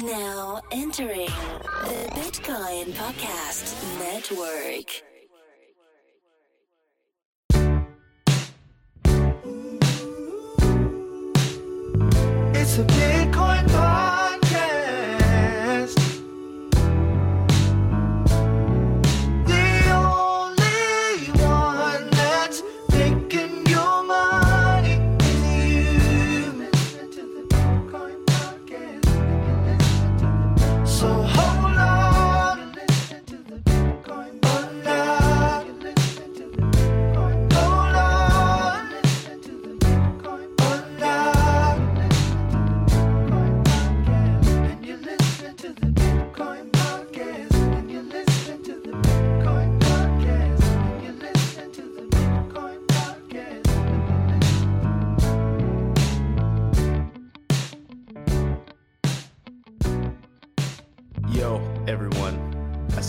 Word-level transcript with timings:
Now 0.00 0.62
entering 0.70 1.26
the 1.26 2.08
Bitcoin 2.14 2.92
Podcast 2.94 3.76
Network. 3.98 5.02
It's 12.54 12.78
a 12.78 12.84
Bitcoin 12.84 13.21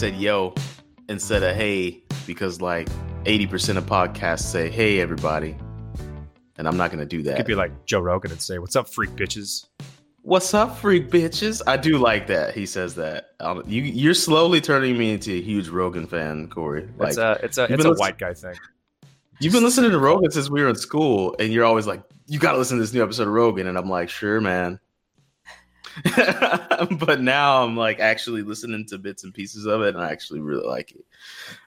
said 0.03 0.15
yo 0.15 0.53
instead 1.07 1.43
of 1.43 1.55
hey 1.55 2.03
because 2.27 2.59
like 2.59 2.89
80% 3.23 3.77
of 3.77 3.85
podcasts 3.85 4.41
say 4.41 4.69
hey, 4.69 4.99
everybody. 4.99 5.55
And 6.57 6.67
I'm 6.67 6.75
not 6.75 6.91
to 6.91 7.05
do 7.05 7.21
that. 7.21 7.37
Could 7.37 7.45
be 7.45 7.55
like 7.55 7.85
Joe 7.85 8.01
Rogan 8.01 8.31
and 8.31 8.41
say, 8.41 8.59
"What's 8.59 8.75
up, 8.75 8.89
freak 8.89 9.11
bitches?" 9.11 9.67
What's 10.21 10.53
up, 10.53 10.77
freak 10.77 11.09
bitches? 11.09 11.61
I 11.67 11.77
do 11.77 11.97
like 11.99 12.27
that. 12.27 12.53
He 12.53 12.65
says 12.65 12.95
that. 12.95 13.29
Um, 13.39 13.63
you, 13.65 13.81
you're 13.81 14.13
slowly 14.13 14.59
turning 14.59 14.97
me 14.97 15.13
into 15.13 15.31
a 15.31 15.41
huge 15.41 15.69
Rogan 15.69 16.05
fan, 16.05 16.49
Corey. 16.49 16.89
Like, 16.97 17.09
it's 17.09 17.17
a 17.17 17.39
it's 17.41 17.57
a 17.57 17.63
it's 17.63 17.85
a 17.85 17.89
listen- 17.89 17.95
white 17.95 18.17
guy 18.17 18.33
thing. 18.33 18.55
you've 19.39 19.53
been 19.53 19.63
listening 19.63 19.91
to 19.91 19.99
Rogan 19.99 20.31
since 20.31 20.49
we 20.49 20.61
were 20.61 20.67
in 20.67 20.75
school, 20.75 21.33
and 21.39 21.53
you're 21.53 21.63
always 21.63 21.87
like, 21.87 22.03
you 22.27 22.39
got 22.39 22.51
to 22.51 22.57
listen 22.57 22.75
to 22.75 22.83
this 22.83 22.93
new 22.93 23.03
episode 23.03 23.29
of 23.29 23.33
Rogan. 23.33 23.67
And 23.67 23.77
I'm 23.77 23.89
like, 23.89 24.09
sure, 24.09 24.41
man. 24.41 24.81
but 26.99 27.21
now 27.21 27.63
I'm 27.63 27.77
like 27.77 27.99
actually 27.99 28.41
listening 28.41 28.85
to 28.87 28.97
bits 28.97 29.23
and 29.23 29.33
pieces 29.33 29.65
of 29.65 29.81
it, 29.81 29.95
and 29.95 30.03
I 30.03 30.11
actually 30.11 30.41
really 30.41 30.65
like 30.65 30.91
it. 30.91 31.05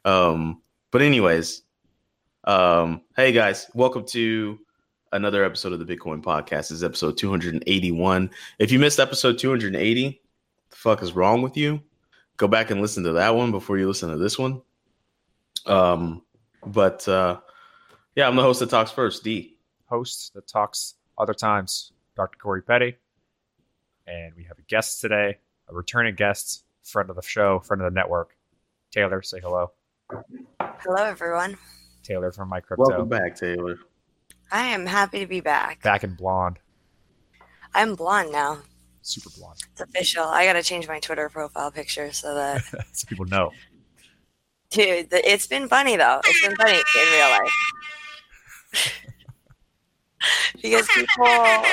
Um, 0.04 0.62
but 0.90 1.02
anyways, 1.02 1.62
um, 2.44 3.02
hey 3.16 3.30
guys, 3.32 3.70
welcome 3.74 4.04
to 4.06 4.58
another 5.12 5.44
episode 5.44 5.72
of 5.72 5.84
the 5.84 5.96
Bitcoin 5.96 6.22
Podcast. 6.22 6.68
This 6.68 6.72
is 6.72 6.84
episode 6.84 7.16
281. 7.16 8.30
If 8.58 8.72
you 8.72 8.78
missed 8.78 8.98
episode 8.98 9.38
280, 9.38 10.20
the 10.70 10.76
fuck 10.76 11.02
is 11.02 11.12
wrong 11.12 11.42
with 11.42 11.56
you? 11.56 11.80
Go 12.36 12.48
back 12.48 12.70
and 12.70 12.80
listen 12.80 13.04
to 13.04 13.12
that 13.12 13.34
one 13.34 13.52
before 13.52 13.78
you 13.78 13.86
listen 13.86 14.10
to 14.10 14.16
this 14.16 14.38
one. 14.38 14.60
Um, 15.66 16.22
but 16.66 17.06
uh, 17.08 17.40
yeah, 18.16 18.26
I'm 18.26 18.36
the 18.36 18.42
host 18.42 18.60
that 18.60 18.70
talks 18.70 18.90
first, 18.90 19.22
D. 19.22 19.56
Host 19.86 20.34
that 20.34 20.48
talks 20.48 20.94
other 21.16 21.34
times, 21.34 21.92
Dr. 22.16 22.38
Corey 22.38 22.62
Petty, 22.62 22.96
and 24.06 24.32
we 24.36 24.44
have 24.44 24.58
a 24.58 24.62
guest 24.62 25.00
today, 25.00 25.38
a 25.68 25.74
returning 25.74 26.14
guest, 26.14 26.64
friend 26.84 27.10
of 27.10 27.16
the 27.16 27.22
show, 27.22 27.60
friend 27.60 27.82
of 27.82 27.92
the 27.92 27.94
network, 27.94 28.36
Taylor. 28.90 29.22
Say 29.22 29.40
hello, 29.40 29.72
Hello, 30.60 31.02
everyone. 31.04 31.56
Taylor 32.02 32.30
from 32.32 32.48
My 32.48 32.60
Welcome 32.76 32.86
Crypto, 32.86 33.04
back, 33.04 33.34
Taylor. 33.36 33.78
I 34.52 34.62
am 34.68 34.86
happy 34.86 35.18
to 35.20 35.26
be 35.26 35.40
back. 35.40 35.82
back 35.82 36.04
in 36.04 36.14
blonde, 36.14 36.58
I'm 37.74 37.94
blonde 37.96 38.30
now. 38.32 38.58
super 39.02 39.30
blonde, 39.36 39.58
It's 39.72 39.80
official. 39.80 40.22
I 40.24 40.44
gotta 40.46 40.62
change 40.62 40.86
my 40.86 41.00
Twitter 41.00 41.28
profile 41.28 41.70
picture 41.72 42.12
so 42.12 42.34
that, 42.34 42.62
so 42.92 43.06
people 43.08 43.24
know. 43.26 43.50
dude, 44.70 45.08
it's 45.12 45.46
been 45.48 45.68
funny 45.68 45.96
though. 45.96 46.20
It's 46.24 46.46
been 46.46 46.56
funny 46.56 46.74
in 46.78 47.12
real 47.12 47.30
life 47.30 48.92
because 50.62 50.86
people. 50.88 51.64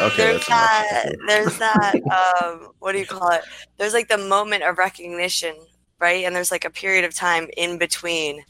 Okay, 0.00 0.32
There's 0.32 0.46
that. 0.46 1.08
There's 1.26 1.58
that. 1.58 1.96
Um, 2.10 2.68
what 2.78 2.92
do 2.92 2.98
you 2.98 3.06
call 3.06 3.30
it? 3.32 3.44
There's 3.78 3.94
like 3.94 4.08
the 4.08 4.18
moment 4.18 4.62
of 4.62 4.78
recognition, 4.78 5.54
right? 6.00 6.24
And 6.24 6.34
there's 6.34 6.50
like 6.50 6.64
a 6.64 6.70
period 6.70 7.04
of 7.04 7.14
time 7.14 7.48
in 7.56 7.78
between 7.78 8.44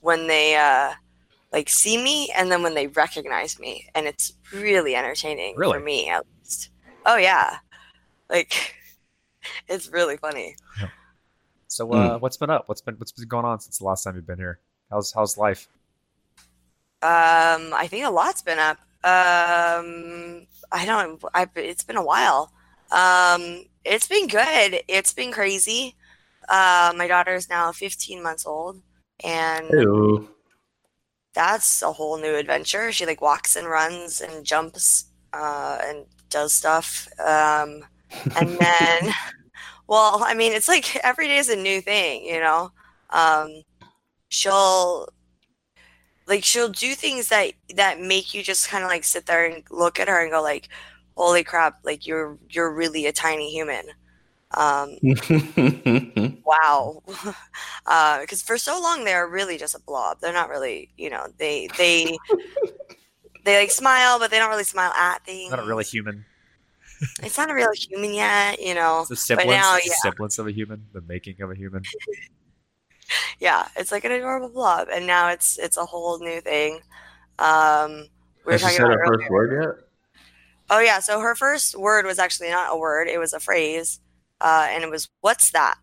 when 0.00 0.26
they 0.28 0.56
uh, 0.56 0.92
like 1.52 1.68
see 1.70 2.02
me 2.02 2.30
and 2.36 2.50
then 2.52 2.62
when 2.62 2.74
they 2.74 2.88
recognize 2.88 3.58
me, 3.60 3.88
and 3.94 4.06
it's 4.06 4.34
really 4.52 4.96
entertaining 4.96 5.56
Really? 5.56 5.78
for 5.78 5.80
me 5.80 6.08
at 6.10 6.24
least. 6.40 6.70
Oh 7.06 7.16
yeah, 7.16 7.58
like 8.30 8.74
it's 9.68 9.90
really 9.92 10.16
funny. 10.18 10.56
So, 11.66 11.92
Hmm. 11.92 11.92
uh, 11.92 12.18
what's 12.18 12.36
been 12.36 12.50
up? 12.50 12.68
What's 12.68 12.80
been 12.80 12.94
what's 12.96 13.12
been 13.12 13.28
going 13.28 13.44
on 13.44 13.60
since 13.60 13.78
the 13.78 13.84
last 13.84 14.04
time 14.04 14.16
you've 14.16 14.26
been 14.26 14.38
here? 14.38 14.60
How's 14.90 15.12
how's 15.12 15.36
life? 15.36 15.68
Um, 17.02 17.74
I 17.74 17.86
think 17.88 18.04
a 18.06 18.10
lot's 18.10 18.42
been 18.42 18.58
up. 18.58 18.78
Um, 19.04 20.46
I 20.74 20.84
don't. 20.84 21.22
I 21.32 21.46
it's 21.54 21.84
been 21.84 21.96
a 21.96 22.04
while. 22.04 22.52
Um, 22.90 23.64
it's 23.84 24.08
been 24.08 24.26
good. 24.26 24.82
It's 24.88 25.12
been 25.12 25.30
crazy. 25.30 25.94
Uh, 26.48 26.92
my 26.96 27.06
daughter 27.06 27.34
is 27.34 27.48
now 27.48 27.70
15 27.70 28.22
months 28.22 28.44
old, 28.44 28.82
and 29.22 29.66
Hello. 29.70 30.28
that's 31.32 31.80
a 31.80 31.92
whole 31.92 32.18
new 32.18 32.34
adventure. 32.34 32.90
She 32.90 33.06
like 33.06 33.22
walks 33.22 33.54
and 33.54 33.68
runs 33.68 34.20
and 34.20 34.44
jumps 34.44 35.06
uh, 35.32 35.78
and 35.84 36.06
does 36.28 36.52
stuff. 36.52 37.08
Um, 37.20 37.84
and 38.36 38.48
then, 38.58 39.14
well, 39.86 40.24
I 40.24 40.34
mean, 40.34 40.52
it's 40.52 40.68
like 40.68 40.96
every 41.04 41.28
day 41.28 41.38
is 41.38 41.48
a 41.48 41.56
new 41.56 41.80
thing, 41.80 42.24
you 42.24 42.40
know. 42.40 42.72
Um, 43.10 43.62
she'll 44.28 45.08
like 46.26 46.44
she'll 46.44 46.68
do 46.70 46.94
things 46.94 47.28
that 47.28 47.52
that 47.76 48.00
make 48.00 48.34
you 48.34 48.42
just 48.42 48.68
kind 48.68 48.84
of 48.84 48.90
like 48.90 49.04
sit 49.04 49.26
there 49.26 49.44
and 49.46 49.62
look 49.70 49.98
at 50.00 50.08
her 50.08 50.22
and 50.22 50.30
go 50.30 50.42
like, 50.42 50.68
"Holy 51.16 51.44
crap! 51.44 51.78
Like 51.84 52.06
you're 52.06 52.38
you're 52.48 52.72
really 52.72 53.06
a 53.06 53.12
tiny 53.12 53.50
human." 53.50 53.86
Um, 54.56 54.98
wow 56.46 57.02
uh 57.86 58.20
because 58.20 58.40
for 58.40 58.56
so 58.56 58.80
long 58.80 59.02
they're 59.04 59.26
really 59.26 59.58
just 59.58 59.74
a 59.74 59.80
blob 59.80 60.20
they're 60.20 60.32
not 60.32 60.48
really 60.48 60.90
you 60.96 61.10
know 61.10 61.26
they 61.38 61.68
they 61.76 62.16
they 63.44 63.58
like 63.58 63.72
smile 63.72 64.20
but 64.20 64.30
they 64.30 64.38
don't 64.38 64.50
really 64.50 64.62
smile 64.62 64.92
at 64.92 65.24
things 65.24 65.50
Not 65.50 65.58
a 65.58 65.64
really 65.64 65.82
human. 65.82 66.24
it's 67.20 67.36
not 67.36 67.50
a 67.50 67.54
real 67.54 67.72
human 67.74 68.14
yet 68.14 68.60
you 68.60 68.74
know 68.74 69.00
It's 69.00 69.08
the 69.08 69.16
semblance, 69.16 69.50
now, 69.50 69.74
it's 69.76 69.86
the 69.86 69.90
yeah. 69.90 70.10
semblance 70.10 70.38
of 70.38 70.46
a 70.46 70.52
human, 70.52 70.86
the 70.92 71.00
making 71.00 71.40
of 71.42 71.50
a 71.50 71.54
human. 71.56 71.82
Yeah 73.40 73.68
it's 73.76 73.92
like 73.92 74.04
an 74.04 74.12
adorable 74.12 74.48
blob 74.48 74.88
and 74.92 75.06
now 75.06 75.28
it's 75.28 75.58
it's 75.58 75.76
a 75.76 75.84
whole 75.84 76.18
new 76.18 76.40
thing. 76.40 76.80
Um 77.38 78.06
we 78.46 78.52
were 78.52 78.58
Has 78.58 78.62
talking 78.62 78.78
about 78.78 78.92
her 78.92 79.04
first 79.04 79.30
word 79.30 79.62
yet? 79.62 79.88
oh 80.70 80.80
yeah 80.80 80.98
so 81.00 81.20
her 81.20 81.34
first 81.34 81.76
word 81.78 82.06
was 82.06 82.18
actually 82.18 82.50
not 82.50 82.72
a 82.72 82.76
word 82.78 83.08
it 83.08 83.18
was 83.18 83.32
a 83.32 83.40
phrase 83.40 84.00
uh 84.40 84.66
and 84.70 84.82
it 84.84 84.90
was 84.90 85.08
what's 85.20 85.50
that? 85.50 85.76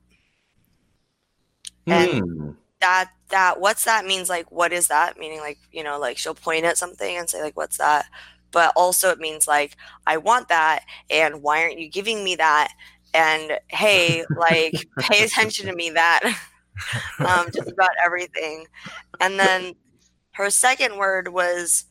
And- 1.90 2.10
Hmm. 2.10 2.52
that 2.82 3.12
that 3.30 3.60
what's 3.62 3.86
that? 3.86 4.06
means 4.06 4.30
like 4.30 4.52
what 4.52 4.74
is 4.74 4.88
that? 4.90 5.18
meaning 5.18 5.40
like 5.40 5.60
you 5.72 5.84
know 5.84 6.00
like 6.00 6.18
she'll 6.18 6.36
point 6.36 6.66
at 6.66 6.78
something 6.78 7.18
and 7.18 7.30
say 7.30 7.42
like 7.42 7.58
what's 7.58 7.78
that? 7.78 8.06
But 8.52 8.74
also 8.76 9.10
it 9.12 9.20
means 9.20 9.48
like 9.48 9.78
i 10.08 10.18
want 10.18 10.50
that 10.50 10.86
and 11.10 11.42
why 11.44 11.64
aren't 11.64 11.80
you 11.80 11.90
giving 11.90 12.24
me 12.24 12.36
that? 12.38 12.74
And 13.14 13.60
hey 13.70 14.26
like 14.36 14.88
pay 15.00 15.24
attention 15.24 15.68
to 15.68 15.74
me 15.76 15.92
that 15.92 16.22
um 17.20 17.48
just 17.54 17.72
about 17.72 17.92
everything 18.04 18.66
and 19.20 19.40
then 19.40 19.74
her 20.32 20.50
second 20.50 20.98
word 20.98 21.28
was 21.30 21.86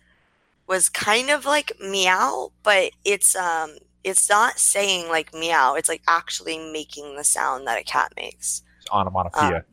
was 0.67 0.89
kind 0.89 1.31
of 1.31 1.45
like 1.45 1.73
meow 1.81 2.51
but 2.63 2.93
it's 3.05 3.37
um 3.37 3.77
it's 4.03 4.29
not 4.31 4.59
saying 4.59 5.09
like 5.09 5.35
meow 5.35 5.75
it's 5.75 5.89
like 5.89 6.03
actually 6.09 6.59
making 6.73 7.17
the 7.17 7.25
sound 7.25 7.67
that 7.67 7.79
a 7.79 7.85
cat 7.85 8.13
makes 8.17 8.63
Onomatopoeia. 8.93 9.65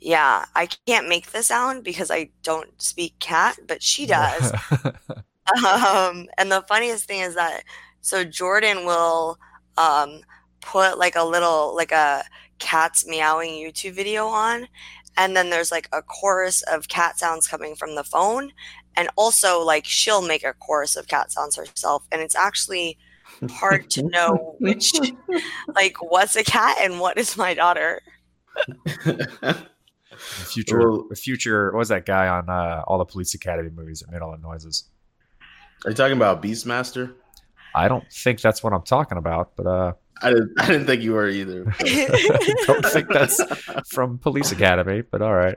yeah, 0.00 0.46
I 0.54 0.66
can't 0.86 1.08
make 1.08 1.30
the 1.30 1.42
sound 1.42 1.84
because 1.84 2.10
I 2.10 2.30
don't 2.42 2.80
speak 2.80 3.18
cat, 3.18 3.58
but 3.66 3.82
she 3.82 4.06
does. 4.06 4.52
um, 5.64 6.28
and 6.38 6.50
the 6.50 6.64
funniest 6.68 7.04
thing 7.04 7.20
is 7.20 7.34
that 7.34 7.64
so 8.00 8.24
Jordan 8.24 8.86
will 8.86 9.38
um, 9.76 10.20
put 10.60 10.98
like 10.98 11.16
a 11.16 11.24
little 11.24 11.74
like 11.76 11.92
a 11.92 12.24
cats 12.60 13.04
meowing 13.06 13.50
YouTube 13.50 13.94
video 13.94 14.26
on, 14.26 14.68
and 15.16 15.36
then 15.36 15.50
there's 15.50 15.72
like 15.72 15.88
a 15.92 16.02
chorus 16.02 16.62
of 16.62 16.86
cat 16.88 17.18
sounds 17.18 17.48
coming 17.48 17.74
from 17.74 17.96
the 17.96 18.04
phone, 18.04 18.52
and 18.96 19.08
also 19.16 19.60
like 19.60 19.84
she'll 19.84 20.22
make 20.22 20.44
a 20.44 20.52
chorus 20.54 20.94
of 20.94 21.08
cat 21.08 21.32
sounds 21.32 21.56
herself, 21.56 22.04
and 22.12 22.20
it's 22.22 22.36
actually 22.36 22.96
hard 23.50 23.90
to 23.90 24.02
know 24.10 24.54
which, 24.60 24.92
like, 25.74 25.96
what's 26.00 26.36
a 26.36 26.44
cat 26.44 26.76
and 26.80 27.00
what 27.00 27.18
is 27.18 27.36
my 27.36 27.54
daughter. 27.54 28.00
The 29.04 29.66
future, 30.46 30.78
Well- 30.78 31.08
future. 31.14 31.72
What 31.72 31.78
was 31.78 31.88
that 31.88 32.04
guy 32.06 32.28
on 32.28 32.48
uh, 32.48 32.82
all 32.86 32.98
the 32.98 33.04
Police 33.04 33.34
Academy 33.34 33.70
movies 33.70 34.00
that 34.00 34.10
made 34.12 34.20
all 34.20 34.32
the 34.32 34.38
noises? 34.38 34.84
Are 35.84 35.90
you 35.90 35.96
talking 35.96 36.16
about 36.16 36.42
Beastmaster? 36.42 37.14
I 37.74 37.88
don't 37.88 38.04
think 38.12 38.40
that's 38.40 38.62
what 38.62 38.72
I'm 38.72 38.82
talking 38.82 39.16
about, 39.16 39.52
but 39.56 39.66
uh, 39.66 39.92
I 40.22 40.30
didn't. 40.30 40.52
I 40.60 40.66
didn't 40.66 40.86
think 40.86 41.02
you 41.02 41.12
were 41.12 41.28
either. 41.28 41.64
don't 42.66 42.86
think 42.86 43.08
that's 43.08 43.42
from 43.88 44.18
Police 44.18 44.52
Academy. 44.52 45.02
But 45.02 45.22
all 45.22 45.34
right, 45.34 45.56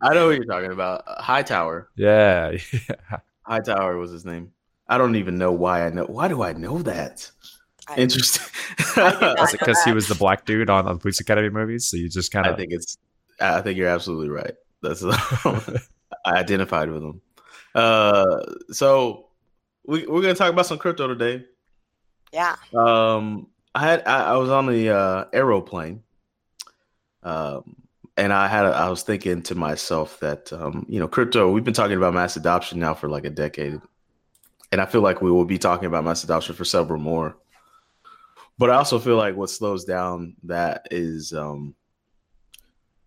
I 0.00 0.14
know 0.14 0.26
what 0.26 0.36
you're 0.36 0.44
talking 0.44 0.72
about. 0.72 1.04
Uh, 1.06 1.22
Hightower. 1.22 1.88
yeah, 1.96 2.56
Hightower 3.42 3.96
was 3.98 4.10
his 4.10 4.24
name. 4.24 4.52
I 4.88 4.98
don't 4.98 5.16
even 5.16 5.38
know 5.38 5.52
why 5.52 5.86
I 5.86 5.90
know. 5.90 6.04
Why 6.04 6.28
do 6.28 6.42
I 6.42 6.52
know 6.52 6.82
that? 6.82 7.30
I- 7.88 7.96
Interesting. 7.96 8.46
not 8.96 9.40
Is 9.40 9.54
it 9.54 9.60
because 9.60 9.82
he 9.84 9.92
was 9.92 10.08
the 10.08 10.14
black 10.14 10.44
dude 10.46 10.70
on, 10.70 10.86
on 10.86 10.94
the 10.94 11.00
Police 11.00 11.20
Academy 11.20 11.50
movies? 11.50 11.88
So 11.90 11.96
you 11.96 12.08
just 12.08 12.32
kind 12.32 12.46
of. 12.46 12.50
I 12.50 12.52
of 12.54 12.58
think 12.58 12.72
it's. 12.72 12.98
I 13.40 13.60
think 13.60 13.78
you're 13.78 13.88
absolutely 13.88 14.28
right. 14.28 14.54
That's. 14.82 15.02
I 15.04 16.38
identified 16.38 16.90
with 16.90 17.02
him. 17.02 17.20
Uh, 17.74 18.40
so 18.70 19.28
we 19.86 20.06
we're 20.06 20.22
gonna 20.22 20.34
talk 20.34 20.50
about 20.50 20.66
some 20.66 20.78
crypto 20.78 21.08
today. 21.08 21.44
Yeah. 22.32 22.56
Um, 22.74 23.48
I 23.74 23.80
had 23.80 24.06
I, 24.06 24.32
I 24.32 24.36
was 24.36 24.50
on 24.50 24.66
the 24.66 24.90
uh, 24.90 25.24
aeroplane, 25.32 26.02
um, 27.22 27.76
and 28.16 28.32
I 28.32 28.46
had 28.46 28.66
a, 28.66 28.68
I 28.68 28.88
was 28.88 29.02
thinking 29.02 29.42
to 29.42 29.54
myself 29.54 30.20
that 30.20 30.52
um, 30.52 30.86
you 30.88 31.00
know 31.00 31.08
crypto. 31.08 31.50
We've 31.50 31.64
been 31.64 31.74
talking 31.74 31.96
about 31.96 32.14
mass 32.14 32.36
adoption 32.36 32.78
now 32.78 32.94
for 32.94 33.08
like 33.08 33.24
a 33.24 33.30
decade, 33.30 33.80
and 34.70 34.80
I 34.80 34.86
feel 34.86 35.00
like 35.00 35.22
we 35.22 35.30
will 35.30 35.44
be 35.44 35.58
talking 35.58 35.86
about 35.86 36.04
mass 36.04 36.22
adoption 36.22 36.54
for 36.54 36.64
several 36.64 37.00
more. 37.00 37.36
But 38.56 38.70
I 38.70 38.76
also 38.76 39.00
feel 39.00 39.16
like 39.16 39.34
what 39.34 39.50
slows 39.50 39.84
down 39.84 40.36
that 40.44 40.86
is 40.92 41.32
um, 41.32 41.74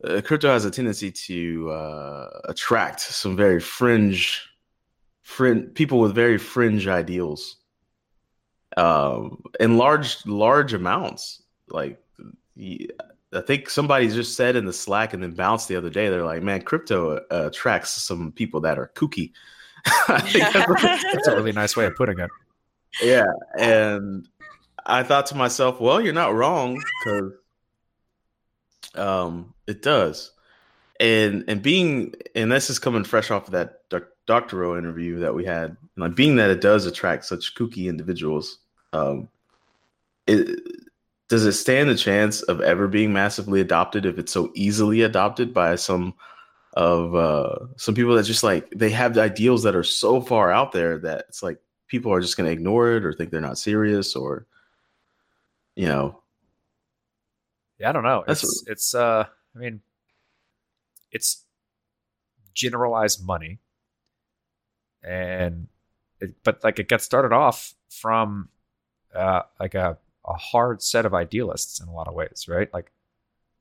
uh, 0.03 0.19
crypto 0.21 0.49
has 0.49 0.65
a 0.65 0.71
tendency 0.71 1.09
to 1.11 1.71
uh, 1.71 2.41
attract 2.49 2.99
some 2.99 3.37
very 3.37 3.61
fringe, 3.61 4.45
fringe 5.21 5.73
people 5.73 5.99
with 6.01 6.13
very 6.13 6.37
fringe 6.37 6.89
ideals 6.89 7.57
um 8.77 9.43
in 9.59 9.77
large 9.77 10.25
large 10.25 10.73
amounts. 10.73 11.41
Like 11.69 12.01
I 12.57 13.41
think 13.45 13.69
somebody 13.69 14.07
just 14.07 14.35
said 14.37 14.55
in 14.55 14.65
the 14.65 14.71
slack 14.73 15.13
and 15.13 15.21
then 15.21 15.31
bounced 15.31 15.67
the 15.67 15.75
other 15.75 15.89
day 15.89 16.07
they're 16.09 16.23
like 16.23 16.41
man 16.43 16.61
crypto 16.61 17.17
uh, 17.17 17.47
attracts 17.47 17.91
some 17.91 18.31
people 18.31 18.61
that 18.61 18.79
are 18.79 18.91
kooky. 18.95 19.33
That's- 20.07 21.03
that's 21.13 21.27
a 21.27 21.35
really 21.35 21.51
nice 21.51 21.75
way 21.75 21.85
of 21.85 21.95
putting 21.95 22.19
it. 22.19 22.29
yeah 23.01 23.25
and 23.59 24.27
i 24.85 25.03
thought 25.03 25.25
to 25.27 25.35
myself 25.35 25.79
well 25.81 25.99
you're 26.01 26.13
not 26.13 26.33
wrong 26.33 26.81
because 27.03 27.31
um 28.95 29.53
it 29.67 29.81
does. 29.81 30.31
And 30.99 31.43
and 31.47 31.61
being 31.61 32.15
and 32.35 32.51
this 32.51 32.69
is 32.69 32.79
coming 32.79 33.03
fresh 33.03 33.29
off 33.29 33.45
of 33.47 33.51
that 33.51 33.87
doc- 33.89 34.07
doctoral 34.25 34.75
interview 34.75 35.19
that 35.19 35.35
we 35.35 35.45
had 35.45 35.77
like 35.95 36.15
being 36.15 36.37
that 36.37 36.49
it 36.49 36.61
does 36.61 36.85
attract 36.87 37.25
such 37.25 37.53
kooky 37.55 37.87
individuals 37.87 38.59
um 38.93 39.27
it 40.27 40.59
does 41.29 41.45
it 41.45 41.53
stand 41.53 41.89
a 41.89 41.95
chance 41.95 42.41
of 42.43 42.61
ever 42.61 42.87
being 42.87 43.11
massively 43.11 43.59
adopted 43.61 44.05
if 44.05 44.17
it's 44.17 44.31
so 44.31 44.51
easily 44.55 45.01
adopted 45.01 45.53
by 45.53 45.75
some 45.75 46.13
of 46.73 47.15
uh 47.15 47.55
some 47.75 47.95
people 47.95 48.15
that 48.15 48.23
just 48.23 48.43
like 48.43 48.69
they 48.71 48.89
have 48.89 49.13
the 49.13 49.21
ideals 49.21 49.63
that 49.63 49.75
are 49.75 49.83
so 49.83 50.21
far 50.21 50.51
out 50.51 50.71
there 50.71 50.97
that 50.99 51.25
it's 51.27 51.41
like 51.41 51.59
people 51.87 52.11
are 52.13 52.21
just 52.21 52.37
going 52.37 52.45
to 52.45 52.51
ignore 52.53 52.91
it 52.91 53.05
or 53.05 53.13
think 53.13 53.31
they're 53.31 53.41
not 53.41 53.57
serious 53.57 54.15
or 54.15 54.45
you 55.75 55.87
know 55.87 56.21
Yeah, 57.79 57.89
I 57.89 57.91
don't 57.91 58.03
know. 58.03 58.23
That's 58.27 58.43
It's 58.43 58.63
it's 58.67 58.95
uh 58.95 59.25
I 59.55 59.59
mean 59.59 59.81
it's 61.11 61.45
generalized 62.53 63.25
money. 63.25 63.59
And 65.03 65.67
it, 66.19 66.35
but 66.43 66.63
like 66.63 66.79
it 66.79 66.89
gets 66.89 67.05
started 67.05 67.33
off 67.33 67.73
from 67.89 68.49
uh 69.15 69.41
like 69.59 69.75
a 69.75 69.97
a 70.25 70.33
hard 70.33 70.81
set 70.81 71.05
of 71.05 71.13
idealists 71.13 71.79
in 71.79 71.87
a 71.87 71.93
lot 71.93 72.07
of 72.07 72.13
ways, 72.13 72.45
right? 72.47 72.71
Like 72.73 72.91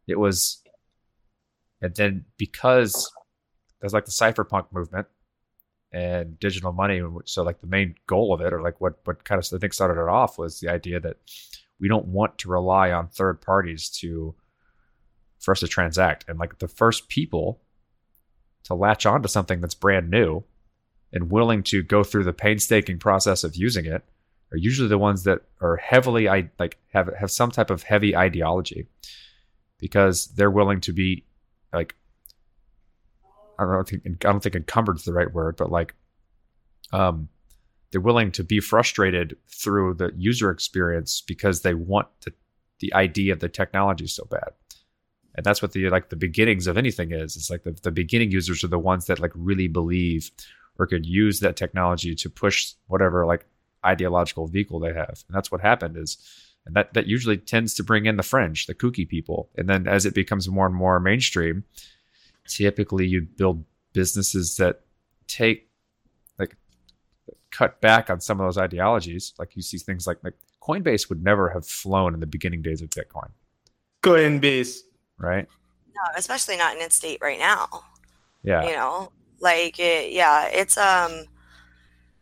it 0.07 0.19
was 0.19 0.63
and 1.81 1.95
then 1.95 2.25
because 2.37 3.11
there's 3.81 3.93
like 3.93 4.07
the 4.07 4.11
cypherpunk 4.11 4.67
movement 4.73 5.07
and 5.93 6.39
digital 6.41 6.73
money 6.73 7.01
so 7.25 7.43
like 7.43 7.61
the 7.61 7.67
main 7.67 7.95
goal 8.07 8.35
of 8.35 8.41
it 8.41 8.53
or 8.53 8.61
like 8.61 8.81
what 8.81 8.99
what 9.05 9.25
kind 9.25 9.39
of 9.39 9.47
I 9.53 9.59
think 9.59 9.73
started 9.73 10.01
it 10.01 10.09
off 10.09 10.39
was 10.39 10.61
the 10.61 10.69
idea 10.69 11.01
that 11.01 11.17
we 11.79 11.89
don't 11.89 12.07
want 12.07 12.39
to 12.39 12.49
rely 12.49 12.91
on 12.91 13.09
third 13.09 13.41
parties 13.41 13.89
to 14.01 14.35
for 15.39 15.53
us 15.53 15.61
to 15.61 15.69
transact 15.69 16.25
and 16.29 16.39
like 16.39 16.59
the 16.59 16.69
first 16.69 17.09
people 17.09 17.61
to 18.65 18.75
latch 18.75 19.07
onto 19.07 19.29
something 19.29 19.61
that's 19.61 19.75
brand 19.75 20.11
new 20.11 20.43
and 21.13 21.31
willing 21.31 21.63
to 21.63 21.83
go 21.83 22.03
through 22.03 22.25
the 22.25 22.33
painstaking 22.33 22.99
process 22.99 23.45
of 23.45 23.55
using 23.55 23.87
it 23.87 24.03
are 24.53 24.59
usually 24.59 24.89
the 24.89 24.99
ones 24.99 25.25
that 25.25 25.43
are 25.61 25.77
heavily 25.77 26.29
i 26.29 26.49
like 26.59 26.79
have 26.93 27.13
have 27.19 27.31
some 27.31 27.51
type 27.51 27.71
of 27.71 27.83
heavy 27.83 28.17
ideology 28.17 28.87
because 29.79 30.27
they're 30.29 30.51
willing 30.51 30.81
to 30.81 30.93
be 30.93 31.25
like 31.73 31.95
I 33.59 33.65
don't 33.65 33.89
think 33.89 34.03
I 34.07 34.31
don't 34.31 34.43
think 34.43 34.57
encumbered 34.57 34.97
is 34.97 35.05
the 35.05 35.13
right 35.13 35.33
word, 35.33 35.57
but 35.57 35.71
like 35.71 35.95
um 36.93 37.29
they're 37.91 38.01
willing 38.01 38.33
to 38.33 38.45
be 38.45 38.61
frustrated 38.61 39.37
through 39.49 39.95
the 39.95 40.13
user 40.17 40.51
experience 40.51 41.21
because 41.21 41.63
they 41.63 41.75
want 41.75 42.09
the, 42.23 42.33
the 42.81 42.93
idea 42.95 43.33
of 43.33 43.41
the 43.41 43.49
technology 43.49 44.07
so 44.07 44.25
bad. 44.25 44.51
And 45.35 45.45
that's 45.45 45.63
what 45.63 45.73
the 45.73 45.89
like 45.91 46.11
the 46.11 46.17
beginnings 46.17 46.67
of 46.67 46.77
anything 46.77 47.13
is. 47.13 47.37
It's 47.37 47.51
like 47.51 47.63
the, 47.63 47.73
the 47.83 47.91
beginning 47.91 48.31
users 48.31 48.65
are 48.65 48.69
the 48.69 48.79
ones 48.79 49.07
that 49.07 49.21
like 49.21 49.33
really 49.35 49.69
believe 49.69 50.31
or 50.79 50.87
could 50.87 51.07
use 51.07 51.41
that 51.41 51.57
technology 51.57 52.15
to 52.15 52.29
push 52.29 52.75
whatever 52.89 53.25
like 53.25 53.47
ideological 53.85 54.47
vehicle 54.47 54.81
they 54.81 54.93
have. 54.93 55.25
And 55.27 55.37
that's 55.37 55.51
what 55.51 55.61
happened 55.61 55.97
is 55.97 56.19
and 56.67 56.75
that, 56.75 56.93
that 56.95 57.07
usually 57.07 57.37
tends 57.37 57.75
to 57.75 57.85
bring 57.85 58.07
in 58.07 58.17
the 58.17 58.23
fringe, 58.25 58.67
the 58.67 58.75
kooky 58.75 59.09
people. 59.09 59.49
And 59.57 59.69
then 59.69 59.87
as 59.87 60.05
it 60.05 60.15
becomes 60.15 60.49
more 60.49 60.67
and 60.67 60.75
more 60.75 60.99
mainstream, 60.99 61.65
typically 62.49 63.07
you 63.07 63.23
build 63.23 63.65
businesses 63.93 64.57
that 64.57 64.81
take 65.29 65.69
like 66.39 66.57
cut 67.53 67.81
back 67.81 68.11
on 68.11 68.21
some 68.21 68.41
of 68.41 68.47
those 68.47 68.59
ideologies. 68.59 69.33
Like 69.39 69.55
you 69.55 69.63
see 69.63 69.79
things 69.79 70.07
like 70.07 70.19
like 70.25 70.35
Coinbase 70.61 71.09
would 71.09 71.23
never 71.23 71.51
have 71.51 71.65
flown 71.65 72.15
in 72.15 72.21
the 72.21 72.27
beginning 72.27 72.63
days 72.63 72.83
of 72.83 72.91
Bitcoin, 72.91 73.31
Coinbase. 74.03 74.79
right? 75.19 75.47
No, 75.95 76.03
especially 76.17 76.57
not 76.57 76.75
in 76.75 76.83
its 76.83 76.97
state 76.97 77.21
right 77.23 77.39
now. 77.39 77.69
Yeah. 78.43 78.67
You 78.67 78.73
know, 78.75 79.13
like 79.41 79.79
it, 79.79 80.13
yeah, 80.13 80.49
it's 80.49 80.77
um. 80.77 81.27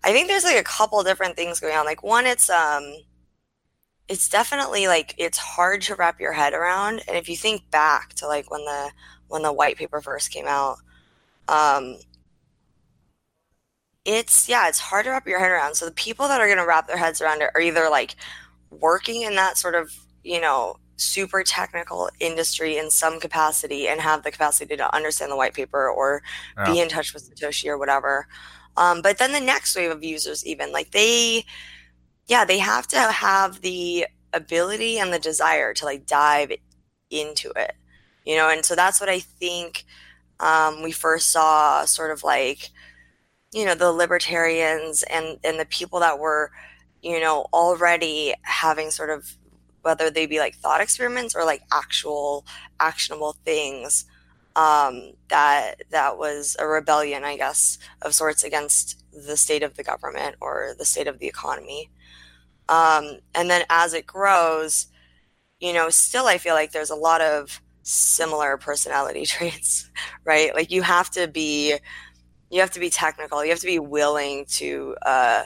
I 0.04 0.12
think 0.12 0.28
there's 0.28 0.44
like 0.44 0.58
a 0.58 0.64
couple 0.64 1.02
different 1.02 1.34
things 1.34 1.60
going 1.60 1.74
on. 1.74 1.86
Like 1.86 2.02
one, 2.02 2.26
it's 2.26 2.50
um, 2.50 2.94
it's 4.06 4.28
definitely 4.28 4.86
like 4.86 5.14
it's 5.16 5.38
hard 5.38 5.80
to 5.82 5.94
wrap 5.94 6.20
your 6.20 6.32
head 6.32 6.52
around. 6.52 7.02
And 7.08 7.16
if 7.16 7.28
you 7.28 7.36
think 7.36 7.70
back 7.70 8.12
to 8.14 8.26
like 8.26 8.50
when 8.50 8.64
the 8.64 8.90
when 9.28 9.42
the 9.42 9.52
white 9.52 9.76
paper 9.76 10.00
first 10.02 10.30
came 10.30 10.46
out, 10.46 10.76
um, 11.48 11.96
it's 14.04 14.48
yeah, 14.48 14.68
it's 14.68 14.78
hard 14.78 15.04
to 15.06 15.10
wrap 15.10 15.26
your 15.26 15.38
head 15.38 15.50
around. 15.50 15.74
So 15.74 15.86
the 15.86 15.92
people 15.92 16.28
that 16.28 16.40
are 16.40 16.46
going 16.46 16.58
to 16.58 16.66
wrap 16.66 16.86
their 16.86 16.98
heads 16.98 17.22
around 17.22 17.40
it 17.40 17.50
are 17.54 17.60
either 17.60 17.88
like 17.88 18.16
working 18.70 19.22
in 19.22 19.36
that 19.36 19.56
sort 19.56 19.74
of 19.74 19.90
you 20.22 20.40
know 20.40 20.76
super 20.96 21.42
technical 21.42 22.08
industry 22.20 22.76
in 22.76 22.90
some 22.90 23.18
capacity 23.18 23.88
and 23.88 24.00
have 24.00 24.22
the 24.22 24.30
capacity 24.30 24.76
to 24.76 24.94
understand 24.94 25.32
the 25.32 25.36
white 25.36 25.54
paper 25.54 25.88
or 25.88 26.22
be 26.66 26.80
in 26.80 26.88
touch 26.88 27.12
with 27.14 27.34
Satoshi 27.34 27.68
or 27.68 27.78
whatever. 27.78 28.28
Um, 28.76 29.02
but 29.02 29.18
then 29.18 29.32
the 29.32 29.40
next 29.40 29.76
wave 29.76 29.90
of 29.90 30.02
users, 30.02 30.44
even 30.44 30.72
like 30.72 30.90
they, 30.90 31.44
yeah, 32.26 32.44
they 32.44 32.58
have 32.58 32.86
to 32.88 32.98
have 32.98 33.60
the 33.60 34.06
ability 34.32 34.98
and 34.98 35.12
the 35.12 35.18
desire 35.18 35.72
to 35.74 35.84
like 35.84 36.06
dive 36.06 36.52
into 37.10 37.50
it, 37.56 37.74
you 38.24 38.36
know. 38.36 38.48
And 38.50 38.64
so 38.64 38.74
that's 38.74 39.00
what 39.00 39.08
I 39.08 39.20
think 39.20 39.84
um, 40.40 40.82
we 40.82 40.92
first 40.92 41.30
saw, 41.30 41.84
sort 41.84 42.10
of 42.10 42.24
like, 42.24 42.70
you 43.52 43.64
know, 43.64 43.74
the 43.74 43.92
libertarians 43.92 45.04
and 45.04 45.38
and 45.44 45.58
the 45.60 45.66
people 45.66 46.00
that 46.00 46.18
were, 46.18 46.50
you 47.02 47.20
know, 47.20 47.46
already 47.52 48.34
having 48.42 48.90
sort 48.90 49.10
of 49.10 49.36
whether 49.82 50.10
they 50.10 50.26
be 50.26 50.38
like 50.38 50.56
thought 50.56 50.80
experiments 50.80 51.34
or 51.34 51.44
like 51.44 51.62
actual 51.72 52.44
actionable 52.80 53.36
things 53.44 54.06
um, 54.56 55.12
that 55.28 55.82
that 55.90 56.18
was 56.18 56.56
a 56.58 56.66
rebellion, 56.66 57.24
I 57.24 57.36
guess, 57.36 57.78
of 58.02 58.14
sorts 58.14 58.44
against 58.44 59.02
the 59.12 59.36
state 59.36 59.62
of 59.62 59.74
the 59.74 59.84
government 59.84 60.36
or 60.40 60.74
the 60.78 60.84
state 60.84 61.08
of 61.08 61.18
the 61.18 61.26
economy. 61.26 61.90
Um, 62.68 63.18
and 63.34 63.50
then 63.50 63.64
as 63.68 63.94
it 63.94 64.06
grows, 64.06 64.86
you 65.60 65.72
know, 65.72 65.90
still 65.90 66.26
I 66.26 66.38
feel 66.38 66.54
like 66.54 66.72
there's 66.72 66.90
a 66.90 66.96
lot 66.96 67.20
of 67.20 67.60
similar 67.82 68.56
personality 68.56 69.26
traits, 69.26 69.90
right? 70.24 70.54
Like 70.54 70.70
you 70.70 70.82
have 70.82 71.10
to 71.10 71.28
be, 71.28 71.76
you 72.50 72.60
have 72.60 72.70
to 72.72 72.80
be 72.80 72.90
technical. 72.90 73.44
You 73.44 73.50
have 73.50 73.60
to 73.60 73.66
be 73.66 73.78
willing 73.78 74.46
to 74.50 74.96
uh, 75.02 75.44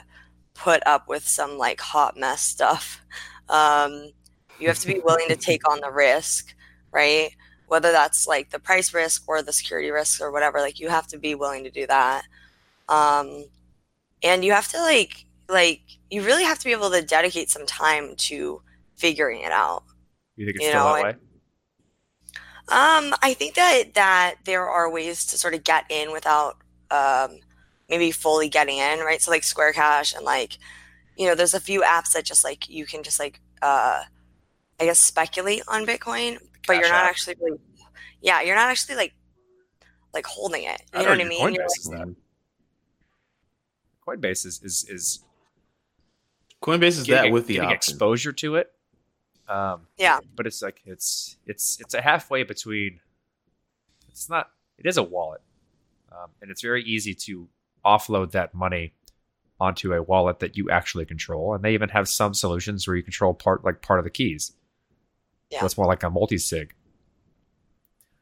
put 0.54 0.82
up 0.86 1.08
with 1.08 1.26
some 1.26 1.58
like 1.58 1.80
hot 1.80 2.16
mess 2.16 2.42
stuff. 2.42 3.02
Um, 3.48 4.10
you 4.58 4.68
have 4.68 4.78
to 4.80 4.86
be 4.86 5.00
willing 5.04 5.28
to 5.28 5.36
take 5.36 5.68
on 5.70 5.80
the 5.80 5.90
risk, 5.90 6.54
right? 6.92 7.30
Whether 7.68 7.92
that's 7.92 8.26
like 8.26 8.50
the 8.50 8.58
price 8.58 8.92
risk 8.92 9.24
or 9.28 9.42
the 9.42 9.52
security 9.52 9.90
risk 9.90 10.20
or 10.20 10.32
whatever, 10.32 10.60
like 10.60 10.80
you 10.80 10.88
have 10.88 11.06
to 11.08 11.18
be 11.18 11.34
willing 11.34 11.64
to 11.64 11.70
do 11.70 11.86
that. 11.86 12.24
Um, 12.88 13.44
and 14.22 14.44
you 14.44 14.52
have 14.52 14.68
to 14.68 14.78
like 14.78 15.26
like 15.48 15.80
you 16.10 16.22
really 16.22 16.44
have 16.44 16.58
to 16.58 16.64
be 16.64 16.72
able 16.72 16.90
to 16.90 17.02
dedicate 17.02 17.50
some 17.50 17.66
time 17.66 18.14
to 18.16 18.62
figuring 18.96 19.42
it 19.42 19.52
out. 19.52 19.84
You 20.36 20.46
think 20.46 20.56
it's 20.56 20.64
You 20.64 20.70
still 20.70 20.84
know, 20.84 20.94
that 20.94 21.04
way? 21.04 21.14
Um, 22.70 23.14
I 23.22 23.34
think 23.34 23.54
that 23.54 23.94
that 23.94 24.36
there 24.44 24.68
are 24.68 24.90
ways 24.90 25.24
to 25.26 25.38
sort 25.38 25.54
of 25.54 25.64
get 25.64 25.84
in 25.90 26.12
without 26.12 26.56
um, 26.90 27.38
maybe 27.88 28.10
fully 28.10 28.48
getting 28.48 28.78
in, 28.78 29.00
right? 29.00 29.22
So 29.22 29.30
like 29.30 29.42
Square 29.42 29.72
Cash 29.72 30.14
and 30.14 30.24
like, 30.24 30.58
you 31.16 31.26
know, 31.26 31.34
there's 31.34 31.54
a 31.54 31.60
few 31.60 31.80
apps 31.80 32.12
that 32.12 32.24
just 32.24 32.44
like 32.44 32.68
you 32.68 32.84
can 32.84 33.02
just 33.02 33.18
like 33.18 33.40
uh, 33.62 34.02
I 34.80 34.84
guess 34.84 35.00
speculate 35.00 35.62
on 35.68 35.84
Bitcoin, 35.86 36.38
but 36.66 36.74
you're 36.74 36.82
Cash 36.84 36.90
not 36.92 37.04
App. 37.04 37.10
actually 37.10 37.36
really, 37.40 37.58
yeah, 38.20 38.40
you're 38.42 38.54
not 38.56 38.68
actually 38.70 38.96
like 38.96 39.14
like 40.14 40.26
holding 40.26 40.64
it. 40.64 40.82
I 40.94 40.98
You 41.00 41.04
know 41.04 41.10
what 41.12 41.20
I 41.20 41.24
mean? 41.24 41.54
You're 41.54 41.64
Coinbase 41.64 41.78
is 41.78 41.90
that. 41.90 42.14
Coinbase 44.06 44.46
is 44.46 44.60
is, 44.62 44.86
is 44.88 45.24
Coinbase 46.62 46.86
is 46.98 47.04
getting, 47.04 47.30
that 47.30 47.34
with 47.34 47.46
the 47.46 47.60
option. 47.60 47.72
exposure 47.74 48.32
to 48.32 48.56
it. 48.56 48.72
Um, 49.48 49.86
Yeah. 49.96 50.20
but 50.36 50.46
it's 50.46 50.62
like 50.62 50.80
it's 50.84 51.36
it's 51.46 51.80
it's 51.80 51.94
a 51.94 52.00
halfway 52.02 52.42
between. 52.42 53.00
It's 54.10 54.28
not. 54.28 54.50
It 54.78 54.86
is 54.86 54.96
a 54.96 55.02
wallet, 55.02 55.40
um, 56.12 56.30
and 56.40 56.50
it's 56.50 56.62
very 56.62 56.82
easy 56.84 57.14
to 57.14 57.48
offload 57.84 58.32
that 58.32 58.54
money 58.54 58.92
onto 59.60 59.92
a 59.92 60.00
wallet 60.02 60.38
that 60.40 60.56
you 60.56 60.70
actually 60.70 61.04
control. 61.04 61.54
And 61.54 61.64
they 61.64 61.74
even 61.74 61.88
have 61.88 62.08
some 62.08 62.32
solutions 62.34 62.86
where 62.86 62.96
you 62.96 63.02
control 63.02 63.34
part 63.34 63.64
like 63.64 63.82
part 63.82 63.98
of 63.98 64.04
the 64.04 64.10
keys. 64.10 64.52
Yeah. 65.50 65.60
So 65.60 65.66
it's 65.66 65.76
more 65.78 65.86
like 65.86 66.02
a 66.02 66.10
multi 66.10 66.38
sig, 66.38 66.74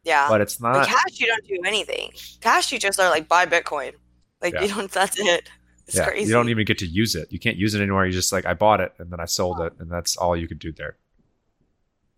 yeah. 0.04 0.28
but 0.28 0.40
it's 0.40 0.60
Like 0.60 0.74
not. 0.74 0.86
cash, 0.86 1.18
you 1.20 1.26
don't 1.26 1.44
do 1.46 1.58
anything. 1.66 2.12
Cash, 2.40 2.72
you 2.72 2.78
just 2.78 3.00
are 3.00 3.10
like 3.10 3.28
buy 3.28 3.46
Bitcoin. 3.46 3.94
Like 4.40 4.54
Yeah. 4.54 4.62
you 4.62 4.68
don't. 4.68 4.90
That's 4.92 5.18
it. 5.18 5.48
It's 5.86 5.96
yeah, 5.96 6.08
crazy. 6.08 6.26
you 6.28 6.32
don't 6.32 6.48
even 6.48 6.64
get 6.64 6.78
to 6.78 6.86
use 6.86 7.14
it. 7.14 7.30
You 7.30 7.38
can't 7.38 7.56
use 7.56 7.74
it 7.74 7.80
anymore. 7.80 8.06
You 8.06 8.12
just 8.12 8.32
like 8.32 8.44
I 8.44 8.54
bought 8.54 8.80
it 8.80 8.92
and 8.98 9.10
then 9.10 9.20
I 9.20 9.24
sold 9.24 9.60
it, 9.60 9.72
and 9.78 9.90
that's 9.90 10.16
all 10.16 10.36
you 10.36 10.48
could 10.48 10.58
do 10.58 10.72
there. 10.72 10.96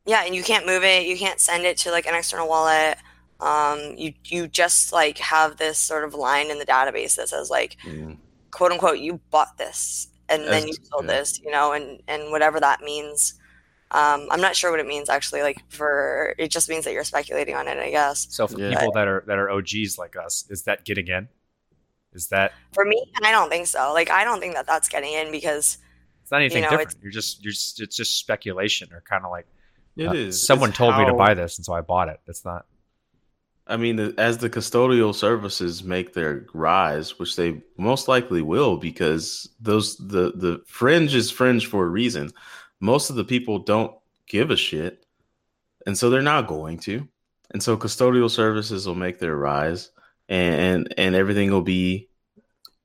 Yeah, 0.07 0.25
and 0.25 0.35
you 0.35 0.43
can't 0.43 0.65
move 0.67 0.85
it. 0.85 1.07
You 1.07 1.19
can't 1.19 1.39
send 1.39 1.65
it 1.65 1.77
to 1.79 1.91
like 1.91 2.07
an 2.07 2.15
external 2.15 2.49
wallet. 2.49 2.97
Um, 3.41 3.95
you 3.97 4.15
you 4.25 4.49
just 4.49 4.93
like 4.93 5.19
have 5.19 5.59
this 5.59 5.79
sort 5.79 6.05
of 6.05 6.15
line 6.15 6.51
in 6.51 6.59
the 6.59 6.67
database 6.67 7.17
that 7.17 7.29
says 7.29 7.51
like 7.51 7.77
Mm. 7.85 8.17
quote 8.51 8.73
unquote 8.73 8.99
you 8.99 9.21
bought 9.31 9.57
this 9.59 10.09
and 10.31 10.45
then 10.45 10.67
you 10.67 10.75
sold 10.91 11.05
yeah. 11.07 11.19
this, 11.19 11.39
you 11.41 11.51
know, 11.51 11.73
and 11.73 12.03
and 12.09 12.31
whatever 12.31 12.59
that 12.61 12.81
means. 12.83 13.35
Um, 13.91 14.29
I'm 14.31 14.41
not 14.41 14.55
sure 14.55 14.71
what 14.71 14.81
it 14.81 14.87
means 14.87 15.09
actually. 15.09 15.43
Like 15.43 15.63
for 15.71 16.35
it 16.39 16.51
just 16.51 16.69
means 16.69 16.85
that 16.85 16.93
you're 16.93 17.05
speculating 17.05 17.55
on 17.55 17.69
it, 17.69 17.79
I 17.79 17.91
guess. 17.91 18.27
So 18.31 18.47
for 18.47 18.59
Yeah. 18.59 18.79
people 18.79 18.93
that 18.93 19.09
are 19.09 19.25
that 19.27 19.39
are 19.39 19.51
OGs 19.51 19.99
like 19.99 20.17
us, 20.17 20.45
is 20.51 20.63
that 20.65 20.85
getting 20.85 21.09
in? 21.09 21.29
Is 22.15 22.29
that 22.29 22.53
For 22.73 22.85
me, 22.85 23.03
I 23.23 23.31
don't 23.31 23.49
think 23.49 23.67
so. 23.67 23.93
Like 23.93 24.11
I 24.11 24.25
don't 24.25 24.41
think 24.41 24.55
that 24.55 24.67
that's 24.67 24.89
getting 24.89 25.13
in 25.13 25.31
because 25.33 25.79
it's 26.23 26.31
not 26.31 26.41
anything 26.43 26.63
know, 26.63 26.71
different? 26.71 26.97
You're 27.03 27.13
just 27.13 27.43
you're 27.43 27.53
just 27.53 27.81
it's 27.81 27.97
just 27.97 28.19
speculation 28.19 28.93
or 28.93 29.03
kind 29.09 29.25
of 29.25 29.31
like 29.31 29.47
It 29.97 30.07
uh, 30.07 30.15
is. 30.15 30.45
someone 30.45 30.71
It's 30.71 30.79
told 30.79 30.97
me 30.99 31.05
to 31.07 31.15
buy 31.15 31.35
this 31.35 31.59
and 31.59 31.65
so 31.65 31.73
I 31.73 31.81
bought 31.81 32.09
it. 32.09 32.21
It's 32.27 32.45
not. 32.45 32.67
I 33.67 33.77
mean, 33.77 34.01
as 34.17 34.39
the 34.39 34.49
custodial 34.49 35.15
services 35.15 35.85
make 35.85 36.15
their 36.15 36.47
rise, 36.55 37.19
which 37.19 37.37
they 37.37 37.63
most 37.77 38.09
likely 38.09 38.41
will, 38.41 38.79
because 38.79 39.51
those 39.61 39.97
the 39.99 40.33
the 40.35 40.63
fringe 40.67 41.15
is 41.15 41.31
fringe 41.31 41.67
for 41.67 41.85
a 41.85 41.89
reason. 41.89 42.33
Most 42.81 43.11
of 43.11 43.17
the 43.17 43.25
people 43.25 43.59
don't 43.59 43.95
give 44.27 44.51
a 44.51 44.57
shit, 44.57 45.05
and 45.87 45.97
so 45.97 46.11
they're 46.11 46.23
not 46.23 46.47
going 46.47 46.79
to. 46.81 47.09
And 47.51 47.63
so 47.63 47.77
custodial 47.77 48.31
services 48.31 48.87
will 48.87 48.95
make 48.95 49.19
their 49.19 49.37
rise, 49.37 49.91
and 50.29 50.55
and, 50.55 50.95
and 50.99 51.15
everything 51.15 51.51
will 51.51 51.63
be 51.63 52.09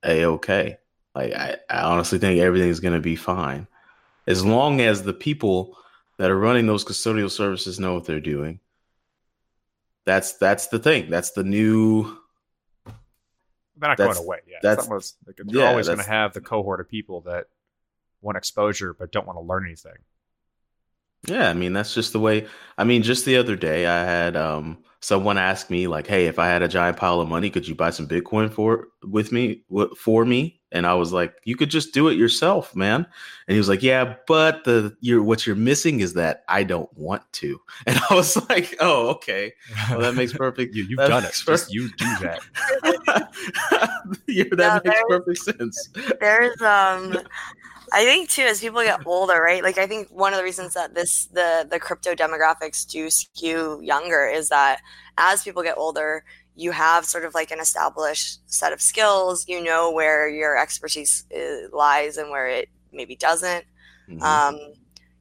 a 0.04 0.26
okay. 0.26 0.78
Like 1.14 1.34
I, 1.34 1.58
I 1.70 1.82
honestly 1.82 2.18
think 2.20 2.40
everything's 2.40 2.80
going 2.80 2.96
to 2.96 3.02
be 3.02 3.16
fine, 3.16 3.68
as 4.26 4.46
long 4.46 4.82
as 4.82 5.04
the 5.04 5.14
people 5.14 5.78
that 6.18 6.32
are 6.32 6.40
running 6.40 6.66
those 6.66 6.86
custodial 6.86 7.30
services 7.30 7.80
know 7.80 7.94
what 7.94 8.06
they're 8.06 8.20
doing 8.20 8.60
that's 10.06 10.34
that's 10.34 10.68
the 10.68 10.80
thing. 10.80 11.10
That's 11.10 11.32
the 11.32 11.44
new. 11.44 12.18
They're 13.78 13.90
not 13.90 13.98
going 13.98 14.18
away. 14.18 14.40
Yeah, 14.48 14.58
that's- 14.62 14.78
that's 14.78 14.88
almost, 14.88 15.18
like, 15.26 15.40
you're 15.46 15.64
yeah, 15.64 15.70
always 15.70 15.88
going 15.88 16.00
to 16.00 16.04
have 16.04 16.34
the 16.34 16.42
cohort 16.42 16.80
of 16.80 16.90
people 16.90 17.22
that 17.22 17.48
want 18.24 18.38
exposure 18.38 18.94
but 18.94 19.12
don't 19.12 19.28
want 19.28 19.38
to 19.38 19.42
learn 19.44 19.66
anything. 19.66 19.98
Yeah, 21.26 21.50
I 21.50 21.54
mean 21.54 21.72
that's 21.74 21.94
just 21.94 22.12
the 22.12 22.20
way. 22.20 22.48
I 22.78 22.84
mean, 22.84 23.02
just 23.02 23.24
the 23.26 23.38
other 23.38 23.56
day, 23.56 23.86
I 23.88 24.04
had 24.04 24.36
um 24.36 24.84
someone 25.00 25.38
ask 25.38 25.70
me 25.70 25.88
like, 25.88 26.06
"Hey, 26.06 26.26
if 26.26 26.38
I 26.38 26.48
had 26.48 26.62
a 26.64 26.68
giant 26.68 26.98
pile 26.98 27.22
of 27.22 27.30
money, 27.30 27.50
could 27.50 27.66
you 27.68 27.76
buy 27.76 27.92
some 27.92 28.08
Bitcoin 28.10 28.52
for 28.52 28.88
with 29.04 29.32
me 29.32 29.64
w- 29.70 29.94
for 29.96 30.26
me?" 30.26 30.60
And 30.74 30.86
I 30.86 30.96
was 30.96 31.14
like, 31.14 31.34
"You 31.46 31.56
could 31.56 31.70
just 31.70 31.94
do 31.94 32.10
it 32.10 32.18
yourself, 32.18 32.76
man." 32.76 33.06
And 33.48 33.54
he 33.56 33.58
was 33.58 33.70
like, 33.70 33.82
"Yeah, 33.82 34.16
but 34.28 34.66
the 34.66 34.98
you're 35.00 35.24
what 35.24 35.48
you're 35.48 35.56
missing 35.56 36.02
is 36.02 36.14
that 36.16 36.44
I 36.50 36.64
don't 36.64 36.90
want 36.98 37.24
to." 37.34 37.58
And 37.88 37.98
I 38.10 38.16
was 38.16 38.36
like, 38.50 38.76
"Oh, 38.82 39.08
okay. 39.12 39.54
Well, 39.92 40.02
that 40.02 40.16
makes 40.16 40.34
perfect. 40.46 40.76
you, 40.76 40.84
you've 40.90 40.98
done 41.00 41.24
it. 41.24 41.28
makes 41.28 41.46
Just 41.46 41.74
you 41.74 41.88
do 41.88 42.06
that. 42.22 42.42
yeah, 42.84 43.88
Yeah, 44.28 44.44
that 44.58 44.84
makes 44.84 45.00
perfect 45.08 45.38
sense. 45.40 45.90
there's 46.20 46.62
um 46.62 47.18
I 47.94 48.04
think 48.04 48.30
too 48.30 48.42
as 48.42 48.60
people 48.60 48.82
get 48.82 49.06
older, 49.06 49.40
right? 49.42 49.64
Like 49.64 49.78
I 49.78 49.86
think 49.88 50.10
one 50.10 50.34
of 50.34 50.38
the 50.38 50.44
reasons 50.44 50.74
that 50.74 50.96
this 50.96 51.28
the 51.28 51.68
the 51.70 51.80
crypto 51.80 52.16
demographics 52.16 52.88
do 52.90 53.10
skew 53.10 53.80
younger 53.82 54.26
is 54.28 54.50
that 54.50 54.82
as 55.18 55.44
people 55.44 55.62
get 55.64 55.78
older, 55.78 56.26
you 56.56 56.72
have 56.72 57.06
sort 57.06 57.24
of 57.24 57.36
like 57.36 57.52
an 57.52 57.60
established 57.60 58.40
set 58.52 58.74
of 58.74 58.82
skills. 58.82 59.48
You 59.48 59.64
know 59.64 59.92
where 59.92 60.28
your 60.28 60.58
expertise 60.58 61.26
uh, 61.36 61.70
lies 61.72 62.18
and 62.18 62.32
where 62.32 62.48
it 62.48 62.70
maybe 62.92 63.16
doesn't. 63.16 63.66
Mhm. 64.10 64.22
Um, 64.22 64.60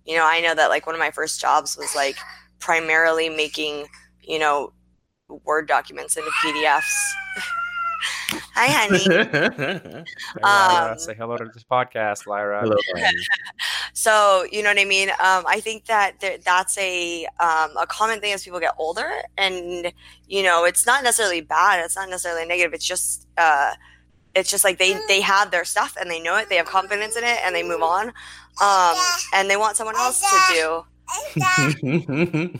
you 0.06 0.16
know, 0.16 0.26
I 0.26 0.40
know 0.40 0.54
that 0.54 0.70
like 0.70 0.86
one 0.86 0.94
of 0.94 0.98
my 0.98 1.10
first 1.10 1.40
jobs 1.40 1.76
was 1.76 1.94
like 1.94 2.16
primarily 2.58 3.28
making, 3.28 3.86
you 4.22 4.38
know, 4.38 4.72
Word 5.44 5.66
documents 5.68 6.16
into 6.16 6.30
PDFs. 6.42 7.12
Hi, 8.54 8.66
honey. 8.66 9.04
Hey, 10.34 10.42
Lyra, 10.42 10.92
Um, 10.92 10.98
say 10.98 11.14
hello 11.14 11.36
to 11.36 11.44
this 11.52 11.64
podcast, 11.64 12.26
Lyra. 12.26 12.60
Hello, 12.60 12.76
Ryan. 12.94 13.14
So 13.92 14.44
you 14.50 14.62
know 14.62 14.70
what 14.70 14.78
I 14.78 14.84
mean. 14.84 15.10
Um, 15.10 15.44
I 15.46 15.60
think 15.60 15.86
that 15.86 16.18
there, 16.20 16.38
that's 16.44 16.76
a 16.78 17.26
um, 17.40 17.70
a 17.78 17.86
common 17.88 18.20
thing 18.20 18.32
as 18.32 18.42
people 18.44 18.60
get 18.60 18.74
older, 18.78 19.10
and 19.38 19.92
you 20.26 20.42
know, 20.42 20.64
it's 20.64 20.86
not 20.86 21.04
necessarily 21.04 21.40
bad. 21.40 21.84
It's 21.84 21.96
not 21.96 22.08
necessarily 22.08 22.46
negative. 22.46 22.74
It's 22.74 22.84
just 22.86 23.26
uh, 23.38 23.72
it's 24.34 24.50
just 24.50 24.64
like 24.64 24.78
they 24.78 24.98
they 25.08 25.20
have 25.20 25.50
their 25.50 25.64
stuff 25.64 25.96
and 26.00 26.10
they 26.10 26.20
know 26.20 26.36
it. 26.36 26.48
They 26.48 26.56
have 26.56 26.66
confidence 26.66 27.16
in 27.16 27.24
it, 27.24 27.38
and 27.44 27.54
they 27.54 27.62
move 27.62 27.82
on. 27.82 28.08
Um, 28.60 28.96
and 29.34 29.48
they 29.48 29.56
want 29.56 29.76
someone 29.76 29.96
else 29.96 30.20
to 30.20 30.54
do. 30.54 30.84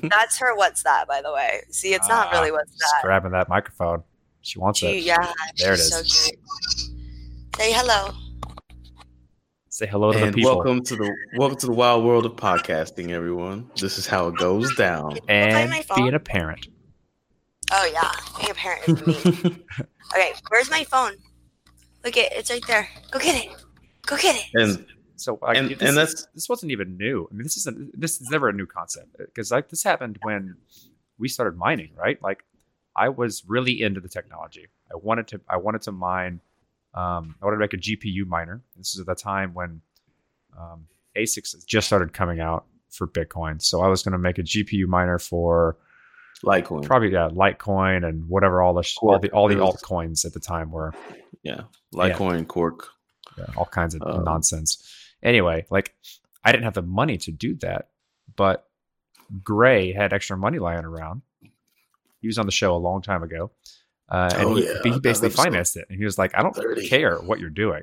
That's 0.09 0.39
her. 0.39 0.55
What's 0.57 0.83
that? 0.83 1.07
By 1.09 1.23
the 1.23 1.33
way, 1.33 1.63
see, 1.71 1.95
it's 1.95 2.09
not 2.09 2.29
Ah, 2.33 2.39
really 2.39 2.53
what's 2.53 2.71
Just 2.73 2.81
that. 2.81 3.03
grabbing 3.03 3.33
that 3.33 3.49
microphone. 3.49 4.03
She 4.43 4.59
wants 4.59 4.81
She, 4.81 4.87
it. 4.99 5.05
yeah, 5.05 5.33
There 5.59 5.73
it 5.73 5.77
she's 5.77 5.93
is. 5.95 6.13
So 6.13 6.29
cute. 6.29 6.41
Say 7.57 7.73
hello. 7.73 8.13
Say 9.69 9.87
hello 9.87 10.13
to 10.13 10.19
the 10.19 10.33
people. 10.33 10.55
welcome 10.57 10.83
to 10.83 10.97
the 10.97 11.15
welcome 11.37 11.59
to 11.59 11.67
the 11.67 11.73
wild 11.73 12.05
world 12.05 12.27
of 12.27 12.33
podcasting, 12.33 13.11
everyone. 13.11 13.71
This 13.81 13.99
is 13.99 14.07
how 14.07 14.29
it 14.29 14.37
goes 14.37 14.75
down. 14.77 15.17
and 15.29 15.73
being 15.97 16.13
oh, 16.13 16.17
a 16.17 16.21
parent. 16.21 16.69
Oh 17.71 17.91
yeah, 17.93 18.11
being 18.39 18.51
a 18.51 18.55
parent 18.55 18.89
is 18.89 19.07
me. 19.25 19.65
Okay, 20.15 20.33
where's 20.51 20.71
my 20.71 20.85
phone? 20.85 21.13
Look 22.05 22.19
it, 22.19 22.33
it's 22.33 22.51
right 22.51 22.63
there. 22.67 22.87
Go 23.13 23.19
get 23.19 23.47
it. 23.47 23.51
Go 24.05 24.17
get 24.19 24.37
it. 24.37 24.45
and 24.61 24.85
So 25.17 25.39
like, 25.41 25.57
And- 25.57 25.71
this, 25.71 25.81
and 25.81 25.97
that's- 25.97 26.27
this 26.35 26.49
wasn't 26.51 26.71
even 26.73 26.99
new. 26.99 27.27
I 27.31 27.35
mean, 27.35 27.45
this 27.45 27.57
isn't 27.59 27.99
this 27.99 28.21
is 28.21 28.29
never 28.29 28.49
a 28.49 28.53
new 28.53 28.67
concept 28.67 29.17
because 29.19 29.51
like 29.53 29.71
this 29.71 29.83
happened 29.85 30.19
when 30.23 30.57
we 31.19 31.29
started 31.29 31.57
mining, 31.57 31.93
right? 31.97 32.21
Like 32.23 32.45
I 32.97 33.09
was 33.09 33.43
really 33.47 33.81
into 33.83 34.01
the 34.01 34.09
technology. 34.09 34.69
I 34.91 34.97
wanted 34.97 35.29
to 35.29 35.41
I 35.49 35.57
wanted 35.57 35.83
to 35.83 35.93
mine. 35.93 36.41
Um, 36.95 37.37
I 37.41 37.47
wanted 37.47 37.57
to 37.57 37.61
make 37.61 37.73
a 37.75 37.79
GPU 37.79 38.27
miner. 38.27 38.63
This 38.77 38.95
is 38.95 39.01
at 39.01 39.07
the 39.07 39.15
time 39.15 39.55
when 39.55 39.81
um, 40.59 40.87
ASICs 41.17 41.65
just 41.67 41.87
started 41.87 42.13
coming 42.13 42.41
out 42.41 42.67
for 42.91 43.07
Bitcoin. 43.07 43.63
So 43.63 43.81
I 43.81 43.89
was 43.89 44.03
going 44.03 44.13
to 44.13 44.19
make 44.19 44.39
a 44.39 44.43
GPU 44.43 44.87
miner 44.87 45.19
for 45.19 45.79
Litecoin, 46.45 46.83
probably 46.85 47.11
yeah 47.13 47.29
Litecoin 47.33 48.07
and 48.07 48.29
whatever 48.29 48.61
all 48.63 48.75
the 48.75 48.83
sh- 48.83 48.97
all 49.01 49.19
the 49.19 49.31
all 49.31 49.49
the 49.49 49.55
altcoins 49.57 50.25
at 50.27 50.33
the 50.35 50.41
time 50.41 50.71
were. 50.71 50.93
yeah, 51.43 51.63
Litecoin, 51.95 52.47
Cork. 52.49 52.89
yeah, 53.39 53.47
all 53.57 53.65
kinds 53.67 53.95
of 53.95 54.03
Um, 54.05 54.25
nonsense. 54.25 54.87
Anyway, 55.23 55.65
like 55.71 55.95
I 56.45 56.51
didn't 56.53 56.65
have 56.65 56.75
the 56.75 56.83
money 56.83 57.17
to 57.19 57.31
do 57.31 57.55
that, 57.57 57.89
but 58.37 58.69
Gray 59.43 59.93
had 59.93 60.13
extra 60.13 60.37
money 60.37 60.59
lying 60.59 60.85
around. 60.85 61.23
He 62.23 62.29
was 62.29 62.39
on 62.39 62.47
the 62.47 62.53
show 62.53 62.75
a 62.75 62.79
long 62.79 63.03
time 63.03 63.23
ago, 63.23 63.53
uh, 64.11 64.31
and 64.35 64.49
Oh, 64.49 64.55
he, 64.57 64.65
yeah, 64.65 64.79
he 64.85 65.01
basically 65.01 65.31
financed 65.31 65.77
it. 65.77 65.87
And 65.91 65.99
he 65.99 66.05
was 66.07 66.17
like, 66.19 66.35
"I 66.37 66.43
don't 66.43 66.57
30. 66.57 66.89
care 66.89 67.19
what 67.19 67.41
you're 67.41 67.51
doing. 67.51 67.83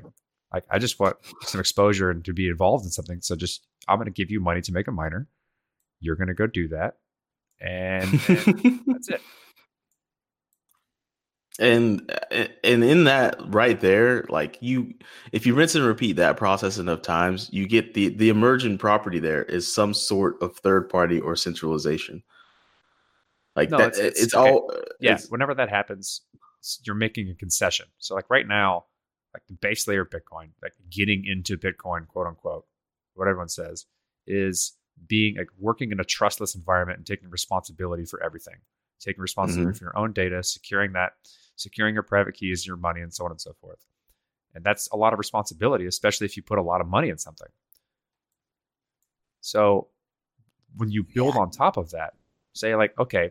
Like 0.52 0.64
I 0.70 0.80
just 0.80 0.98
want 0.98 1.16
some 1.42 1.60
exposure 1.60 2.10
and 2.10 2.24
to 2.24 2.32
be 2.32 2.48
involved 2.48 2.84
in 2.84 2.90
something. 2.90 3.20
So 3.22 3.36
just 3.36 3.66
I'm 3.88 3.98
going 3.98 4.06
to 4.06 4.12
give 4.12 4.30
you 4.32 4.40
money 4.40 4.62
to 4.62 4.72
make 4.72 4.88
a 4.88 4.92
miner. 4.92 5.28
You're 6.00 6.16
going 6.16 6.28
to 6.28 6.34
go 6.34 6.48
do 6.48 6.68
that, 6.68 6.96
and, 7.60 8.08
and 8.28 8.80
that's 8.86 9.08
it. 9.10 9.20
and 11.58 12.10
and 12.62 12.82
in 12.84 13.04
that 13.04 13.36
right 13.52 13.80
there 13.80 14.24
like 14.30 14.56
you 14.62 14.94
if 15.32 15.46
you 15.46 15.54
rinse 15.54 15.74
and 15.74 15.84
repeat 15.84 16.14
that 16.16 16.36
process 16.36 16.78
enough 16.78 17.02
times 17.02 17.50
you 17.52 17.66
get 17.66 17.92
the 17.94 18.08
the 18.08 18.30
emergent 18.30 18.80
property 18.80 19.18
there 19.18 19.42
is 19.44 19.72
some 19.72 19.92
sort 19.92 20.40
of 20.42 20.56
third 20.56 20.88
party 20.88 21.20
or 21.20 21.36
centralization 21.36 22.22
like 23.60 23.70
No, 23.70 23.78
that 23.78 23.88
it's- 23.88 24.06
it's, 24.06 24.22
it's- 24.22 24.34
okay. 24.34 24.50
all 24.50 24.72
Yeah, 25.00 25.12
it's- 25.12 25.30
whenever 25.30 25.54
that 25.54 25.68
happens, 25.68 26.22
you're 26.84 26.94
making 26.96 27.30
a 27.30 27.34
concession. 27.34 27.86
So 27.98 28.14
like 28.14 28.28
right 28.30 28.46
now, 28.46 28.86
like 29.32 29.46
the 29.46 29.54
base 29.54 29.86
layer 29.86 30.02
of 30.02 30.10
Bitcoin, 30.10 30.50
like 30.62 30.72
getting 30.90 31.24
into 31.24 31.56
Bitcoin, 31.56 32.06
quote 32.08 32.26
unquote, 32.26 32.66
what 33.14 33.28
everyone 33.28 33.48
says, 33.48 33.86
is 34.26 34.76
being 35.06 35.36
like 35.36 35.48
working 35.58 35.92
in 35.92 36.00
a 36.00 36.04
trustless 36.04 36.54
environment 36.54 36.98
and 36.98 37.06
taking 37.06 37.30
responsibility 37.30 38.04
for 38.04 38.22
everything. 38.22 38.56
Taking 38.98 39.22
responsibility 39.22 39.70
mm-hmm. 39.70 39.78
for 39.78 39.84
your 39.84 39.98
own 39.98 40.12
data, 40.12 40.42
securing 40.42 40.92
that, 40.92 41.12
securing 41.56 41.94
your 41.94 42.02
private 42.02 42.34
keys, 42.34 42.66
your 42.66 42.76
money, 42.76 43.00
and 43.00 43.14
so 43.14 43.24
on 43.24 43.30
and 43.30 43.40
so 43.40 43.54
forth. 43.60 43.78
And 44.54 44.62
that's 44.62 44.88
a 44.92 44.96
lot 44.96 45.12
of 45.14 45.18
responsibility, 45.18 45.86
especially 45.86 46.26
if 46.26 46.36
you 46.36 46.42
put 46.42 46.58
a 46.58 46.62
lot 46.62 46.80
of 46.80 46.86
money 46.86 47.08
in 47.08 47.16
something. 47.16 47.48
So 49.40 49.88
when 50.76 50.90
you 50.90 51.02
build 51.02 51.36
on 51.36 51.50
top 51.50 51.76
of 51.76 51.90
that, 51.92 52.14
say 52.52 52.74
like, 52.74 52.98
okay, 52.98 53.30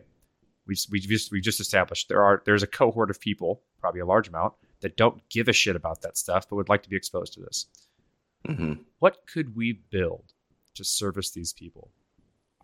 we 0.70 0.76
we 0.90 1.00
just 1.00 1.30
we 1.32 1.40
just 1.40 1.60
established 1.60 2.08
there 2.08 2.22
are 2.22 2.42
there's 2.46 2.62
a 2.62 2.66
cohort 2.66 3.10
of 3.10 3.20
people, 3.20 3.62
probably 3.80 4.00
a 4.00 4.06
large 4.06 4.28
amount, 4.28 4.54
that 4.80 4.96
don't 4.96 5.20
give 5.28 5.48
a 5.48 5.52
shit 5.52 5.76
about 5.76 6.00
that 6.02 6.16
stuff, 6.16 6.48
but 6.48 6.56
would 6.56 6.68
like 6.68 6.82
to 6.84 6.88
be 6.88 6.96
exposed 6.96 7.32
to 7.34 7.40
this. 7.40 7.66
Mhm. 8.46 8.84
What 9.00 9.26
could 9.26 9.56
we 9.56 9.72
build 9.90 10.32
to 10.76 10.84
service 10.84 11.30
these 11.32 11.52
people? 11.52 11.90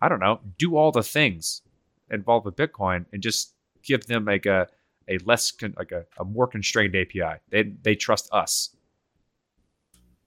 I 0.01 0.09
don't 0.09 0.19
know. 0.19 0.39
Do 0.57 0.77
all 0.77 0.91
the 0.91 1.03
things 1.03 1.61
involved 2.09 2.45
with 2.45 2.55
Bitcoin 2.55 3.05
and 3.11 3.21
just 3.21 3.53
give 3.83 4.05
them 4.07 4.25
like 4.25 4.45
a 4.45 4.67
a 5.09 5.17
less 5.19 5.51
con, 5.51 5.73
like 5.77 5.91
a, 5.91 6.05
a 6.17 6.23
more 6.25 6.47
constrained 6.47 6.95
API. 6.95 7.39
They 7.49 7.63
they 7.63 7.95
trust 7.95 8.29
us 8.31 8.75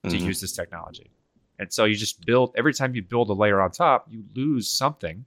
to 0.09 0.17
Mhm. 0.17 0.25
use 0.27 0.41
this 0.41 0.53
technology. 0.53 1.11
And 1.59 1.71
so 1.73 1.85
you 1.85 1.95
just 1.95 2.25
build 2.25 2.55
every 2.57 2.73
time 2.73 2.95
you 2.95 3.03
build 3.03 3.29
a 3.29 3.35
layer 3.35 3.61
on 3.61 3.71
top, 3.71 4.07
you 4.11 4.25
lose 4.35 4.67
something, 4.69 5.27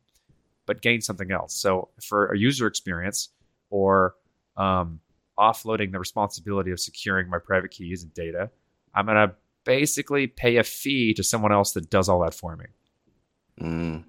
but 0.66 0.82
gain 0.82 1.02
something 1.02 1.32
else. 1.32 1.56
So 1.56 1.90
for 2.02 2.32
a 2.32 2.38
user 2.38 2.68
experience 2.68 3.30
or 3.70 4.16
um, 4.58 5.00
offloading 5.38 5.92
the 5.92 6.00
responsibility 6.00 6.72
of 6.72 6.80
securing 6.80 7.30
my 7.30 7.40
private 7.40 7.72
keys 7.72 8.04
and 8.04 8.14
data, 8.14 8.50
I'm 8.94 9.06
gonna 9.06 9.34
basically 9.64 10.28
pay 10.28 10.58
a 10.58 10.64
fee 10.64 11.14
to 11.16 11.24
someone 11.24 11.52
else 11.52 11.72
that 11.74 11.90
does 11.90 12.10
all 12.10 12.22
that 12.22 12.34
for 12.34 12.56
me. 12.56 12.66
Mm. 13.62 14.04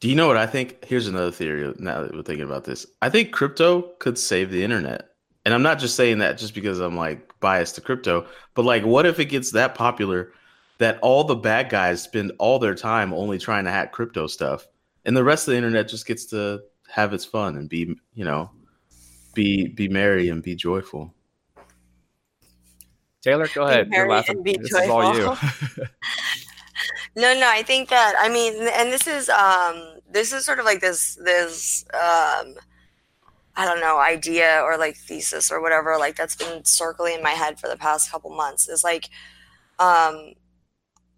Do 0.00 0.08
you 0.08 0.14
know 0.14 0.26
what 0.26 0.36
I 0.36 0.46
think? 0.46 0.84
Here's 0.84 1.06
another 1.06 1.30
theory. 1.30 1.72
Now 1.78 2.02
that 2.02 2.14
we're 2.14 2.22
thinking 2.22 2.44
about 2.44 2.64
this, 2.64 2.86
I 3.00 3.08
think 3.08 3.32
crypto 3.32 3.82
could 4.00 4.18
save 4.18 4.50
the 4.50 4.62
internet. 4.62 5.10
And 5.44 5.54
I'm 5.54 5.62
not 5.62 5.78
just 5.78 5.94
saying 5.94 6.18
that 6.18 6.38
just 6.38 6.54
because 6.54 6.78
I'm 6.78 6.96
like 6.96 7.38
biased 7.40 7.74
to 7.76 7.80
crypto, 7.80 8.26
but 8.54 8.64
like, 8.64 8.84
what 8.84 9.06
if 9.06 9.18
it 9.18 9.26
gets 9.26 9.52
that 9.52 9.74
popular 9.74 10.32
that 10.78 10.98
all 11.02 11.24
the 11.24 11.36
bad 11.36 11.68
guys 11.68 12.02
spend 12.02 12.32
all 12.38 12.58
their 12.58 12.74
time 12.74 13.12
only 13.12 13.38
trying 13.38 13.64
to 13.64 13.70
hack 13.70 13.92
crypto 13.92 14.26
stuff, 14.26 14.66
and 15.04 15.16
the 15.16 15.24
rest 15.24 15.46
of 15.48 15.52
the 15.52 15.56
internet 15.58 15.88
just 15.88 16.06
gets 16.06 16.26
to 16.26 16.60
have 16.88 17.12
its 17.12 17.24
fun 17.24 17.56
and 17.56 17.68
be, 17.68 17.94
you 18.14 18.24
know, 18.24 18.50
be 19.34 19.68
be 19.68 19.88
merry 19.88 20.28
and 20.28 20.42
be 20.42 20.54
joyful. 20.54 21.12
Taylor, 23.22 23.48
go 23.54 23.66
Be 23.66 23.72
ahead. 23.72 23.88
You're 23.90 24.06
merry 24.06 24.08
laughing. 24.10 24.36
and 24.36 24.44
be 24.44 24.56
This 24.58 24.72
is 24.72 24.88
all 24.88 25.14
you. 25.14 25.22
joyful. 25.24 25.84
No, 27.16 27.32
no, 27.32 27.48
I 27.48 27.62
think 27.62 27.90
that 27.90 28.14
I 28.18 28.28
mean, 28.28 28.54
and 28.74 28.92
this 28.92 29.06
is 29.06 29.28
um, 29.28 30.00
this 30.10 30.32
is 30.32 30.44
sort 30.44 30.58
of 30.58 30.64
like 30.64 30.80
this 30.80 31.14
this 31.24 31.84
um, 31.94 32.54
I 33.56 33.64
don't 33.64 33.78
know 33.80 34.00
idea 34.00 34.60
or 34.64 34.76
like 34.76 34.96
thesis 34.96 35.52
or 35.52 35.62
whatever 35.62 35.96
like 35.96 36.16
that's 36.16 36.34
been 36.34 36.64
circling 36.64 37.14
in 37.14 37.22
my 37.22 37.30
head 37.30 37.60
for 37.60 37.68
the 37.68 37.76
past 37.76 38.10
couple 38.10 38.30
months 38.30 38.68
is 38.68 38.82
like, 38.82 39.10
um, 39.78 40.32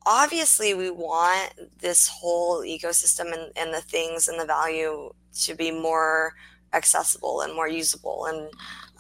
obviously 0.07 0.73
we 0.73 0.91
want 0.91 1.53
this 1.79 2.09
whole 2.09 2.63
ecosystem 2.63 3.33
and, 3.33 3.53
and 3.57 3.75
the 3.75 3.83
things 3.83 4.29
and 4.29 4.41
the 4.41 4.47
value 4.47 5.11
to 5.43 5.55
be 5.55 5.71
more 5.71 6.35
accessible 6.73 7.43
and 7.43 7.55
more 7.55 7.69
usable, 7.69 8.27
and 8.27 8.49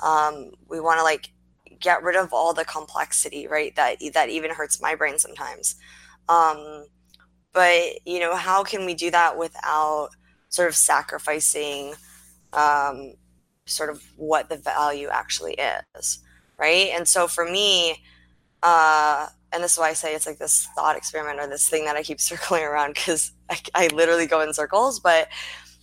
um, 0.03 0.51
we 0.69 0.81
want 0.81 0.99
to 0.99 1.05
like 1.05 1.33
get 1.81 2.03
rid 2.03 2.17
of 2.17 2.33
all 2.33 2.53
the 2.53 2.65
complexity, 2.65 3.47
right? 3.47 3.75
That 3.77 3.99
that 4.15 4.29
even 4.29 4.51
hurts 4.51 4.83
my 4.83 4.95
brain 4.95 5.19
sometimes. 5.19 5.77
Um, 6.29 6.87
but 7.53 7.83
you 8.05 8.21
know, 8.21 8.35
how 8.37 8.65
can 8.65 8.85
we 8.85 8.95
do 8.95 9.11
that 9.11 9.39
without 9.39 10.11
sort 10.49 10.69
of 10.69 10.75
sacrificing 10.75 11.95
um, 12.53 13.15
sort 13.67 13.91
of 13.91 14.03
what 14.17 14.49
the 14.49 14.57
value 14.57 15.09
actually 15.09 15.57
is, 15.97 16.21
right? 16.59 16.91
And 16.95 17.07
so 17.07 17.29
for 17.29 17.45
me, 17.45 18.03
uh, 18.63 19.29
and 19.57 19.65
this 19.65 19.73
is 19.73 19.79
why 19.79 19.89
I 19.89 19.95
say 19.95 20.15
it's 20.15 20.27
like 20.27 20.39
this 20.39 20.69
thought 20.77 20.99
experiment 20.99 21.41
or 21.41 21.49
this 21.49 21.67
thing 21.67 21.87
that 21.87 21.97
I 21.97 22.03
keep 22.03 22.21
circling 22.31 22.63
around 22.63 22.95
because 22.95 23.33
I, 23.51 23.59
I 23.75 23.87
literally 23.89 24.27
go 24.27 24.43
in 24.43 24.53
circles. 24.53 25.01
But 25.01 25.29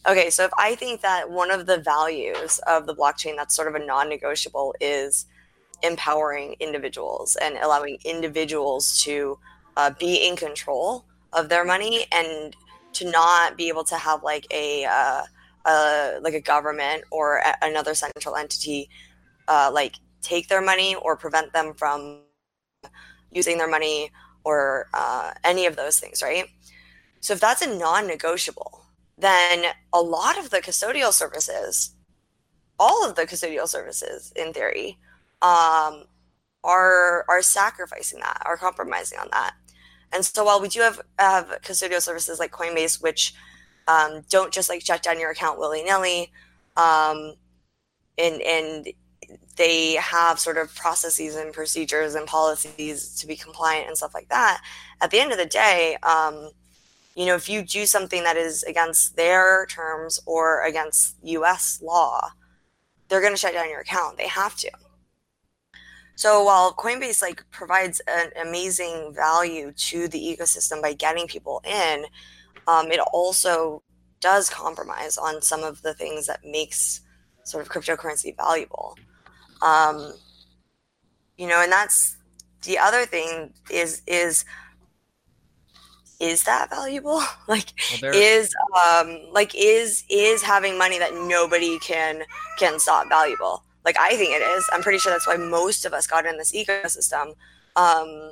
okay, 0.07 0.29
so 0.29 0.45
if 0.45 0.51
I 0.57 0.75
think 0.75 1.01
that 1.01 1.29
one 1.29 1.49
of 1.49 1.65
the 1.65 1.79
values 1.79 2.59
of 2.67 2.85
the 2.85 2.95
blockchain 2.95 3.35
that's 3.35 3.55
sort 3.55 3.67
of 3.67 3.75
a 3.75 3.83
non-negotiable 3.83 4.75
is 4.79 5.25
empowering 5.81 6.55
individuals 6.59 7.35
and 7.35 7.57
allowing 7.57 7.97
individuals 8.05 9.01
to 9.03 9.37
uh, 9.75 9.91
be 9.99 10.27
in 10.27 10.35
control 10.35 11.03
of 11.33 11.49
their 11.49 11.65
money 11.65 12.05
and 12.11 12.55
to 12.93 13.09
not 13.09 13.57
be 13.57 13.69
able 13.69 13.83
to 13.83 13.95
have 13.95 14.21
like 14.21 14.45
a 14.51 14.85
uh, 14.85 15.23
uh, 15.65 16.11
like 16.21 16.35
a 16.35 16.41
government 16.41 17.03
or 17.09 17.37
a- 17.37 17.57
another 17.63 17.95
central 17.95 18.35
entity 18.35 18.87
uh, 19.47 19.71
like 19.73 19.95
take 20.21 20.47
their 20.47 20.61
money 20.61 20.93
or 20.95 21.17
prevent 21.17 21.51
them 21.53 21.73
from 21.73 22.21
using 23.33 23.57
their 23.57 23.69
money 23.69 24.11
or 24.43 24.87
uh, 24.93 25.31
any 25.43 25.65
of 25.65 25.75
those 25.75 25.99
things, 25.99 26.21
right? 26.21 26.45
So 27.19 27.33
if 27.33 27.39
that's 27.39 27.61
a 27.61 27.77
non-negotiable, 27.77 28.81
then 29.17 29.65
a 29.93 30.01
lot 30.01 30.37
of 30.37 30.49
the 30.49 30.57
custodial 30.57 31.13
services, 31.13 31.95
all 32.79 33.07
of 33.07 33.15
the 33.15 33.25
custodial 33.25 33.67
services, 33.67 34.33
in 34.35 34.53
theory, 34.53 34.97
um, 35.41 36.05
are 36.63 37.25
are 37.27 37.41
sacrificing 37.41 38.19
that, 38.19 38.41
are 38.45 38.57
compromising 38.57 39.19
on 39.19 39.27
that. 39.31 39.53
And 40.11 40.23
so 40.25 40.43
while 40.43 40.61
we 40.61 40.67
do 40.67 40.81
have 40.81 41.01
have 41.19 41.47
custodial 41.63 42.01
services 42.01 42.39
like 42.39 42.51
Coinbase, 42.51 43.01
which 43.01 43.33
um, 43.87 44.23
don't 44.29 44.53
just 44.53 44.69
like 44.69 44.85
shut 44.85 45.03
down 45.03 45.19
your 45.19 45.31
account 45.31 45.59
willy 45.59 45.83
nilly, 45.83 46.31
um, 46.77 47.33
and 48.17 48.41
and 48.41 48.87
they 49.55 49.93
have 49.93 50.39
sort 50.39 50.57
of 50.57 50.73
processes 50.75 51.35
and 51.35 51.53
procedures 51.53 52.15
and 52.15 52.27
policies 52.27 53.15
to 53.19 53.27
be 53.27 53.35
compliant 53.35 53.87
and 53.87 53.97
stuff 53.97 54.13
like 54.13 54.29
that. 54.29 54.61
At 55.01 55.11
the 55.11 55.19
end 55.19 55.31
of 55.31 55.37
the 55.37 55.45
day, 55.45 55.97
um, 56.03 56.49
you 57.15 57.25
know, 57.25 57.35
if 57.35 57.47
you 57.47 57.61
do 57.61 57.85
something 57.85 58.23
that 58.23 58.37
is 58.37 58.63
against 58.63 59.15
their 59.15 59.67
terms 59.67 60.19
or 60.25 60.63
against 60.65 61.15
U.S. 61.23 61.79
law, 61.83 62.31
they're 63.07 63.21
going 63.21 63.33
to 63.33 63.39
shut 63.39 63.53
down 63.53 63.69
your 63.69 63.81
account. 63.81 64.17
They 64.17 64.27
have 64.27 64.55
to. 64.57 64.71
So 66.15 66.43
while 66.43 66.73
Coinbase 66.73 67.21
like 67.21 67.43
provides 67.51 68.01
an 68.07 68.31
amazing 68.41 69.13
value 69.15 69.71
to 69.71 70.07
the 70.07 70.19
ecosystem 70.19 70.81
by 70.81 70.93
getting 70.93 71.27
people 71.27 71.61
in, 71.65 72.05
um, 72.67 72.91
it 72.91 72.99
also 72.99 73.83
does 74.19 74.49
compromise 74.49 75.17
on 75.17 75.41
some 75.41 75.63
of 75.63 75.81
the 75.81 75.93
things 75.93 76.27
that 76.27 76.39
makes 76.45 77.01
sort 77.43 77.65
of 77.65 77.71
cryptocurrency 77.71 78.35
valuable. 78.35 78.95
Um, 79.63 80.13
you 81.37 81.47
know, 81.47 81.61
and 81.61 81.71
that's 81.71 82.17
the 82.63 82.77
other 82.77 83.05
thing 83.05 83.53
is 83.71 84.01
is 84.07 84.45
is 86.19 86.43
that 86.43 86.69
valuable? 86.69 87.21
like 87.47 87.73
Well, 88.01 88.11
is 88.13 88.53
um 88.85 89.19
like 89.31 89.53
is 89.55 90.03
is 90.09 90.41
having 90.41 90.77
money 90.77 90.99
that 90.99 91.13
nobody 91.13 91.79
can 91.79 92.23
can 92.59 92.79
stop 92.79 93.09
valuable? 93.09 93.63
Like 93.85 93.97
i 93.99 94.15
think 94.15 94.31
it 94.31 94.41
is. 94.41 94.69
I'm 94.71 94.81
pretty 94.81 94.99
sure 94.99 95.11
that's 95.11 95.27
why 95.27 95.37
most 95.37 95.85
of 95.85 95.93
us 95.93 96.07
got 96.07 96.25
in 96.25 96.37
this 96.37 96.53
ecosystem. 96.53 97.35
Um 97.75 98.31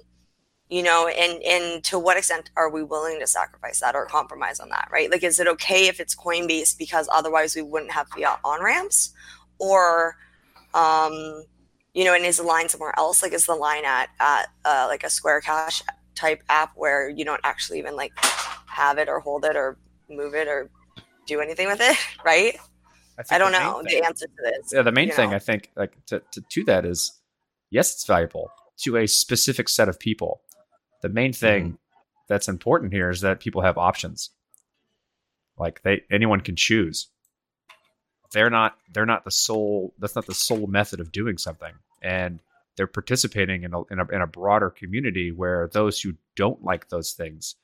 you 0.69 0.83
know 0.83 1.07
and 1.07 1.41
and 1.43 1.83
to 1.83 1.99
what 1.99 2.17
extent 2.17 2.49
are 2.55 2.69
we 2.69 2.83
willing 2.83 3.19
to 3.19 3.27
sacrifice 3.27 3.81
that 3.81 3.95
or 3.95 4.05
compromise 4.05 4.59
on 4.59 4.69
that 4.69 4.89
right? 4.91 5.11
Like 5.11 5.23
is 5.23 5.39
it 5.39 5.47
okay 5.47 5.87
if 5.87 5.99
it's 5.99 6.15
coinbase 6.15 6.77
because 6.77 7.09
otherwise 7.11 7.55
we 7.55 7.61
wouldn't 7.61 7.91
have 7.91 8.07
fiat 8.09 8.39
on 8.43 8.63
ramps? 8.63 9.13
Or 9.59 10.17
um 10.73 11.43
you 11.93 12.03
know 12.03 12.13
and 12.13 12.25
is 12.25 12.37
the 12.37 12.43
line 12.43 12.69
somewhere 12.69 12.93
else 12.97 13.21
like 13.21 13.33
is 13.33 13.45
the 13.45 13.55
line 13.55 13.85
at 13.85 14.09
at 14.19 14.47
uh, 14.65 14.85
like 14.87 15.03
a 15.03 15.09
square 15.09 15.41
cash 15.41 15.83
type 16.15 16.41
app 16.49 16.71
where 16.75 17.09
you 17.09 17.25
don't 17.25 17.41
actually 17.43 17.79
even 17.79 17.95
like 17.95 18.13
have 18.67 18.97
it 18.97 19.09
or 19.09 19.19
hold 19.19 19.45
it 19.45 19.55
or 19.55 19.77
move 20.09 20.33
it 20.33 20.47
or 20.47 20.69
do 21.25 21.41
anything 21.41 21.67
with 21.67 21.79
it 21.81 21.97
right 22.25 22.57
think 23.17 23.31
i 23.31 23.37
don't 23.37 23.51
the 23.51 23.59
know 23.59 23.81
thing- 23.83 24.01
the 24.01 24.05
answer 24.05 24.27
to 24.27 24.33
this 24.43 24.71
yeah 24.73 24.81
the 24.81 24.91
main 24.91 25.11
thing 25.11 25.29
know? 25.31 25.35
i 25.35 25.39
think 25.39 25.69
like 25.75 25.93
to, 26.05 26.21
to, 26.31 26.41
to 26.49 26.63
that 26.63 26.85
is 26.85 27.19
yes 27.69 27.93
it's 27.93 28.05
valuable 28.05 28.51
to 28.81 28.97
a 28.97 29.07
specific 29.07 29.69
set 29.69 29.89
of 29.89 29.99
people. 29.99 30.41
The 31.01 31.09
main 31.09 31.33
thing 31.33 31.77
that's 32.27 32.47
important 32.47 32.93
here 32.93 33.09
is 33.09 33.21
that 33.21 33.39
people 33.39 33.61
have 33.61 33.77
options. 33.77 34.31
Like 35.57 35.81
they 35.83 36.03
anyone 36.11 36.41
can 36.41 36.55
choose. 36.55 37.07
They're 38.33 38.49
not 38.49 38.77
they're 38.93 39.05
not 39.05 39.25
the 39.25 39.31
sole 39.31 39.93
that's 39.99 40.15
not 40.15 40.25
the 40.25 40.33
sole 40.33 40.67
method 40.67 40.99
of 40.99 41.11
doing 41.11 41.37
something. 41.37 41.73
And 42.01 42.39
they're 42.77 42.87
participating 42.87 43.63
in 43.63 43.73
a, 43.73 43.83
in 43.85 43.99
a 43.99 44.07
in 44.07 44.21
a 44.21 44.27
broader 44.27 44.69
community 44.69 45.31
where 45.31 45.69
those 45.73 45.99
who 46.01 46.13
don't 46.35 46.63
like 46.63 46.89
those 46.89 47.11
things 47.11 47.55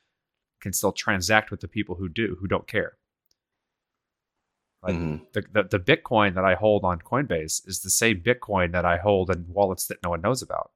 can 0.61 0.73
still 0.73 0.91
transact 0.91 1.51
with 1.51 1.61
the 1.61 1.67
people 1.67 1.95
who 1.95 2.09
do 2.09 2.37
who 2.39 2.47
don't 2.47 2.67
care. 2.67 2.97
Like 4.83 4.95
Mhm. 4.95 5.31
the, 5.33 5.41
the 5.53 5.63
the 5.63 5.79
Bitcoin 5.79 6.35
that 6.35 6.45
I 6.45 6.55
hold 6.55 6.83
on 6.83 6.99
Coinbase 6.99 7.67
is 7.67 7.81
the 7.81 7.89
same 7.89 8.21
Bitcoin 8.21 8.73
that 8.73 8.85
I 8.85 8.97
hold 8.97 9.29
in 9.31 9.45
wallets 9.49 9.87
that 9.87 10.03
no 10.03 10.11
one 10.11 10.21
knows 10.21 10.41
about. 10.41 10.71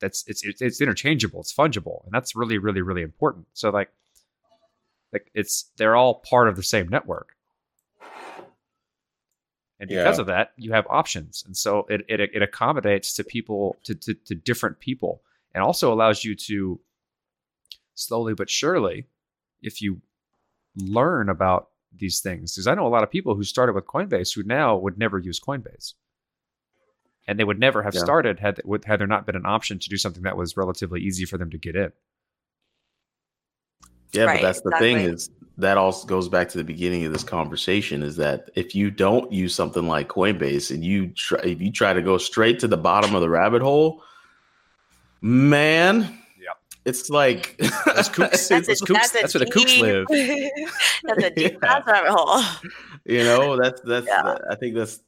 That's 0.00 0.24
it's 0.26 0.44
it's, 0.44 0.62
it's 0.62 0.80
interchangeable, 0.80 1.40
it's 1.40 1.52
fungible, 1.54 2.04
and 2.04 2.12
that's 2.12 2.34
really 2.36 2.58
really 2.58 2.82
really 2.82 3.02
important. 3.02 3.46
So 3.52 3.70
like, 3.70 3.90
like 5.12 5.30
it's 5.34 5.70
they're 5.76 5.96
all 5.96 6.16
part 6.28 6.48
of 6.48 6.56
the 6.56 6.62
same 6.62 6.88
network, 6.88 7.35
and 9.78 9.88
because 9.88 10.16
Yeah. 10.16 10.20
of 10.22 10.26
that, 10.28 10.52
you 10.56 10.72
have 10.72 10.86
options, 10.88 11.44
and 11.46 11.56
so 11.56 11.86
it 11.88 12.02
it, 12.08 12.20
it 12.20 12.42
accommodates 12.42 13.14
to 13.14 13.24
people 13.24 13.76
to, 13.84 13.94
to 13.94 14.14
to 14.14 14.34
different 14.34 14.80
people, 14.80 15.22
and 15.54 15.62
also 15.62 15.92
allows 15.92 16.24
you 16.24 16.34
to 16.34 16.80
slowly 17.94 18.34
but 18.34 18.50
surely, 18.50 19.06
if 19.62 19.80
you 19.82 20.00
learn 20.76 21.28
about 21.28 21.68
these 21.98 22.20
things 22.20 22.54
because 22.54 22.66
I 22.66 22.74
know 22.74 22.86
a 22.86 22.88
lot 22.88 23.02
of 23.02 23.10
people 23.10 23.34
who 23.34 23.42
started 23.42 23.74
with 23.74 23.86
Coinbase 23.86 24.34
who 24.34 24.42
now 24.42 24.76
would 24.76 24.98
never 24.98 25.18
use 25.18 25.40
Coinbase, 25.40 25.94
and 27.26 27.38
they 27.38 27.44
would 27.44 27.58
never 27.58 27.82
have 27.82 27.94
Yeah. 27.94 28.00
started 28.00 28.38
had 28.40 28.60
would 28.64 28.84
had 28.84 29.00
there 29.00 29.06
not 29.06 29.26
been 29.26 29.36
an 29.36 29.46
option 29.46 29.78
to 29.78 29.88
do 29.88 29.96
something 29.96 30.22
that 30.24 30.36
was 30.36 30.56
relatively 30.56 31.00
easy 31.00 31.24
for 31.24 31.38
them 31.38 31.50
to 31.50 31.58
get 31.58 31.76
in. 31.76 31.92
Yeah, 34.12 34.26
Right, 34.26 34.40
but 34.40 34.46
that's 34.46 34.60
the 34.62 34.72
thing 34.78 34.98
is 34.98 35.30
that 35.58 35.78
also 35.78 36.06
goes 36.06 36.28
back 36.28 36.48
to 36.50 36.58
the 36.58 36.64
beginning 36.64 37.04
of 37.06 37.12
this 37.12 37.24
conversation 37.24 38.02
is 38.02 38.16
that 38.16 38.50
if 38.54 38.74
you 38.74 38.90
don't 38.90 39.32
use 39.32 39.54
something 39.54 39.86
like 39.88 40.08
Coinbase 40.08 40.70
and 40.70 40.84
you 40.84 41.08
try 41.08 41.38
if 41.44 41.60
you 41.60 41.72
try 41.72 41.92
to 41.92 42.02
go 42.02 42.18
straight 42.18 42.58
to 42.60 42.68
the 42.68 42.76
bottom 42.76 43.14
of 43.14 43.20
the 43.22 43.30
rabbit 43.30 43.62
hole, 43.62 44.02
man, 45.20 46.00
Yep. 46.40 46.56
it's 46.84 47.08
like 47.10 47.56
Those 47.58 48.08
kooks- 48.08 48.48
That's, 48.48 48.48
those 48.48 48.68
a, 48.82 48.84
kooks- 48.84 48.92
that's, 48.92 49.10
that's 49.12 49.34
where 49.34 49.44
the 49.44 49.50
kooks 49.50 49.80
live. 49.80 50.06
that's 51.04 51.22
a 51.24 51.30
deep 51.30 51.58
Yeah. 51.62 51.78
rabbit 51.86 52.08
hole. 52.08 52.42
you 53.04 53.22
know 53.24 53.56
that's 53.56 53.80
that's 53.82 54.06
Yeah. 54.06 54.36
i 54.50 54.54
think 54.56 54.74
that's 54.74 55.00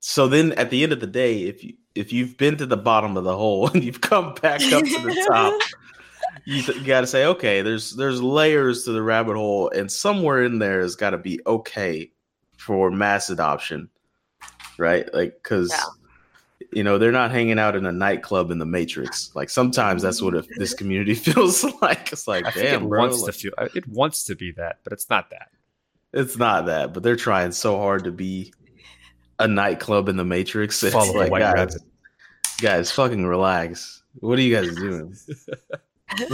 so 0.00 0.28
then 0.28 0.52
at 0.52 0.68
the 0.70 0.82
end 0.82 0.92
of 0.92 1.00
the 1.00 1.06
day 1.06 1.44
if 1.44 1.64
you 1.64 1.74
if 1.94 2.12
you've 2.12 2.36
been 2.36 2.56
to 2.58 2.66
the 2.66 2.76
bottom 2.76 3.16
of 3.16 3.24
the 3.24 3.36
hole 3.36 3.68
and 3.70 3.82
you've 3.82 4.00
come 4.00 4.34
back 4.42 4.60
up 4.72 4.84
to 4.84 4.98
the 5.02 5.24
top 5.28 5.60
you, 6.46 6.62
th- 6.62 6.78
you 6.78 6.84
got 6.84 7.00
to 7.02 7.06
say 7.06 7.24
okay 7.26 7.62
there's 7.62 7.92
there's 7.92 8.20
layers 8.22 8.84
to 8.84 8.92
the 8.92 9.02
rabbit 9.02 9.36
hole 9.36 9.70
and 9.70 9.90
somewhere 9.90 10.44
in 10.44 10.58
there 10.58 10.80
has 10.80 10.94
got 10.96 11.10
to 11.10 11.18
be 11.18 11.40
okay 11.46 12.10
for 12.56 12.90
mass 12.90 13.30
adoption 13.30 13.88
right 14.78 15.12
like 15.14 15.34
because 15.42 15.70
Yeah. 15.70 16.66
you 16.72 16.82
know 16.84 16.98
they're 16.98 17.12
not 17.12 17.30
hanging 17.30 17.58
out 17.58 17.76
in 17.76 17.86
a 17.86 17.92
nightclub 17.92 18.50
in 18.50 18.58
the 18.58 18.66
matrix 18.66 19.30
like 19.34 19.50
sometimes 19.50 20.02
that's 20.02 20.20
what 20.22 20.34
it, 20.34 20.44
mm-hmm. 20.44 20.58
this 20.60 20.74
community 20.74 21.14
feels 21.30 21.64
like 21.80 22.12
it's 22.12 22.26
like 22.28 22.44
I 22.46 22.50
think 22.50 22.66
damn 22.66 22.82
it 22.84 22.88
bro 22.88 23.00
wants 23.00 23.22
like- 23.22 23.32
to 23.34 23.38
feel 23.38 23.52
it 23.74 23.86
wants 23.88 24.24
to 24.24 24.34
be 24.36 24.52
that, 24.52 24.78
but 24.84 24.92
it's 24.92 25.08
not 25.10 25.30
that. 25.30 25.48
it's 26.12 26.36
not 26.36 26.66
that, 26.66 26.92
but 26.92 27.02
they're 27.02 27.16
trying 27.16 27.52
so 27.52 27.76
hard 27.78 28.04
to 28.04 28.12
be 28.12 28.52
a 29.40 29.48
nightclub 29.48 30.08
in 30.08 30.16
the 30.16 30.24
Matrix. 30.24 30.80
It's 30.84 30.92
Follow 30.92 31.12
the 31.12 31.18
like, 31.18 31.30
white 31.32 31.40
guys, 31.40 31.54
rabbit. 31.54 31.82
guys, 32.60 32.92
fucking 32.92 33.26
relax. 33.26 34.02
What 34.20 34.38
are 34.38 34.42
you 34.42 34.54
guys 34.54 34.74
doing? 34.76 35.16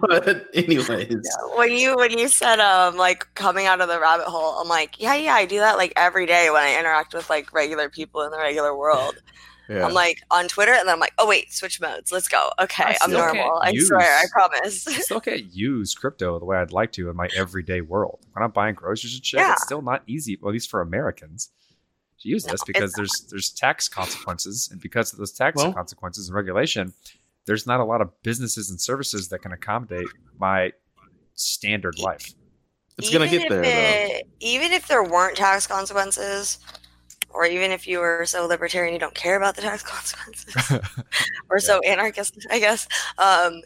but 0.00 0.46
anyways, 0.54 1.28
when 1.56 1.72
you 1.72 1.94
when 1.96 2.18
you 2.18 2.28
said 2.28 2.58
um 2.58 2.96
like 2.96 3.26
coming 3.34 3.66
out 3.66 3.80
of 3.80 3.88
the 3.88 4.00
rabbit 4.00 4.26
hole, 4.26 4.58
I'm 4.58 4.68
like, 4.68 5.00
yeah, 5.00 5.14
yeah, 5.14 5.34
I 5.34 5.44
do 5.46 5.58
that 5.58 5.76
like 5.76 5.92
every 5.96 6.26
day 6.26 6.50
when 6.50 6.62
I 6.62 6.78
interact 6.78 7.14
with 7.14 7.28
like 7.30 7.52
regular 7.52 7.88
people 7.88 8.22
in 8.22 8.30
the 8.30 8.38
regular 8.38 8.76
world. 8.76 9.20
yeah. 9.68 9.84
I'm 9.86 9.92
like 9.92 10.20
on 10.30 10.48
Twitter, 10.48 10.72
and 10.72 10.88
then 10.88 10.94
I'm 10.94 11.00
like, 11.00 11.12
oh 11.18 11.28
wait, 11.28 11.52
switch 11.52 11.80
modes, 11.80 12.10
let's 12.10 12.28
go. 12.28 12.50
Okay, 12.60 12.96
I'm 13.02 13.12
normal. 13.12 13.60
I 13.62 13.70
use- 13.70 13.88
swear, 13.88 14.00
I 14.00 14.24
promise. 14.32 14.88
I 14.88 14.92
still 14.94 15.20
can't 15.20 15.52
use 15.54 15.94
crypto 15.94 16.38
the 16.38 16.44
way 16.46 16.56
I'd 16.56 16.72
like 16.72 16.92
to 16.92 17.10
in 17.10 17.16
my 17.16 17.28
everyday 17.36 17.82
world. 17.82 18.20
When 18.32 18.42
I'm 18.42 18.50
buying 18.52 18.74
groceries 18.74 19.14
and 19.14 19.24
shit, 19.24 19.40
Yeah. 19.40 19.52
it's 19.52 19.62
still 19.64 19.82
not 19.82 20.02
easy, 20.06 20.38
well, 20.40 20.48
at 20.50 20.54
least 20.54 20.70
for 20.70 20.80
Americans, 20.80 21.50
to 22.20 22.28
use 22.28 22.46
No, 22.46 22.52
this 22.52 22.64
because 22.64 22.92
not. 22.92 22.96
there's 22.96 23.26
there's 23.30 23.50
tax 23.50 23.86
consequences, 23.88 24.68
and 24.72 24.80
because 24.80 25.12
of 25.12 25.18
those 25.18 25.32
tax 25.32 25.56
Well- 25.56 25.72
consequences 25.74 26.28
and 26.28 26.34
regulation, 26.34 26.94
there's 27.46 27.66
not 27.66 27.80
a 27.80 27.84
lot 27.84 28.00
of 28.00 28.10
businesses 28.22 28.70
and 28.70 28.80
services 28.80 29.28
that 29.28 29.40
can 29.40 29.52
accommodate 29.52 30.08
my 30.38 30.72
standard 31.34 31.98
life. 31.98 32.34
it's 32.98 33.10
gonna 33.10 33.28
get 33.28 33.42
if 33.42 33.48
there 33.48 33.62
though. 33.62 33.70
it- 33.70 34.26
Even 34.40 34.72
if 34.72 34.86
there 34.88 35.02
weren't 35.02 35.36
tax 35.36 35.66
consequences, 35.66 36.58
or 37.30 37.44
even 37.46 37.70
if 37.70 37.86
you 37.86 37.98
were 37.98 38.24
so 38.26 38.46
libertarian 38.46 38.92
you 38.94 39.00
don't 39.00 39.14
care 39.14 39.36
about 39.36 39.54
the 39.56 39.62
tax 39.62 39.82
consequences, 39.94 40.54
or 41.50 41.58
so 41.60 41.78
anarchist, 41.80 42.34
I 42.50 42.58
guess, 42.58 42.86
um, 43.18 43.62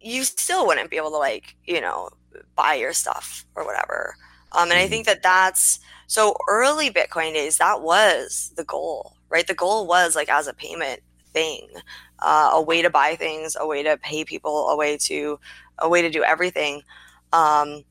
you 0.00 0.24
still 0.24 0.66
wouldn't 0.66 0.90
be 0.90 0.96
able 0.96 1.10
to 1.10 1.16
like 1.18 1.56
you 1.66 1.80
know 1.80 2.08
buy 2.54 2.74
your 2.74 2.92
stuff 2.92 3.44
or 3.54 3.64
whatever. 3.64 4.14
Um, 4.52 4.70
and 4.70 4.78
I 4.78 4.86
Mhm. 4.86 4.90
think 4.90 5.06
that 5.06 5.22
that's 5.22 5.78
so 6.06 6.34
early 6.48 6.90
Bitcoin 6.90 7.34
days. 7.34 7.58
That 7.58 7.82
was 7.82 8.52
the 8.56 8.64
goal, 8.64 9.16
right? 9.28 9.46
The 9.46 9.54
goal 9.54 9.86
was 9.86 10.16
like 10.16 10.28
as 10.30 10.46
a 10.46 10.54
payment 10.54 11.00
thing, 11.32 11.68
uh, 12.20 12.50
a 12.54 12.62
way 12.62 12.82
to 12.82 12.90
buy 12.90 13.16
things, 13.16 13.56
a 13.58 13.66
way 13.66 13.82
to 13.82 13.96
pay 13.98 14.24
people, 14.24 14.68
a 14.68 14.76
way 14.76 14.96
to 14.98 15.38
a 15.78 15.88
way 15.88 16.02
to 16.02 16.10
do 16.10 16.24
everything. 16.24 16.82
Um, 17.32 17.84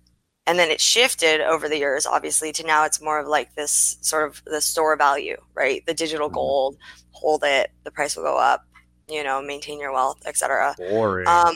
and 0.48 0.58
then 0.60 0.70
it 0.72 0.82
shifted 0.82 1.42
over 1.42 1.68
the 1.70 1.78
years, 1.78 2.06
obviously, 2.06 2.52
to 2.54 2.66
now 2.66 2.86
it's 2.86 3.02
more 3.02 3.20
of 3.20 3.28
like 3.28 3.56
this 3.56 3.98
sort 4.02 4.28
of 4.30 4.42
the 4.46 4.62
store 4.62 4.96
value, 4.98 5.38
right? 5.56 5.86
The 5.86 5.94
digital 5.94 6.30
Mhm. 6.30 6.34
gold, 6.34 6.78
hold 7.12 7.44
it, 7.44 7.72
the 7.84 7.92
price 7.92 8.16
will 8.16 8.24
go 8.24 8.38
up, 8.38 8.66
you 9.10 9.24
know, 9.24 9.42
maintain 9.42 9.80
your 9.80 9.94
wealth, 9.94 10.20
etc. 10.26 10.76
Boring. 10.78 11.28
Um, 11.28 11.56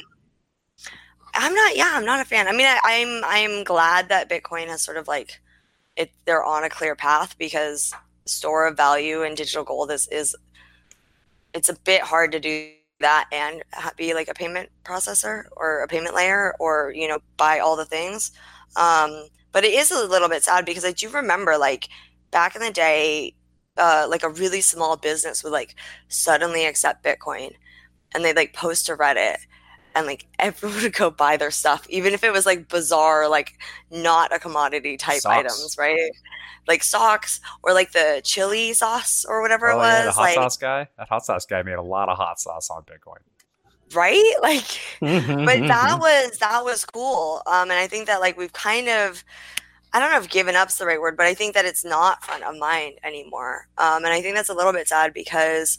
I'm 1.34 1.54
not. 1.54 1.76
Yeah, 1.76 1.92
I'm 1.94 2.06
not 2.06 2.20
a 2.20 2.26
fan. 2.26 2.48
I 2.48 2.52
mean, 2.52 2.68
I, 2.68 2.80
I'm 2.84 3.24
I'm 3.26 3.64
glad 3.64 4.10
that 4.10 4.30
Bitcoin 4.30 4.68
has 4.68 4.82
sort 4.82 4.98
of 4.98 5.08
like 5.08 5.42
it. 5.98 6.12
They're 6.26 6.44
on 6.44 6.64
a 6.64 6.70
clear 6.70 6.96
path 6.96 7.38
because 7.38 7.94
store 8.26 8.68
of 8.68 8.78
value 8.78 9.24
and 9.24 9.38
digital 9.38 9.64
gold 9.64 9.92
is 9.92 10.08
is 10.10 10.36
it's 11.54 11.70
a 11.70 11.78
bit 11.84 12.02
hard 12.02 12.32
to 12.32 12.40
do 12.40 12.72
that 13.00 13.28
and 13.32 13.64
be 13.98 14.14
like 14.14 14.28
a 14.28 14.34
payment 14.34 14.70
processor 14.84 15.46
or 15.58 15.82
a 15.82 15.88
payment 15.88 16.16
layer 16.16 16.56
or 16.60 16.94
you 16.96 17.08
know 17.08 17.20
buy 17.38 17.60
all 17.60 17.76
the 17.76 17.86
things. 17.86 18.32
Um, 18.76 19.28
but 19.52 19.66
it 19.66 19.74
is 19.74 19.92
a 19.92 20.08
little 20.08 20.30
bit 20.30 20.44
sad 20.44 20.66
because 20.66 20.86
I 20.86 20.92
do 20.92 21.10
remember 21.10 21.58
like 21.58 21.90
back 22.32 22.56
in 22.56 22.62
the 22.62 22.72
day, 22.72 23.36
uh, 23.78 24.08
like 24.10 24.24
a 24.24 24.30
really 24.30 24.62
small 24.62 24.96
business 24.98 25.44
would 25.44 25.52
like 25.52 25.76
suddenly 26.08 26.66
accept 26.66 27.04
Bitcoin 27.04 27.54
and 28.14 28.24
they'd 28.24 28.36
like 28.36 28.54
post 28.54 28.86
to 28.86 28.96
Reddit 28.96 29.38
and 29.96 30.06
like 30.08 30.28
everyone 30.40 30.82
would 30.84 30.94
go 30.94 31.10
buy 31.12 31.38
their 31.38 31.52
stuff, 31.52 31.86
even 31.90 32.14
if 32.14 32.24
it 32.24 32.32
was 32.32 32.46
like 32.46 32.68
bizarre, 32.70 33.28
like 33.30 33.54
not 33.92 34.34
a 34.34 34.40
commodity 34.40 34.98
type 34.98 35.22
Socks. 35.22 35.36
items, 35.38 35.76
right? 35.78 36.12
Like 36.68 36.84
socks 36.84 37.40
or 37.64 37.74
like 37.74 37.92
the 37.92 38.22
chili 38.24 38.74
sauce 38.74 39.26
or 39.28 39.42
whatever 39.42 39.72
oh 39.72 39.76
it 39.76 39.78
was. 39.78 39.94
yeah, 40.00 40.06
the 40.06 40.12
hot 40.12 40.22
like 40.22 40.36
sauce 40.36 40.58
guy. 40.58 40.88
That 40.98 41.08
hot 41.10 41.26
sauce 41.26 41.46
guy 41.46 41.64
made 41.64 41.74
a 41.74 41.82
lot 41.82 42.10
of 42.10 42.18
hot 42.18 42.40
sauce 42.40 42.70
on 42.70 42.84
Bitcoin. 42.84 43.18
right? 43.94 44.36
Like 44.42 44.80
but 45.00 45.68
that 45.68 45.98
was 46.00 46.38
that 46.40 46.64
was 46.64 46.86
cool. 46.86 47.42
Um 47.48 47.72
and 47.72 47.80
I 47.80 47.88
think 47.88 48.08
that 48.08 48.22
like 48.22 48.38
we've 48.38 48.54
kind 48.54 48.88
of 48.90 49.24
I 49.94 50.00
don't 50.00 50.12
know 50.12 50.20
if 50.20 50.30
given 50.30 50.56
up's 50.56 50.78
the 50.78 50.86
right 50.86 51.02
word, 51.02 51.18
but 51.18 51.26
I 51.26 51.34
think 51.34 51.54
that 51.56 51.66
it's 51.66 51.84
not 51.84 52.24
front 52.24 52.44
of 52.44 52.56
mind 52.58 53.00
anymore. 53.04 53.68
Um, 53.78 54.06
and 54.06 54.14
I 54.14 54.22
think 54.22 54.36
that's 54.36 54.48
a 54.50 54.54
little 54.54 54.72
bit 54.72 54.88
sad 54.88 55.14
because 55.14 55.78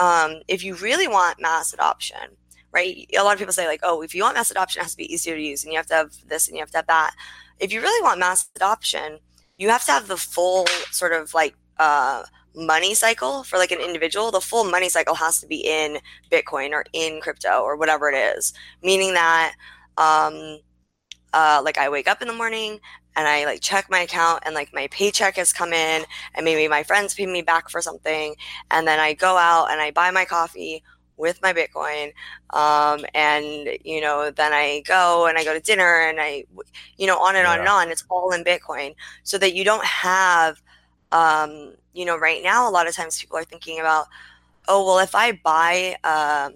um, 0.00 0.42
if 0.48 0.64
you 0.64 0.74
really 0.74 1.06
want 1.06 1.40
mass 1.40 1.72
adoption, 1.72 2.36
right? 2.72 3.06
A 3.16 3.22
lot 3.22 3.32
of 3.32 3.38
people 3.38 3.52
say 3.52 3.66
like, 3.66 3.80
oh, 3.82 4.02
if 4.02 4.14
you 4.14 4.22
want 4.22 4.34
mass 4.34 4.50
adoption, 4.50 4.80
it 4.80 4.84
has 4.84 4.92
to 4.92 4.96
be 4.96 5.12
easier 5.12 5.36
to 5.36 5.42
use, 5.42 5.64
and 5.64 5.72
you 5.72 5.78
have 5.78 5.86
to 5.86 5.94
have 5.94 6.12
this 6.26 6.48
and 6.48 6.56
you 6.56 6.62
have 6.62 6.70
to 6.70 6.78
have 6.78 6.86
that. 6.86 7.14
If 7.58 7.72
you 7.72 7.80
really 7.80 8.02
want 8.02 8.20
mass 8.20 8.48
adoption, 8.56 9.18
you 9.58 9.68
have 9.68 9.84
to 9.86 9.92
have 9.92 10.08
the 10.08 10.16
full 10.16 10.66
sort 10.90 11.12
of 11.12 11.34
like 11.34 11.54
uh, 11.78 12.24
money 12.54 12.94
cycle 12.94 13.42
for 13.44 13.58
like 13.58 13.70
an 13.70 13.80
individual. 13.80 14.30
The 14.30 14.40
full 14.40 14.64
money 14.64 14.88
cycle 14.88 15.14
has 15.14 15.40
to 15.40 15.46
be 15.46 15.56
in 15.56 15.98
Bitcoin 16.30 16.72
or 16.72 16.84
in 16.92 17.20
crypto 17.20 17.60
or 17.60 17.76
whatever 17.76 18.10
it 18.10 18.36
is, 18.36 18.52
meaning 18.82 19.14
that. 19.14 19.54
Um, 19.98 20.58
uh, 21.34 21.62
like 21.64 21.78
I 21.78 21.88
wake 21.88 22.08
up 22.08 22.20
in 22.20 22.28
the 22.28 22.34
morning 22.34 22.78
and 23.16 23.28
I 23.28 23.44
like 23.44 23.60
check 23.60 23.90
my 23.90 24.00
account 24.00 24.42
and 24.44 24.54
like 24.54 24.72
my 24.72 24.88
paycheck 24.88 25.36
has 25.36 25.52
come 25.52 25.72
in 25.72 26.04
and 26.34 26.44
maybe 26.44 26.68
my 26.68 26.82
friends 26.82 27.14
pay 27.14 27.26
me 27.26 27.42
back 27.42 27.68
for 27.68 27.80
something 27.80 28.34
and 28.70 28.86
then 28.86 28.98
I 28.98 29.14
go 29.14 29.36
out 29.36 29.70
and 29.70 29.80
I 29.80 29.90
buy 29.90 30.10
my 30.10 30.24
coffee 30.24 30.82
with 31.16 31.40
my 31.42 31.52
Bitcoin 31.52 32.12
um, 32.50 33.04
and 33.14 33.68
you 33.84 34.00
know 34.00 34.30
then 34.30 34.52
I 34.52 34.82
go 34.86 35.26
and 35.26 35.38
I 35.38 35.44
go 35.44 35.54
to 35.54 35.60
dinner 35.60 36.00
and 36.08 36.20
I 36.20 36.44
you 36.96 37.06
know 37.06 37.18
on 37.18 37.36
and 37.36 37.46
on 37.46 37.60
and 37.60 37.68
on 37.68 37.90
it's 37.90 38.04
all 38.08 38.32
in 38.32 38.44
Bitcoin 38.44 38.94
so 39.22 39.38
that 39.38 39.54
you 39.54 39.64
don't 39.64 39.84
have 39.84 40.60
um, 41.12 41.74
you 41.92 42.04
know 42.04 42.16
right 42.16 42.42
now 42.42 42.68
a 42.68 42.72
lot 42.72 42.88
of 42.88 42.94
times 42.94 43.20
people 43.20 43.36
are 43.36 43.44
thinking 43.44 43.78
about 43.78 44.06
oh 44.68 44.84
well, 44.84 44.98
if 44.98 45.14
I 45.14 45.32
buy, 45.32 45.96
um, 46.04 46.54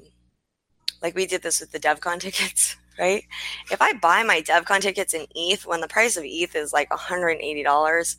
like 1.02 1.14
we 1.14 1.26
did 1.26 1.42
this 1.42 1.60
with 1.60 1.72
the 1.72 1.80
DevCon 1.80 2.20
tickets, 2.20 2.76
right? 2.98 3.24
If 3.70 3.80
I 3.80 3.92
buy 3.94 4.22
my 4.22 4.40
DevCon 4.40 4.80
tickets 4.80 5.14
in 5.14 5.26
ETH 5.34 5.66
when 5.66 5.80
the 5.80 5.88
price 5.88 6.16
of 6.16 6.24
ETH 6.26 6.54
is 6.54 6.72
like 6.72 6.88
$180, 6.90 8.16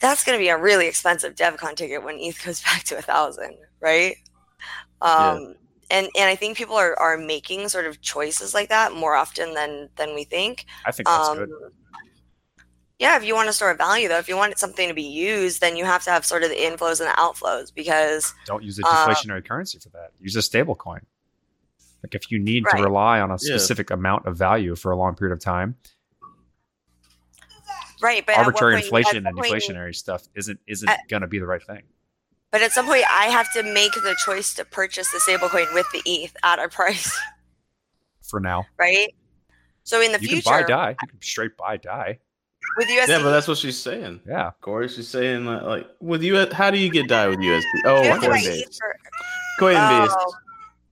that's 0.00 0.24
going 0.24 0.36
to 0.36 0.42
be 0.42 0.48
a 0.48 0.58
really 0.58 0.88
expensive 0.88 1.34
DevCon 1.34 1.76
ticket 1.76 2.02
when 2.02 2.18
ETH 2.18 2.44
goes 2.44 2.60
back 2.64 2.84
to 2.84 2.98
a 2.98 3.02
thousand, 3.02 3.56
right? 3.80 4.16
Um, 5.00 5.54
and 5.90 6.08
and 6.16 6.30
I 6.30 6.36
think 6.36 6.56
people 6.56 6.76
are, 6.76 6.98
are 6.98 7.16
making 7.18 7.68
sort 7.68 7.86
of 7.86 8.00
choices 8.00 8.54
like 8.54 8.68
that 8.70 8.92
more 8.94 9.14
often 9.14 9.54
than 9.54 9.88
than 9.96 10.14
we 10.14 10.24
think. 10.24 10.66
I 10.86 10.92
think 10.92 11.08
that's 11.08 11.28
Um, 11.28 11.38
good. 11.38 11.50
yeah, 12.98 13.16
if 13.16 13.24
you 13.24 13.34
want 13.34 13.48
to 13.48 13.52
store 13.52 13.70
a 13.70 13.76
value 13.76 14.08
though, 14.08 14.18
if 14.18 14.28
you 14.28 14.36
want 14.36 14.56
something 14.58 14.88
to 14.88 14.94
be 14.94 15.02
used, 15.02 15.60
then 15.60 15.76
you 15.76 15.84
have 15.84 16.02
to 16.04 16.10
have 16.10 16.24
sort 16.24 16.44
of 16.44 16.50
the 16.50 16.56
inflows 16.56 17.00
and 17.00 17.08
the 17.10 17.14
outflows 17.18 17.74
because 17.74 18.32
Don't 18.46 18.62
use 18.62 18.78
a 18.78 18.86
uh, 18.86 19.06
deflationary 19.06 19.44
currency 19.46 19.78
for 19.78 19.88
that. 19.90 20.12
Use 20.20 20.36
a 20.36 20.42
stable 20.42 20.74
coin. 20.76 21.00
Like 22.02 22.14
if 22.14 22.30
you 22.30 22.38
need 22.38 22.64
Right. 22.66 22.78
to 22.78 22.82
rely 22.84 23.20
on 23.20 23.30
a 23.30 23.34
Yeah. 23.40 23.56
specific 23.56 23.90
amount 23.90 24.26
of 24.26 24.36
value 24.36 24.74
for 24.76 24.92
a 24.92 24.96
long 24.96 25.14
period 25.14 25.32
of 25.34 25.40
time, 25.40 25.76
right, 28.00 28.24
but 28.26 28.36
arbitrary 28.38 28.74
point- 28.74 28.84
inflation 28.84 29.16
and 29.26 29.36
some 29.36 29.36
deflationary 29.44 29.94
stuff 29.94 30.22
isn't 30.34 30.60
isn't 30.66 30.88
At- 30.88 31.08
going 31.08 31.22
to 31.22 31.28
be 31.28 31.38
the 31.38 31.46
right 31.46 31.62
thing. 31.62 31.82
But 32.52 32.60
at 32.62 32.70
some 32.72 32.84
point, 32.86 33.04
I 33.10 33.26
have 33.26 33.50
to 33.54 33.62
make 33.62 33.94
the 33.94 34.14
choice 34.24 34.52
to 34.54 34.64
purchase 34.66 35.10
the 35.10 35.18
stablecoin 35.18 35.72
with 35.74 35.86
the 35.92 36.02
ETH 36.04 36.36
at 36.44 36.58
a 36.58 36.68
price, 36.68 37.18
For 38.22 38.38
now, 38.40 38.66
right? 38.78 39.08
So 39.84 40.00
in 40.02 40.12
the 40.12 40.20
you 40.20 40.28
future, 40.28 40.42
can 40.50 40.62
buy 40.62 40.68
DAI. 40.68 40.90
You 40.90 41.08
can 41.08 41.22
straight 41.22 41.56
buy 41.56 41.78
DAI. 41.78 42.18
with 42.76 42.88
USD, 42.88 43.08
Yeah, 43.08 43.18
but 43.22 43.30
that's 43.30 43.48
what 43.48 43.56
she's 43.58 43.78
saying. 43.78 44.20
Yeah, 44.28 44.50
Corey, 44.60 44.88
she's 44.88 45.08
saying 45.08 45.46
like, 45.46 45.62
like 45.62 45.86
with 46.00 46.22
you, 46.22 46.46
how 46.52 46.70
do 46.70 46.78
you 46.78 46.90
get 46.90 47.08
DAI 47.08 47.28
with 47.28 47.38
USD? 47.38 47.62
Oh, 47.86 48.02
you 48.02 48.10
have 48.10 48.20
to 48.22 48.28
buy 48.28 48.38
Coinbase. 48.38 48.60
ETH 48.60 48.76
for- 48.78 48.96
Coinbase. 49.58 50.08
Oh, 50.14 50.34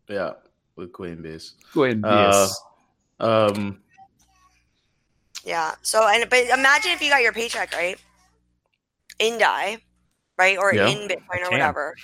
Yeah, 0.08 0.32
with 0.76 0.92
Coinbase. 0.92 1.52
go 1.74 1.84
ahead 1.84 2.00
Uh, 2.04 2.48
Um, 3.20 3.80
yeah. 5.44 5.74
So 5.82 6.08
and 6.08 6.28
but 6.30 6.46
imagine 6.48 6.92
if 6.92 7.02
you 7.02 7.10
got 7.10 7.22
your 7.22 7.32
paycheck 7.32 7.72
right 7.74 7.98
in 9.18 9.38
DAI, 9.38 9.78
right, 10.40 10.58
or 10.58 10.74
Yeah. 10.74 10.88
in 10.88 11.06
Bitcoin 11.08 11.46
or 11.46 11.50
whatever. 11.50 11.94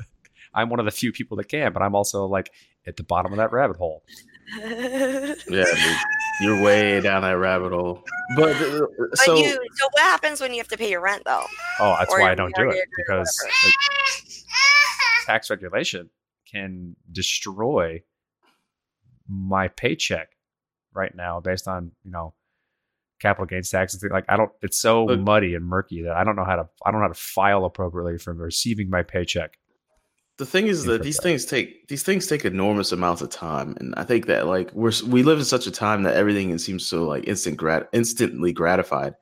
I'm 0.54 0.68
one 0.70 0.78
of 0.80 0.84
the 0.84 0.90
few 0.92 1.12
people 1.12 1.36
that 1.38 1.48
can, 1.48 1.72
but 1.72 1.82
I'm 1.82 1.94
also 1.94 2.24
like 2.26 2.52
at 2.86 2.96
the 2.96 3.02
bottom 3.02 3.32
of 3.32 3.38
that 3.38 3.52
rabbit 3.52 3.76
hole. 3.76 4.02
yeah, 4.58 5.34
dude, 5.46 5.96
you're 6.40 6.60
way 6.60 7.00
down 7.00 7.22
that 7.22 7.32
rabbit 7.38 7.72
hole. 7.72 8.02
But 8.36 8.56
uh, 8.56 8.80
But 8.98 9.18
so 9.18 9.36
you, 9.36 9.50
so 9.52 9.88
what 9.92 10.02
happens 10.02 10.40
when 10.40 10.52
you 10.52 10.58
have 10.58 10.68
to 10.68 10.76
pay 10.76 10.90
your 10.90 11.00
rent 11.00 11.22
though? 11.24 11.44
Oh, 11.78 11.96
that's 11.98 12.12
Or 12.12 12.20
why 12.20 12.32
I 12.32 12.34
don't 12.34 12.54
do 12.56 12.68
it 12.70 12.84
because 12.96 13.36
like, 13.64 13.74
tax 15.26 15.50
regulation 15.50 16.10
can 16.50 16.96
destroy 17.12 18.02
my 19.28 19.68
paycheck 19.68 20.30
right 20.92 21.14
now 21.14 21.38
based 21.38 21.68
on 21.68 21.92
you 22.04 22.10
know 22.10 22.34
capital 23.20 23.46
gains 23.46 23.70
tax 23.70 23.94
and 23.94 24.00
things 24.00 24.12
like 24.12 24.24
I 24.28 24.36
don't. 24.36 24.50
It's 24.62 24.80
so 24.80 25.04
Look- 25.04 25.20
muddy 25.20 25.54
and 25.54 25.64
murky 25.64 26.02
that 26.02 26.16
I 26.16 26.24
don't 26.24 26.36
know 26.36 26.44
how 26.44 26.56
to. 26.56 26.68
I 26.84 26.90
don't 26.90 27.00
know 27.00 27.06
how 27.06 27.12
to 27.12 27.20
file 27.20 27.64
appropriately 27.64 28.18
from 28.18 28.38
receiving 28.38 28.90
my 28.90 29.02
paycheck. 29.02 29.58
the 30.38 30.46
thing 30.46 30.68
is 30.68 30.84
that 30.84 31.02
these 31.02 31.16
that. 31.16 31.22
things 31.22 31.44
take 31.44 31.86
these 31.88 32.02
things 32.02 32.26
take 32.26 32.44
enormous 32.44 32.92
amounts 32.92 33.20
of 33.22 33.28
time, 33.30 33.76
and 33.78 33.94
I 33.96 34.04
think 34.04 34.26
that 34.26 34.46
like 34.46 34.72
we're 34.72 34.92
we 35.06 35.22
live 35.22 35.38
in 35.38 35.44
such 35.44 35.66
a 35.66 35.70
time 35.70 36.02
that 36.04 36.16
everything 36.16 36.56
seems 36.58 36.86
so 36.86 37.04
like 37.04 37.28
instant 37.28 37.56
grat 37.58 37.88
instantly 37.92 38.52
gratified. 38.52 39.14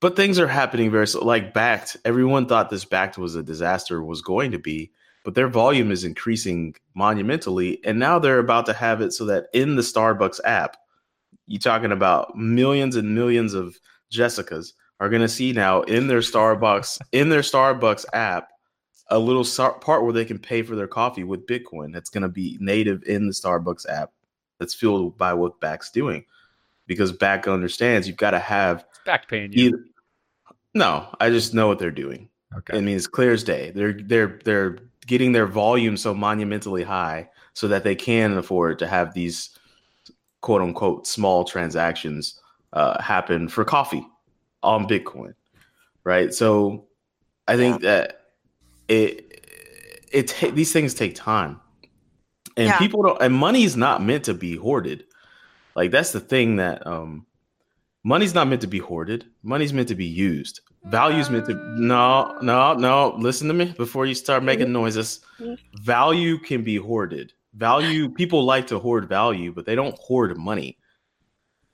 But 0.00 0.16
things 0.16 0.38
are 0.38 0.48
happening 0.48 0.90
very 0.90 1.06
so 1.06 1.24
like 1.24 1.54
Bakkt. 1.54 1.96
Everyone 2.04 2.46
thought 2.46 2.70
this 2.70 2.84
Bakkt 2.84 3.16
was 3.18 3.36
a 3.36 3.42
disaster 3.42 4.02
was 4.02 4.22
going 4.22 4.50
to 4.52 4.58
be, 4.58 4.90
but 5.24 5.34
their 5.34 5.46
volume 5.48 5.92
is 5.92 6.04
increasing 6.04 6.74
monumentally, 6.94 7.78
and 7.84 7.98
now 7.98 8.18
they're 8.18 8.38
about 8.38 8.64
to 8.66 8.72
have 8.72 9.02
it 9.02 9.12
so 9.12 9.26
that 9.26 9.46
in 9.52 9.76
the 9.76 9.82
Starbucks 9.82 10.40
app, 10.44 10.78
you 11.50 11.58
talking 11.58 11.90
about 11.90 12.36
millions 12.36 12.94
and 12.94 13.12
millions 13.12 13.54
of 13.54 13.76
Jessicas 14.12 14.72
are 15.00 15.08
going 15.08 15.20
to 15.20 15.28
see 15.28 15.52
now 15.52 15.82
in 15.82 16.06
their 16.06 16.20
Starbucks 16.20 17.00
in 17.10 17.28
their 17.28 17.40
Starbucks 17.40 18.04
app 18.12 18.50
a 19.08 19.18
little 19.18 19.44
part 19.80 20.04
where 20.04 20.12
they 20.12 20.24
can 20.24 20.38
pay 20.38 20.62
for 20.62 20.76
their 20.76 20.86
coffee 20.86 21.24
with 21.24 21.46
Bitcoin. 21.48 21.92
That's 21.92 22.08
going 22.08 22.22
to 22.22 22.28
be 22.28 22.56
native 22.60 23.02
in 23.02 23.26
the 23.26 23.32
Starbucks 23.32 23.88
app. 23.90 24.12
That's 24.60 24.74
fueled 24.74 25.18
by 25.18 25.34
what 25.34 25.60
Bakkt's 25.60 25.90
doing, 25.90 26.24
because 26.86 27.10
Back 27.10 27.48
understands 27.48 28.06
you've 28.06 28.16
got 28.16 28.30
to 28.30 28.38
have 28.38 28.84
It's 28.90 29.00
Bakkt 29.04 29.28
paying 29.28 29.52
you. 29.52 29.66
either. 29.66 29.84
No, 30.74 31.12
I 31.18 31.30
just 31.30 31.52
know 31.52 31.66
what 31.66 31.80
they're 31.80 31.90
doing. 31.90 32.28
Okay. 32.56 32.78
I 32.78 32.80
mean, 32.80 32.96
it's 32.96 33.08
clear 33.08 33.32
as 33.32 33.42
day. 33.42 33.72
They're 33.72 33.94
they're 33.94 34.38
they're 34.44 34.78
getting 35.06 35.32
their 35.32 35.46
volume 35.46 35.96
so 35.96 36.14
monumentally 36.14 36.84
high 36.84 37.28
so 37.54 37.66
that 37.66 37.82
they 37.82 37.96
can 37.96 38.38
afford 38.38 38.78
to 38.78 38.86
have 38.86 39.14
these 39.14 39.50
quote 40.40 40.62
unquote 40.62 41.06
small 41.06 41.44
transactions 41.44 42.40
uh, 42.72 43.00
happen 43.02 43.48
for 43.48 43.64
coffee 43.64 44.06
on 44.62 44.86
Bitcoin, 44.86 45.34
right? 46.04 46.32
So 46.34 46.86
I 47.48 47.56
think 47.56 47.82
that 47.82 48.26
it 48.88 49.26
it 50.12 50.28
ta- 50.28 50.50
these 50.50 50.72
things 50.72 50.94
take 50.94 51.14
time, 51.14 51.60
and 52.56 52.68
Yeah. 52.68 52.78
people 52.78 53.02
don't. 53.02 53.20
And 53.22 53.34
money 53.34 53.64
is 53.64 53.76
not 53.76 54.02
meant 54.02 54.24
to 54.24 54.34
be 54.34 54.56
hoarded. 54.56 55.04
Like 55.76 55.90
that's 55.90 56.12
the 56.12 56.20
thing 56.20 56.56
that 56.56 56.86
um, 56.86 57.26
money's 58.02 58.34
not 58.34 58.48
meant 58.48 58.60
to 58.62 58.66
be 58.66 58.78
hoarded. 58.78 59.24
Money's 59.42 59.72
meant 59.72 59.88
to 59.88 59.94
be 59.94 60.06
used. 60.06 60.60
Value's 60.84 61.28
meant 61.30 61.46
to 61.46 61.54
no 61.78 62.36
no 62.42 62.74
no. 62.74 63.14
Listen 63.18 63.48
to 63.48 63.54
me 63.54 63.66
before 63.76 64.06
you 64.06 64.14
start 64.14 64.42
making 64.42 64.72
noises. 64.72 65.20
Value 65.82 66.38
can 66.38 66.62
be 66.64 66.76
hoarded. 66.76 67.32
Value 67.60 68.08
people 68.08 68.44
like 68.44 68.66
to 68.68 68.78
hoard 68.78 69.06
value, 69.06 69.52
but 69.52 69.66
they 69.66 69.74
don't 69.74 69.96
hoard 69.98 70.34
money. 70.38 70.78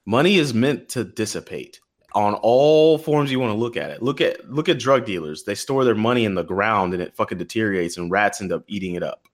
Money 0.05 0.35
is 0.35 0.53
meant 0.53 0.89
to 0.91 1.05
dissipate 1.05 1.81
on 2.13 2.35
all 2.35 2.99
forms 2.99 3.31
you 3.31 3.39
want 3.39 3.53
to 3.53 3.59
look 3.59 3.77
at 3.77 3.91
it. 3.91 4.03
Look 4.03 4.21
at 4.21 4.51
look 4.51 4.69
at 4.69 4.81
drug 4.81 5.05
dealers. 5.05 5.45
They 5.45 5.55
store 5.55 5.85
their 5.85 5.95
money 5.95 6.25
in 6.25 6.35
the 6.35 6.43
ground 6.43 6.93
and 6.93 7.01
it 7.01 7.15
fucking 7.15 7.39
deteriorates 7.39 7.99
and 7.99 8.11
rats 8.11 8.41
end 8.41 8.53
up 8.53 8.65
eating 8.67 8.97
it 8.97 9.05
up. 9.05 9.29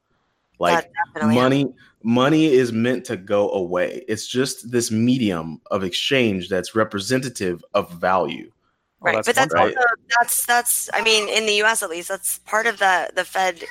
Like 0.58 0.74
That 0.74 0.90
definitely 1.06 1.36
money 1.36 1.74
money 2.02 2.46
is 2.46 2.70
meant 2.70 3.06
to 3.06 3.16
go 3.16 3.50
away. 3.52 4.04
It's 4.06 4.26
just 4.26 4.70
this 4.70 4.90
medium 4.90 5.58
of 5.70 5.82
exchange 5.82 6.50
that's 6.50 6.74
representative 6.74 7.64
of 7.72 7.90
value. 7.92 8.52
Oh, 9.00 9.06
right 9.06 9.24
but 9.24 9.34
that's 9.34 9.54
right. 9.54 9.74
also 9.74 9.88
that's 10.18 10.46
that's 10.46 10.90
i 10.92 11.02
mean 11.02 11.28
in 11.28 11.44
the 11.46 11.54
us 11.54 11.82
at 11.82 11.90
least 11.90 12.08
that's 12.08 12.38
part 12.40 12.68
of 12.68 12.78
the 12.78 13.10
the 13.16 13.24
fed 13.24 13.64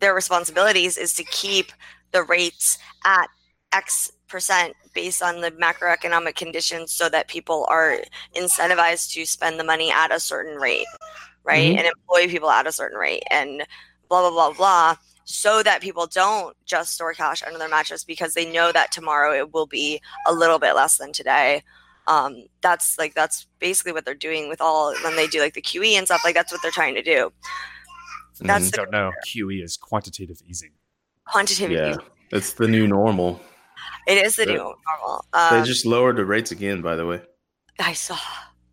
their 0.00 0.14
responsibilities 0.14 0.96
is 0.96 1.12
to 1.14 1.24
keep 1.24 1.70
the 2.14 2.22
rates 2.22 2.78
at 3.04 3.28
x 3.72 4.10
percent 4.28 4.72
based 4.94 5.22
on 5.22 5.40
the 5.42 5.50
macroeconomic 5.50 6.34
conditions 6.36 6.92
so 6.92 7.08
that 7.08 7.28
people 7.28 7.66
are 7.68 7.98
incentivized 8.34 9.12
to 9.12 9.26
spend 9.26 9.60
the 9.60 9.64
money 9.64 9.90
at 9.92 10.10
a 10.14 10.18
certain 10.18 10.56
rate 10.56 10.86
right 11.44 11.74
Mhm. 11.74 11.78
and 11.78 11.86
employ 11.86 12.26
people 12.28 12.48
at 12.50 12.66
a 12.66 12.72
certain 12.72 12.96
rate 12.96 13.22
and 13.30 13.66
blah 14.08 14.20
blah 14.22 14.30
blah 14.30 14.52
blah 14.56 14.96
so 15.26 15.62
that 15.62 15.80
people 15.82 16.06
don't 16.06 16.56
just 16.64 16.94
store 16.94 17.14
cash 17.14 17.42
under 17.42 17.58
their 17.58 17.68
mattress 17.68 18.04
because 18.04 18.34
they 18.34 18.50
know 18.50 18.72
that 18.72 18.92
tomorrow 18.92 19.32
it 19.34 19.52
will 19.52 19.66
be 19.66 20.00
a 20.26 20.32
little 20.32 20.58
bit 20.58 20.74
less 20.74 20.96
than 20.98 21.12
today 21.12 21.62
um, 22.06 22.44
that's 22.60 22.98
like 22.98 23.14
that's 23.14 23.46
basically 23.58 23.92
what 23.92 24.04
they're 24.04 24.14
doing 24.14 24.48
with 24.48 24.60
all 24.60 24.94
when 25.02 25.16
they 25.16 25.26
do 25.26 25.40
like 25.40 25.54
the 25.54 25.62
QE 25.62 25.94
and 25.96 26.06
stuff 26.06 26.22
like 26.24 26.34
that's 26.34 26.52
what 26.52 26.60
they're 26.60 26.70
trying 26.70 26.94
to 26.94 27.02
do. 27.02 27.32
That's 28.40 28.66
I 28.66 28.70
the 28.70 28.76
don't 28.76 28.90
know. 28.90 29.12
QE 29.26 29.62
is 29.62 29.76
quantitative 29.78 30.42
easing. 30.44 30.72
Quantitative 31.26 31.70
Yeah. 31.76 31.90
easing. 31.90 32.02
It's 32.30 32.52
the 32.54 32.68
new 32.68 32.86
normal. 32.86 33.40
It 34.06 34.18
is 34.24 34.36
the 34.36 34.44
They- 34.46 34.52
new 34.52 34.58
normal. 34.88 35.24
They 35.32 35.38
Um, 35.60 35.64
just 35.64 35.86
lowered 35.86 36.16
the 36.16 36.24
rates 36.24 36.50
again, 36.50 36.82
by 36.82 36.96
the 36.96 37.06
way. 37.06 37.22
I 37.78 37.92
saw. 37.92 38.18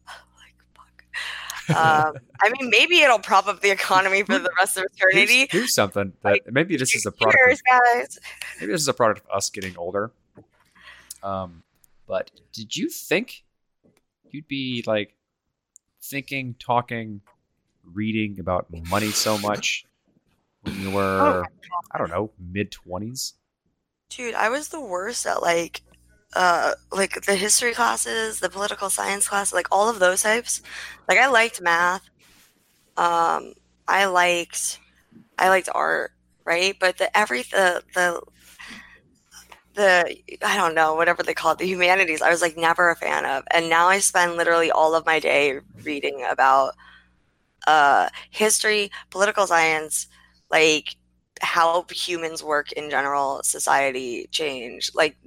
Like 0.08 0.56
fuck. 0.76 1.78
Um, 1.78 2.16
I 2.42 2.50
mean, 2.50 2.70
maybe 2.70 3.00
it'll 3.02 3.20
prop 3.20 3.48
up 3.48 3.62
the 3.62 3.70
economy 3.72 4.24
for 4.24 4.40
the 4.40 4.52
rest 4.58 4.78
of 4.78 4.84
eternity. 4.94 5.48
here's 5.52 5.74
something 5.74 6.14
that 6.24 6.42
maybe 6.52 6.76
this 6.78 6.96
is 6.96 7.06
a 7.06 7.12
product. 7.12 7.38
Cheers, 7.46 7.60
Of, 7.60 7.66
guys. 7.96 8.20
maybe 8.60 8.72
this 8.74 8.82
is 8.82 8.88
a 8.88 8.94
product 8.94 9.26
of 9.26 9.36
us 9.38 9.50
getting 9.50 9.78
older. 9.78 10.12
Um, 11.24 11.64
but 12.08 12.32
did 12.52 12.76
you 12.76 12.90
think 12.90 13.44
you'd 14.30 14.48
be 14.48 14.84
like 14.88 15.16
thinking, 16.04 16.56
talking, 16.60 17.22
reading 17.84 18.40
about 18.40 18.68
money 18.90 19.12
so 19.12 19.38
much 19.38 19.86
when 20.64 20.80
you 20.82 20.92
were, 20.92 21.46
I 21.92 21.98
don't 21.98 22.10
know, 22.10 22.32
mid 22.40 22.72
twenties? 22.72 23.34
Dude, 24.10 24.36
I 24.36 24.50
was 24.50 24.70
the 24.70 24.82
worst 24.82 25.26
at 25.26 25.42
like 25.42 25.82
uh 26.34 26.74
like 26.92 27.26
the 27.26 27.36
history 27.36 27.74
classes, 27.74 28.40
the 28.40 28.50
political 28.50 28.90
science 28.90 29.28
class, 29.28 29.54
like 29.54 29.68
all 29.72 29.90
of 29.90 30.00
those 30.00 30.24
types. 30.24 30.62
Like 31.08 31.18
I 31.18 31.28
liked 31.28 31.62
math. 31.62 32.10
Um 32.98 33.54
I 33.88 34.06
liked 34.06 34.80
I 35.38 35.50
liked 35.50 35.70
art, 35.74 36.12
right? 36.46 36.76
But 36.80 36.98
the 36.98 37.16
every 37.18 37.44
the 37.44 37.84
the 37.96 38.22
the 39.74 40.18
I 40.46 40.58
don't 40.58 40.76
know, 40.76 40.96
whatever 40.96 41.24
they 41.24 41.34
call 41.34 41.54
it, 41.54 41.58
the 41.58 41.68
humanities, 41.68 42.22
I 42.22 42.30
was 42.30 42.42
like 42.42 42.58
never 42.58 42.90
a 42.90 42.96
fan 42.96 43.26
of. 43.26 43.44
And 43.52 43.70
now 43.70 43.88
I 43.88 44.00
spend 44.00 44.36
literally 44.36 44.72
all 44.72 44.94
of 44.96 45.06
my 45.06 45.20
day 45.20 45.60
reading 45.84 46.26
about 46.30 46.76
uh 47.68 48.10
history, 48.30 48.92
political 49.10 49.48
science, 49.48 50.08
like 50.52 50.96
how 51.42 51.86
humans 51.90 52.44
work 52.44 52.72
in 52.74 52.90
general, 52.90 53.42
society 53.44 54.28
change. 54.32 54.92
Like, 54.94 55.18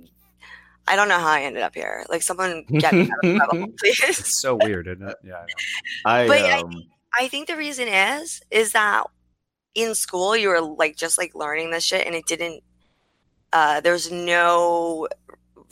I 0.86 0.96
don't 0.96 1.08
know 1.08 1.18
how 1.18 1.30
I 1.30 1.42
ended 1.42 1.62
up 1.62 1.74
here. 1.74 2.04
Like, 2.08 2.22
someone 2.22 2.64
get 2.64 2.92
me 2.92 3.02
out 3.02 3.24
of 3.24 3.32
the 3.32 3.38
bubble, 3.38 3.72
please. 3.78 4.00
It's 4.02 4.40
so 4.40 4.56
weird, 4.56 4.86
isn't 4.86 5.08
it? 5.08 5.16
Yeah. 5.24 5.44
I 6.04 6.26
know. 6.26 6.34
I 6.34 6.38
But 6.38 6.42
I 6.42 6.60
um, 6.60 6.84
I 7.18 7.28
think 7.28 7.46
the 7.46 7.56
reason 7.56 7.88
is 7.88 8.42
is 8.50 8.72
that 8.72 9.06
in 9.74 9.94
school 9.94 10.36
you 10.36 10.48
were 10.48 10.60
like 10.60 10.96
just 10.96 11.18
like 11.18 11.34
learning 11.34 11.70
this 11.70 11.84
shit 11.84 12.06
and 12.06 12.14
it 12.14 12.26
didn't 12.26 12.62
uh 13.52 13.80
there's 13.80 14.10
no 14.10 15.08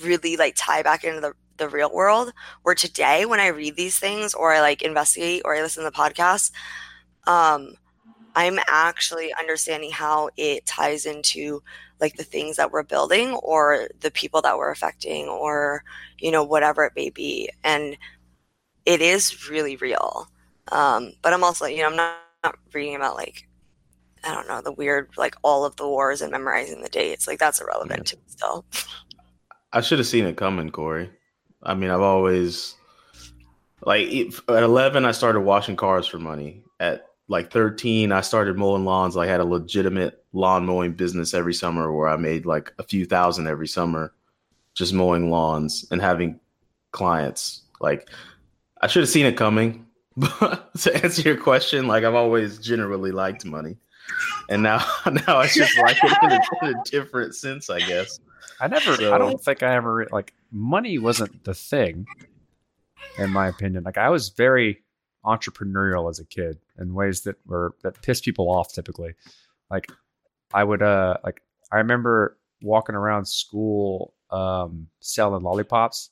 really 0.02 0.36
like 0.36 0.54
tie 0.56 0.82
back 0.82 1.04
into 1.04 1.20
the 1.20 1.32
the 1.58 1.68
real 1.68 1.92
world 1.92 2.32
where 2.62 2.74
today 2.74 3.24
when 3.24 3.38
I 3.38 3.48
read 3.48 3.76
these 3.76 3.98
things 3.98 4.34
or 4.34 4.52
I 4.52 4.60
like 4.60 4.82
investigate 4.82 5.42
or 5.44 5.54
I 5.54 5.62
listen 5.62 5.84
to 5.84 5.90
the 5.90 5.96
podcast 5.96 6.50
um 7.26 7.74
I'm 8.34 8.58
actually 8.66 9.32
understanding 9.38 9.90
how 9.90 10.30
it 10.36 10.66
ties 10.66 11.06
into 11.06 11.62
like 12.00 12.16
the 12.16 12.24
things 12.24 12.56
that 12.56 12.72
we're 12.72 12.82
building 12.82 13.34
or 13.34 13.88
the 14.00 14.10
people 14.10 14.42
that 14.42 14.58
we're 14.58 14.70
affecting 14.70 15.28
or 15.28 15.84
you 16.18 16.30
know 16.30 16.42
whatever 16.42 16.84
it 16.84 16.92
may 16.96 17.10
be 17.10 17.48
and 17.62 17.96
it 18.84 19.00
is 19.00 19.48
really 19.48 19.76
real 19.76 20.28
um, 20.70 21.12
but 21.22 21.32
I'm 21.32 21.44
also, 21.44 21.66
you 21.66 21.78
know, 21.78 21.88
I'm 21.88 21.96
not, 21.96 22.18
not 22.44 22.58
reading 22.72 22.94
about 22.94 23.16
like, 23.16 23.48
I 24.24 24.34
don't 24.34 24.46
know, 24.46 24.60
the 24.60 24.72
weird, 24.72 25.10
like 25.16 25.34
all 25.42 25.64
of 25.64 25.76
the 25.76 25.86
wars 25.86 26.22
and 26.22 26.30
memorizing 26.30 26.82
the 26.82 26.88
dates. 26.88 27.26
Like 27.26 27.38
that's 27.38 27.60
irrelevant 27.60 28.06
to 28.08 28.16
me 28.16 28.22
still. 28.26 28.64
I 29.72 29.80
should 29.80 29.98
have 29.98 30.06
seen 30.06 30.26
it 30.26 30.36
coming, 30.36 30.70
Corey. 30.70 31.10
I 31.62 31.74
mean, 31.74 31.90
I've 31.90 32.00
always 32.00 32.74
like 33.84 34.08
at 34.48 34.62
11 34.62 35.04
I 35.04 35.12
started 35.12 35.40
washing 35.40 35.76
cars 35.76 36.06
for 36.06 36.18
money. 36.18 36.62
At 36.78 37.06
like 37.32 37.50
13 37.50 38.12
I 38.12 38.20
started 38.20 38.56
mowing 38.58 38.84
lawns. 38.84 39.16
I 39.16 39.26
had 39.26 39.40
a 39.40 39.44
legitimate 39.44 40.22
lawn 40.32 40.66
mowing 40.66 40.92
business 40.92 41.34
every 41.34 41.54
summer 41.54 41.90
where 41.92 42.06
I 42.08 42.16
made 42.16 42.46
like 42.46 42.72
a 42.78 42.82
few 42.84 43.06
thousand 43.06 43.48
every 43.48 43.66
summer 43.66 44.12
just 44.74 44.92
mowing 44.92 45.30
lawns 45.30 45.84
and 45.90 46.00
having 46.00 46.38
clients. 46.92 47.62
Like 47.80 48.08
I 48.82 48.86
should 48.86 49.02
have 49.02 49.08
seen 49.10 49.26
it 49.26 49.36
coming. 49.36 49.86
But 50.14 50.74
to 50.80 50.94
answer 51.02 51.22
your 51.22 51.38
question, 51.38 51.86
like 51.88 52.04
I've 52.04 52.14
always 52.14 52.58
generally 52.58 53.12
liked 53.12 53.46
money. 53.46 53.78
And 54.50 54.62
now 54.62 54.84
now 55.26 55.38
I 55.38 55.46
just 55.46 55.76
like 55.78 55.96
it 56.02 56.12
in 56.22 56.32
a, 56.32 56.40
in 56.68 56.78
a 56.78 56.82
different 56.84 57.34
sense, 57.34 57.70
I 57.70 57.78
guess. 57.80 58.20
I 58.60 58.68
never. 58.68 58.94
So- 58.96 59.14
I 59.14 59.16
don't 59.16 59.42
think 59.42 59.62
I 59.62 59.74
ever 59.74 60.06
like 60.12 60.34
money 60.50 60.98
wasn't 60.98 61.44
the 61.44 61.54
thing, 61.54 62.04
in 63.18 63.30
my 63.30 63.48
opinion. 63.48 63.84
Like 63.84 63.96
I 63.96 64.10
was 64.10 64.28
very 64.28 64.81
entrepreneurial 65.24 66.10
as 66.10 66.18
a 66.18 66.24
kid 66.24 66.58
in 66.78 66.94
ways 66.94 67.22
that 67.22 67.36
were 67.46 67.74
that 67.82 68.00
pissed 68.02 68.24
people 68.24 68.50
off 68.50 68.72
typically. 68.72 69.14
Like 69.70 69.90
I 70.52 70.64
would 70.64 70.82
uh 70.82 71.16
like 71.24 71.42
I 71.70 71.78
remember 71.78 72.38
walking 72.60 72.94
around 72.94 73.26
school 73.26 74.14
um 74.30 74.88
selling 75.00 75.42
lollipops 75.42 76.10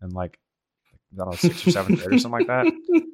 and 0.00 0.12
like 0.12 0.38
I 1.12 1.16
don't 1.16 1.30
know 1.30 1.36
sixth 1.36 1.66
or 1.66 1.70
seventh 1.70 2.02
grade 2.02 2.14
or 2.14 2.18
something 2.18 2.46
like 2.46 2.48
that. 2.48 2.66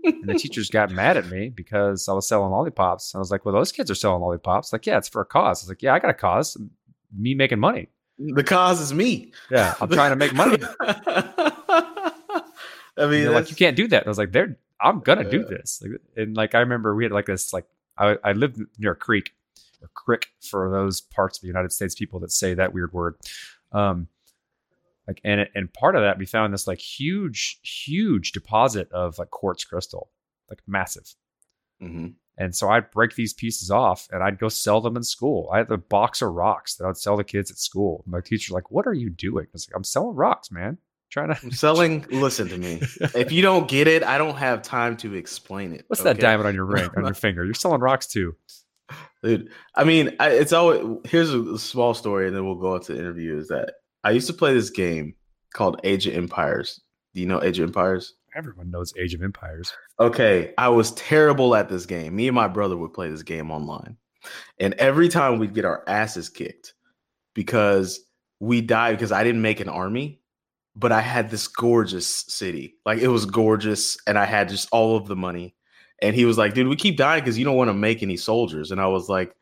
And 0.04 0.28
the 0.28 0.34
teachers 0.34 0.68
got 0.68 0.90
mad 0.90 1.16
at 1.16 1.28
me 1.28 1.48
because 1.48 2.08
I 2.08 2.12
was 2.12 2.26
selling 2.26 2.50
lollipops. 2.50 3.14
And 3.14 3.18
I 3.18 3.20
was 3.20 3.30
like, 3.30 3.44
well, 3.44 3.54
those 3.54 3.70
kids 3.72 3.90
are 3.90 3.94
selling 3.94 4.20
lollipops. 4.20 4.72
Like, 4.72 4.84
yeah, 4.86 4.98
it's 4.98 5.08
for 5.08 5.22
a 5.22 5.24
cause. 5.24 5.62
I 5.62 5.64
was 5.64 5.68
like, 5.68 5.82
yeah, 5.82 5.94
I 5.94 6.00
got 6.00 6.10
a 6.10 6.14
cause. 6.14 6.56
Me 7.16 7.34
making 7.34 7.60
money. 7.60 7.88
The 8.18 8.42
cause 8.42 8.80
is 8.80 8.92
me. 8.92 9.32
Yeah, 9.50 9.74
I'm 9.80 9.88
trying 9.88 10.10
to 10.10 10.16
make 10.16 10.34
money. 10.34 10.58
I 12.96 13.06
mean, 13.08 13.32
like, 13.32 13.50
you 13.50 13.56
can't 13.56 13.76
do 13.76 13.88
that. 13.88 14.02
And 14.02 14.06
I 14.06 14.10
was 14.10 14.18
like, 14.18 14.32
they're, 14.32 14.56
I'm 14.84 15.00
gonna 15.00 15.28
do 15.28 15.44
this. 15.44 15.82
And 16.16 16.36
like, 16.36 16.54
I 16.54 16.60
remember 16.60 16.94
we 16.94 17.04
had 17.04 17.12
like 17.12 17.26
this, 17.26 17.52
like, 17.52 17.66
I, 17.96 18.16
I 18.22 18.32
lived 18.32 18.60
near 18.78 18.92
a 18.92 18.96
creek, 18.96 19.32
or 19.82 19.88
crick 19.94 20.28
for 20.40 20.70
those 20.70 21.00
parts 21.00 21.38
of 21.38 21.42
the 21.42 21.48
United 21.48 21.72
States 21.72 21.94
people 21.94 22.20
that 22.20 22.32
say 22.32 22.54
that 22.54 22.74
weird 22.74 22.92
word. 22.92 23.16
Um, 23.72 24.08
like, 25.06 25.20
and 25.24 25.46
and 25.54 25.72
part 25.72 25.96
of 25.96 26.02
that 26.02 26.18
we 26.18 26.26
found 26.26 26.52
this 26.52 26.66
like 26.66 26.80
huge, 26.80 27.60
huge 27.62 28.32
deposit 28.32 28.90
of 28.92 29.18
like 29.18 29.30
quartz 29.30 29.64
crystal, 29.64 30.10
like 30.48 30.60
massive. 30.66 31.14
Mm-hmm. 31.82 32.08
And 32.36 32.54
so 32.56 32.68
I'd 32.68 32.90
break 32.90 33.14
these 33.14 33.32
pieces 33.32 33.70
off 33.70 34.08
and 34.10 34.22
I'd 34.22 34.38
go 34.38 34.48
sell 34.48 34.80
them 34.80 34.96
in 34.96 35.04
school. 35.04 35.48
I 35.52 35.58
had 35.58 35.70
a 35.70 35.76
box 35.76 36.20
of 36.20 36.32
rocks 36.32 36.74
that 36.76 36.86
I'd 36.86 36.96
sell 36.96 37.16
to 37.16 37.24
kids 37.24 37.50
at 37.50 37.58
school. 37.58 38.02
My 38.06 38.20
teacher's 38.20 38.52
like, 38.52 38.70
"What 38.70 38.86
are 38.86 38.94
you 38.94 39.10
doing?" 39.10 39.46
I 39.46 39.50
was 39.52 39.68
like, 39.68 39.76
"I'm 39.76 39.84
selling 39.84 40.16
rocks, 40.16 40.50
man. 40.50 40.78
Trying 41.14 41.34
to." 41.34 41.38
I'm 41.42 41.50
selling. 41.52 42.04
Listen 42.10 42.48
to 42.48 42.58
me. 42.58 42.80
If 43.14 43.32
you 43.32 43.40
don't 43.40 43.68
get 43.68 43.88
it, 43.88 44.02
I 44.02 44.18
don't 44.18 44.36
have 44.36 44.62
time 44.62 44.96
to 44.98 45.14
explain 45.14 45.72
it. 45.72 45.84
What's 45.86 46.02
that 46.02 46.20
diamond 46.20 46.48
on 46.48 46.54
your 46.54 46.66
ring 46.66 46.90
on 46.96 47.04
your 47.04 47.14
finger? 47.14 47.44
You're 47.44 47.54
selling 47.54 47.80
rocks 47.80 48.06
too. 48.06 48.36
Dude, 49.22 49.50
I 49.74 49.84
mean, 49.84 50.14
I, 50.20 50.30
it's 50.30 50.52
always 50.52 50.98
here's 51.04 51.32
a, 51.32 51.40
a 51.40 51.58
small 51.58 51.94
story, 51.94 52.26
and 52.26 52.36
then 52.36 52.44
we'll 52.44 52.56
go 52.56 52.74
into 52.74 52.92
the 52.92 52.98
interview. 52.98 53.38
Is 53.38 53.48
that 53.48 53.74
I 54.02 54.10
used 54.10 54.26
to 54.26 54.34
play 54.34 54.52
this 54.52 54.68
game 54.70 55.14
called 55.54 55.80
Age 55.84 56.06
of 56.06 56.14
Empires. 56.14 56.80
Do 57.14 57.20
you 57.20 57.26
know 57.26 57.42
Age 57.42 57.58
of 57.58 57.68
Empires? 57.68 58.14
Everyone 58.36 58.70
knows 58.70 58.92
Age 58.98 59.14
of 59.14 59.22
Empires. 59.22 59.72
Okay, 60.00 60.52
I 60.58 60.68
was 60.68 60.92
terrible 60.92 61.54
at 61.54 61.68
this 61.68 61.86
game. 61.86 62.16
Me 62.16 62.28
and 62.28 62.34
my 62.34 62.48
brother 62.48 62.76
would 62.76 62.92
play 62.92 63.08
this 63.08 63.22
game 63.22 63.50
online. 63.50 63.96
And 64.58 64.74
every 64.74 65.08
time 65.08 65.38
we'd 65.38 65.54
get 65.54 65.64
our 65.64 65.84
asses 65.86 66.28
kicked 66.28 66.74
because 67.34 68.00
we 68.40 68.60
died 68.60 68.92
because 68.92 69.12
I 69.12 69.22
didn't 69.22 69.42
make 69.42 69.60
an 69.60 69.68
army, 69.68 70.20
but 70.76 70.92
I 70.92 71.00
had 71.00 71.30
this 71.30 71.46
gorgeous 71.46 72.06
city. 72.06 72.76
Like 72.84 72.98
it 72.98 73.08
was 73.08 73.26
gorgeous 73.26 73.96
and 74.06 74.18
I 74.18 74.24
had 74.24 74.48
just 74.48 74.68
all 74.72 74.96
of 74.96 75.06
the 75.06 75.16
money. 75.16 75.54
And 76.02 76.14
he 76.14 76.24
was 76.24 76.36
like, 76.36 76.54
dude, 76.54 76.68
we 76.68 76.76
keep 76.76 76.96
dying 76.96 77.22
because 77.22 77.38
you 77.38 77.44
don't 77.44 77.56
want 77.56 77.68
to 77.68 77.74
make 77.74 78.02
any 78.02 78.16
soldiers. 78.16 78.70
And 78.70 78.80
I 78.80 78.88
was 78.88 79.08
like, 79.08 79.34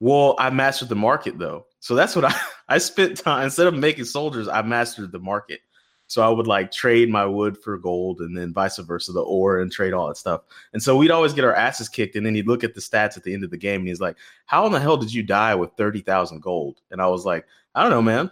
well, 0.00 0.34
I 0.38 0.50
mastered 0.50 0.88
the 0.88 0.94
market 0.94 1.38
though. 1.38 1.66
So 1.80 1.94
that's 1.94 2.14
what 2.14 2.24
I, 2.26 2.34
I 2.68 2.78
spent 2.78 3.18
time 3.18 3.44
instead 3.44 3.66
of 3.66 3.74
making 3.74 4.04
soldiers, 4.04 4.48
I 4.48 4.62
mastered 4.62 5.12
the 5.12 5.18
market. 5.18 5.60
So 6.08 6.20
I 6.20 6.28
would 6.28 6.46
like 6.46 6.70
trade 6.70 7.08
my 7.08 7.24
wood 7.24 7.56
for 7.56 7.78
gold 7.78 8.20
and 8.20 8.36
then 8.36 8.52
vice 8.52 8.76
versa, 8.76 9.12
the 9.12 9.22
ore 9.22 9.60
and 9.60 9.72
trade 9.72 9.94
all 9.94 10.08
that 10.08 10.18
stuff. 10.18 10.42
And 10.74 10.82
so 10.82 10.94
we'd 10.94 11.10
always 11.10 11.32
get 11.32 11.44
our 11.44 11.54
asses 11.54 11.88
kicked. 11.88 12.16
And 12.16 12.26
then 12.26 12.34
he'd 12.34 12.46
look 12.46 12.62
at 12.64 12.74
the 12.74 12.82
stats 12.82 13.16
at 13.16 13.22
the 13.22 13.32
end 13.32 13.44
of 13.44 13.50
the 13.50 13.56
game 13.56 13.80
and 13.80 13.88
he's 13.88 14.00
like, 14.00 14.18
How 14.44 14.66
in 14.66 14.72
the 14.72 14.80
hell 14.80 14.98
did 14.98 15.14
you 15.14 15.22
die 15.22 15.54
with 15.54 15.70
30,000 15.78 16.42
gold? 16.42 16.82
And 16.90 17.00
I 17.00 17.06
was 17.06 17.24
like, 17.24 17.46
I 17.74 17.82
don't 17.82 17.92
know, 17.92 18.02
man. 18.02 18.30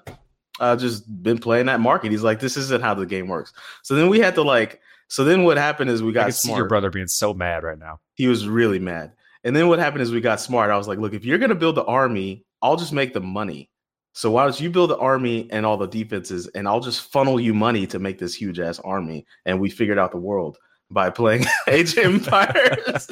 I've 0.60 0.78
just 0.78 1.22
been 1.22 1.38
playing 1.38 1.66
that 1.66 1.80
market. 1.80 2.10
He's 2.10 2.22
like, 2.22 2.40
This 2.40 2.56
isn't 2.56 2.82
how 2.82 2.94
the 2.94 3.06
game 3.06 3.28
works. 3.28 3.52
So 3.82 3.94
then 3.94 4.08
we 4.08 4.20
had 4.20 4.34
to 4.36 4.42
like, 4.42 4.80
so 5.08 5.24
then 5.24 5.44
what 5.44 5.56
happened 5.56 5.90
is 5.90 6.02
we 6.02 6.10
I 6.10 6.14
got 6.14 6.34
see 6.34 6.48
smart 6.48 6.58
your 6.58 6.68
brother 6.68 6.90
being 6.90 7.08
so 7.08 7.34
mad 7.34 7.64
right 7.64 7.78
now. 7.78 8.00
he 8.14 8.28
was 8.28 8.46
really 8.46 8.78
mad. 8.78 9.12
And 9.42 9.56
then 9.56 9.68
what 9.68 9.78
happened 9.78 10.02
is 10.02 10.12
we 10.12 10.20
got 10.20 10.40
smart. 10.40 10.70
I 10.70 10.76
was 10.76 10.86
like, 10.86 10.98
look, 10.98 11.14
if 11.14 11.24
you're 11.24 11.38
gonna 11.38 11.54
build 11.54 11.76
the 11.76 11.84
army, 11.84 12.44
I'll 12.62 12.76
just 12.76 12.92
make 12.92 13.14
the 13.14 13.20
money. 13.20 13.70
So 14.12 14.30
why 14.30 14.44
don't 14.44 14.60
you 14.60 14.70
build 14.70 14.90
the 14.90 14.98
army 14.98 15.48
and 15.50 15.64
all 15.64 15.76
the 15.76 15.86
defenses, 15.86 16.46
and 16.48 16.68
I'll 16.68 16.80
just 16.80 17.10
funnel 17.12 17.40
you 17.40 17.54
money 17.54 17.86
to 17.86 17.98
make 17.98 18.18
this 18.18 18.34
huge 18.34 18.58
ass 18.58 18.78
army. 18.80 19.24
And 19.46 19.60
we 19.60 19.70
figured 19.70 19.98
out 19.98 20.10
the 20.10 20.18
world 20.18 20.58
by 20.90 21.10
playing 21.10 21.44
Age 21.68 21.96
of 21.96 22.04
Empires. 22.04 23.08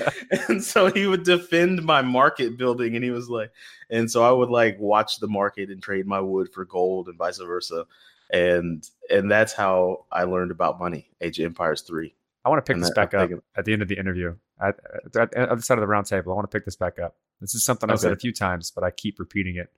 and 0.49 0.63
so 0.63 0.91
he 0.91 1.07
would 1.07 1.23
defend 1.23 1.83
my 1.83 2.03
market 2.03 2.57
building, 2.57 2.95
and 2.95 3.05
he 3.05 3.11
was 3.11 3.29
like, 3.29 3.53
and 3.91 4.11
so 4.11 4.23
I 4.23 4.33
would 4.33 4.51
like 4.51 4.79
watch 4.79 5.19
the 5.19 5.29
market 5.29 5.71
and 5.71 5.83
trade 5.83 6.07
my 6.07 6.21
wood 6.21 6.49
for 6.53 6.65
gold 6.65 7.09
and 7.09 7.17
vice 7.17 7.39
versa. 7.39 7.87
And 8.31 8.87
and 9.11 9.31
that's 9.31 9.55
how 9.55 10.05
I 10.13 10.25
learned 10.25 10.51
about 10.51 10.79
money. 10.79 11.09
Age 11.21 11.39
of 11.39 11.47
Empires 11.47 11.81
three. 11.83 12.15
I 12.45 12.51
want 12.51 12.65
to 12.65 12.69
pick 12.69 12.77
And 12.77 12.85
this 12.85 12.91
back 12.91 13.15
up 13.15 13.31
at 13.57 13.65
the 13.65 13.73
end 13.73 13.83
of 13.83 13.89
the 13.89 13.99
interview. 13.99 14.35
At, 14.61 14.79
at, 15.07 15.17
at 15.17 15.31
the 15.31 15.51
other 15.53 15.63
side 15.63 15.79
of 15.79 15.83
the 15.83 15.87
round 15.87 16.07
table, 16.07 16.33
I 16.33 16.35
want 16.35 16.51
to 16.51 16.55
pick 16.55 16.65
this 16.65 16.77
back 16.77 16.99
up. 16.99 17.17
This 17.41 17.55
is 17.55 17.65
something 17.65 17.91
I've 17.91 18.01
said 18.01 18.13
a 18.13 18.17
few 18.17 18.33
times, 18.33 18.71
but 18.71 18.85
I 18.85 18.91
keep 18.91 19.19
repeating 19.19 19.57
it 19.57 19.71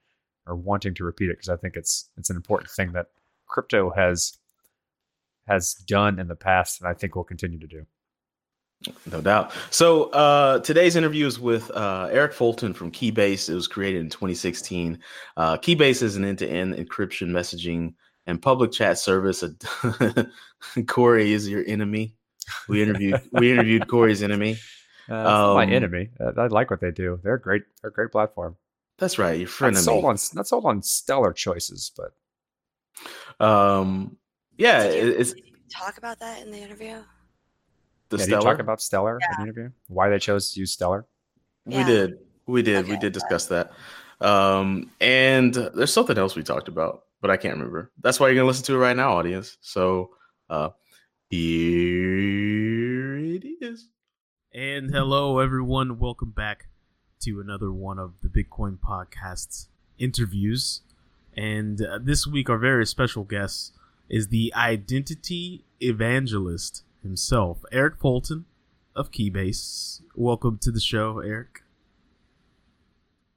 or 0.47 0.57
wanting 0.57 0.95
to 0.95 1.05
repeat 1.05 1.31
it 1.31 1.37
because 1.37 1.49
I 1.49 1.57
think 1.57 1.77
it's 1.77 2.09
it's 2.17 2.31
an 2.31 2.37
important 2.37 2.71
thing 2.71 2.93
that 2.93 3.07
crypto 3.47 3.91
has 3.91 4.39
has 5.51 5.75
done 5.75 6.19
in 6.21 6.29
the 6.29 6.37
past, 6.37 6.81
and 6.81 6.89
I 6.89 6.95
think 6.95 7.15
will 7.17 7.25
continue 7.25 7.59
to 7.59 7.67
do. 7.67 7.87
No 9.13 9.21
doubt. 9.21 9.53
So 9.71 10.05
uh, 10.11 10.61
today's 10.61 10.97
interview 10.97 11.27
is 11.27 11.39
with 11.39 11.71
uh, 11.73 12.09
Eric 12.11 12.33
Fulton 12.33 12.73
from 12.73 12.91
Keybase. 12.91 13.51
It 13.51 13.55
was 13.55 13.69
created 13.69 14.01
in 14.01 14.09
2016. 14.09 14.99
Uh, 15.37 15.59
Keybase 15.59 16.03
is 16.03 16.17
an 16.17 16.25
end-to-end 16.25 16.75
encryption 16.75 17.29
messaging 17.29 17.93
and 18.27 18.41
public 18.41 18.73
chat 18.73 18.99
service. 18.99 19.45
Corey 20.87 21.33
is 21.33 21.49
your 21.49 21.63
enemy. 21.67 22.15
We 22.69 22.83
interviewed 22.83 23.21
we 23.33 23.53
interviewed 23.53 23.87
Corey's 23.89 24.23
enemy. 24.23 24.57
Uh, 25.09 25.15
it's 25.15 25.57
my 25.57 25.65
Um, 25.65 25.73
enemy. 25.73 26.09
I 26.21 26.47
like 26.47 26.71
what 26.71 26.81
they 26.81 26.93
do. 26.93 27.19
They're 27.25 27.37
great. 27.37 27.63
They're 27.83 27.91
a 27.91 27.93
great 27.93 28.13
platform. 28.13 28.57
That's 28.99 29.19
right, 29.19 29.33
your 29.41 29.49
Not 29.49 29.53
friend 29.53 29.77
sold 29.77 30.05
enemy. 30.05 30.09
on 30.11 30.19
not 30.35 30.47
sold 30.47 30.65
on 30.67 30.83
stellar 30.85 31.33
choices, 31.33 31.91
but 31.97 33.45
Um, 33.45 34.19
yeah, 34.57 34.85
Did 34.89 35.05
you- 35.07 35.13
it's 35.19 35.33
did 35.35 35.45
you 35.47 35.53
talk 35.71 35.99
about 35.99 36.19
that 36.21 36.43
in 36.43 36.51
the 36.51 36.59
interview. 36.59 37.03
the 38.09 38.17
yeah, 38.17 38.19
did 38.19 38.19
you 38.19 38.25
stellar. 38.25 38.43
talk 38.43 38.59
about 38.61 38.81
stellar 38.83 39.15
in 39.17 39.37
the 39.37 39.43
interview? 39.43 39.71
Why 39.89 40.09
they 40.09 40.19
chose 40.19 40.53
to 40.53 40.61
use 40.61 40.73
stellar? 40.73 41.07
We 41.65 41.85
did. 41.85 42.19
We 42.47 42.63
did. 42.63 42.89
We 42.89 42.97
did 42.97 43.13
discuss 43.13 43.47
that. 43.47 43.71
Um, 44.21 44.91
and 45.01 45.55
there's 45.55 45.93
something 45.93 46.19
else 46.19 46.35
we 46.37 46.43
talked 46.43 46.69
about, 46.69 47.05
but 47.21 47.31
I 47.31 47.37
can't 47.37 47.55
remember. 47.55 47.91
That's 48.03 48.19
why 48.21 48.27
you're 48.29 48.35
gonna 48.37 48.49
listen 48.49 48.65
to 48.67 48.75
it 48.75 48.79
right 48.79 48.97
now, 48.97 49.17
audience. 49.17 49.57
So 49.61 50.11
uh 50.51 50.71
here 51.29 53.17
it 53.19 53.45
is. 53.61 53.89
And 54.53 54.91
hello, 54.91 55.39
everyone. 55.39 55.99
Welcome 55.99 56.31
back 56.33 56.67
to 57.21 57.41
another 57.41 57.71
one 57.73 57.99
of 57.99 58.15
the 58.23 58.29
Bitcoin 58.29 58.79
Podcast's 58.79 59.69
interviews. 59.99 60.81
And 61.37 61.81
uh, 61.81 61.99
this 62.03 62.27
week, 62.27 62.51
our 62.51 62.59
very 62.59 62.85
special 62.85 63.23
guest 63.25 63.73
is 64.11 64.29
the 64.29 64.53
identity 64.57 65.65
evangelist 65.81 66.83
himself, 67.01 67.65
Eric 67.71 68.01
Fulton 68.01 68.45
of 68.97 69.13
Keybase. 69.13 70.03
Welcome 70.17 70.59
to 70.63 70.73
the 70.73 70.81
show, 70.81 71.21
Eric. 71.21 71.63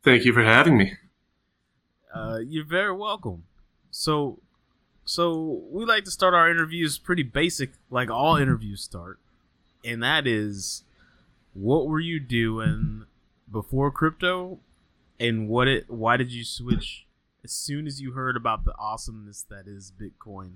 Thank 0.04 0.26
you 0.26 0.34
for 0.34 0.44
having 0.44 0.76
me. 0.76 0.94
Uh, 2.14 2.40
you're 2.46 2.66
very 2.66 2.92
welcome. 2.92 3.44
So, 3.92 4.40
so 5.06 5.62
we 5.70 5.86
like 5.86 6.06
to 6.06 6.12
start 6.12 6.34
our 6.34 6.50
interviews 6.50 6.98
pretty 6.98 7.24
basic, 7.24 7.74
like 7.92 8.10
all 8.10 8.36
interviews 8.36 8.82
start, 8.82 9.20
and 9.86 10.02
that 10.02 10.26
is, 10.26 10.84
what 11.54 11.88
were 11.88 12.00
you 12.00 12.20
doing 12.20 13.06
before 13.52 13.92
crypto, 13.92 14.60
and 15.20 15.48
what 15.48 15.68
it? 15.68 15.90
Why 15.90 16.18
did 16.18 16.32
you 16.32 16.44
switch 16.44 17.06
as 17.44 17.52
soon 17.52 17.88
as 17.88 18.02
you 18.02 18.12
heard 18.12 18.38
about 18.38 18.66
the 18.66 18.74
awesomeness 18.78 19.46
that 19.50 19.68
is 19.68 19.92
Bitcoin 19.92 20.54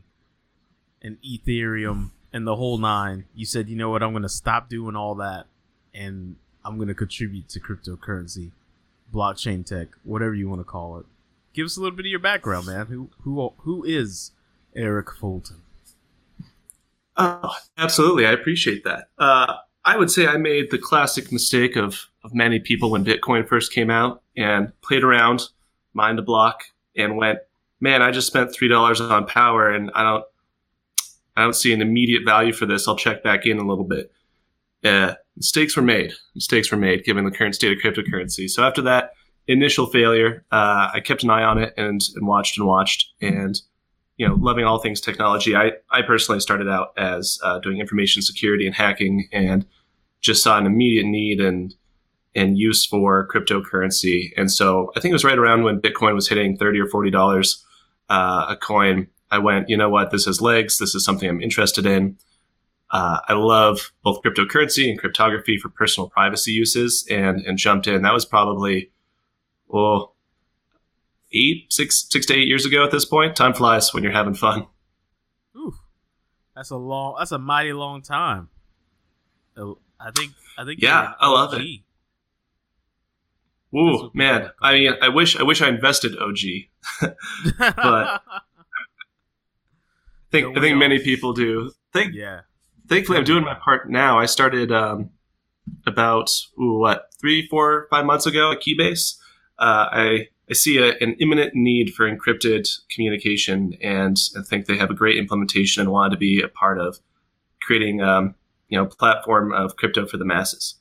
and 1.01 1.17
Ethereum 1.21 2.11
and 2.31 2.47
the 2.47 2.55
whole 2.55 2.77
nine? 2.77 3.25
You 3.35 3.45
said, 3.45 3.69
you 3.69 3.75
know 3.75 3.89
what, 3.89 4.03
I'm 4.03 4.11
going 4.11 4.23
to 4.23 4.29
stop 4.29 4.69
doing 4.69 4.95
all 4.95 5.15
that, 5.15 5.47
and 5.93 6.37
I'm 6.63 6.77
going 6.77 6.87
to 6.87 6.95
contribute 6.95 7.49
to 7.49 7.59
cryptocurrency, 7.59 8.51
blockchain 9.13 9.65
tech, 9.65 9.89
whatever 10.03 10.33
you 10.33 10.49
want 10.49 10.61
to 10.61 10.65
call 10.65 10.99
it 10.99 11.05
give 11.57 11.65
us 11.65 11.75
a 11.75 11.81
little 11.81 11.97
bit 11.97 12.05
of 12.05 12.11
your 12.11 12.19
background, 12.19 12.67
man. 12.67 12.85
Who 12.85 13.09
who 13.23 13.51
who 13.57 13.83
is 13.83 14.31
Eric 14.75 15.11
Fulton? 15.11 15.57
Oh, 17.17 17.55
absolutely. 17.79 18.27
I 18.27 18.31
appreciate 18.31 18.83
that. 18.83 19.09
Uh, 19.17 19.55
I 19.83 19.97
would 19.97 20.11
say 20.11 20.27
I 20.27 20.37
made 20.37 20.69
the 20.69 20.77
classic 20.77 21.31
mistake 21.31 21.75
of, 21.75 22.09
of 22.23 22.35
many 22.35 22.59
people 22.59 22.91
when 22.91 23.03
Bitcoin 23.03 23.47
first 23.47 23.73
came 23.73 23.89
out 23.89 24.21
and 24.35 24.71
played 24.81 25.03
around, 25.03 25.49
mined 25.95 26.19
a 26.19 26.21
block, 26.21 26.65
and 26.97 27.17
went, 27.17 27.39
man, 27.79 28.01
I 28.01 28.11
just 28.11 28.27
spent 28.27 28.53
three 28.53 28.67
dollars 28.67 28.99
on 28.99 29.25
power, 29.25 29.69
and 29.69 29.91
I 29.93 30.03
don't, 30.03 30.25
I 31.35 31.43
don't 31.43 31.55
see 31.55 31.73
an 31.73 31.81
immediate 31.81 32.23
value 32.25 32.53
for 32.53 32.65
this. 32.65 32.87
I'll 32.87 32.95
check 32.95 33.23
back 33.23 33.45
in 33.45 33.59
a 33.59 33.67
little 33.67 33.83
bit. 33.83 34.11
Uh, 34.83 35.13
mistakes 35.35 35.75
were 35.75 35.83
made. 35.83 36.13
Mistakes 36.35 36.71
were 36.71 36.77
made 36.77 37.03
given 37.03 37.25
the 37.25 37.31
current 37.31 37.55
state 37.55 37.77
of 37.77 37.83
cryptocurrency. 37.83 38.49
So 38.49 38.63
after 38.63 38.81
that, 38.83 39.11
initial 39.47 39.87
failure, 39.87 40.45
uh, 40.51 40.89
I 40.93 40.99
kept 40.99 41.23
an 41.23 41.29
eye 41.29 41.43
on 41.43 41.57
it 41.57 41.73
and, 41.77 42.01
and 42.15 42.27
watched 42.27 42.57
and 42.57 42.67
watched. 42.67 43.13
And, 43.21 43.59
you 44.17 44.27
know, 44.27 44.35
loving 44.35 44.65
all 44.65 44.79
things 44.79 44.99
technology, 44.99 45.55
I, 45.55 45.73
I 45.91 46.01
personally 46.01 46.39
started 46.39 46.67
out 46.67 46.89
as 46.97 47.39
uh, 47.43 47.59
doing 47.59 47.79
information 47.79 48.21
security 48.21 48.65
and 48.65 48.75
hacking 48.75 49.29
and 49.31 49.65
just 50.21 50.43
saw 50.43 50.57
an 50.57 50.65
immediate 50.65 51.05
need 51.05 51.39
and, 51.39 51.73
and 52.37 52.57
use 52.57 52.85
for 52.85 53.27
cryptocurrency. 53.27 54.31
And 54.37 54.51
so 54.51 54.91
I 54.95 54.99
think 54.99 55.11
it 55.11 55.15
was 55.15 55.25
right 55.25 55.37
around 55.37 55.63
when 55.63 55.81
Bitcoin 55.81 56.13
was 56.13 56.29
hitting 56.29 56.55
30 56.55 56.79
or 56.79 56.85
$40 56.85 57.63
uh, 58.09 58.45
a 58.49 58.55
coin. 58.55 59.07
I 59.31 59.39
went, 59.39 59.69
you 59.69 59.75
know 59.75 59.89
what, 59.89 60.11
this 60.11 60.25
has 60.25 60.39
legs. 60.39 60.77
This 60.77 60.95
is 60.95 61.03
something 61.03 61.27
I'm 61.27 61.41
interested 61.41 61.85
in. 61.85 62.17
Uh, 62.91 63.19
I 63.27 63.33
love 63.33 63.91
both 64.03 64.21
cryptocurrency 64.23 64.89
and 64.89 64.97
cryptography 64.97 65.57
for 65.57 65.67
personal 65.67 66.09
privacy 66.09 66.51
uses 66.51 67.05
and, 67.09 67.41
and 67.41 67.57
jumped 67.57 67.87
in. 67.87 68.03
That 68.03 68.13
was 68.13 68.23
probably 68.23 68.91
well, 69.67 70.15
eight, 71.33 71.65
six, 71.73 72.07
six 72.09 72.25
to 72.27 72.35
eight 72.35 72.47
years 72.47 72.65
ago 72.65 72.83
at 72.85 72.91
this 72.91 73.03
point. 73.03 73.35
Time 73.35 73.53
flies 73.53 73.93
when 73.93 74.03
you're 74.03 74.13
having 74.13 74.33
fun. 74.33 74.67
Ooh, 75.57 75.75
that's 76.55 76.69
a 76.69 76.77
long. 76.77 77.15
That's 77.19 77.33
a 77.33 77.39
mighty 77.39 77.73
long 77.73 78.01
time. 78.01 78.47
I 79.57 80.11
think. 80.15 80.31
I 80.57 80.63
think. 80.63 80.81
Yeah, 80.81 81.13
I 81.19 81.29
love 81.29 81.53
it. 81.53 81.81
Ooh, 83.77 84.09
man. 84.13 84.49
I 84.61 84.73
mean, 84.73 84.93
I 85.01 85.09
wish, 85.09 85.37
I 85.39 85.43
wish 85.43 85.61
I 85.61 85.69
invested 85.69 86.17
OG. 86.17 86.37
But- 87.59 88.21
I 90.27 90.29
think, 90.31 90.45
Don't 90.47 90.57
I 90.57 90.61
think 90.61 90.73
all? 90.73 90.79
many 90.79 90.99
people 90.99 91.31
do. 91.33 91.71
Think, 91.93 92.13
yeah. 92.13 92.41
thankfully, 92.89 93.17
I'm 93.17 93.23
doing 93.23 93.45
my 93.45 93.53
part 93.53 93.89
now. 93.89 94.19
I 94.19 94.25
started 94.25 94.73
um, 94.73 95.11
about 95.85 96.29
ooh, 96.59 96.79
what 96.79 97.07
three, 97.19 97.47
four, 97.47 97.87
five 97.89 98.05
months 98.05 98.25
ago 98.25 98.51
at 98.51 98.59
Keybase. 98.59 99.15
Uh, 99.57 99.87
I 99.89 100.27
I 100.49 100.53
see 100.53 100.77
a, 100.79 100.95
an 100.97 101.15
imminent 101.21 101.55
need 101.55 101.93
for 101.93 102.09
encrypted 102.09 102.67
communication, 102.93 103.77
and 103.81 104.17
I 104.37 104.41
think 104.41 104.65
they 104.65 104.77
have 104.77 104.89
a 104.89 104.93
great 104.93 105.17
implementation 105.17 105.81
and 105.81 105.91
wanted 105.91 106.11
to 106.11 106.17
be 106.17 106.41
a 106.41 106.49
part 106.49 106.77
of 106.77 106.99
creating 107.61 108.01
um, 108.01 108.35
you 108.67 108.77
know 108.77 108.85
platform 108.85 109.53
of 109.53 109.77
crypto 109.77 110.05
for 110.05 110.17
the 110.17 110.25
masses. 110.25 110.75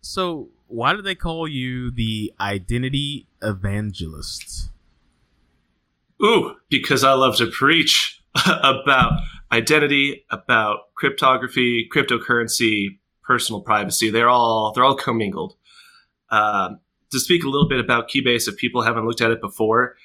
So, 0.00 0.48
why 0.70 0.94
do 0.94 1.02
they 1.02 1.14
call 1.14 1.48
you 1.48 1.90
the 1.90 2.32
identity 2.40 3.26
evangelist? 3.42 4.70
Ooh, 6.22 6.56
because 6.68 7.02
I 7.02 7.12
love 7.14 7.36
to 7.36 7.46
preach 7.46 8.22
about 8.46 9.20
identity, 9.50 10.24
about 10.30 10.94
cryptography, 10.94 11.88
cryptocurrency, 11.92 12.98
personal 13.22 13.60
privacy. 13.60 14.10
They're 14.10 14.28
all 14.28 14.72
they're 14.72 14.84
all 14.84 14.96
commingled. 14.96 15.56
Um, 16.30 16.80
to 17.10 17.18
speak 17.18 17.42
a 17.42 17.48
little 17.48 17.68
bit 17.68 17.80
about 17.80 18.08
Keybase, 18.08 18.46
if 18.46 18.56
people 18.56 18.82
haven't 18.82 19.06
looked 19.06 19.20
at 19.20 19.32
it 19.32 19.40
before, 19.40 19.96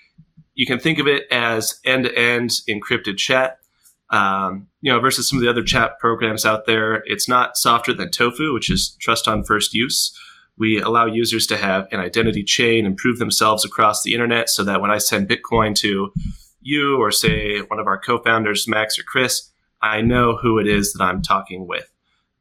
you 0.56 0.66
can 0.66 0.80
think 0.80 0.98
of 0.98 1.08
it 1.08 1.32
as 1.32 1.80
end-to-end 1.86 2.50
encrypted 2.68 3.18
chat. 3.18 3.60
Um, 4.10 4.68
you 4.82 4.92
know, 4.92 5.00
versus 5.00 5.30
some 5.30 5.38
of 5.38 5.44
the 5.44 5.50
other 5.50 5.64
chat 5.64 6.00
programs 6.00 6.46
out 6.46 6.66
there, 6.66 7.04
it's 7.06 7.28
not 7.28 7.58
softer 7.58 7.94
than 7.94 8.10
TOFU, 8.10 8.54
which 8.54 8.72
is 8.72 8.96
trust 9.00 9.28
on 9.28 9.44
first 9.44 9.74
use. 9.74 10.18
We 10.58 10.80
allow 10.80 11.06
users 11.06 11.46
to 11.48 11.58
have 11.58 11.88
an 11.92 12.00
identity 12.00 12.44
chain 12.44 12.86
and 12.86 12.96
prove 12.96 13.20
themselves 13.20 13.66
across 13.66 14.04
the 14.04 14.14
internet 14.14 14.50
so 14.50 14.64
that 14.64 14.82
when 14.82 14.92
I 14.92 14.98
send 14.98 15.28
Bitcoin 15.28 15.76
to 15.76 16.14
you 16.62 16.98
or 16.98 17.12
say 17.12 17.60
one 17.60 17.80
of 17.80 17.88
our 17.88 18.00
co-founders, 18.00 18.68
Max 18.68 18.98
or 18.98 19.04
Chris, 19.04 19.52
I 19.82 20.02
know 20.02 20.38
who 20.38 20.58
it 20.58 20.68
is 20.68 20.94
that 20.94 21.04
I'm 21.04 21.22
talking 21.22 21.68
with. 21.68 21.92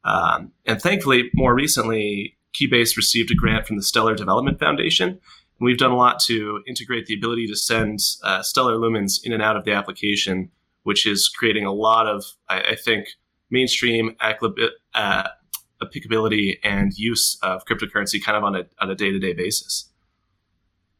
Um, 0.03 0.51
and 0.65 0.81
thankfully, 0.81 1.29
more 1.33 1.53
recently, 1.53 2.37
Keybase 2.53 2.95
received 2.95 3.31
a 3.31 3.35
grant 3.35 3.67
from 3.67 3.75
the 3.75 3.83
Stellar 3.83 4.15
Development 4.15 4.59
Foundation. 4.59 5.09
And 5.09 5.19
we've 5.59 5.77
done 5.77 5.91
a 5.91 5.97
lot 5.97 6.19
to 6.21 6.61
integrate 6.67 7.05
the 7.05 7.15
ability 7.15 7.47
to 7.47 7.55
send 7.55 7.99
uh, 8.23 8.41
Stellar 8.41 8.77
lumens 8.77 9.19
in 9.23 9.33
and 9.33 9.41
out 9.41 9.57
of 9.57 9.65
the 9.65 9.73
application, 9.73 10.51
which 10.83 11.05
is 11.05 11.27
creating 11.29 11.65
a 11.65 11.73
lot 11.73 12.07
of, 12.07 12.23
I, 12.47 12.61
I 12.61 12.75
think, 12.75 13.09
mainstream 13.49 14.15
accli- 14.21 14.69
uh, 14.93 15.27
applicability 15.81 16.59
and 16.63 16.93
use 16.97 17.37
of 17.41 17.65
cryptocurrency 17.65 18.23
kind 18.23 18.37
of 18.37 18.43
on 18.43 18.55
a, 18.55 18.63
on 18.79 18.89
a 18.89 18.95
day-to-day 18.95 19.33
basis. 19.33 19.89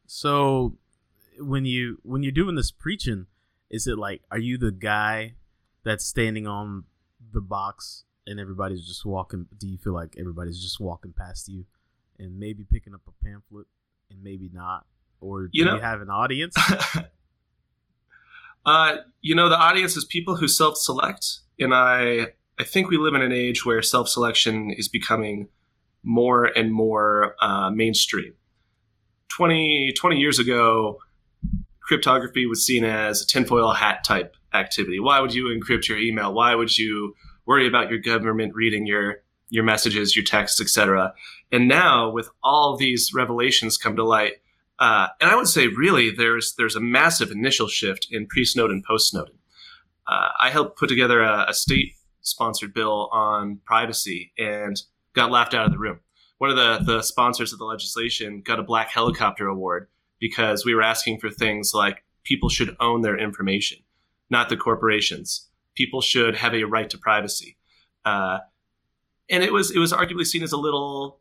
So, 0.08 0.78
when 1.40 1.66
you 1.66 2.00
when 2.04 2.24
you're 2.24 2.32
doing 2.32 2.56
this 2.56 2.72
preaching, 2.72 3.26
is 3.70 3.88
it 3.88 3.98
like 3.98 4.22
are 4.32 4.38
you 4.38 4.58
the 4.58 4.72
guy 4.72 5.34
that's 5.84 6.06
standing 6.06 6.48
on 6.48 6.86
the 7.34 7.42
box 7.42 8.04
and 8.28 8.40
everybody's 8.40 8.86
just 8.86 9.06
walking? 9.06 9.48
Do 9.58 9.68
you 9.68 9.78
feel 9.78 9.94
like 9.94 10.16
everybody's 10.20 10.62
just 10.62 10.80
walking 10.80 11.14
past 11.14 11.48
you 11.48 11.66
and 12.20 12.40
maybe 12.40 12.64
picking 12.64 12.94
up 12.94 13.02
a 13.08 13.26
pamphlet 13.26 13.68
and 14.10 14.24
maybe 14.24 14.50
not, 14.54 14.86
or 15.20 15.44
do 15.44 15.50
You 15.54 15.66
you, 15.66 15.80
have 15.80 16.02
an 16.02 16.10
audience? 16.10 16.56
Uh, 18.66 18.98
you 19.22 19.36
know, 19.36 19.48
the 19.48 19.58
audience 19.58 19.96
is 19.96 20.06
people 20.06 20.36
who 20.36 20.48
self-select, 20.48 21.42
and 21.60 21.74
I 21.74 22.34
I 22.58 22.64
think 22.64 22.90
we 22.90 22.98
live 22.98 23.14
in 23.14 23.22
an 23.22 23.34
age 23.34 23.66
where 23.66 23.82
self-selection 23.82 24.72
is 24.72 24.88
becoming 24.88 25.50
more 26.04 26.46
and 26.46 26.72
more 26.72 27.36
uh, 27.42 27.70
mainstream. 27.70 28.34
20, 29.30 29.94
20 29.94 30.18
years 30.18 30.40
ago, 30.40 31.00
cryptography 31.82 32.46
was 32.46 32.66
seen 32.66 32.86
as 32.86 33.22
a 33.22 33.28
tinfoil 33.28 33.74
hat 33.74 34.04
type 34.04 34.36
activity. 34.54 35.00
Why 35.00 35.20
would 35.20 35.34
you 35.34 35.46
encrypt 35.46 35.88
your 35.88 35.98
email? 35.98 36.34
Why 36.34 36.56
would 36.56 36.78
you 36.78 37.16
worry 37.46 37.68
about 37.68 37.90
your 37.90 38.00
government 38.00 38.54
reading 38.56 38.86
your 38.86 39.18
your 39.50 39.64
messages, 39.64 40.16
your 40.16 40.26
texts, 40.26 40.60
etc.? 40.60 41.14
And 41.52 41.68
now, 41.68 42.10
with 42.10 42.30
all 42.44 42.78
these 42.78 43.12
revelations 43.14 43.78
come 43.78 43.96
to 43.96 44.04
light, 44.04 44.34
uh, 44.80 45.08
and 45.22 45.30
I 45.30 45.36
would 45.36 45.48
say, 45.48 45.68
really, 45.68 46.10
there's 46.10 46.56
there's 46.58 46.76
a 46.76 46.82
massive 46.82 47.32
initial 47.32 47.68
shift 47.68 48.08
in 48.10 48.28
pre-Snowden, 48.28 48.84
post-Snowden. 48.88 49.36
Uh, 50.08 50.30
I 50.40 50.50
helped 50.50 50.78
put 50.78 50.90
together 50.90 51.22
a, 51.22 51.46
a 51.50 51.54
state-sponsored 52.26 52.74
bill 52.74 53.10
on 53.12 53.60
privacy 53.66 54.34
and 54.38 54.82
got 55.14 55.32
laughed 55.32 55.54
out 55.54 55.66
of 55.66 55.72
the 55.72 55.78
room. 55.78 56.00
One 56.38 56.50
of 56.50 56.58
the 56.58 56.80
the 56.84 57.02
sponsors 57.02 57.54
of 57.54 57.60
the 57.60 57.66
legislation 57.66 58.42
got 58.42 58.60
a 58.60 58.64
black 58.64 58.90
helicopter 58.90 59.48
award 59.48 59.88
because 60.20 60.66
we 60.66 60.76
were 60.76 60.82
asking 60.82 61.20
for 61.20 61.30
things 61.30 61.72
like 61.74 62.04
people 62.24 62.50
should 62.50 62.76
own 62.80 63.02
their 63.02 63.18
information, 63.18 63.78
not 64.30 64.50
the 64.50 64.58
corporations. 64.58 65.50
People 65.76 66.02
should 66.02 66.36
have 66.36 66.54
a 66.54 66.64
right 66.64 66.90
to 66.90 66.98
privacy, 66.98 67.58
uh, 68.04 68.40
and 69.30 69.44
it 69.44 69.54
was 69.54 69.72
it 69.72 69.80
was 69.80 69.94
arguably 69.94 70.26
seen 70.26 70.44
as 70.44 70.52
a 70.52 70.58
little 70.58 71.20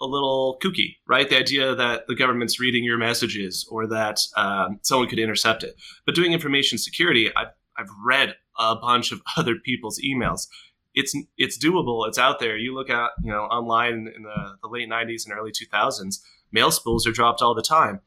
a 0.00 0.06
little 0.06 0.58
kooky, 0.62 0.96
right? 1.06 1.28
The 1.28 1.38
idea 1.38 1.74
that 1.74 2.06
the 2.06 2.14
government's 2.14 2.60
reading 2.60 2.84
your 2.84 2.98
messages 2.98 3.66
or 3.70 3.86
that 3.86 4.20
um, 4.36 4.78
someone 4.82 5.08
could 5.08 5.18
intercept 5.18 5.62
it. 5.62 5.74
But 6.04 6.14
doing 6.14 6.34
information 6.34 6.76
security, 6.76 7.30
I've, 7.34 7.48
I've 7.78 7.88
read 8.04 8.36
a 8.58 8.76
bunch 8.76 9.12
of 9.12 9.22
other 9.36 9.56
people's 9.56 10.00
emails. 10.00 10.48
it's 10.94 11.16
it's 11.36 11.62
doable. 11.62 12.06
It's 12.08 12.18
out 12.18 12.38
there. 12.40 12.56
You 12.56 12.74
look 12.74 12.90
at 12.90 13.10
you 13.22 13.30
know 13.30 13.42
online 13.42 14.10
in 14.14 14.22
the, 14.22 14.56
the 14.62 14.68
late 14.68 14.88
'90s 14.88 15.26
and 15.26 15.36
early 15.38 15.52
2000s, 15.52 16.20
mail 16.52 16.70
spools 16.70 17.06
are 17.06 17.12
dropped 17.12 17.42
all 17.42 17.54
the 17.54 17.62
time, 17.62 18.00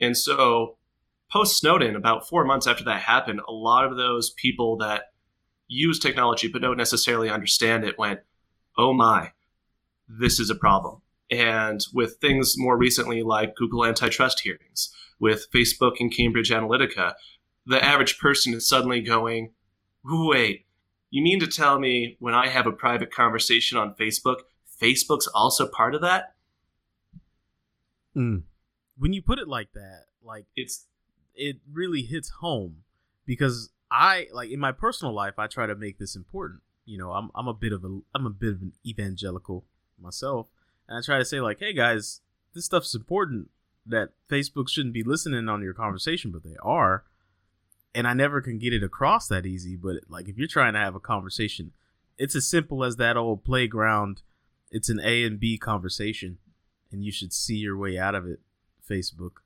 and 0.00 0.16
so 0.16 0.76
post 1.30 1.58
Snowden, 1.58 1.96
about 1.96 2.28
four 2.28 2.44
months 2.44 2.66
after 2.66 2.84
that 2.84 3.02
happened, 3.02 3.40
a 3.46 3.52
lot 3.52 3.84
of 3.84 3.96
those 3.96 4.30
people 4.30 4.76
that 4.78 5.04
use 5.66 5.98
technology 5.98 6.48
but 6.48 6.62
don't 6.62 6.78
necessarily 6.78 7.28
understand 7.28 7.84
it 7.84 7.98
went, 7.98 8.20
"Oh 8.76 8.92
my, 8.92 9.32
this 10.08 10.38
is 10.40 10.50
a 10.50 10.54
problem." 10.54 11.02
And 11.30 11.84
with 11.92 12.16
things 12.20 12.54
more 12.56 12.78
recently 12.78 13.22
like 13.22 13.54
Google 13.54 13.84
antitrust 13.84 14.40
hearings, 14.40 14.90
with 15.20 15.50
Facebook 15.54 15.96
and 16.00 16.14
Cambridge 16.14 16.50
Analytica, 16.50 17.14
the 17.66 17.84
average 17.84 18.18
person 18.18 18.54
is 18.54 18.66
suddenly 18.66 19.02
going, 19.02 19.52
"Wait." 20.08 20.64
You 21.10 21.22
mean 21.22 21.40
to 21.40 21.46
tell 21.46 21.78
me 21.78 22.16
when 22.18 22.34
I 22.34 22.48
have 22.48 22.66
a 22.66 22.72
private 22.72 23.10
conversation 23.10 23.78
on 23.78 23.94
Facebook, 23.94 24.40
Facebook's 24.80 25.26
also 25.28 25.66
part 25.66 25.94
of 25.94 26.02
that? 26.02 26.34
Mm. 28.14 28.42
When 28.98 29.12
you 29.12 29.22
put 29.22 29.38
it 29.38 29.48
like 29.48 29.72
that, 29.72 30.06
like 30.22 30.46
It's 30.56 30.86
it 31.34 31.58
really 31.72 32.02
hits 32.02 32.28
home 32.40 32.82
because 33.24 33.70
I 33.90 34.26
like 34.32 34.50
in 34.50 34.60
my 34.60 34.72
personal 34.72 35.14
life 35.14 35.38
I 35.38 35.46
try 35.46 35.66
to 35.66 35.74
make 35.74 35.98
this 35.98 36.16
important. 36.16 36.60
You 36.84 36.98
know, 36.98 37.12
I'm 37.12 37.30
I'm 37.34 37.48
a 37.48 37.54
bit 37.54 37.72
of 37.72 37.84
a 37.84 38.00
I'm 38.14 38.26
a 38.26 38.30
bit 38.30 38.54
of 38.54 38.62
an 38.62 38.72
evangelical 38.84 39.64
myself, 40.00 40.48
and 40.88 40.98
I 40.98 41.00
try 41.02 41.18
to 41.18 41.24
say 41.24 41.40
like, 41.40 41.60
hey 41.60 41.72
guys, 41.72 42.20
this 42.54 42.64
stuff's 42.64 42.94
important. 42.94 43.50
That 43.86 44.10
Facebook 44.30 44.68
shouldn't 44.68 44.92
be 44.92 45.02
listening 45.02 45.48
on 45.48 45.62
your 45.62 45.72
conversation, 45.72 46.30
but 46.30 46.44
they 46.44 46.56
are. 46.60 47.04
And 47.94 48.06
I 48.06 48.12
never 48.12 48.40
can 48.40 48.58
get 48.58 48.72
it 48.72 48.82
across 48.82 49.28
that 49.28 49.46
easy. 49.46 49.76
But 49.76 49.96
like, 50.08 50.28
if 50.28 50.36
you're 50.36 50.46
trying 50.48 50.74
to 50.74 50.78
have 50.78 50.94
a 50.94 51.00
conversation, 51.00 51.72
it's 52.16 52.36
as 52.36 52.48
simple 52.48 52.84
as 52.84 52.96
that 52.96 53.16
old 53.16 53.44
playground. 53.44 54.22
It's 54.70 54.90
an 54.90 55.00
A 55.02 55.24
and 55.24 55.40
B 55.40 55.56
conversation, 55.56 56.38
and 56.92 57.02
you 57.02 57.10
should 57.10 57.32
see 57.32 57.56
your 57.56 57.76
way 57.76 57.98
out 57.98 58.14
of 58.14 58.26
it. 58.26 58.40
Facebook. 58.88 59.42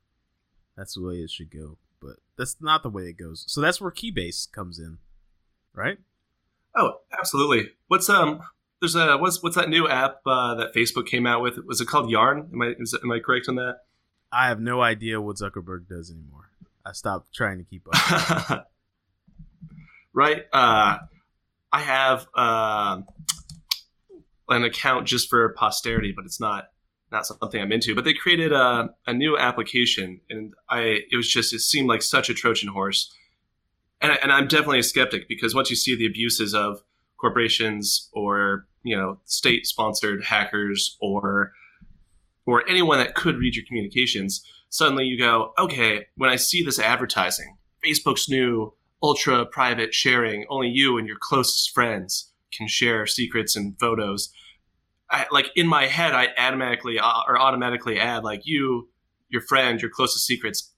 That's 0.77 0.95
the 0.95 1.01
way 1.01 1.15
it 1.15 1.29
should 1.29 1.51
go. 1.51 1.77
But 2.01 2.17
that's 2.37 2.57
not 2.59 2.83
the 2.83 2.89
way 2.89 3.03
it 3.03 3.17
goes. 3.17 3.45
So 3.47 3.61
that's 3.61 3.79
where 3.79 3.91
Keybase 3.91 4.51
comes 4.51 4.79
in, 4.79 4.97
right? 5.73 5.97
oh, 6.75 6.99
absolutely. 7.17 7.71
What's 7.87 8.09
um? 8.09 8.41
There's 8.81 8.95
a 8.95 9.17
what's 9.17 9.41
what's 9.41 9.55
that 9.55 9.69
new 9.69 9.87
app 9.87 10.17
uh, 10.25 10.55
that 10.55 10.73
Facebook 10.73 11.05
came 11.05 11.25
out 11.25 11.41
with? 11.41 11.57
Was 11.65 11.79
it 11.79 11.87
called 11.87 12.09
Yarn? 12.09 12.49
Am 12.51 12.61
I 12.61 12.73
is, 12.79 12.97
am 13.01 13.11
I 13.11 13.19
correct 13.19 13.47
on 13.47 13.55
that? 13.55 13.77
I 14.31 14.47
have 14.47 14.59
no 14.59 14.81
idea 14.81 15.21
what 15.21 15.37
Zuckerberg 15.37 15.87
does 15.87 16.11
anymore. 16.11 16.49
I 16.85 16.91
stopped 16.91 17.33
trying 17.33 17.57
to 17.59 17.63
keep 17.63 17.87
up. 17.91 18.69
right. 20.13 20.43
Uh, 20.51 20.97
I 21.71 21.79
have 21.79 22.27
um 22.35 23.05
an 24.49 24.63
account 24.63 25.07
just 25.07 25.29
for 25.29 25.49
posterity, 25.53 26.13
but 26.15 26.25
it's 26.25 26.39
not 26.39 26.65
not 27.11 27.25
something 27.25 27.61
I'm 27.61 27.71
into. 27.71 27.95
But 27.95 28.03
they 28.05 28.13
created 28.13 28.51
a, 28.51 28.89
a 29.07 29.13
new 29.13 29.37
application, 29.37 30.21
and 30.29 30.53
I 30.69 30.99
it 31.11 31.15
was 31.15 31.29
just 31.29 31.53
it 31.53 31.59
seemed 31.59 31.87
like 31.87 32.01
such 32.01 32.29
a 32.29 32.33
Trojan 32.33 32.69
horse. 32.69 33.13
And, 34.01 34.11
I- 34.11 34.15
and 34.21 34.31
I'm 34.33 34.47
definitely 34.47 34.79
a 34.79 34.83
skeptic 34.83 35.29
because 35.29 35.55
once 35.55 35.69
you 35.69 35.75
see 35.77 35.95
the 35.95 36.05
abuses 36.05 36.53
of 36.53 36.81
corporations 37.17 38.09
or 38.13 38.67
you 38.83 38.97
know 38.97 39.19
state 39.25 39.65
sponsored 39.65 40.25
hackers 40.25 40.97
or 41.01 41.53
or 42.45 42.67
anyone 42.69 42.97
that 42.97 43.15
could 43.15 43.37
read 43.37 43.55
your 43.55 43.63
communications, 43.65 44.43
suddenly 44.73 45.05
you 45.05 45.19
go, 45.19 45.53
okay, 45.59 46.07
when 46.17 46.31
I 46.31 46.35
see 46.35 46.63
this 46.63 46.79
advertising, 46.79 47.57
Facebook's 47.85 48.27
new 48.27 48.73
ultra 49.03 49.45
private 49.45 49.93
sharing, 49.93 50.47
only 50.49 50.67
you 50.67 50.97
and 50.97 51.07
your 51.07 51.17
closest 51.21 51.71
friends 51.75 52.31
can 52.51 52.67
share 52.67 53.05
secrets 53.05 53.55
and 53.55 53.79
photos. 53.79 54.33
I, 55.11 55.27
like 55.31 55.51
in 55.55 55.67
my 55.67 55.85
head, 55.85 56.13
I 56.13 56.29
automatically 56.39 56.97
uh, 56.97 57.21
or 57.27 57.39
automatically 57.39 57.99
add 57.99 58.23
like 58.23 58.47
you, 58.47 58.89
your 59.29 59.41
friend, 59.41 59.79
your 59.79 59.91
closest 59.91 60.25
secrets, 60.25 60.71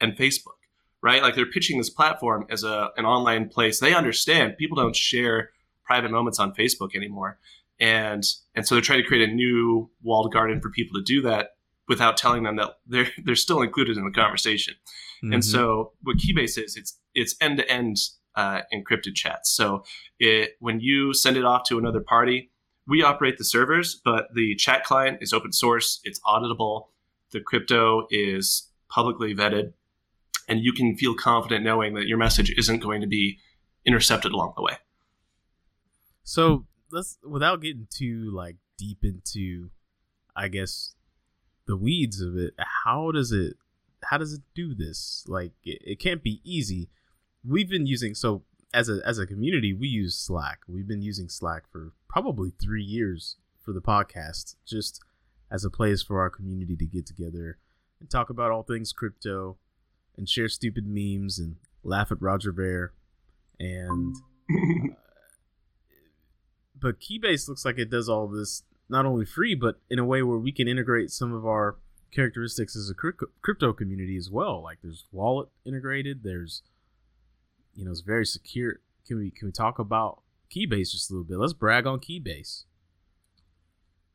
and 0.00 0.16
Facebook, 0.16 0.58
right? 1.00 1.22
Like 1.22 1.36
they're 1.36 1.46
pitching 1.46 1.78
this 1.78 1.90
platform 1.90 2.46
as 2.50 2.64
a 2.64 2.90
an 2.96 3.04
online 3.04 3.48
place. 3.48 3.78
They 3.78 3.94
understand 3.94 4.56
people 4.56 4.76
don't 4.76 4.96
share 4.96 5.50
private 5.84 6.10
moments 6.10 6.40
on 6.40 6.52
Facebook 6.52 6.96
anymore, 6.96 7.38
and 7.78 8.24
and 8.56 8.66
so 8.66 8.74
they're 8.74 8.82
trying 8.82 9.02
to 9.02 9.06
create 9.06 9.28
a 9.28 9.32
new 9.32 9.88
walled 10.02 10.32
garden 10.32 10.60
for 10.60 10.70
people 10.70 10.98
to 10.98 11.04
do 11.04 11.22
that 11.22 11.50
without 11.88 12.16
telling 12.16 12.42
them 12.42 12.56
that 12.56 12.78
they're 12.86 13.08
they're 13.24 13.36
still 13.36 13.62
included 13.62 13.96
in 13.96 14.04
the 14.04 14.10
conversation. 14.10 14.74
Mm-hmm. 15.22 15.34
And 15.34 15.44
so 15.44 15.92
what 16.02 16.16
Keybase 16.18 16.62
is, 16.62 16.76
it's 16.76 16.98
it's 17.14 17.34
end 17.40 17.58
to 17.58 17.70
end 17.70 17.96
encrypted 18.36 19.14
chats. 19.14 19.50
So 19.50 19.84
it, 20.18 20.52
when 20.60 20.80
you 20.80 21.14
send 21.14 21.36
it 21.36 21.44
off 21.44 21.64
to 21.68 21.78
another 21.78 22.00
party, 22.00 22.50
we 22.86 23.02
operate 23.02 23.38
the 23.38 23.44
servers, 23.44 24.00
but 24.04 24.28
the 24.34 24.54
chat 24.56 24.84
client 24.84 25.18
is 25.20 25.32
open 25.32 25.52
source. 25.52 26.00
It's 26.04 26.20
auditable. 26.20 26.88
The 27.32 27.40
crypto 27.40 28.06
is 28.10 28.70
publicly 28.88 29.34
vetted, 29.34 29.72
and 30.48 30.60
you 30.60 30.72
can 30.72 30.96
feel 30.96 31.14
confident 31.14 31.64
knowing 31.64 31.94
that 31.94 32.06
your 32.06 32.18
message 32.18 32.52
isn't 32.56 32.78
going 32.78 33.00
to 33.00 33.06
be 33.06 33.38
intercepted 33.84 34.32
along 34.32 34.52
the 34.56 34.62
way. 34.62 34.74
So 36.22 36.66
let's 36.90 37.18
without 37.24 37.60
getting 37.60 37.86
too 37.90 38.30
like 38.32 38.56
deep 38.78 38.98
into, 39.02 39.70
I 40.36 40.48
guess, 40.48 40.94
the 41.66 41.76
weeds 41.76 42.20
of 42.20 42.36
it. 42.36 42.54
How 42.84 43.10
does 43.10 43.32
it? 43.32 43.54
How 44.04 44.18
does 44.18 44.32
it 44.32 44.42
do 44.54 44.74
this? 44.74 45.24
Like 45.26 45.52
it, 45.64 45.82
it 45.84 45.98
can't 46.00 46.22
be 46.22 46.40
easy. 46.44 46.88
We've 47.44 47.68
been 47.68 47.86
using 47.86 48.14
so 48.14 48.42
as 48.72 48.88
a 48.88 49.00
as 49.04 49.18
a 49.18 49.26
community 49.26 49.72
we 49.72 49.88
use 49.88 50.16
Slack. 50.16 50.60
We've 50.68 50.86
been 50.86 51.02
using 51.02 51.28
Slack 51.28 51.64
for 51.70 51.92
probably 52.08 52.52
three 52.62 52.84
years 52.84 53.36
for 53.60 53.72
the 53.72 53.80
podcast, 53.80 54.56
just 54.64 55.00
as 55.50 55.64
a 55.64 55.70
place 55.70 56.02
for 56.02 56.20
our 56.20 56.30
community 56.30 56.76
to 56.76 56.86
get 56.86 57.06
together 57.06 57.58
and 58.00 58.10
talk 58.10 58.30
about 58.30 58.50
all 58.50 58.62
things 58.62 58.92
crypto 58.92 59.56
and 60.16 60.28
share 60.28 60.48
stupid 60.48 60.84
memes 60.86 61.38
and 61.38 61.56
laugh 61.82 62.10
at 62.10 62.20
Roger 62.20 62.52
Ver 62.52 62.92
and 63.58 64.16
uh, 64.50 64.94
but 66.78 67.00
Keybase 67.00 67.48
looks 67.48 67.64
like 67.64 67.78
it 67.78 67.90
does 67.90 68.08
all 68.08 68.28
this 68.28 68.62
not 68.88 69.06
only 69.06 69.24
free, 69.24 69.54
but 69.54 69.80
in 69.90 69.98
a 69.98 70.04
way 70.04 70.22
where 70.22 70.38
we 70.38 70.52
can 70.52 70.68
integrate 70.68 71.10
some 71.10 71.32
of 71.32 71.46
our 71.46 71.76
characteristics 72.12 72.76
as 72.76 72.90
a 72.90 72.94
crypto, 72.94 73.72
community 73.72 74.16
as 74.16 74.30
well. 74.30 74.62
Like 74.62 74.78
there's 74.82 75.06
wallet 75.12 75.48
integrated. 75.64 76.22
There's, 76.22 76.62
you 77.74 77.84
know, 77.84 77.90
it's 77.90 78.00
very 78.00 78.26
secure. 78.26 78.80
Can 79.06 79.18
we 79.18 79.30
can 79.30 79.48
we 79.48 79.52
talk 79.52 79.78
about 79.78 80.22
Keybase 80.54 80.92
just 80.92 81.10
a 81.10 81.14
little 81.14 81.24
bit? 81.24 81.38
Let's 81.38 81.52
brag 81.52 81.86
on 81.86 82.00
Keybase. 82.00 82.64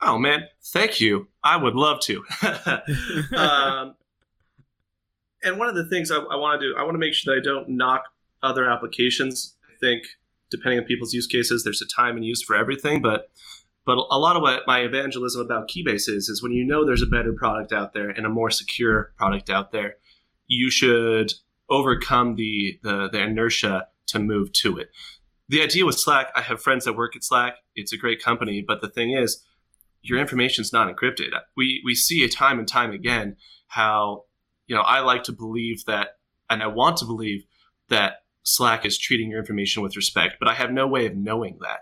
Oh 0.01 0.17
man, 0.17 0.47
thank 0.63 0.99
you. 0.99 1.27
I 1.43 1.57
would 1.57 1.75
love 1.75 1.99
to. 2.01 2.23
um, 3.37 3.95
and 5.43 5.59
one 5.59 5.69
of 5.69 5.75
the 5.75 5.87
things 5.89 6.11
I, 6.11 6.17
I 6.17 6.35
want 6.35 6.59
to 6.59 6.67
do, 6.67 6.75
I 6.77 6.83
want 6.83 6.95
to 6.95 6.99
make 6.99 7.13
sure 7.13 7.35
that 7.35 7.41
I 7.41 7.43
don't 7.43 7.69
knock 7.69 8.03
other 8.41 8.69
applications. 8.69 9.55
I 9.69 9.77
think 9.79 10.03
depending 10.49 10.79
on 10.79 10.85
people's 10.85 11.13
use 11.13 11.27
cases, 11.27 11.63
there's 11.63 11.81
a 11.81 11.87
time 11.87 12.15
and 12.15 12.25
use 12.25 12.41
for 12.43 12.55
everything. 12.55 13.01
But 13.01 13.29
but 13.85 13.97
a 14.11 14.19
lot 14.19 14.35
of 14.35 14.41
what 14.41 14.63
my 14.67 14.79
evangelism 14.79 15.41
about 15.41 15.69
Keybase 15.69 16.07
is 16.07 16.29
is 16.29 16.41
when 16.43 16.51
you 16.51 16.63
know 16.63 16.85
there's 16.85 17.01
a 17.01 17.07
better 17.07 17.33
product 17.33 17.73
out 17.73 17.93
there 17.93 18.09
and 18.09 18.25
a 18.25 18.29
more 18.29 18.51
secure 18.51 19.13
product 19.17 19.49
out 19.49 19.71
there, 19.71 19.95
you 20.47 20.69
should 20.69 21.33
overcome 21.69 22.35
the 22.35 22.79
the, 22.83 23.09
the 23.11 23.21
inertia 23.21 23.87
to 24.07 24.19
move 24.19 24.51
to 24.53 24.77
it. 24.77 24.89
The 25.49 25.61
idea 25.61 25.85
with 25.85 25.99
Slack, 25.99 26.31
I 26.35 26.41
have 26.41 26.61
friends 26.61 26.85
that 26.85 26.95
work 26.95 27.15
at 27.15 27.23
Slack. 27.23 27.55
It's 27.75 27.91
a 27.91 27.97
great 27.97 28.21
company, 28.21 28.63
but 28.65 28.81
the 28.81 28.89
thing 28.89 29.11
is, 29.11 29.43
your 30.01 30.19
information's 30.19 30.71
not 30.71 30.93
encrypted. 30.93 31.31
We 31.57 31.81
we 31.83 31.95
see 31.95 32.23
it 32.23 32.31
time 32.31 32.59
and 32.59 32.67
time 32.67 32.91
again 32.91 33.35
how 33.67 34.25
you 34.67 34.75
know 34.75 34.81
I 34.81 34.99
like 34.99 35.23
to 35.23 35.31
believe 35.31 35.85
that, 35.85 36.19
and 36.49 36.61
I 36.61 36.67
want 36.67 36.97
to 36.97 37.05
believe 37.05 37.45
that 37.89 38.23
Slack 38.43 38.85
is 38.85 38.97
treating 38.97 39.29
your 39.29 39.39
information 39.39 39.83
with 39.83 39.95
respect, 39.95 40.35
but 40.39 40.47
I 40.47 40.53
have 40.53 40.71
no 40.71 40.87
way 40.87 41.05
of 41.05 41.15
knowing 41.15 41.59
that. 41.61 41.81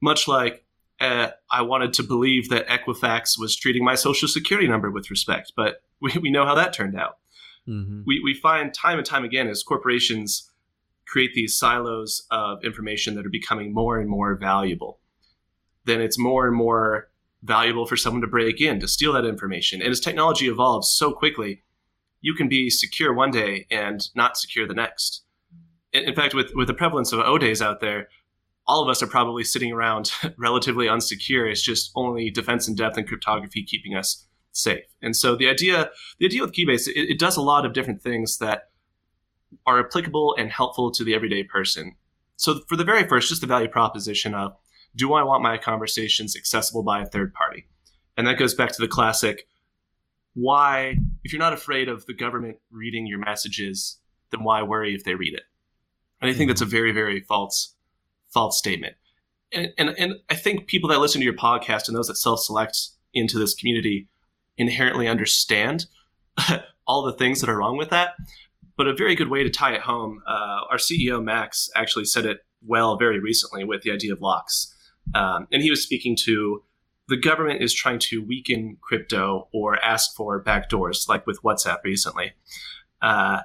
Much 0.00 0.28
like 0.28 0.63
uh, 1.00 1.28
I 1.50 1.62
wanted 1.62 1.92
to 1.94 2.02
believe 2.02 2.48
that 2.50 2.66
Equifax 2.68 3.38
was 3.38 3.56
treating 3.56 3.84
my 3.84 3.94
social 3.94 4.28
security 4.28 4.68
number 4.68 4.90
with 4.90 5.10
respect, 5.10 5.52
but 5.56 5.82
we, 6.00 6.12
we 6.20 6.30
know 6.30 6.44
how 6.44 6.54
that 6.54 6.72
turned 6.72 6.98
out. 6.98 7.18
Mm-hmm. 7.68 8.02
We, 8.06 8.20
we 8.22 8.34
find 8.34 8.72
time 8.74 8.98
and 8.98 9.06
time 9.06 9.24
again 9.24 9.48
as 9.48 9.62
corporations 9.62 10.50
create 11.06 11.34
these 11.34 11.56
silos 11.56 12.26
of 12.30 12.64
information 12.64 13.14
that 13.14 13.26
are 13.26 13.30
becoming 13.30 13.72
more 13.72 13.98
and 13.98 14.08
more 14.08 14.34
valuable, 14.34 15.00
then 15.84 16.00
it's 16.00 16.18
more 16.18 16.46
and 16.46 16.56
more 16.56 17.08
valuable 17.42 17.86
for 17.86 17.96
someone 17.96 18.22
to 18.22 18.26
break 18.26 18.60
in 18.60 18.80
to 18.80 18.88
steal 18.88 19.12
that 19.12 19.24
information. 19.24 19.82
And 19.82 19.90
as 19.90 20.00
technology 20.00 20.48
evolves 20.48 20.90
so 20.90 21.12
quickly, 21.12 21.62
you 22.20 22.34
can 22.34 22.48
be 22.48 22.70
secure 22.70 23.12
one 23.12 23.30
day 23.30 23.66
and 23.70 24.08
not 24.14 24.38
secure 24.38 24.66
the 24.66 24.74
next. 24.74 25.22
In, 25.92 26.04
in 26.04 26.14
fact, 26.14 26.34
with, 26.34 26.52
with 26.54 26.68
the 26.68 26.74
prevalence 26.74 27.12
of 27.12 27.20
O 27.20 27.36
days 27.36 27.60
out 27.60 27.80
there, 27.80 28.08
all 28.66 28.82
of 28.82 28.88
us 28.88 29.02
are 29.02 29.06
probably 29.06 29.44
sitting 29.44 29.72
around 29.72 30.10
relatively 30.38 30.86
unsecure. 30.86 31.50
It's 31.50 31.62
just 31.62 31.92
only 31.94 32.30
defense 32.30 32.68
in 32.68 32.74
depth 32.74 32.96
and 32.96 33.06
cryptography 33.06 33.62
keeping 33.62 33.94
us 33.94 34.26
safe. 34.52 34.84
And 35.02 35.16
so 35.16 35.36
the 35.36 35.48
idea, 35.48 35.90
the 36.18 36.26
idea 36.26 36.42
with 36.42 36.52
Keybase, 36.52 36.88
it, 36.88 37.10
it 37.10 37.18
does 37.18 37.36
a 37.36 37.42
lot 37.42 37.66
of 37.66 37.72
different 37.72 38.02
things 38.02 38.38
that 38.38 38.70
are 39.66 39.80
applicable 39.80 40.34
and 40.38 40.50
helpful 40.50 40.90
to 40.92 41.04
the 41.04 41.14
everyday 41.14 41.42
person. 41.42 41.94
So 42.36 42.60
for 42.68 42.76
the 42.76 42.84
very 42.84 43.06
first, 43.06 43.28
just 43.28 43.40
the 43.40 43.46
value 43.46 43.68
proposition 43.68 44.34
of 44.34 44.56
do 44.96 45.14
I 45.14 45.22
want 45.22 45.42
my 45.42 45.58
conversations 45.58 46.36
accessible 46.36 46.82
by 46.82 47.02
a 47.02 47.06
third 47.06 47.34
party? 47.34 47.66
And 48.16 48.26
that 48.26 48.38
goes 48.38 48.54
back 48.54 48.70
to 48.72 48.80
the 48.80 48.88
classic 48.88 49.46
why, 50.34 50.96
if 51.22 51.32
you're 51.32 51.40
not 51.40 51.52
afraid 51.52 51.88
of 51.88 52.04
the 52.06 52.14
government 52.14 52.58
reading 52.70 53.06
your 53.06 53.18
messages, 53.18 53.98
then 54.30 54.42
why 54.42 54.62
worry 54.62 54.94
if 54.94 55.04
they 55.04 55.14
read 55.14 55.34
it? 55.34 55.44
And 56.20 56.30
I 56.30 56.34
think 56.34 56.50
that's 56.50 56.60
a 56.60 56.64
mm-hmm. 56.64 56.70
very, 56.72 56.92
very 56.92 57.20
false, 57.20 57.73
false 58.34 58.58
statement. 58.58 58.96
And, 59.52 59.72
and, 59.78 59.90
and 59.96 60.14
I 60.28 60.34
think 60.34 60.66
people 60.66 60.90
that 60.90 60.98
listen 60.98 61.20
to 61.20 61.24
your 61.24 61.34
podcast 61.34 61.88
and 61.88 61.96
those 61.96 62.08
that 62.08 62.16
self 62.16 62.40
select 62.40 62.76
into 63.14 63.38
this 63.38 63.54
community 63.54 64.08
inherently 64.58 65.08
understand 65.08 65.86
all 66.86 67.04
the 67.04 67.12
things 67.12 67.40
that 67.40 67.48
are 67.48 67.56
wrong 67.56 67.76
with 67.76 67.90
that. 67.90 68.14
But 68.76 68.88
a 68.88 68.94
very 68.94 69.14
good 69.14 69.30
way 69.30 69.44
to 69.44 69.50
tie 69.50 69.74
it 69.74 69.82
home, 69.82 70.20
uh, 70.26 70.66
our 70.68 70.78
CEO 70.78 71.22
Max 71.22 71.70
actually 71.76 72.06
said 72.06 72.26
it 72.26 72.44
well 72.66 72.96
very 72.96 73.20
recently 73.20 73.62
with 73.62 73.82
the 73.82 73.92
idea 73.92 74.12
of 74.12 74.20
locks, 74.20 74.74
um, 75.14 75.46
and 75.52 75.62
he 75.62 75.70
was 75.70 75.82
speaking 75.82 76.16
to 76.24 76.64
the 77.08 77.16
government 77.16 77.62
is 77.62 77.72
trying 77.72 77.98
to 77.98 78.24
weaken 78.24 78.78
crypto 78.80 79.48
or 79.52 79.78
ask 79.84 80.16
for 80.16 80.42
backdoors, 80.42 81.08
like 81.08 81.26
with 81.26 81.42
WhatsApp 81.42 81.84
recently. 81.84 82.32
Uh, 83.02 83.40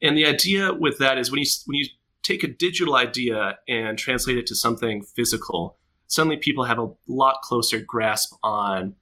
and 0.00 0.16
the 0.16 0.26
idea 0.26 0.72
with 0.72 0.98
that 0.98 1.18
is 1.18 1.30
when 1.30 1.40
you 1.40 1.46
when 1.66 1.78
you 1.78 1.86
take 2.24 2.42
a 2.42 2.48
digital 2.48 2.96
idea 2.96 3.58
and 3.68 3.96
translate 3.96 4.38
it 4.38 4.46
to 4.48 4.56
something 4.56 5.02
physical, 5.02 5.76
suddenly 6.08 6.36
people 6.36 6.64
have 6.64 6.78
a 6.78 6.90
lot 7.06 7.42
closer 7.42 7.78
grasp 7.78 8.34
on 8.42 8.96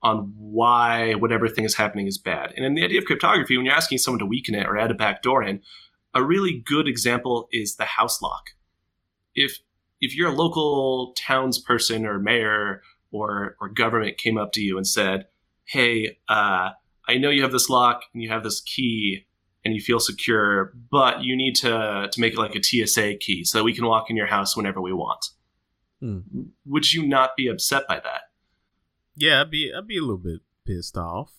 on 0.00 0.32
why 0.36 1.14
whatever 1.14 1.48
thing 1.48 1.64
is 1.64 1.74
happening 1.74 2.06
is 2.06 2.18
bad. 2.18 2.52
And 2.56 2.64
in 2.64 2.74
the 2.74 2.84
idea 2.84 3.00
of 3.00 3.04
cryptography, 3.04 3.56
when 3.56 3.66
you're 3.66 3.74
asking 3.74 3.98
someone 3.98 4.20
to 4.20 4.26
weaken 4.26 4.54
it 4.54 4.64
or 4.64 4.78
add 4.78 4.92
a 4.92 4.94
backdoor 4.94 5.42
in, 5.42 5.60
a 6.14 6.22
really 6.22 6.62
good 6.64 6.86
example 6.86 7.48
is 7.50 7.74
the 7.74 7.84
house 7.84 8.22
lock. 8.22 8.50
If 9.34 9.58
if 10.00 10.16
you're 10.16 10.30
a 10.30 10.34
local 10.34 11.14
townsperson 11.18 12.04
or 12.04 12.20
mayor 12.20 12.82
or 13.10 13.56
or 13.60 13.68
government 13.68 14.18
came 14.18 14.38
up 14.38 14.52
to 14.52 14.60
you 14.60 14.76
and 14.76 14.86
said, 14.86 15.26
"Hey, 15.64 16.18
uh, 16.28 16.70
I 17.08 17.18
know 17.18 17.30
you 17.30 17.42
have 17.42 17.52
this 17.52 17.68
lock 17.68 18.04
and 18.14 18.22
you 18.22 18.28
have 18.28 18.44
this 18.44 18.60
key 18.60 19.26
and 19.68 19.76
you 19.76 19.82
feel 19.82 20.00
secure, 20.00 20.72
but 20.90 21.22
you 21.22 21.36
need 21.36 21.54
to 21.56 22.08
to 22.10 22.20
make 22.20 22.32
it 22.32 22.38
like 22.38 22.56
a 22.56 22.62
TSA 22.62 23.16
key 23.18 23.44
so 23.44 23.58
that 23.58 23.64
we 23.64 23.74
can 23.74 23.84
walk 23.84 24.10
in 24.10 24.16
your 24.16 24.26
house 24.26 24.56
whenever 24.56 24.80
we 24.80 24.92
want." 24.92 25.26
Hmm. 26.00 26.20
Would 26.66 26.92
you 26.92 27.06
not 27.06 27.36
be 27.36 27.48
upset 27.48 27.86
by 27.88 28.00
that? 28.00 28.22
Yeah, 29.14 29.42
I'd 29.42 29.50
be 29.50 29.72
I'd 29.76 29.86
be 29.86 29.98
a 29.98 30.00
little 30.00 30.18
bit 30.18 30.40
pissed 30.66 30.96
off. 30.96 31.32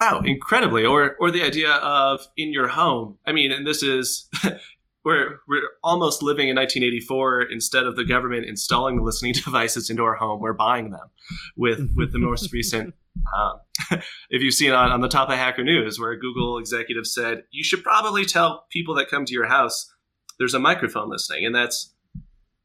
Oh, 0.00 0.20
incredibly. 0.24 0.84
Or 0.84 1.16
or 1.20 1.30
the 1.30 1.42
idea 1.42 1.72
of 1.72 2.26
in 2.36 2.52
your 2.52 2.68
home. 2.68 3.18
I 3.26 3.32
mean, 3.32 3.50
and 3.50 3.66
this 3.66 3.82
is 3.82 4.28
we're 5.04 5.40
we're 5.48 5.62
almost 5.82 6.22
living 6.22 6.48
in 6.48 6.56
1984 6.56 7.42
instead 7.50 7.86
of 7.86 7.96
the 7.96 8.04
government 8.04 8.46
installing 8.46 8.96
the 8.96 9.02
listening 9.02 9.32
devices 9.44 9.90
into 9.90 10.02
our 10.02 10.14
home 10.14 10.40
we're 10.40 10.52
buying 10.52 10.90
them 10.90 11.08
with 11.56 11.90
with 11.96 12.12
the 12.12 12.18
most 12.18 12.52
recent 12.58 12.94
um, 13.36 14.00
if 14.30 14.42
you've 14.42 14.54
seen 14.54 14.72
on, 14.72 14.90
on 14.90 15.00
the 15.00 15.08
top 15.08 15.28
of 15.28 15.36
hacker 15.36 15.64
news 15.64 15.98
where 15.98 16.12
a 16.12 16.18
google 16.18 16.58
executive 16.58 17.06
said 17.06 17.42
you 17.50 17.64
should 17.64 17.82
probably 17.82 18.24
tell 18.24 18.66
people 18.70 18.94
that 18.94 19.08
come 19.08 19.24
to 19.24 19.32
your 19.32 19.46
house 19.46 19.90
there's 20.38 20.54
a 20.54 20.58
microphone 20.58 21.10
listening 21.10 21.44
and 21.44 21.54
that's 21.54 21.94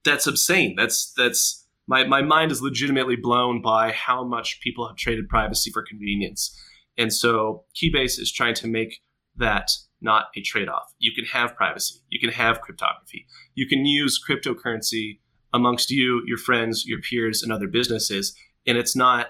that's 0.04 0.28
obscene. 0.28 0.76
That's 0.76 1.14
that's 1.16 1.66
my, 1.88 2.06
my 2.06 2.22
mind 2.22 2.51
is 2.51 2.62
legitimately 2.62 3.18
blown 3.18 3.62
by 3.62 3.91
how 3.91 4.24
much 4.24 4.62
people 4.62 4.88
have 4.88 4.95
traded 4.95 5.28
privacy 5.28 5.72
for 5.72 5.84
convenience. 5.84 6.58
And 6.97 7.12
so 7.12 7.66
keybase 7.76 8.20
is 8.20 8.32
trying 8.32 8.56
to 8.56 8.68
make 8.68 9.01
that 9.36 9.72
not 9.99 10.26
a 10.36 10.41
trade 10.41 10.70
off. 10.70 10.93
You 10.99 11.12
can 11.14 11.26
have 11.26 11.56
privacy, 11.56 11.95
you 12.10 12.20
can 12.20 12.30
have 12.30 12.62
cryptography, 12.62 13.26
you 13.56 13.68
can 13.68 13.86
use 13.86 14.20
cryptocurrency 14.24 15.20
amongst 15.54 15.91
you, 15.91 16.22
your 16.26 16.38
friends, 16.38 16.86
your 16.86 16.99
peers, 16.99 17.43
and 17.43 17.51
other 17.51 17.68
businesses, 17.68 18.36
and 18.66 18.78
it's 18.78 18.95
not 18.95 19.28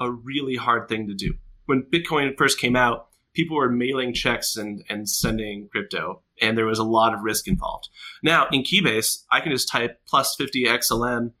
a 0.00 0.10
really 0.10 0.56
hard 0.56 0.88
thing 0.88 1.06
to 1.08 1.14
do. 1.14 1.34
When 1.66 1.82
Bitcoin 1.82 2.36
first 2.36 2.58
came 2.58 2.76
out, 2.76 3.08
people 3.34 3.56
were 3.56 3.70
mailing 3.70 4.14
checks 4.14 4.56
and, 4.56 4.84
and 4.88 5.08
sending 5.08 5.68
crypto, 5.70 6.22
and 6.40 6.56
there 6.56 6.66
was 6.66 6.78
a 6.78 6.84
lot 6.84 7.14
of 7.14 7.20
risk 7.22 7.46
involved. 7.46 7.88
Now, 8.22 8.48
in 8.50 8.62
Keybase, 8.62 9.24
I 9.30 9.40
can 9.40 9.52
just 9.52 9.68
type 9.68 10.00
plus 10.06 10.34
50 10.36 10.64
XLM, 10.64 11.32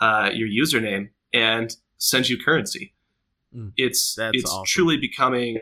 uh, 0.00 0.30
your 0.32 0.48
username, 0.48 1.10
and 1.32 1.74
send 1.98 2.28
you 2.28 2.42
currency. 2.42 2.94
Mm, 3.54 3.72
it's 3.76 4.14
that's 4.14 4.36
it's 4.36 4.50
awesome. 4.50 4.64
truly 4.66 4.96
becoming. 4.96 5.58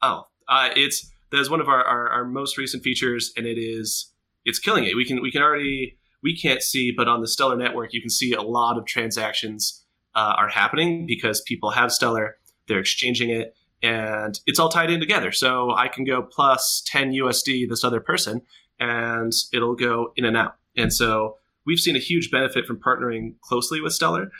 Oh, 0.00 0.26
uh, 0.48 0.70
it's 0.74 1.10
that 1.30 1.40
is 1.40 1.48
one 1.48 1.60
of 1.60 1.68
our, 1.68 1.82
our, 1.84 2.08
our 2.08 2.24
most 2.24 2.58
recent 2.58 2.82
features, 2.82 3.32
and 3.36 3.46
it 3.46 3.58
is 3.58 4.12
it's 4.44 4.58
killing 4.58 4.84
it. 4.84 4.96
We 4.96 5.04
can 5.04 5.22
we 5.22 5.30
can 5.30 5.42
already 5.42 5.98
we 6.22 6.36
can't 6.36 6.62
see, 6.62 6.92
but 6.96 7.08
on 7.08 7.20
the 7.20 7.28
Stellar 7.28 7.56
network, 7.56 7.92
you 7.92 8.00
can 8.00 8.10
see 8.10 8.32
a 8.32 8.42
lot 8.42 8.78
of 8.78 8.86
transactions 8.86 9.81
uh, 10.14 10.34
are 10.38 10.48
happening 10.48 11.06
because 11.06 11.40
people 11.40 11.70
have 11.70 11.92
Stellar, 11.92 12.36
they're 12.68 12.80
exchanging 12.80 13.30
it, 13.30 13.54
and 13.82 14.38
it's 14.46 14.58
all 14.58 14.68
tied 14.68 14.90
in 14.90 15.00
together. 15.00 15.32
So 15.32 15.72
I 15.74 15.88
can 15.88 16.04
go 16.04 16.22
plus 16.22 16.82
10 16.86 17.12
USD 17.12 17.68
this 17.68 17.84
other 17.84 18.00
person, 18.00 18.42
and 18.78 19.32
it'll 19.52 19.74
go 19.74 20.12
in 20.16 20.24
and 20.24 20.36
out. 20.36 20.56
And 20.76 20.92
so 20.92 21.36
we've 21.66 21.80
seen 21.80 21.96
a 21.96 22.00
huge 22.00 22.30
benefit 22.30 22.66
from 22.66 22.78
partnering 22.78 23.34
closely 23.40 23.80
with 23.80 23.92
Stellar, 23.92 24.30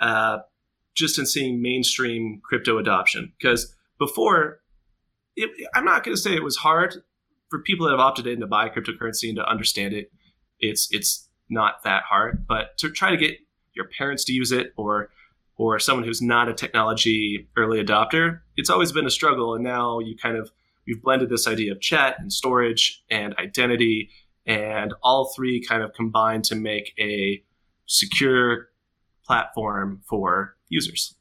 uh, 0.00 0.38
just 0.94 1.18
in 1.18 1.26
seeing 1.26 1.60
mainstream 1.60 2.40
crypto 2.42 2.78
adoption. 2.78 3.32
Because 3.38 3.74
before, 3.98 4.60
it, 5.36 5.50
I'm 5.74 5.84
not 5.84 6.04
going 6.04 6.16
to 6.16 6.20
say 6.20 6.34
it 6.34 6.42
was 6.42 6.56
hard 6.56 7.02
for 7.50 7.60
people 7.60 7.86
that 7.86 7.92
have 7.92 8.00
opted 8.00 8.26
in 8.26 8.40
to 8.40 8.46
buy 8.46 8.68
cryptocurrency 8.68 9.28
and 9.28 9.36
to 9.36 9.48
understand 9.48 9.94
it. 9.94 10.10
It's 10.58 10.88
it's 10.90 11.28
not 11.48 11.84
that 11.84 12.04
hard, 12.04 12.46
but 12.48 12.76
to 12.78 12.90
try 12.90 13.10
to 13.10 13.16
get 13.16 13.36
your 13.74 13.88
parents 13.96 14.24
to 14.24 14.32
use 14.32 14.52
it 14.52 14.72
or 14.76 15.10
or 15.56 15.78
someone 15.78 16.04
who's 16.04 16.22
not 16.22 16.48
a 16.48 16.54
technology 16.54 17.48
early 17.56 17.82
adopter, 17.82 18.40
it's 18.56 18.70
always 18.70 18.92
been 18.92 19.06
a 19.06 19.10
struggle. 19.10 19.54
And 19.54 19.64
now 19.64 19.98
you 20.00 20.16
kind 20.16 20.36
of 20.36 20.50
we've 20.86 21.02
blended 21.02 21.28
this 21.30 21.46
idea 21.46 21.72
of 21.72 21.80
chat 21.80 22.16
and 22.18 22.32
storage 22.32 23.02
and 23.10 23.34
identity, 23.38 24.10
and 24.46 24.94
all 25.02 25.32
three 25.34 25.64
kind 25.64 25.82
of 25.82 25.92
combine 25.92 26.42
to 26.42 26.54
make 26.54 26.92
a 26.98 27.42
secure 27.86 28.68
platform 29.24 30.02
for 30.08 30.56
users. 30.68 31.14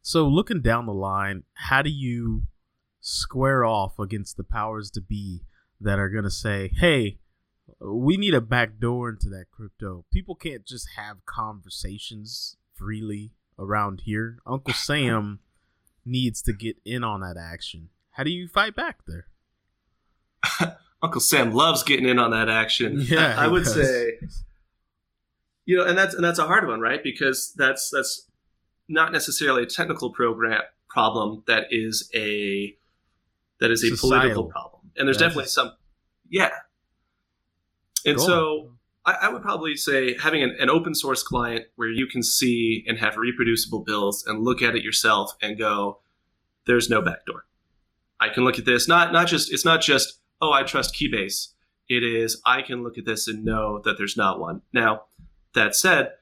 So 0.00 0.26
looking 0.26 0.62
down 0.62 0.86
the 0.86 0.92
line, 0.92 1.44
how 1.54 1.82
do 1.82 1.90
you 1.90 2.42
square 3.00 3.64
off 3.64 3.98
against 3.98 4.36
the 4.36 4.44
powers 4.44 4.90
to 4.92 5.00
be 5.00 5.42
that 5.80 5.98
are 5.98 6.08
going 6.08 6.24
to 6.24 6.30
say, 6.30 6.72
"Hey, 6.74 7.18
we 7.80 8.16
need 8.16 8.34
a 8.34 8.40
back 8.40 8.78
door 8.78 9.10
into 9.10 9.28
that 9.30 9.46
crypto. 9.50 10.04
People 10.12 10.34
can't 10.34 10.66
just 10.66 10.88
have 10.96 11.24
conversations 11.24 12.56
freely 12.74 13.32
around 13.58 14.02
here. 14.04 14.38
Uncle 14.46 14.74
Sam 14.74 15.40
needs 16.04 16.42
to 16.42 16.52
get 16.52 16.76
in 16.84 17.04
on 17.04 17.20
that 17.20 17.36
action. 17.36 17.88
How 18.12 18.24
do 18.24 18.30
you 18.30 18.48
fight 18.48 18.74
back 18.74 19.00
there? 19.06 19.26
Uncle 21.02 21.20
Sam 21.20 21.52
loves 21.52 21.82
getting 21.82 22.08
in 22.08 22.18
on 22.18 22.30
that 22.32 22.48
action. 22.48 23.00
Yeah, 23.08 23.34
I, 23.38 23.44
I 23.44 23.48
would 23.48 23.64
does. 23.64 23.74
say, 23.74 24.18
you 25.64 25.76
know, 25.76 25.84
and 25.84 25.96
that's 25.96 26.14
and 26.14 26.24
that's 26.24 26.38
a 26.38 26.46
hard 26.46 26.66
one, 26.66 26.80
right? 26.80 27.02
Because 27.02 27.52
that's 27.56 27.90
that's 27.90 28.28
not 28.88 29.12
necessarily 29.12 29.62
a 29.62 29.66
technical 29.66 30.10
program 30.10 30.60
problem. 30.88 31.42
That 31.46 31.66
is 31.70 32.10
a 32.14 32.76
that 33.60 33.70
is 33.70 33.82
a 33.84 33.88
Societal. 33.96 34.08
political 34.18 34.44
problem, 34.46 34.82
and 34.96 35.06
there's 35.08 35.18
That's- 35.18 35.30
definitely 35.32 35.48
some, 35.48 35.72
yeah. 36.28 36.50
And 38.04 38.20
so. 38.20 38.71
I, 39.04 39.12
I 39.22 39.28
would 39.30 39.42
probably 39.42 39.76
say 39.76 40.16
having 40.18 40.42
an, 40.42 40.56
an 40.58 40.70
open 40.70 40.94
source 40.94 41.22
client 41.22 41.66
where 41.76 41.88
you 41.88 42.06
can 42.06 42.22
see 42.22 42.84
and 42.86 42.98
have 42.98 43.16
reproducible 43.16 43.80
builds 43.80 44.24
and 44.26 44.44
look 44.44 44.62
at 44.62 44.76
it 44.76 44.84
yourself 44.84 45.32
and 45.40 45.58
go, 45.58 46.00
there's 46.66 46.88
no 46.88 47.02
backdoor. 47.02 47.44
I 48.20 48.28
can 48.28 48.44
look 48.44 48.58
at 48.58 48.64
this, 48.64 48.86
not 48.86 49.12
not 49.12 49.26
just 49.26 49.52
it's 49.52 49.64
not 49.64 49.80
just, 49.80 50.20
oh, 50.40 50.52
I 50.52 50.62
trust 50.62 50.94
Keybase. 50.94 51.48
It 51.88 52.04
is 52.04 52.40
I 52.46 52.62
can 52.62 52.82
look 52.82 52.96
at 52.96 53.04
this 53.04 53.26
and 53.26 53.44
know 53.44 53.80
that 53.84 53.98
there's 53.98 54.16
not 54.16 54.38
one. 54.38 54.62
Now, 54.72 55.02
that 55.54 55.74
said, 55.74 56.12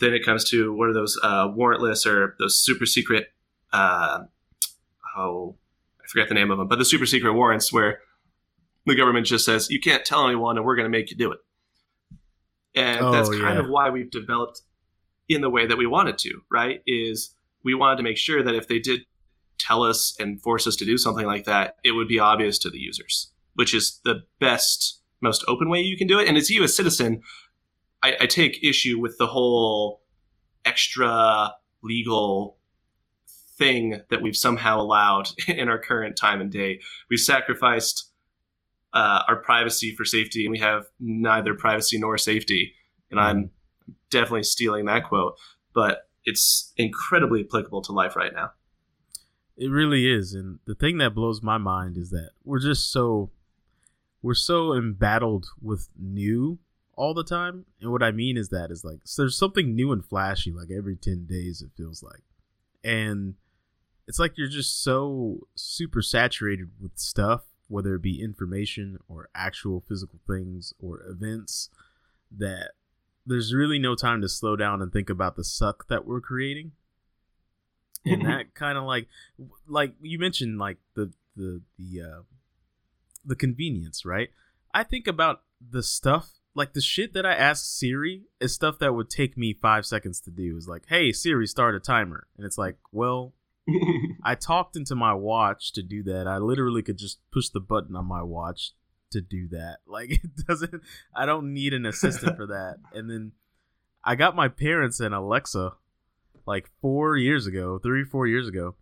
then 0.00 0.12
it 0.12 0.24
comes 0.24 0.44
to 0.50 0.74
what 0.74 0.88
are 0.88 0.94
those 0.94 1.18
uh, 1.22 1.48
warrantless 1.48 2.04
or 2.06 2.34
those 2.40 2.58
super 2.58 2.86
secret 2.86 3.28
uh, 3.72 4.24
oh 5.16 5.56
I 6.02 6.08
forget 6.08 6.28
the 6.28 6.34
name 6.34 6.50
of 6.50 6.58
them, 6.58 6.68
but 6.68 6.78
the 6.78 6.84
super 6.84 7.06
secret 7.06 7.32
warrants 7.32 7.72
where 7.72 8.00
the 8.84 8.94
government 8.94 9.26
just 9.26 9.44
says 9.44 9.70
you 9.70 9.80
can't 9.80 10.04
tell 10.04 10.26
anyone 10.26 10.56
and 10.56 10.66
we're 10.66 10.76
going 10.76 10.90
to 10.90 10.96
make 10.96 11.10
you 11.10 11.16
do 11.16 11.32
it. 11.32 11.38
And 12.74 13.00
Oh, 13.00 13.12
that's 13.12 13.28
kind 13.28 13.42
yeah. 13.56 13.60
of 13.60 13.68
why 13.68 13.90
we've 13.90 14.10
developed 14.10 14.62
in 15.28 15.40
the 15.40 15.50
way 15.50 15.66
that 15.66 15.78
we 15.78 15.86
wanted 15.86 16.18
to, 16.18 16.40
right? 16.50 16.80
Is 16.86 17.34
we 17.64 17.74
wanted 17.74 17.96
to 17.96 18.02
make 18.02 18.16
sure 18.18 18.42
that 18.42 18.54
if 18.54 18.68
they 18.68 18.78
did 18.78 19.02
tell 19.58 19.82
us 19.82 20.14
and 20.18 20.40
force 20.42 20.66
us 20.66 20.76
to 20.76 20.84
do 20.84 20.98
something 20.98 21.26
like 21.26 21.44
that, 21.44 21.76
it 21.84 21.92
would 21.92 22.08
be 22.08 22.18
obvious 22.18 22.58
to 22.58 22.70
the 22.70 22.78
users, 22.78 23.30
which 23.54 23.72
is 23.74 24.00
the 24.04 24.22
best, 24.40 25.00
most 25.20 25.44
open 25.48 25.68
way 25.70 25.80
you 25.80 25.96
can 25.96 26.06
do 26.06 26.18
it. 26.18 26.28
And 26.28 26.36
as 26.36 26.50
you, 26.50 26.62
as 26.64 26.70
a 26.70 26.74
citizen, 26.74 27.22
I, 28.02 28.14
I 28.20 28.26
take 28.26 28.62
issue 28.62 28.98
with 29.00 29.16
the 29.18 29.28
whole 29.28 30.02
extra 30.64 31.52
legal 31.82 32.58
thing 33.56 34.00
that 34.10 34.20
we've 34.20 34.36
somehow 34.36 34.80
allowed 34.80 35.28
in 35.48 35.68
our 35.68 35.78
current 35.78 36.16
time 36.16 36.40
and 36.40 36.50
day. 36.50 36.80
We've 37.08 37.20
sacrificed 37.20 38.10
uh, 38.94 39.22
our 39.28 39.36
privacy 39.36 39.94
for 39.94 40.04
safety, 40.04 40.44
and 40.44 40.52
we 40.52 40.58
have 40.58 40.86
neither 40.98 41.54
privacy 41.54 41.98
nor 41.98 42.16
safety. 42.16 42.72
And 43.10 43.20
I'm 43.20 43.50
definitely 44.10 44.44
stealing 44.44 44.86
that 44.86 45.04
quote, 45.04 45.36
but 45.74 46.08
it's 46.24 46.72
incredibly 46.76 47.44
applicable 47.44 47.82
to 47.82 47.92
life 47.92 48.16
right 48.16 48.32
now. 48.32 48.52
It 49.56 49.68
really 49.68 50.10
is, 50.10 50.32
and 50.32 50.58
the 50.64 50.74
thing 50.74 50.98
that 50.98 51.14
blows 51.14 51.42
my 51.42 51.58
mind 51.58 51.96
is 51.96 52.10
that 52.10 52.30
we're 52.44 52.58
just 52.58 52.90
so 52.90 53.30
we're 54.20 54.34
so 54.34 54.72
embattled 54.72 55.46
with 55.60 55.88
new 55.98 56.58
all 56.96 57.14
the 57.14 57.24
time. 57.24 57.66
And 57.80 57.92
what 57.92 58.02
I 58.02 58.10
mean 58.10 58.36
is 58.36 58.48
that 58.48 58.70
is 58.70 58.84
like 58.84 59.00
so 59.04 59.22
there's 59.22 59.38
something 59.38 59.74
new 59.74 59.92
and 59.92 60.04
flashy 60.04 60.50
like 60.50 60.70
every 60.76 60.96
10 60.96 61.26
days 61.26 61.62
it 61.62 61.70
feels 61.76 62.02
like. 62.02 62.22
And 62.82 63.34
it's 64.06 64.18
like 64.18 64.36
you're 64.36 64.48
just 64.48 64.82
so 64.82 65.46
super 65.54 66.02
saturated 66.02 66.70
with 66.80 66.92
stuff, 66.96 67.42
whether 67.74 67.96
it 67.96 68.02
be 68.02 68.22
information 68.22 68.98
or 69.08 69.28
actual 69.34 69.80
physical 69.80 70.20
things 70.28 70.72
or 70.78 71.02
events 71.08 71.70
that 72.30 72.70
there's 73.26 73.52
really 73.52 73.80
no 73.80 73.96
time 73.96 74.22
to 74.22 74.28
slow 74.28 74.54
down 74.54 74.80
and 74.80 74.92
think 74.92 75.10
about 75.10 75.34
the 75.34 75.42
suck 75.42 75.88
that 75.88 76.06
we're 76.06 76.20
creating. 76.20 76.70
And 78.06 78.24
that 78.26 78.54
kind 78.54 78.78
of 78.78 78.84
like 78.84 79.08
like 79.66 79.94
you 80.00 80.20
mentioned 80.20 80.58
like 80.58 80.76
the 80.94 81.10
the 81.34 81.62
the 81.76 82.02
uh 82.02 82.22
the 83.24 83.34
convenience 83.34 84.04
right? 84.04 84.28
I 84.72 84.84
think 84.84 85.08
about 85.08 85.42
the 85.60 85.82
stuff 85.82 86.34
like 86.54 86.74
the 86.74 86.80
shit 86.80 87.14
that 87.14 87.26
i 87.26 87.34
ask 87.34 87.64
siri 87.64 88.22
is 88.40 88.54
stuff 88.54 88.78
that 88.78 88.94
would 88.94 89.10
take 89.10 89.36
me 89.36 89.52
five 89.52 89.84
seconds 89.84 90.20
to 90.20 90.30
do. 90.30 90.56
Is 90.56 90.68
like 90.68 90.84
hey 90.88 91.10
siri 91.10 91.48
start 91.48 91.74
a 91.74 91.80
timer. 91.80 92.28
And 92.36 92.46
it's 92.46 92.58
like 92.58 92.76
well 92.92 93.32
i 94.24 94.34
talked 94.34 94.76
into 94.76 94.94
my 94.94 95.14
watch 95.14 95.72
to 95.72 95.82
do 95.82 96.02
that. 96.02 96.26
I 96.26 96.38
literally 96.38 96.82
could 96.82 96.98
just 96.98 97.18
push 97.32 97.48
the 97.48 97.60
button 97.60 97.96
on 97.96 98.06
my 98.06 98.22
watch 98.22 98.72
to 99.10 99.20
do 99.20 99.48
that. 99.48 99.78
Like 99.86 100.10
it 100.10 100.46
doesn't 100.46 100.82
i 101.14 101.24
don't 101.26 101.52
need 101.52 101.72
an 101.72 101.86
assistant 101.86 102.36
for 102.36 102.46
that. 102.46 102.76
And 102.94 103.10
then 103.10 103.32
i 104.02 104.14
got 104.14 104.36
my 104.36 104.48
parents 104.48 105.00
an 105.00 105.12
alexa 105.12 105.72
like 106.46 106.70
four 106.80 107.16
years 107.16 107.46
ago, 107.46 107.78
three, 107.78 108.04
four 108.04 108.26
years 108.26 108.48
ago, 108.48 108.74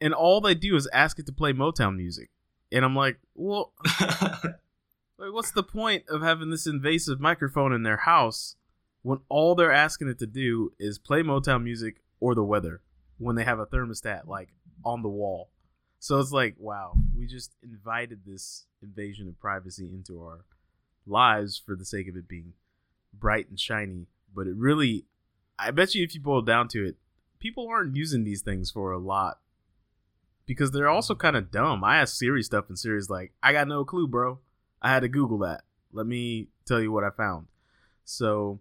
and 0.00 0.14
all 0.14 0.40
they 0.40 0.54
do 0.54 0.76
is 0.76 0.88
ask 0.92 1.18
it 1.18 1.26
to 1.26 1.32
play 1.32 1.52
Motown 1.52 1.96
music. 1.96 2.30
And 2.70 2.84
I'm 2.84 2.96
like, 2.96 3.18
well, 3.34 3.72
like, 4.00 5.32
what's 5.32 5.50
the 5.50 5.62
point 5.62 6.04
of 6.08 6.22
having 6.22 6.50
this 6.50 6.66
invasive 6.66 7.20
microphone 7.20 7.72
in 7.72 7.82
their 7.82 7.98
house 7.98 8.56
when 9.02 9.18
all 9.28 9.54
they're 9.54 9.72
asking 9.72 10.08
it 10.08 10.18
to 10.20 10.26
do 10.26 10.72
is 10.78 10.98
play 10.98 11.22
Motown 11.22 11.62
music 11.64 12.02
or 12.20 12.34
the 12.34 12.44
weather 12.44 12.80
when 13.22 13.36
they 13.36 13.44
have 13.44 13.58
a 13.58 13.66
thermostat 13.66 14.26
like 14.26 14.48
on 14.84 15.02
the 15.02 15.08
wall? 15.08 15.50
So 15.98 16.18
it's 16.18 16.32
like, 16.32 16.56
wow, 16.58 16.94
we 17.16 17.26
just 17.26 17.52
invited 17.62 18.22
this 18.26 18.66
invasion 18.82 19.28
of 19.28 19.38
privacy 19.38 19.88
into 19.92 20.20
our 20.20 20.44
lives 21.06 21.62
for 21.64 21.76
the 21.76 21.84
sake 21.84 22.08
of 22.08 22.16
it 22.16 22.28
being 22.28 22.54
bright 23.14 23.48
and 23.48 23.58
shiny. 23.58 24.06
But 24.34 24.48
it 24.48 24.56
really, 24.56 25.04
I 25.58 25.70
bet 25.70 25.94
you 25.94 26.02
if 26.02 26.14
you 26.14 26.20
boil 26.20 26.42
down 26.42 26.68
to 26.68 26.84
it, 26.84 26.96
people 27.38 27.68
aren't 27.68 27.96
using 27.96 28.24
these 28.24 28.42
things 28.42 28.70
for 28.70 28.90
a 28.90 28.98
lot 28.98 29.38
because 30.46 30.72
they're 30.72 30.88
also 30.88 31.14
kind 31.14 31.36
of 31.36 31.50
dumb. 31.50 31.84
I 31.84 31.98
ask 31.98 32.16
Siri 32.16 32.42
stuff 32.42 32.68
and 32.68 32.78
Siri's 32.78 33.08
like, 33.08 33.32
I 33.42 33.52
got 33.52 33.68
no 33.68 33.84
clue, 33.84 34.08
bro. 34.08 34.40
I 34.80 34.90
had 34.90 35.00
to 35.00 35.08
Google 35.08 35.38
that. 35.38 35.62
Let 35.92 36.06
me 36.06 36.48
tell 36.66 36.80
you 36.80 36.90
what 36.90 37.04
I 37.04 37.10
found. 37.10 37.46
So 38.04 38.60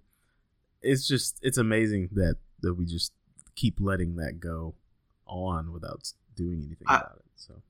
it's 0.82 1.08
just 1.08 1.40
it's 1.42 1.58
amazing 1.58 2.10
that 2.14 2.36
that 2.62 2.76
we 2.76 2.86
just 2.86 3.14
keep 3.62 3.80
letting 3.80 4.16
that 4.16 4.40
go 4.40 4.74
on 5.28 5.72
without 5.72 6.12
doing 6.36 6.64
anything 6.66 6.88
I- 6.88 6.98
about 6.98 7.18
it. 7.18 7.26
So 7.36 7.62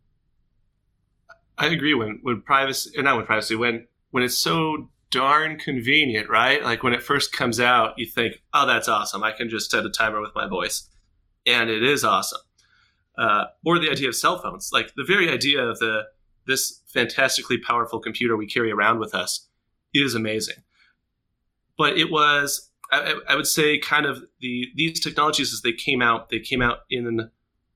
I 1.58 1.68
agree. 1.68 1.94
When 1.94 2.20
when 2.24 2.42
privacy, 2.42 2.89
not 3.02 3.18
when 3.18 3.26
privacy, 3.26 3.56
when 3.56 3.88
when 4.12 4.24
it's 4.24 4.38
so 4.38 4.89
darn 5.10 5.60
convenient, 5.60 6.30
right? 6.30 6.64
Like 6.64 6.82
when 6.84 6.94
it 6.94 7.04
first 7.04 7.34
comes 7.34 7.60
out, 7.60 8.00
you 8.00 8.06
think, 8.06 8.42
"Oh, 8.54 8.66
that's 8.66 8.88
awesome! 8.88 9.22
I 9.24 9.32
can 9.34 9.50
just 9.50 9.70
set 9.70 9.86
a 9.86 9.89
timer 9.89 10.22
with 10.22 10.34
my 10.34 10.48
voice," 10.48 10.89
and 11.46 11.70
it 11.70 11.84
is 11.84 12.04
awesome. 12.04 12.42
Uh, 13.18 13.46
or 13.66 13.78
the 13.78 13.92
idea 13.92 14.08
of 14.08 14.16
cell 14.16 14.39
phones, 14.42 14.72
like 14.72 14.94
the 14.96 15.04
very 15.04 15.30
idea 15.30 15.62
of 15.62 15.78
the 15.80 16.06
this 16.48 16.82
fantastically 16.88 17.58
powerful 17.60 18.00
computer 18.00 18.36
we 18.36 18.48
carry 18.48 18.72
around 18.72 19.00
with 19.00 19.14
us, 19.14 19.48
is 19.94 20.16
amazing. 20.16 20.64
But 21.78 21.98
it 21.98 22.10
was, 22.10 22.70
I, 22.92 23.16
I- 23.30 23.36
would 23.36 23.48
say, 23.48 23.78
kind 23.78 24.06
of 24.06 24.24
the 24.39 24.68
these 24.76 25.00
technologies 25.00 25.54
as 25.54 25.62
they 25.62 25.74
came 25.74 26.02
out, 26.02 26.30
they 26.30 26.39
came 26.39 26.62
out 26.62 26.80
in 26.89 27.30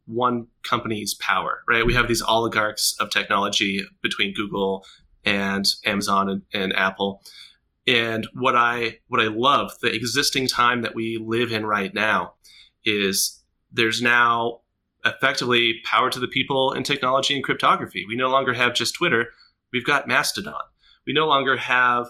one 0.06 0.48
company's 0.64 1.14
power, 1.16 1.64
right? 1.68 1.86
We 1.86 1.94
have 1.96 2.08
these 2.08 2.22
oligarchs 2.22 2.96
of 3.00 3.10
technology 3.10 3.82
between 4.04 4.34
Google 4.34 4.86
and 5.24 5.66
Amazon 5.86 6.30
and, 6.30 6.42
and 6.54 6.76
Apple. 6.76 7.22
And 7.88 8.28
what 8.34 8.56
I 8.56 9.00
what 9.08 9.22
I 9.22 9.28
love, 9.28 9.72
the 9.82 9.94
existing 9.94 10.48
time 10.48 10.82
that 10.82 10.96
we 10.96 11.18
live 11.24 11.52
in 11.52 11.66
right 11.66 11.94
now, 11.94 12.34
is 12.84 13.44
there's 13.72 14.02
now 14.02 14.62
effectively 15.04 15.76
power 15.84 16.10
to 16.10 16.20
the 16.20 16.28
people 16.28 16.74
in 16.74 16.84
technology 16.84 17.36
and 17.36 17.44
cryptography. 17.44 18.06
We 18.08 18.16
no 18.16 18.30
longer 18.30 18.54
have 18.54 18.74
just 18.74 18.96
Twitter, 18.96 19.28
we've 19.72 19.86
got 19.86 20.08
Mastodon. 20.08 20.62
We 21.06 21.14
no 21.14 21.28
longer 21.28 21.58
have 21.58 22.08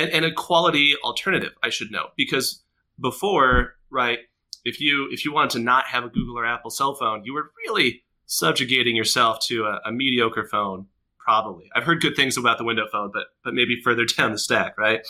and, 0.00 0.10
and 0.10 0.24
a 0.24 0.32
quality 0.32 0.94
alternative, 1.04 1.52
I 1.62 1.70
should 1.70 1.90
know, 1.90 2.08
because 2.16 2.62
before, 2.98 3.74
right, 3.90 4.20
if 4.64 4.80
you 4.80 5.08
if 5.10 5.24
you 5.24 5.32
wanted 5.32 5.50
to 5.50 5.58
not 5.60 5.86
have 5.86 6.04
a 6.04 6.08
Google 6.08 6.38
or 6.38 6.46
Apple 6.46 6.70
cell 6.70 6.94
phone, 6.94 7.24
you 7.24 7.34
were 7.34 7.50
really 7.66 8.02
subjugating 8.26 8.96
yourself 8.96 9.40
to 9.46 9.64
a, 9.64 9.80
a 9.86 9.92
mediocre 9.92 10.44
phone. 10.44 10.86
Probably, 11.18 11.70
I've 11.74 11.84
heard 11.84 12.00
good 12.00 12.16
things 12.16 12.36
about 12.36 12.58
the 12.58 12.64
Window 12.64 12.86
Phone, 12.90 13.10
but 13.12 13.26
but 13.44 13.54
maybe 13.54 13.80
further 13.82 14.04
down 14.16 14.32
the 14.32 14.38
stack, 14.38 14.78
right? 14.78 15.00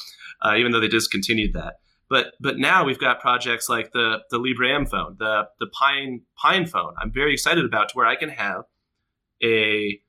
Uh, 0.42 0.56
even 0.56 0.72
though 0.72 0.80
they 0.80 0.88
discontinued 0.88 1.54
that. 1.54 1.74
But 2.08 2.34
but 2.40 2.58
now 2.58 2.84
we've 2.84 2.98
got 2.98 3.20
projects 3.20 3.68
like 3.68 3.92
the 3.92 4.18
the 4.30 4.38
Librem 4.38 4.88
phone, 4.88 5.16
the 5.18 5.48
the 5.60 5.68
Pine 5.68 6.22
Pine 6.36 6.66
phone. 6.66 6.94
I'm 6.98 7.12
very 7.12 7.32
excited 7.32 7.64
about 7.64 7.90
to 7.90 7.94
where 7.94 8.06
I 8.06 8.16
can 8.16 8.30
have 8.30 8.64
a 9.42 10.00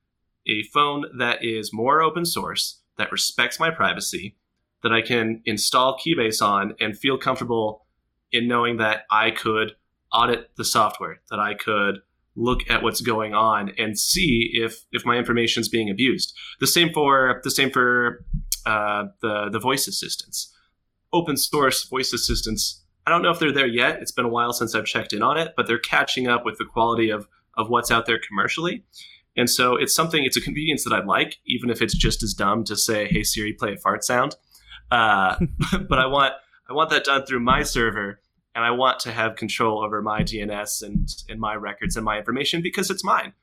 a 0.47 0.63
phone 0.73 1.05
that 1.19 1.43
is 1.43 1.71
more 1.71 2.01
open 2.01 2.25
source, 2.25 2.81
that 2.97 3.11
respects 3.11 3.59
my 3.59 3.69
privacy, 3.69 4.35
that 4.83 4.91
I 4.91 5.01
can 5.01 5.41
install 5.45 5.97
Keybase 5.97 6.41
on 6.41 6.75
and 6.79 6.97
feel 6.97 7.17
comfortable 7.17 7.85
in 8.31 8.47
knowing 8.47 8.77
that 8.77 9.03
I 9.11 9.31
could 9.31 9.75
audit 10.11 10.51
the 10.57 10.65
software, 10.65 11.21
that 11.29 11.39
I 11.39 11.53
could 11.53 11.99
look 12.35 12.69
at 12.69 12.81
what's 12.81 13.01
going 13.01 13.33
on 13.33 13.71
and 13.77 13.99
see 13.99 14.51
if 14.53 14.85
if 14.91 15.05
my 15.05 15.17
information 15.17 15.61
is 15.61 15.69
being 15.69 15.89
abused. 15.89 16.33
The 16.59 16.67
same 16.67 16.93
for 16.93 17.41
the 17.43 17.51
same 17.51 17.71
for 17.71 18.25
uh, 18.65 19.05
the 19.21 19.49
the 19.51 19.59
voice 19.59 19.87
assistants, 19.87 20.53
open 21.11 21.37
source 21.37 21.83
voice 21.85 22.13
assistants. 22.13 22.83
I 23.05 23.11
don't 23.11 23.21
know 23.21 23.31
if 23.31 23.39
they're 23.39 23.51
there 23.51 23.67
yet. 23.67 24.01
It's 24.01 24.11
been 24.11 24.25
a 24.25 24.29
while 24.29 24.53
since 24.53 24.75
I've 24.75 24.85
checked 24.85 25.11
in 25.13 25.23
on 25.23 25.37
it, 25.37 25.53
but 25.57 25.67
they're 25.67 25.79
catching 25.79 26.27
up 26.27 26.45
with 26.45 26.57
the 26.57 26.65
quality 26.65 27.09
of 27.09 27.27
of 27.57 27.69
what's 27.69 27.91
out 27.91 28.05
there 28.05 28.19
commercially. 28.25 28.83
And 29.37 29.49
so 29.49 29.77
it's 29.77 29.95
something, 29.95 30.25
it's 30.25 30.35
a 30.35 30.41
convenience 30.41 30.83
that 30.83 30.93
I 30.93 31.03
like, 31.03 31.37
even 31.45 31.69
if 31.69 31.81
it's 31.81 31.95
just 31.95 32.21
as 32.21 32.33
dumb 32.33 32.63
to 32.65 32.75
say, 32.75 33.07
"Hey 33.07 33.23
Siri, 33.23 33.53
play 33.53 33.73
a 33.73 33.77
fart 33.77 34.03
sound." 34.03 34.35
Uh, 34.91 35.37
but 35.89 35.97
I 35.99 36.05
want 36.05 36.33
I 36.69 36.73
want 36.73 36.89
that 36.91 37.05
done 37.05 37.25
through 37.25 37.39
my 37.39 37.63
server, 37.63 38.19
and 38.53 38.63
I 38.63 38.71
want 38.71 38.99
to 39.01 39.11
have 39.11 39.35
control 39.35 39.83
over 39.83 40.01
my 40.01 40.21
DNS 40.21 40.83
and 40.83 41.09
and 41.29 41.39
my 41.39 41.55
records 41.55 41.95
and 41.95 42.05
my 42.05 42.17
information 42.17 42.61
because 42.61 42.89
it's 42.89 43.03
mine. 43.03 43.33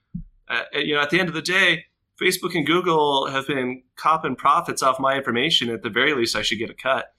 Uh, 0.49 0.63
you 0.75 0.95
know, 0.95 1.01
at 1.01 1.11
the 1.11 1.21
end 1.21 1.29
of 1.29 1.35
the 1.35 1.43
day, 1.43 1.87
Facebook 2.21 2.55
and 2.55 2.67
Google 2.67 3.29
have 3.29 3.47
been 3.47 3.83
copping 3.97 4.37
profits 4.37 4.83
off 4.83 4.99
my 4.99 5.17
information. 5.17 5.71
At 5.71 5.83
the 5.83 5.91
very 5.91 6.15
least, 6.15 6.37
I 6.37 6.43
should 6.43 6.59
get 6.59 6.71
a 6.71 6.75
cut 6.75 7.13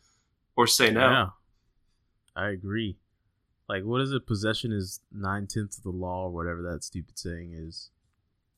or 0.56 0.68
say 0.68 0.92
no. 0.92 1.02
Yeah, 1.02 1.28
I 2.36 2.50
agree. 2.50 2.98
Like, 3.68 3.84
what 3.84 4.02
is 4.02 4.12
it? 4.12 4.26
Possession 4.26 4.72
is 4.72 5.00
nine 5.12 5.46
tenths 5.46 5.78
of 5.78 5.84
the 5.84 5.92
law, 5.92 6.26
or 6.26 6.32
whatever 6.32 6.62
that 6.64 6.84
stupid 6.84 7.20
saying 7.20 7.54
is. 7.54 7.92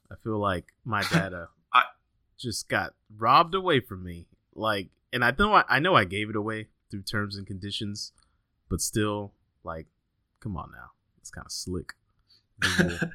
I 0.10 0.16
feel 0.24 0.40
like 0.40 0.68
my 0.86 1.04
data 1.12 1.50
I- 1.74 1.84
just 2.38 2.70
got 2.70 2.94
robbed 3.18 3.54
away 3.56 3.82
from 3.82 4.04
me. 4.04 4.28
Like, 4.56 4.90
and 5.14 5.24
I 5.24 5.34
know 5.38 5.54
I, 5.54 5.64
I 5.70 5.80
know 5.80 5.96
I 5.96 6.06
gave 6.06 6.30
it 6.30 6.36
away 6.36 6.68
through 6.90 7.04
terms 7.04 7.36
and 7.36 7.46
conditions, 7.48 8.12
but 8.70 8.82
still, 8.82 9.34
like, 9.64 9.88
come 10.40 10.58
on 10.58 10.72
now, 10.72 10.92
it's 11.20 11.30
kind 11.32 11.46
of 11.46 11.52
slick. 11.52 11.94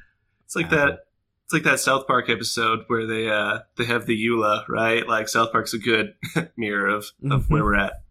It's 0.47 0.55
like 0.55 0.67
Apple. 0.67 0.77
that. 0.77 0.99
It's 1.43 1.53
like 1.53 1.63
that 1.63 1.79
South 1.81 2.07
Park 2.07 2.29
episode 2.29 2.85
where 2.87 3.05
they 3.05 3.29
uh 3.29 3.59
they 3.77 3.83
have 3.83 4.05
the 4.05 4.15
EULA, 4.15 4.65
right? 4.69 5.05
Like 5.05 5.27
South 5.27 5.51
Park's 5.51 5.73
a 5.73 5.77
good 5.77 6.15
mirror 6.55 6.87
of, 6.87 7.11
of 7.29 7.49
where 7.49 7.63
we're 7.65 7.75
at. 7.75 8.01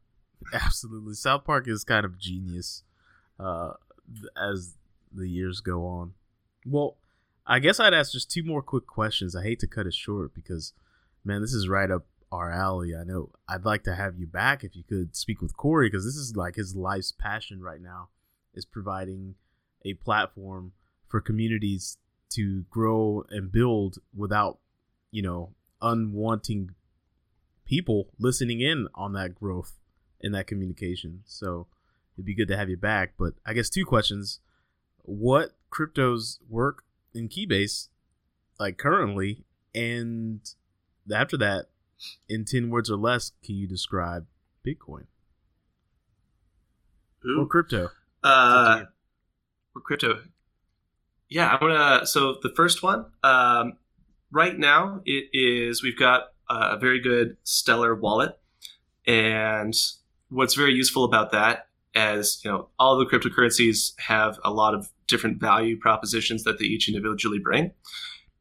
Absolutely. 0.53 1.15
South 1.15 1.45
Park 1.45 1.67
is 1.67 1.83
kind 1.83 2.05
of 2.05 2.19
genius 2.19 2.83
uh, 3.41 3.73
as 4.37 4.75
the 5.13 5.29
years 5.29 5.61
go 5.61 5.87
on. 5.87 6.13
Well, 6.67 6.97
I 7.47 7.59
guess 7.59 7.81
I'd 7.81 7.95
ask 7.95 8.13
just 8.13 8.31
two 8.31 8.43
more 8.43 8.61
quick 8.63 8.87
questions. 8.87 9.35
I 9.35 9.43
hate 9.43 9.61
to 9.61 9.67
cut 9.67 9.87
it 9.87 9.95
short 9.95 10.35
because, 10.35 10.73
man, 11.25 11.41
this 11.41 11.53
is 11.55 11.69
right 11.69 11.91
up 11.91 12.05
our 12.33 12.51
alley. 12.51 12.95
I 12.95 13.05
know 13.05 13.31
I'd 13.49 13.65
like 13.65 13.85
to 13.85 13.95
have 13.95 14.19
you 14.19 14.27
back 14.27 14.65
if 14.65 14.77
you 14.77 14.83
could 14.83 15.17
speak 15.17 15.41
with 15.41 15.57
Corey 15.57 15.89
because 15.89 16.05
this 16.05 16.17
is 16.17 16.37
like 16.37 16.57
his 16.57 16.75
life's 16.75 17.13
passion 17.13 17.63
right 17.63 17.81
now 17.81 18.09
is 18.55 18.65
providing 18.65 19.35
a 19.85 19.95
platform 19.95 20.73
for 21.09 21.21
communities 21.21 21.99
to 22.31 22.65
grow 22.71 23.25
and 23.31 23.53
build 23.53 23.99
without, 24.15 24.59
you 25.11 25.23
know, 25.23 25.55
unwanting 25.81 26.71
people 27.65 28.09
listening 28.19 28.61
in 28.61 28.89
on 28.95 29.13
that 29.13 29.35
growth 29.35 29.75
and 30.21 30.35
that 30.35 30.47
communication. 30.47 31.23
So 31.25 31.67
it'd 32.17 32.27
be 32.27 32.35
good 32.35 32.49
to 32.49 32.57
have 32.57 32.69
you 32.69 32.77
back. 32.77 33.15
But 33.19 33.35
I 33.45 33.53
guess 33.53 33.71
two 33.71 33.85
questions: 33.85 34.41
What 35.03 35.53
cryptos 35.71 36.39
work 36.49 36.85
in 37.15 37.29
Keybase, 37.29 37.89
like 38.59 38.79
currently, 38.79 39.45
and 39.75 40.41
after 41.13 41.37
that, 41.37 41.67
in 42.29 42.45
ten 42.45 42.71
words 42.71 42.91
or 42.91 42.97
less, 42.97 43.33
can 43.45 43.57
you 43.57 43.67
describe 43.67 44.27
Bitcoin 44.67 45.07
Ooh. 47.27 47.41
or 47.41 47.47
crypto? 47.47 47.91
Uh, 48.23 48.85
or 49.75 49.83
crypto. 49.83 50.21
Yeah, 51.29 51.49
I'm 51.49 51.61
gonna. 51.61 52.07
So 52.07 52.37
the 52.43 52.53
first 52.55 52.83
one, 52.83 53.07
um, 53.23 53.79
right 54.31 54.59
now, 54.59 55.01
it 55.05 55.29
is 55.33 55.83
we've 55.83 55.99
got 55.99 56.33
a 56.49 56.79
very 56.79 57.01
good 57.01 57.37
Stellar 57.43 57.95
wallet, 57.95 58.39
and 59.07 59.75
what's 60.29 60.55
very 60.55 60.73
useful 60.73 61.05
about 61.05 61.33
that, 61.33 61.69
as 61.95 62.41
you 62.45 62.51
know, 62.51 62.69
all 62.79 62.99
the 62.99 63.07
cryptocurrencies 63.07 63.99
have 63.99 64.39
a 64.45 64.53
lot 64.53 64.75
of 64.75 64.91
different 65.07 65.41
value 65.41 65.79
propositions 65.79 66.45
that 66.45 66.59
they 66.59 66.65
each 66.65 66.89
individually 66.89 67.39
bring, 67.39 67.73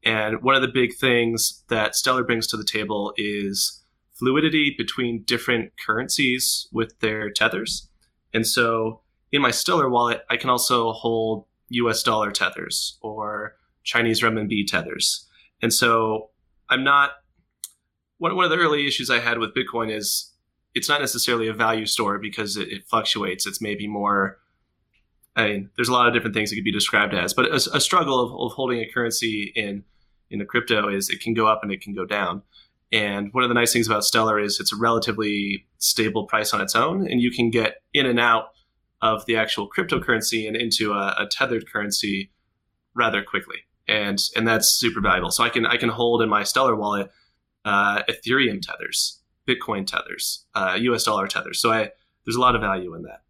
and 0.06 0.42
one 0.42 0.56
of 0.56 0.62
the 0.62 0.68
big 0.68 0.96
things 0.96 1.64
that 1.70 1.96
Stellar 1.96 2.24
brings 2.24 2.48
to 2.48 2.58
the 2.58 2.64
table 2.64 3.14
is 3.18 3.84
fluidity 4.14 4.74
between 4.78 5.24
different 5.24 5.74
currencies 5.86 6.68
with 6.72 6.98
their 7.00 7.30
tethers, 7.30 7.90
and 8.34 8.48
so 8.48 9.02
in 9.32 9.42
my 9.42 9.52
Stellar 9.52 9.90
wallet, 9.90 10.24
I 10.30 10.38
can 10.38 10.50
also 10.50 10.92
hold 10.94 11.46
US 11.70 12.04
dollar 12.04 12.32
tethers 12.32 12.98
or 13.02 13.56
Chinese 13.84 14.22
renminbi 14.22 14.66
tethers. 14.66 15.28
And 15.62 15.74
so 15.74 16.30
I'm 16.70 16.84
not, 16.84 17.12
one, 18.18 18.36
one 18.36 18.46
of 18.46 18.52
the 18.52 18.58
early 18.58 18.88
issues 18.88 19.10
I 19.10 19.20
had 19.20 19.40
with 19.40 19.54
Bitcoin 19.54 19.94
is 19.96 20.32
it's 20.74 20.90
not 20.90 21.02
necessarily 21.02 21.48
a 21.48 21.54
value 21.54 21.86
store 21.86 22.20
because 22.20 22.58
it, 22.58 22.70
it 22.70 22.88
fluctuates. 22.88 23.46
It's 23.46 23.62
maybe 23.62 23.88
more, 23.88 24.40
I 25.36 25.48
mean, 25.48 25.70
there's 25.76 25.90
a 25.90 25.94
lot 25.94 26.08
of 26.08 26.14
different 26.14 26.36
things 26.36 26.52
it 26.52 26.56
could 26.56 26.64
be 26.64 26.72
described 26.72 27.14
as, 27.14 27.34
but 27.34 27.48
a, 27.48 27.56
a 27.76 27.82
struggle 27.82 28.20
of, 28.20 28.32
of 28.40 28.56
holding 28.56 28.80
a 28.80 28.90
currency 28.90 29.52
in, 29.56 29.84
in 30.30 30.42
a 30.42 30.46
crypto 30.46 30.90
is 30.90 31.10
it 31.10 31.22
can 31.22 31.34
go 31.34 31.48
up 31.48 31.60
and 31.64 31.72
it 31.72 31.82
can 31.82 31.94
go 31.94 32.06
down. 32.06 32.42
And 32.92 33.34
one 33.34 33.44
of 33.44 33.50
the 33.50 33.56
nice 33.56 33.74
things 33.74 33.88
about 33.88 34.06
Stellar 34.06 34.40
is 34.40 34.60
it's 34.60 34.72
a 34.72 34.78
relatively 34.78 35.66
stable 35.80 36.26
price 36.26 36.54
on 36.54 36.62
its 36.62 36.76
own, 36.76 37.08
and 37.08 37.20
you 37.22 37.32
can 37.32 37.50
get 37.50 37.82
in 37.94 38.06
and 38.06 38.20
out 38.20 38.50
of 39.02 39.26
the 39.26 39.36
actual 39.36 39.70
cryptocurrency 39.70 40.48
and 40.48 40.56
into 40.56 40.94
a, 40.94 41.16
a 41.20 41.28
tethered 41.30 41.70
currency 41.72 42.32
rather 42.96 43.24
quickly, 43.24 43.58
and 43.88 44.20
and 44.36 44.48
that's 44.48 44.70
super 44.70 45.02
valuable. 45.02 45.32
So 45.32 45.44
I 45.44 45.50
can 45.50 45.66
I 45.66 45.78
can 45.78 45.90
hold 45.90 46.22
in 46.22 46.30
my 46.30 46.44
Stellar 46.44 46.76
wallet 46.76 47.12
uh, 47.66 48.04
Ethereum 48.04 48.62
tethers, 48.62 49.22
Bitcoin 49.48 49.86
tethers, 49.86 50.46
uh, 50.54 50.78
U.S. 50.80 51.04
dollar 51.04 51.28
tethers. 51.28 51.60
So 51.60 51.72
I 51.72 51.92
there's 52.26 52.36
a 52.36 52.42
lot 52.42 52.56
of 52.56 52.62
value 52.62 52.94
in 52.96 53.04
that. 53.04 53.24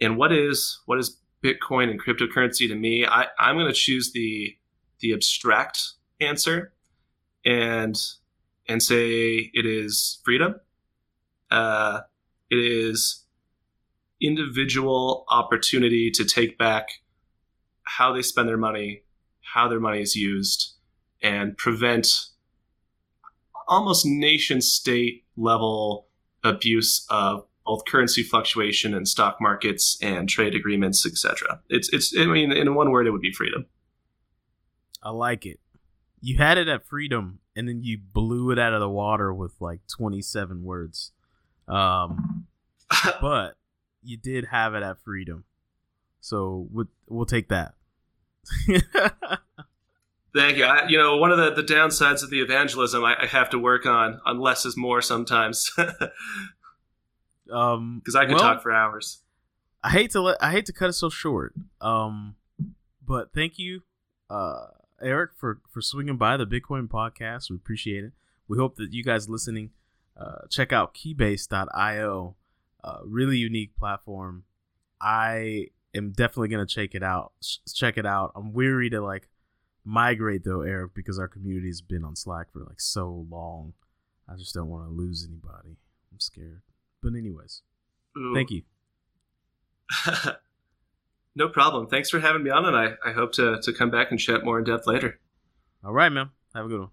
And 0.00 0.16
what 0.16 0.32
is 0.32 0.80
what 0.86 0.98
is 0.98 1.18
Bitcoin 1.42 1.90
and 1.90 2.00
cryptocurrency 2.00 2.68
to 2.68 2.74
me? 2.74 3.06
I, 3.06 3.26
I'm 3.38 3.56
going 3.56 3.66
to 3.66 3.72
choose 3.72 4.12
the 4.12 4.56
the 5.00 5.12
abstract 5.12 5.82
answer, 6.26 6.72
and 7.44 7.96
and 8.68 8.82
say 8.82 9.50
it 9.52 9.66
is 9.66 10.20
freedom. 10.24 10.56
Uh, 11.50 12.00
it 12.50 12.58
is 12.58 13.24
individual 14.20 15.24
opportunity 15.28 16.10
to 16.10 16.24
take 16.24 16.56
back 16.56 16.88
how 17.84 18.12
they 18.12 18.22
spend 18.22 18.48
their 18.48 18.56
money, 18.56 19.02
how 19.54 19.68
their 19.68 19.80
money 19.80 20.00
is 20.00 20.16
used, 20.16 20.72
and 21.22 21.56
prevent 21.56 22.26
almost 23.68 24.06
nation 24.06 24.60
state 24.60 25.24
level 25.36 26.06
abuse 26.42 27.06
of 27.08 27.46
both 27.64 27.84
currency 27.86 28.22
fluctuation 28.22 28.94
and 28.94 29.08
stock 29.08 29.38
markets 29.40 29.96
and 30.02 30.28
trade 30.28 30.54
agreements, 30.54 31.06
etc. 31.06 31.60
It's 31.68 31.88
it's 31.92 32.14
I 32.16 32.26
mean 32.26 32.52
in 32.52 32.74
one 32.74 32.90
word 32.90 33.06
it 33.06 33.10
would 33.10 33.22
be 33.22 33.32
freedom. 33.32 33.66
I 35.02 35.10
like 35.10 35.46
it. 35.46 35.60
You 36.24 36.38
had 36.38 36.56
it 36.56 36.68
at 36.68 36.86
freedom, 36.86 37.40
and 37.54 37.68
then 37.68 37.82
you 37.82 37.98
blew 37.98 38.50
it 38.50 38.58
out 38.58 38.72
of 38.72 38.80
the 38.80 38.88
water 38.88 39.34
with 39.34 39.52
like 39.60 39.80
27 39.94 40.64
words. 40.64 41.12
Um, 41.68 42.46
but 43.20 43.58
you 44.02 44.16
did 44.16 44.46
have 44.46 44.74
it 44.74 44.82
at 44.82 45.02
freedom, 45.04 45.44
so 46.22 46.66
we'll, 46.70 46.88
we'll 47.10 47.26
take 47.26 47.50
that. 47.50 47.74
Thank 50.34 50.56
you. 50.56 50.64
I, 50.64 50.88
you 50.88 50.96
know, 50.96 51.18
one 51.18 51.30
of 51.30 51.36
the, 51.36 51.62
the 51.62 51.74
downsides 51.74 52.22
of 52.22 52.30
the 52.30 52.40
evangelism 52.40 53.04
I, 53.04 53.16
I 53.20 53.26
have 53.26 53.50
to 53.50 53.58
work 53.58 53.84
on 53.84 54.18
on 54.24 54.40
less 54.40 54.64
is 54.64 54.78
more 54.78 55.02
sometimes 55.02 55.70
because 55.76 56.00
um, 57.52 58.02
I 58.16 58.24
could 58.24 58.36
well, 58.36 58.38
talk 58.38 58.62
for 58.62 58.72
hours. 58.72 59.20
I 59.82 59.90
hate 59.90 60.10
to 60.12 60.22
let 60.22 60.42
I 60.42 60.52
hate 60.52 60.64
to 60.66 60.72
cut 60.72 60.88
it 60.88 60.94
so 60.94 61.10
short. 61.10 61.54
Um, 61.82 62.36
but 63.06 63.34
thank 63.34 63.58
you, 63.58 63.82
uh, 64.30 64.68
Eric, 65.02 65.32
for 65.36 65.60
for 65.68 65.80
swinging 65.80 66.16
by 66.16 66.36
the 66.36 66.46
Bitcoin 66.46 66.88
podcast. 66.88 67.50
We 67.50 67.56
appreciate 67.56 68.04
it. 68.04 68.12
We 68.48 68.58
hope 68.58 68.76
that 68.76 68.92
you 68.92 69.02
guys 69.02 69.28
listening 69.28 69.70
uh, 70.16 70.46
check 70.50 70.72
out 70.72 70.94
Keybase.io. 70.94 72.36
Uh, 72.82 72.98
really 73.04 73.38
unique 73.38 73.76
platform. 73.76 74.44
I 75.00 75.68
am 75.94 76.12
definitely 76.12 76.48
gonna 76.48 76.66
check 76.66 76.94
it 76.94 77.02
out. 77.02 77.32
Check 77.72 77.98
it 77.98 78.06
out. 78.06 78.32
I'm 78.36 78.52
weary 78.52 78.90
to 78.90 79.00
like 79.00 79.28
migrate 79.84 80.44
though, 80.44 80.62
Eric, 80.62 80.94
because 80.94 81.18
our 81.18 81.28
community 81.28 81.68
has 81.68 81.80
been 81.80 82.04
on 82.04 82.16
Slack 82.16 82.52
for 82.52 82.60
like 82.60 82.80
so 82.80 83.26
long. 83.30 83.72
I 84.28 84.36
just 84.36 84.54
don't 84.54 84.68
want 84.68 84.86
to 84.86 84.90
lose 84.90 85.26
anybody. 85.28 85.76
I'm 86.12 86.20
scared. 86.20 86.62
But 87.02 87.14
anyways, 87.14 87.62
Ooh. 88.18 88.34
thank 88.34 88.50
you. 88.50 88.62
no 91.34 91.48
problem. 91.48 91.88
Thanks 91.88 92.10
for 92.10 92.20
having 92.20 92.42
me 92.42 92.50
on, 92.50 92.64
and 92.64 92.76
I, 92.76 92.94
I 93.04 93.12
hope 93.12 93.32
to, 93.32 93.60
to 93.60 93.72
come 93.72 93.90
back 93.90 94.10
and 94.10 94.20
chat 94.20 94.44
more 94.44 94.58
in 94.58 94.64
depth 94.64 94.86
later. 94.86 95.18
All 95.84 95.92
right, 95.92 96.10
man. 96.10 96.30
Have 96.54 96.66
a 96.66 96.68
good 96.68 96.80
one. 96.80 96.90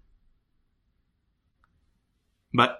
Bye. 2.54 2.74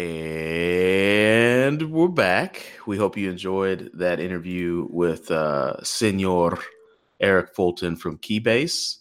And 0.00 1.92
we're 1.92 2.08
back. 2.08 2.72
We 2.86 2.96
hope 2.96 3.16
you 3.16 3.30
enjoyed 3.30 3.90
that 3.94 4.18
interview 4.18 4.88
with 4.90 5.30
uh, 5.30 5.82
Senor 5.84 6.58
Eric 7.20 7.54
Fulton 7.54 7.94
from 7.96 8.18
Keybase. 8.18 8.98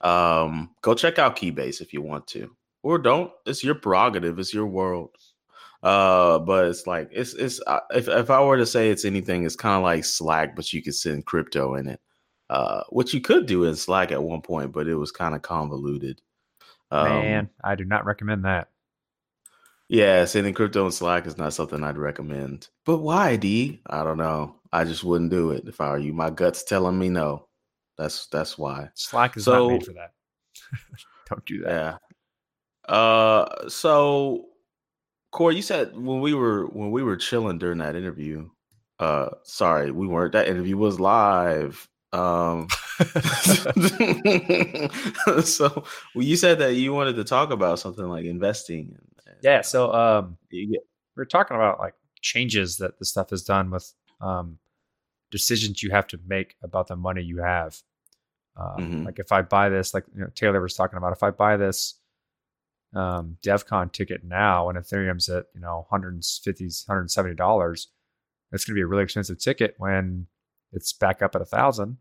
Um, 0.00 0.70
go 0.82 0.94
check 0.94 1.20
out 1.20 1.36
Keybase 1.36 1.80
if 1.80 1.92
you 1.92 2.02
want 2.02 2.26
to, 2.28 2.54
or 2.82 2.98
don't. 2.98 3.30
It's 3.46 3.62
your 3.62 3.76
prerogative. 3.76 4.40
It's 4.40 4.52
your 4.52 4.66
world. 4.66 5.10
Uh, 5.82 6.38
but 6.38 6.66
it's 6.66 6.86
like 6.86 7.08
it's 7.12 7.34
it's 7.34 7.60
uh, 7.66 7.80
if 7.90 8.06
if 8.08 8.30
I 8.30 8.40
were 8.42 8.56
to 8.56 8.66
say 8.66 8.90
it's 8.90 9.04
anything, 9.04 9.44
it's 9.44 9.56
kind 9.56 9.76
of 9.76 9.82
like 9.82 10.04
Slack, 10.04 10.54
but 10.54 10.72
you 10.72 10.82
could 10.82 10.94
send 10.94 11.26
crypto 11.26 11.74
in 11.74 11.88
it. 11.88 12.00
Uh, 12.50 12.82
what 12.90 13.12
you 13.12 13.20
could 13.20 13.46
do 13.46 13.64
in 13.64 13.74
Slack 13.74 14.12
at 14.12 14.22
one 14.22 14.42
point, 14.42 14.72
but 14.72 14.86
it 14.86 14.94
was 14.94 15.10
kind 15.10 15.34
of 15.34 15.42
convoluted. 15.42 16.20
Um, 16.90 17.08
Man, 17.08 17.50
I 17.64 17.74
do 17.74 17.84
not 17.84 18.04
recommend 18.04 18.44
that. 18.44 18.68
Yeah, 19.88 20.24
sending 20.26 20.54
crypto 20.54 20.86
in 20.86 20.92
Slack 20.92 21.26
is 21.26 21.36
not 21.36 21.52
something 21.52 21.82
I'd 21.82 21.98
recommend. 21.98 22.68
But 22.84 22.98
why, 22.98 23.36
D? 23.36 23.80
I 23.88 24.04
don't 24.04 24.18
know. 24.18 24.56
I 24.72 24.84
just 24.84 25.02
wouldn't 25.04 25.30
do 25.30 25.50
it 25.50 25.64
if 25.66 25.80
I 25.80 25.90
were 25.90 25.98
you. 25.98 26.12
My 26.14 26.30
gut's 26.30 26.62
telling 26.62 26.98
me 26.98 27.08
no. 27.08 27.48
That's 27.98 28.26
that's 28.28 28.56
why. 28.56 28.88
Slack 28.94 29.36
is 29.36 29.44
So- 29.44 29.68
not 29.68 29.72
made 29.72 29.84
for 29.86 29.92
that. 29.94 30.12
Don't 31.28 31.44
do 31.44 31.60
that. 31.62 31.98
Yeah. 32.88 32.94
Uh 32.94 33.68
so 33.68 34.46
Corey, 35.32 35.56
you 35.56 35.62
said 35.62 35.96
when 35.96 36.20
we 36.20 36.34
were 36.34 36.66
when 36.66 36.92
we 36.92 37.02
were 37.02 37.16
chilling 37.16 37.58
during 37.58 37.78
that 37.78 37.96
interview, 37.96 38.48
uh 39.00 39.30
sorry, 39.42 39.90
we 39.90 40.06
weren't 40.06 40.32
that 40.32 40.46
interview 40.46 40.76
was 40.76 41.00
live. 41.00 41.88
Um 42.12 42.68
so 45.44 45.84
well, 46.14 46.24
you 46.24 46.36
said 46.36 46.58
that 46.58 46.74
you 46.74 46.92
wanted 46.92 47.16
to 47.16 47.24
talk 47.24 47.50
about 47.50 47.78
something 47.78 48.04
like 48.06 48.24
investing 48.26 48.94
Yeah. 49.42 49.58
uh, 49.58 49.62
So 49.62 49.90
um, 49.92 50.36
we 50.52 50.78
are 51.18 51.24
talking 51.24 51.56
about 51.56 51.80
like 51.80 51.94
changes 52.20 52.76
that 52.78 52.98
the 52.98 53.04
stuff 53.06 53.30
has 53.30 53.42
done 53.42 53.70
with 53.70 53.90
um, 54.20 54.58
decisions 55.30 55.82
you 55.82 55.90
have 55.90 56.06
to 56.08 56.20
make 56.26 56.56
about 56.62 56.88
the 56.88 56.96
money 56.96 57.22
you 57.22 57.38
have. 57.38 57.78
Um, 58.56 58.76
Mhm. 58.78 59.04
Like 59.06 59.18
if 59.18 59.32
I 59.32 59.40
buy 59.42 59.70
this, 59.70 59.94
like 59.94 60.04
you 60.14 60.20
know, 60.20 60.28
Taylor 60.34 60.60
was 60.60 60.74
talking 60.74 60.98
about, 60.98 61.12
if 61.12 61.22
I 61.22 61.30
buy 61.30 61.56
this 61.56 61.94
um, 62.94 63.38
ticket 63.42 64.24
now 64.24 64.68
and 64.68 64.78
Ethereum's 64.78 65.28
at 65.28 65.46
you 65.54 65.60
know 65.60 65.86
150 65.88 66.64
170 66.64 67.34
dollars, 67.34 67.88
it's 68.52 68.64
going 68.64 68.74
to 68.74 68.78
be 68.78 68.82
a 68.82 68.86
really 68.86 69.04
expensive 69.04 69.38
ticket 69.38 69.74
when 69.78 70.26
it's 70.72 70.92
back 70.92 71.22
up 71.22 71.34
at 71.34 71.42
a 71.42 71.46
thousand. 71.46 71.98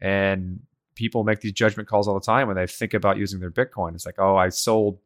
And 0.00 0.60
people 0.94 1.24
make 1.24 1.40
these 1.40 1.52
judgment 1.52 1.88
calls 1.88 2.08
all 2.08 2.14
the 2.14 2.20
time 2.24 2.46
when 2.46 2.56
they 2.56 2.66
think 2.66 2.94
about 2.94 3.18
using 3.18 3.40
their 3.40 3.50
Bitcoin. 3.50 3.94
It's 3.94 4.06
like, 4.06 4.18
oh, 4.18 4.36
I 4.36 4.48
sold 4.48 4.98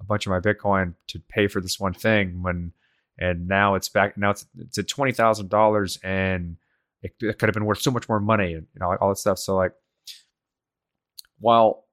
a 0.00 0.04
bunch 0.04 0.26
of 0.26 0.30
my 0.30 0.40
Bitcoin 0.40 0.94
to 1.08 1.20
pay 1.20 1.46
for 1.46 1.60
this 1.60 1.80
one 1.80 1.94
thing 1.94 2.42
when, 2.42 2.72
and 3.18 3.48
now 3.48 3.74
it's 3.76 3.88
back. 3.88 4.18
Now 4.18 4.30
it's 4.30 4.44
it's 4.58 4.76
at 4.76 4.88
twenty 4.88 5.12
thousand 5.12 5.48
dollars, 5.48 5.98
and 6.02 6.58
it, 7.02 7.14
it 7.20 7.38
could 7.38 7.48
have 7.48 7.54
been 7.54 7.64
worth 7.64 7.80
so 7.80 7.90
much 7.90 8.08
more 8.08 8.20
money, 8.20 8.52
and 8.52 8.66
you 8.74 8.80
know 8.80 8.94
all 9.00 9.08
that 9.08 9.16
stuff. 9.16 9.38
So 9.38 9.56
like, 9.56 9.72
while 11.38 11.84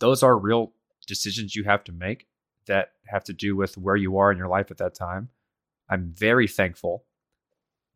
those 0.00 0.22
are 0.22 0.36
real 0.36 0.72
decisions 1.08 1.56
you 1.56 1.64
have 1.64 1.82
to 1.84 1.92
make, 1.92 2.28
that 2.66 2.92
have 3.06 3.24
to 3.24 3.32
do 3.32 3.56
with 3.56 3.76
where 3.76 3.96
you 3.96 4.18
are 4.18 4.30
in 4.30 4.38
your 4.38 4.46
life 4.46 4.70
at 4.70 4.78
that 4.78 4.94
time. 4.94 5.30
I'm 5.90 6.14
very 6.16 6.46
thankful, 6.46 7.04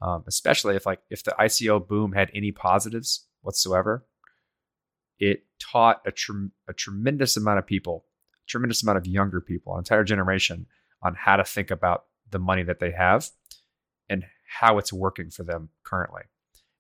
um, 0.01 0.25
especially 0.27 0.75
if 0.75 0.87
like 0.87 1.01
if 1.11 1.23
the 1.23 1.35
ICO 1.39 1.87
boom 1.87 2.13
had 2.13 2.31
any 2.35 2.51
positives 2.51 3.27
whatsoever. 3.43 4.05
It 5.21 5.45
taught 5.61 6.05
a, 6.05 6.13
a 6.69 6.73
tremendous 6.73 7.37
amount 7.37 7.61
of 7.61 7.67
people, 7.67 8.07
a 8.45 8.49
tremendous 8.49 8.83
amount 8.83 8.99
of 8.99 9.07
younger 9.07 9.41
people, 9.41 9.75
an 9.75 9.79
entire 9.79 10.03
generation, 10.03 10.67
on 11.01 11.15
how 11.15 11.37
to 11.37 11.45
think 11.45 11.71
about 11.71 12.07
the 12.29 12.41
money 12.41 12.65
that 12.65 12.81
they 12.81 12.91
have 12.91 13.29
and 14.09 14.25
how 14.49 14.79
it's 14.79 14.93
working 14.93 15.31
for 15.31 15.45
them 15.45 15.69
currently, 15.85 16.23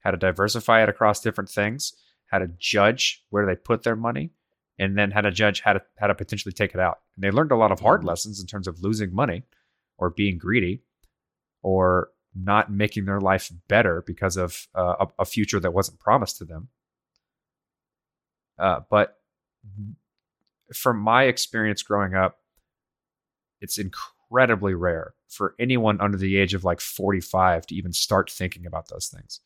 how 0.00 0.10
to 0.10 0.16
diversify 0.16 0.82
it 0.82 0.88
across 0.88 1.20
different 1.20 1.50
things, 1.50 1.92
how 2.26 2.38
to 2.38 2.48
judge 2.58 3.24
where 3.30 3.46
they 3.46 3.54
put 3.54 3.84
their 3.84 3.94
money, 3.94 4.30
and 4.78 4.96
then 4.96 5.10
how 5.10 5.20
to 5.20 5.30
judge 5.30 5.60
how 5.60 5.74
to 5.74 5.82
how 5.98 6.06
to 6.06 6.14
potentially 6.14 6.52
take 6.52 6.74
it 6.74 6.80
out. 6.80 7.00
And 7.14 7.24
they 7.24 7.30
learned 7.30 7.52
a 7.52 7.56
lot 7.56 7.72
of 7.72 7.80
hard 7.80 8.04
lessons 8.04 8.40
in 8.40 8.46
terms 8.46 8.66
of 8.66 8.82
losing 8.82 9.14
money 9.14 9.42
or 9.98 10.10
being 10.10 10.38
greedy 10.38 10.82
or 11.62 12.10
not 12.34 12.72
making 12.72 13.04
their 13.04 13.20
life 13.20 13.52
better 13.68 14.02
because 14.06 14.36
of 14.36 14.66
uh, 14.74 14.96
a, 15.00 15.06
a 15.20 15.24
future 15.24 15.60
that 15.60 15.74
wasn't 15.74 15.98
promised 15.98 16.38
to 16.38 16.44
them. 16.44 16.68
Uh, 18.58 18.80
but 18.90 19.18
from 20.74 20.98
my 20.98 21.24
experience 21.24 21.82
growing 21.82 22.14
up, 22.14 22.38
it's 23.60 23.78
incredibly 23.78 24.74
rare 24.74 25.14
for 25.28 25.54
anyone 25.58 26.00
under 26.00 26.16
the 26.16 26.36
age 26.36 26.54
of 26.54 26.64
like 26.64 26.80
45 26.80 27.66
to 27.66 27.74
even 27.74 27.92
start 27.92 28.30
thinking 28.30 28.66
about 28.66 28.88
those 28.88 29.08
things. 29.08 29.40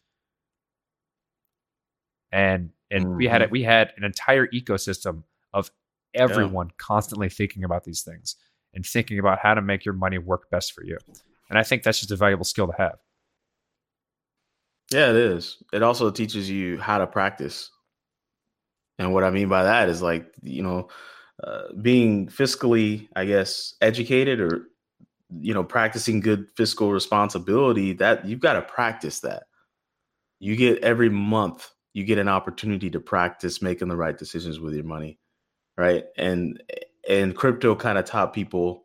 And 2.33 2.71
and 2.91 3.17
we 3.17 3.27
had 3.27 3.43
it 3.43 3.51
we 3.51 3.63
had 3.63 3.93
an 3.97 4.05
entire 4.05 4.47
ecosystem 4.49 5.25
of 5.53 5.71
everyone 6.15 6.71
constantly 6.79 7.29
thinking 7.29 7.65
about 7.65 7.85
these 7.85 8.03
things 8.03 8.37
and 8.75 8.85
thinking 8.85 9.19
about 9.19 9.39
how 9.39 9.55
to 9.55 9.63
make 9.63 9.85
your 9.85 9.95
money 9.95 10.19
work 10.19 10.51
best 10.51 10.73
for 10.73 10.85
you. 10.85 10.99
And 11.49 11.59
I 11.59 11.63
think 11.63 11.83
that's 11.83 11.99
just 11.99 12.11
a 12.11 12.17
valuable 12.17 12.45
skill 12.45 12.67
to 12.67 12.75
have. 12.77 12.99
Yeah, 14.93 15.11
it 15.11 15.17
is. 15.17 15.63
It 15.73 15.83
also 15.83 16.11
teaches 16.11 16.49
you 16.49 16.79
how 16.79 16.99
to 16.99 17.07
practice. 17.07 17.71
And 18.99 19.13
what 19.13 19.25
I 19.25 19.31
mean 19.31 19.49
by 19.49 19.65
that 19.65 19.89
is 19.89 20.01
like, 20.01 20.33
you 20.43 20.63
know, 20.63 20.89
uh, 21.43 21.73
being 21.81 22.29
fiscally, 22.29 23.09
I 23.15 23.25
guess, 23.25 23.75
educated 23.81 24.41
or, 24.41 24.69
you 25.41 25.53
know, 25.53 25.65
practicing 25.65 26.21
good 26.21 26.49
fiscal 26.57 26.93
responsibility, 26.93 27.95
that 27.95 28.25
you've 28.25 28.41
got 28.41 28.55
to 28.55 28.63
practice 28.63 29.21
that. 29.21 29.45
You 30.39 30.57
get 30.57 30.83
every 30.83 31.11
month, 31.11 31.69
you 31.97 32.05
get 32.05 32.19
an 32.19 32.29
opportunity 32.29 32.91
to 32.91 33.01
practice 33.01 33.63
making 33.63 33.89
the 33.89 33.97
right 33.97 34.19
decisions 34.19 34.61
with 34.61 34.75
your 34.75 34.85
money. 34.85 35.19
Right. 35.79 36.05
And, 36.19 36.63
and 37.09 37.35
crypto 37.35 37.75
kind 37.75 37.97
of 37.97 38.05
taught 38.05 38.35
people 38.35 38.85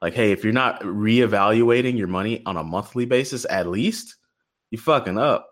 like, 0.00 0.14
hey, 0.14 0.30
if 0.30 0.44
you're 0.44 0.52
not 0.52 0.80
reevaluating 0.82 1.98
your 1.98 2.06
money 2.06 2.40
on 2.46 2.56
a 2.56 2.62
monthly 2.62 3.04
basis, 3.04 3.44
at 3.50 3.66
least, 3.66 4.14
you 4.70 4.78
fucking 4.78 5.18
up. 5.18 5.48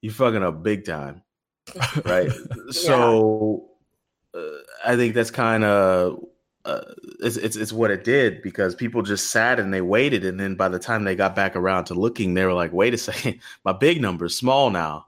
You 0.00 0.10
fucking 0.10 0.42
up 0.42 0.64
big 0.64 0.84
time. 0.84 1.22
Right. 2.04 2.30
So 2.72 3.68
uh, 4.34 4.40
I 4.84 4.96
think 4.96 5.14
that's 5.14 5.30
kind 5.30 5.62
of 5.62 6.24
uh, 6.64 6.80
it's, 7.20 7.36
it's 7.36 7.54
it's 7.54 7.72
what 7.72 7.90
it 7.92 8.02
did 8.02 8.42
because 8.42 8.74
people 8.74 9.02
just 9.02 9.30
sat 9.30 9.60
and 9.60 9.72
they 9.72 9.80
waited, 9.80 10.24
and 10.24 10.40
then 10.40 10.54
by 10.54 10.68
the 10.68 10.78
time 10.78 11.04
they 11.04 11.14
got 11.14 11.36
back 11.36 11.54
around 11.54 11.84
to 11.84 11.94
looking, 11.94 12.34
they 12.34 12.44
were 12.44 12.52
like, 12.52 12.72
"Wait 12.72 12.94
a 12.94 12.98
second, 12.98 13.40
my 13.64 13.72
big 13.72 14.00
number's 14.00 14.36
small 14.36 14.70
now. 14.70 15.06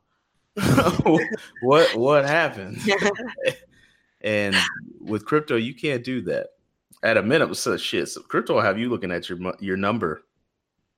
what 1.60 1.96
what 1.96 2.24
happened?" 2.24 2.80
and 4.20 4.56
with 5.00 5.24
crypto, 5.24 5.56
you 5.56 5.74
can't 5.74 6.04
do 6.04 6.20
that. 6.22 6.48
At 7.02 7.16
a 7.18 7.22
minimum, 7.22 7.54
so 7.54 7.76
shit. 7.76 8.08
So 8.08 8.22
crypto 8.22 8.54
will 8.54 8.62
have 8.62 8.78
you 8.78 8.88
looking 8.88 9.10
at 9.12 9.28
your 9.28 9.38
your 9.60 9.76
number 9.76 10.22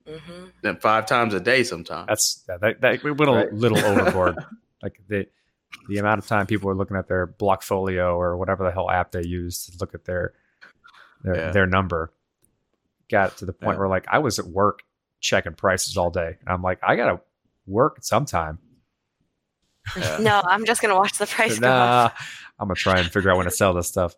hmm 0.07 0.45
then 0.61 0.77
five 0.77 1.05
times 1.05 1.33
a 1.33 1.39
day 1.39 1.63
sometimes. 1.63 2.07
That's 2.07 2.35
that, 2.47 2.61
that, 2.61 2.81
that 2.81 3.03
we 3.03 3.11
went 3.11 3.29
a 3.29 3.33
Right. 3.35 3.53
little 3.53 3.77
overboard. 3.85 4.37
like 4.81 4.99
the 5.09 5.27
the 5.89 5.97
amount 5.97 6.19
of 6.19 6.27
time 6.27 6.47
people 6.47 6.69
are 6.69 6.75
looking 6.75 6.97
at 6.97 7.07
their 7.07 7.27
Blockfolio 7.27 8.15
or 8.15 8.37
whatever 8.37 8.63
the 8.63 8.71
hell 8.71 8.89
app 8.89 9.11
they 9.11 9.23
use 9.23 9.65
to 9.67 9.77
look 9.79 9.93
at 9.93 10.05
their 10.05 10.33
their, 11.23 11.35
Yeah. 11.35 11.51
their 11.51 11.65
number 11.67 12.11
got 13.09 13.37
to 13.37 13.45
the 13.45 13.53
point 13.53 13.75
Yeah. 13.75 13.79
where 13.79 13.87
like 13.89 14.05
I 14.09 14.19
was 14.19 14.39
at 14.39 14.45
work 14.45 14.83
checking 15.19 15.53
prices 15.53 15.97
all 15.97 16.09
day, 16.09 16.37
and 16.39 16.49
I'm 16.49 16.61
like, 16.61 16.79
I 16.81 16.95
gotta 16.95 17.19
work 17.65 17.97
sometime. 18.01 18.59
Yeah. 19.95 20.17
No, 20.19 20.41
I'm 20.45 20.65
just 20.65 20.81
gonna 20.81 20.95
watch 20.95 21.17
the 21.17 21.27
price 21.27 21.59
go 21.59 21.67
up. 21.67 22.17
I'm 22.59 22.67
gonna 22.67 22.75
try 22.75 22.99
and 22.99 23.11
figure 23.11 23.29
out 23.31 23.37
when 23.37 23.45
to 23.45 23.51
sell 23.51 23.73
this 23.73 23.87
stuff. 23.87 24.15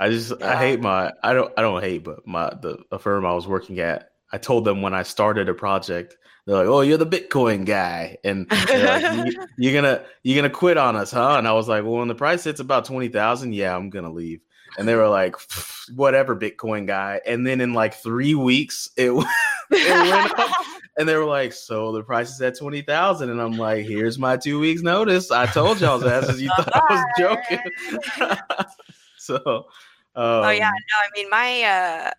I 0.00 0.10
just 0.10 0.40
I 0.42 0.56
hate 0.56 0.80
my 0.80 1.12
I 1.22 1.32
don't 1.32 1.52
I 1.56 1.62
don't 1.62 1.82
hate, 1.82 2.04
but 2.04 2.26
my 2.26 2.50
the 2.50 2.78
a 2.92 2.98
firm 2.98 3.24
I 3.26 3.32
was 3.34 3.46
working 3.48 3.80
at, 3.80 4.10
I 4.32 4.38
told 4.38 4.64
them 4.64 4.82
when 4.82 4.94
I 4.94 5.02
started 5.02 5.48
a 5.48 5.54
project, 5.54 6.16
they're 6.46 6.56
like, 6.56 6.66
"Oh, 6.66 6.82
you're 6.82 6.98
the 6.98 7.06
Bitcoin 7.06 7.64
guy," 7.64 8.16
and 8.24 8.46
like, 8.50 9.26
"You- 9.26 9.46
you're 9.58 9.74
gonna 9.82 10.04
you're 10.22 10.36
gonna 10.36 10.52
quit 10.54 10.76
on 10.76 10.94
us, 10.96 11.10
huh? 11.10 11.36
And 11.38 11.48
I 11.48 11.52
was 11.52 11.68
like, 11.68 11.82
"Well, 11.84 11.94
when 11.94 12.08
the 12.08 12.14
price 12.14 12.44
hits 12.44 12.60
about 12.60 12.84
twenty 12.84 13.08
thousand, 13.08 13.54
yeah, 13.54 13.74
I'm 13.74 13.90
gonna 13.90 14.12
leave." 14.12 14.40
And 14.76 14.86
they 14.86 14.94
were 14.94 15.08
like, 15.08 15.36
"Whatever, 15.94 16.36
Bitcoin 16.36 16.86
guy." 16.86 17.20
And 17.26 17.46
then 17.46 17.60
in 17.60 17.74
like 17.74 17.94
three 17.94 18.34
weeks, 18.34 18.90
it 18.96 19.10
it 19.70 20.10
went 20.10 20.38
up, 20.38 20.50
and 20.98 21.08
they 21.08 21.16
were 21.16 21.24
like, 21.24 21.52
"So 21.52 21.92
the 21.92 22.02
price 22.02 22.30
is 22.30 22.40
at 22.42 22.58
twenty 22.58 22.82
thousand, 22.82 23.30
and 23.30 23.40
I'm 23.40 23.56
like, 23.56 23.86
"Here's 23.86 24.18
my 24.18 24.36
two 24.36 24.60
weeks 24.60 24.82
notice. 24.82 25.30
I 25.30 25.46
told 25.46 25.80
y'all's 25.80 26.04
asses 26.04 26.42
you 26.42 26.50
thought 26.56 26.70
I 26.74 26.80
was 26.90 27.04
joking." 27.18 28.36
so, 29.16 29.36
um, 30.14 30.44
oh 30.44 30.50
yeah, 30.50 30.70
no, 30.70 30.96
I 30.98 31.08
mean 31.14 31.30
my 31.30 31.62
uh 31.62 32.10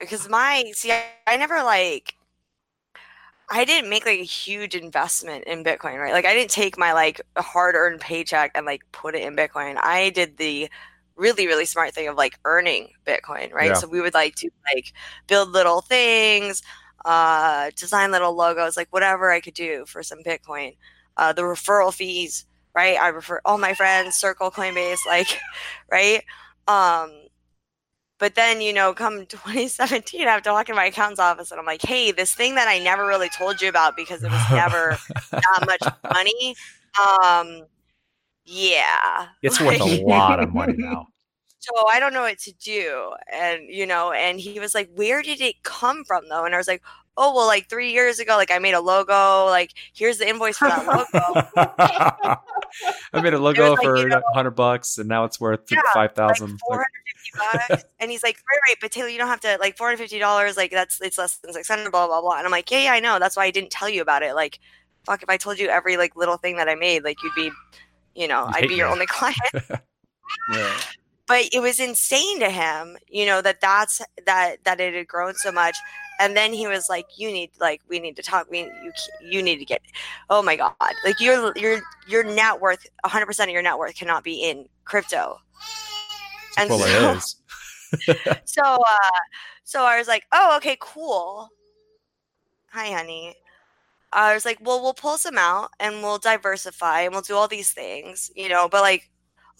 because 0.00 0.28
my 0.28 0.70
see 0.74 0.92
I, 0.92 1.04
I 1.26 1.36
never 1.36 1.62
like 1.62 2.16
I 3.50 3.64
didn't 3.64 3.90
make 3.90 4.06
like 4.06 4.20
a 4.20 4.24
huge 4.24 4.74
investment 4.74 5.44
in 5.44 5.64
Bitcoin, 5.64 6.00
right? 6.00 6.12
Like 6.12 6.24
I 6.24 6.34
didn't 6.34 6.50
take 6.50 6.78
my 6.78 6.92
like 6.92 7.20
hard 7.36 7.74
earned 7.74 8.00
paycheck 8.00 8.52
and 8.54 8.64
like 8.64 8.82
put 8.92 9.14
it 9.14 9.22
in 9.22 9.36
Bitcoin. 9.36 9.76
I 9.82 10.10
did 10.10 10.38
the 10.38 10.70
really, 11.16 11.46
really 11.46 11.64
smart 11.64 11.94
thing 11.94 12.08
of 12.08 12.16
like 12.16 12.38
earning 12.44 12.88
Bitcoin, 13.06 13.52
right? 13.52 13.68
Yeah. 13.68 13.74
So 13.74 13.88
we 13.88 14.00
would 14.00 14.14
like 14.14 14.34
to 14.36 14.50
like 14.74 14.92
build 15.26 15.50
little 15.50 15.80
things, 15.80 16.62
uh, 17.04 17.70
design 17.76 18.10
little 18.10 18.34
logos, 18.34 18.76
like 18.76 18.88
whatever 18.90 19.30
I 19.30 19.40
could 19.40 19.54
do 19.54 19.84
for 19.86 20.02
some 20.02 20.22
Bitcoin. 20.22 20.76
Uh, 21.16 21.32
the 21.32 21.42
referral 21.42 21.94
fees, 21.94 22.44
right? 22.74 22.98
I 22.98 23.08
refer 23.08 23.40
all 23.44 23.58
my 23.58 23.74
friends, 23.74 24.16
Circle, 24.16 24.50
Coinbase, 24.50 25.06
like, 25.06 25.38
right? 25.90 26.22
Um, 26.66 27.10
but 28.18 28.34
then, 28.34 28.60
you 28.60 28.72
know, 28.72 28.94
come 28.94 29.26
2017, 29.28 30.26
I 30.26 30.32
have 30.32 30.42
to 30.42 30.52
walk 30.52 30.68
in 30.68 30.76
my 30.76 30.86
accountant's 30.86 31.20
office 31.20 31.50
and 31.50 31.60
I'm 31.60 31.66
like, 31.66 31.82
hey, 31.82 32.12
this 32.12 32.34
thing 32.34 32.54
that 32.56 32.68
I 32.68 32.78
never 32.78 33.06
really 33.06 33.28
told 33.28 33.60
you 33.60 33.68
about 33.68 33.96
because 33.96 34.22
it 34.22 34.30
was 34.30 34.50
never 34.50 34.98
that 35.30 35.64
much 35.66 35.92
money. 36.12 36.56
Um, 37.22 37.66
yeah. 38.44 39.28
It's 39.42 39.60
worth 39.60 39.80
a 39.80 40.04
lot 40.04 40.40
of 40.40 40.52
money 40.54 40.74
now. 40.76 41.08
so 41.58 41.72
I 41.90 41.98
don't 42.00 42.12
know 42.12 42.22
what 42.22 42.38
to 42.40 42.52
do. 42.52 43.12
And, 43.32 43.62
you 43.68 43.86
know, 43.86 44.12
and 44.12 44.38
he 44.38 44.60
was 44.60 44.74
like, 44.74 44.90
where 44.94 45.22
did 45.22 45.40
it 45.40 45.62
come 45.62 46.04
from 46.04 46.28
though? 46.28 46.44
And 46.44 46.54
I 46.54 46.58
was 46.58 46.68
like, 46.68 46.82
oh, 47.16 47.32
well, 47.34 47.46
like 47.46 47.68
three 47.68 47.92
years 47.92 48.18
ago, 48.18 48.36
like 48.36 48.50
I 48.50 48.58
made 48.58 48.74
a 48.74 48.80
logo, 48.80 49.46
like 49.46 49.72
here's 49.94 50.18
the 50.18 50.28
invoice 50.28 50.58
for 50.58 50.68
that 50.68 50.84
logo. 50.86 52.38
I 53.12 53.20
made 53.20 53.34
a 53.34 53.38
logo 53.38 53.70
like, 53.72 53.82
for 53.82 53.96
you 53.98 54.08
know- 54.08 54.22
hundred 54.34 54.52
bucks, 54.52 54.98
and 54.98 55.08
now 55.08 55.24
it's 55.24 55.40
worth 55.40 55.60
Yeah, 55.70 55.80
five 55.92 56.10
like 56.16 56.36
450 56.36 57.68
bucks. 57.68 57.84
and 58.00 58.10
he's 58.10 58.22
like, 58.22 58.36
right, 58.50 58.60
right, 58.68 58.76
but 58.80 58.90
Taylor, 58.90 59.08
you 59.08 59.18
don't 59.18 59.28
have 59.28 59.40
to 59.40 59.56
like 59.60 59.76
$450. 59.76 60.56
Like 60.56 60.70
that's, 60.70 61.00
it's 61.00 61.18
less 61.18 61.36
than 61.36 61.52
600, 61.52 61.90
blah, 61.90 62.06
blah, 62.06 62.20
blah. 62.20 62.36
And 62.36 62.46
I'm 62.46 62.50
like, 62.52 62.70
yeah, 62.70 62.78
yeah, 62.84 62.92
I 62.92 63.00
know. 63.00 63.18
That's 63.18 63.36
why 63.36 63.44
I 63.44 63.50
didn't 63.50 63.70
tell 63.70 63.88
you 63.88 64.02
about 64.02 64.22
it. 64.22 64.34
Like, 64.34 64.58
fuck, 65.06 65.22
if 65.22 65.28
I 65.28 65.36
told 65.36 65.58
you 65.58 65.68
every 65.68 65.96
like 65.96 66.16
little 66.16 66.36
thing 66.36 66.56
that 66.56 66.68
I 66.68 66.74
made, 66.74 67.04
like 67.04 67.22
you'd 67.22 67.34
be, 67.34 67.50
you 68.14 68.28
know, 68.28 68.46
I'd 68.48 68.68
be 68.68 68.74
your 68.74 68.88
only 68.88 69.06
client. 69.08 69.38
yeah. 70.52 70.80
but 71.26 71.48
it 71.52 71.60
was 71.60 71.78
insane 71.78 72.40
to 72.40 72.50
him 72.50 72.96
you 73.08 73.26
know 73.26 73.40
that 73.42 73.60
that's 73.60 74.00
that 74.26 74.56
that 74.64 74.80
it 74.80 74.94
had 74.94 75.06
grown 75.06 75.34
so 75.34 75.52
much. 75.52 75.76
And 76.20 76.36
then 76.36 76.52
he 76.52 76.68
was 76.68 76.88
like 76.88 77.06
you 77.16 77.30
need 77.30 77.50
like 77.60 77.80
we 77.88 77.98
need 77.98 78.16
to 78.16 78.22
talk 78.22 78.48
we 78.50 78.60
you 78.60 78.92
you 79.20 79.42
need 79.42 79.58
to 79.58 79.64
get 79.64 79.82
oh 80.30 80.42
my 80.42 80.56
god 80.56 80.74
like 81.04 81.18
your 81.20 81.52
your 81.56 81.80
your 82.06 82.22
net 82.22 82.60
worth 82.60 82.86
100% 83.04 83.42
of 83.44 83.50
your 83.50 83.62
net 83.62 83.78
worth 83.78 83.96
cannot 83.96 84.24
be 84.24 84.44
in 84.44 84.66
crypto. 84.84 85.38
And 86.56 86.70
well, 86.70 87.20
so, 87.20 87.36
so 88.44 88.62
uh 88.62 89.18
so 89.64 89.82
i 89.82 89.98
was 89.98 90.08
like 90.08 90.24
oh 90.32 90.56
okay 90.56 90.76
cool. 90.80 91.48
Hi 92.70 92.92
honey 92.92 93.34
i 94.14 94.34
was 94.34 94.44
like 94.44 94.58
well 94.62 94.82
we'll 94.82 94.94
pull 94.94 95.18
some 95.18 95.38
out 95.38 95.70
and 95.80 96.02
we'll 96.02 96.18
diversify 96.18 97.02
and 97.02 97.12
we'll 97.12 97.22
do 97.22 97.36
all 97.36 97.48
these 97.48 97.72
things 97.72 98.30
you 98.36 98.48
know 98.48 98.68
but 98.68 98.82
like 98.82 99.10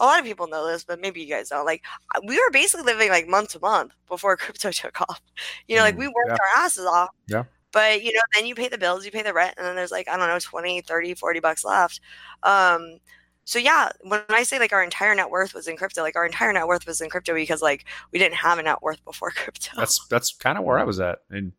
a 0.00 0.04
lot 0.04 0.18
of 0.18 0.24
people 0.26 0.48
know 0.48 0.66
this 0.66 0.84
but 0.84 1.00
maybe 1.00 1.20
you 1.20 1.28
guys 1.28 1.50
don't 1.50 1.66
like 1.66 1.82
uh, 2.16 2.20
we 2.26 2.36
were 2.38 2.50
basically 2.52 2.84
living 2.84 3.10
like 3.10 3.28
month 3.28 3.50
to 3.50 3.60
month 3.60 3.92
before 4.08 4.36
crypto 4.38 4.70
took 4.72 5.00
off 5.02 5.20
you 5.68 5.76
know 5.76 5.82
like 5.82 5.96
Mm, 5.96 5.98
we 5.98 6.08
worked 6.08 6.38
yeah. 6.38 6.38
our 6.40 6.64
asses 6.64 6.86
off 6.86 7.10
Yeah. 7.28 7.44
but 7.72 8.02
you 8.02 8.12
know 8.12 8.20
then 8.34 8.46
you 8.46 8.54
pay 8.54 8.68
the 8.68 8.78
bills 8.78 9.04
you 9.04 9.10
pay 9.12 9.22
the 9.22 9.32
rent 9.32 9.54
and 9.58 9.66
then 9.66 9.76
there's 9.76 9.90
like 9.92 10.08
i 10.08 10.16
don't 10.16 10.28
know 10.28 10.38
20 10.38 10.80
30 10.82 11.14
40 11.14 11.40
bucks 11.40 11.64
left 11.64 12.00
um 12.42 12.98
so 13.46 13.58
yeah, 13.58 13.90
when 14.00 14.22
I 14.30 14.42
say 14.42 14.58
like 14.58 14.72
our 14.72 14.82
entire 14.82 15.14
net 15.14 15.28
worth 15.28 15.52
was 15.52 15.68
in 15.68 15.76
crypto, 15.76 16.00
like 16.00 16.16
our 16.16 16.24
entire 16.24 16.50
net 16.54 16.66
worth 16.66 16.86
was 16.86 17.02
in 17.02 17.10
crypto 17.10 17.34
because 17.34 17.60
like 17.60 17.84
we 18.10 18.18
didn't 18.18 18.36
have 18.36 18.58
a 18.58 18.62
net 18.62 18.80
worth 18.80 19.04
before 19.04 19.30
crypto. 19.36 19.70
That's 19.76 20.06
that's 20.08 20.32
kind 20.36 20.56
of 20.58 20.64
where 20.64 20.78
I 20.78 20.84
was 20.84 21.00
at, 21.00 21.18
and 21.30 21.52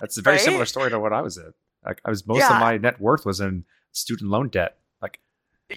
that's 0.00 0.18
a 0.18 0.22
very 0.22 0.36
Right? 0.36 0.44
similar 0.44 0.66
story 0.66 0.90
to 0.90 1.00
what 1.00 1.12
I 1.12 1.22
was 1.22 1.38
at. 1.38 1.52
Like 1.84 2.00
I 2.04 2.10
was 2.10 2.26
most 2.26 2.40
Yeah. 2.40 2.54
of 2.54 2.60
my 2.60 2.76
net 2.76 3.00
worth 3.00 3.24
was 3.24 3.40
in 3.40 3.64
student 3.92 4.30
loan 4.30 4.48
debt. 4.48 4.76
Like 5.00 5.18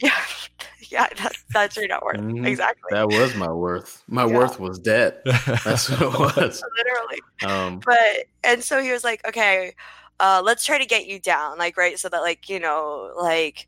yeah, 0.02 0.12
yeah, 0.90 1.08
that's 1.16 1.44
that's 1.54 1.78
your 1.78 1.88
net 1.88 2.02
worth 2.04 2.20
Mhm. 2.20 2.46
exactly. 2.48 2.90
That 2.92 3.10
was 3.10 3.36
my 3.36 3.52
worth. 3.52 4.04
My 4.08 4.26
Yeah. 4.26 4.36
worth 4.38 4.60
was 4.60 4.80
debt. 4.80 5.22
That's 5.26 5.90
what 5.90 6.02
it 6.02 6.20
was. 6.20 6.64
Literally. 6.78 7.22
Um, 7.42 7.80
but 7.86 8.26
and 8.44 8.64
so 8.64 8.82
he 8.82 8.92
was 8.92 9.04
like 9.04 9.26
okay 9.28 9.74
uh 10.20 10.42
let's 10.44 10.66
try 10.66 10.78
to 10.78 10.86
get 10.86 11.08
you 11.08 11.20
down 11.20 11.58
like 11.58 11.76
right 11.78 11.98
so 11.98 12.08
that 12.10 12.22
like 12.22 12.48
you 12.50 12.60
know 12.60 13.12
like 13.18 13.68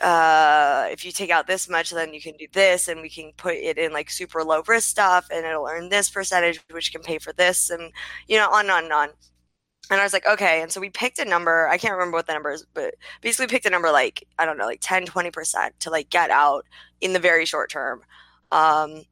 uh 0.00 0.88
if 0.90 1.04
you 1.04 1.12
take 1.12 1.30
out 1.30 1.46
this 1.46 1.68
much 1.68 1.90
then 1.90 2.14
you 2.14 2.20
can 2.20 2.34
do 2.38 2.46
this 2.52 2.88
and 2.88 3.00
we 3.02 3.10
can 3.10 3.32
put 3.36 3.54
it 3.54 3.76
in 3.78 3.92
like 3.92 4.10
super 4.10 4.42
low 4.42 4.62
risk 4.66 4.88
stuff 4.88 5.28
and 5.32 5.44
it'll 5.44 5.66
earn 5.68 5.88
this 5.88 6.08
percentage 6.10 6.60
which 6.70 6.92
can 6.92 7.02
pay 7.02 7.18
for 7.18 7.32
this 7.34 7.70
and 7.70 7.92
you 8.28 8.36
know 8.36 8.48
on 8.50 8.62
and 8.62 8.70
on 8.70 8.84
and 8.84 8.92
on 8.92 9.08
and 9.90 10.00
i 10.00 10.04
was 10.04 10.12
like 10.12 10.26
okay 10.26 10.62
and 10.62 10.70
so 10.70 10.80
we 10.80 10.90
picked 10.90 11.18
a 11.18 11.24
number 11.24 11.68
i 11.68 11.78
can't 11.78 11.94
remember 11.94 12.16
what 12.16 12.26
the 12.26 12.32
number 12.32 12.50
is 12.50 12.66
but 12.74 12.94
basically 13.20 13.46
picked 13.46 13.66
a 13.66 13.70
number 13.70 13.90
like 13.90 14.26
i 14.38 14.44
don't 14.44 14.58
know 14.58 14.66
like 14.66 14.80
10 14.82 15.06
20% 15.06 15.70
to 15.78 15.90
like 15.90 16.10
get 16.10 16.30
out 16.30 16.66
in 17.00 17.12
the 17.12 17.18
very 17.18 17.46
short 17.46 17.70
term 17.70 18.02
um 18.52 19.02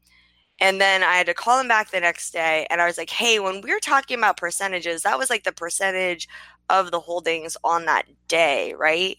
and 0.60 0.80
then 0.80 1.02
I 1.02 1.14
had 1.14 1.26
to 1.26 1.34
call 1.34 1.60
him 1.60 1.68
back 1.68 1.90
the 1.90 2.00
next 2.00 2.32
day 2.32 2.66
and 2.68 2.80
I 2.82 2.86
was 2.86 2.98
like, 2.98 3.10
hey, 3.10 3.38
when 3.38 3.60
we 3.60 3.70
were 3.70 3.78
talking 3.78 4.18
about 4.18 4.36
percentages, 4.36 5.02
that 5.02 5.18
was 5.18 5.30
like 5.30 5.44
the 5.44 5.52
percentage 5.52 6.28
of 6.68 6.90
the 6.90 7.00
holdings 7.00 7.56
on 7.62 7.84
that 7.84 8.06
day, 8.26 8.74
right? 8.74 9.16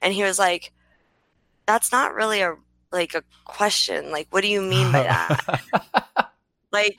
And 0.00 0.12
he 0.12 0.22
was 0.22 0.38
like, 0.38 0.72
that's 1.66 1.92
not 1.92 2.14
really 2.14 2.40
a 2.40 2.56
like 2.90 3.14
a 3.14 3.22
question. 3.44 4.10
Like, 4.10 4.26
what 4.30 4.42
do 4.42 4.48
you 4.48 4.60
mean 4.60 4.92
by 4.92 5.04
that? 5.04 6.30
like, 6.72 6.98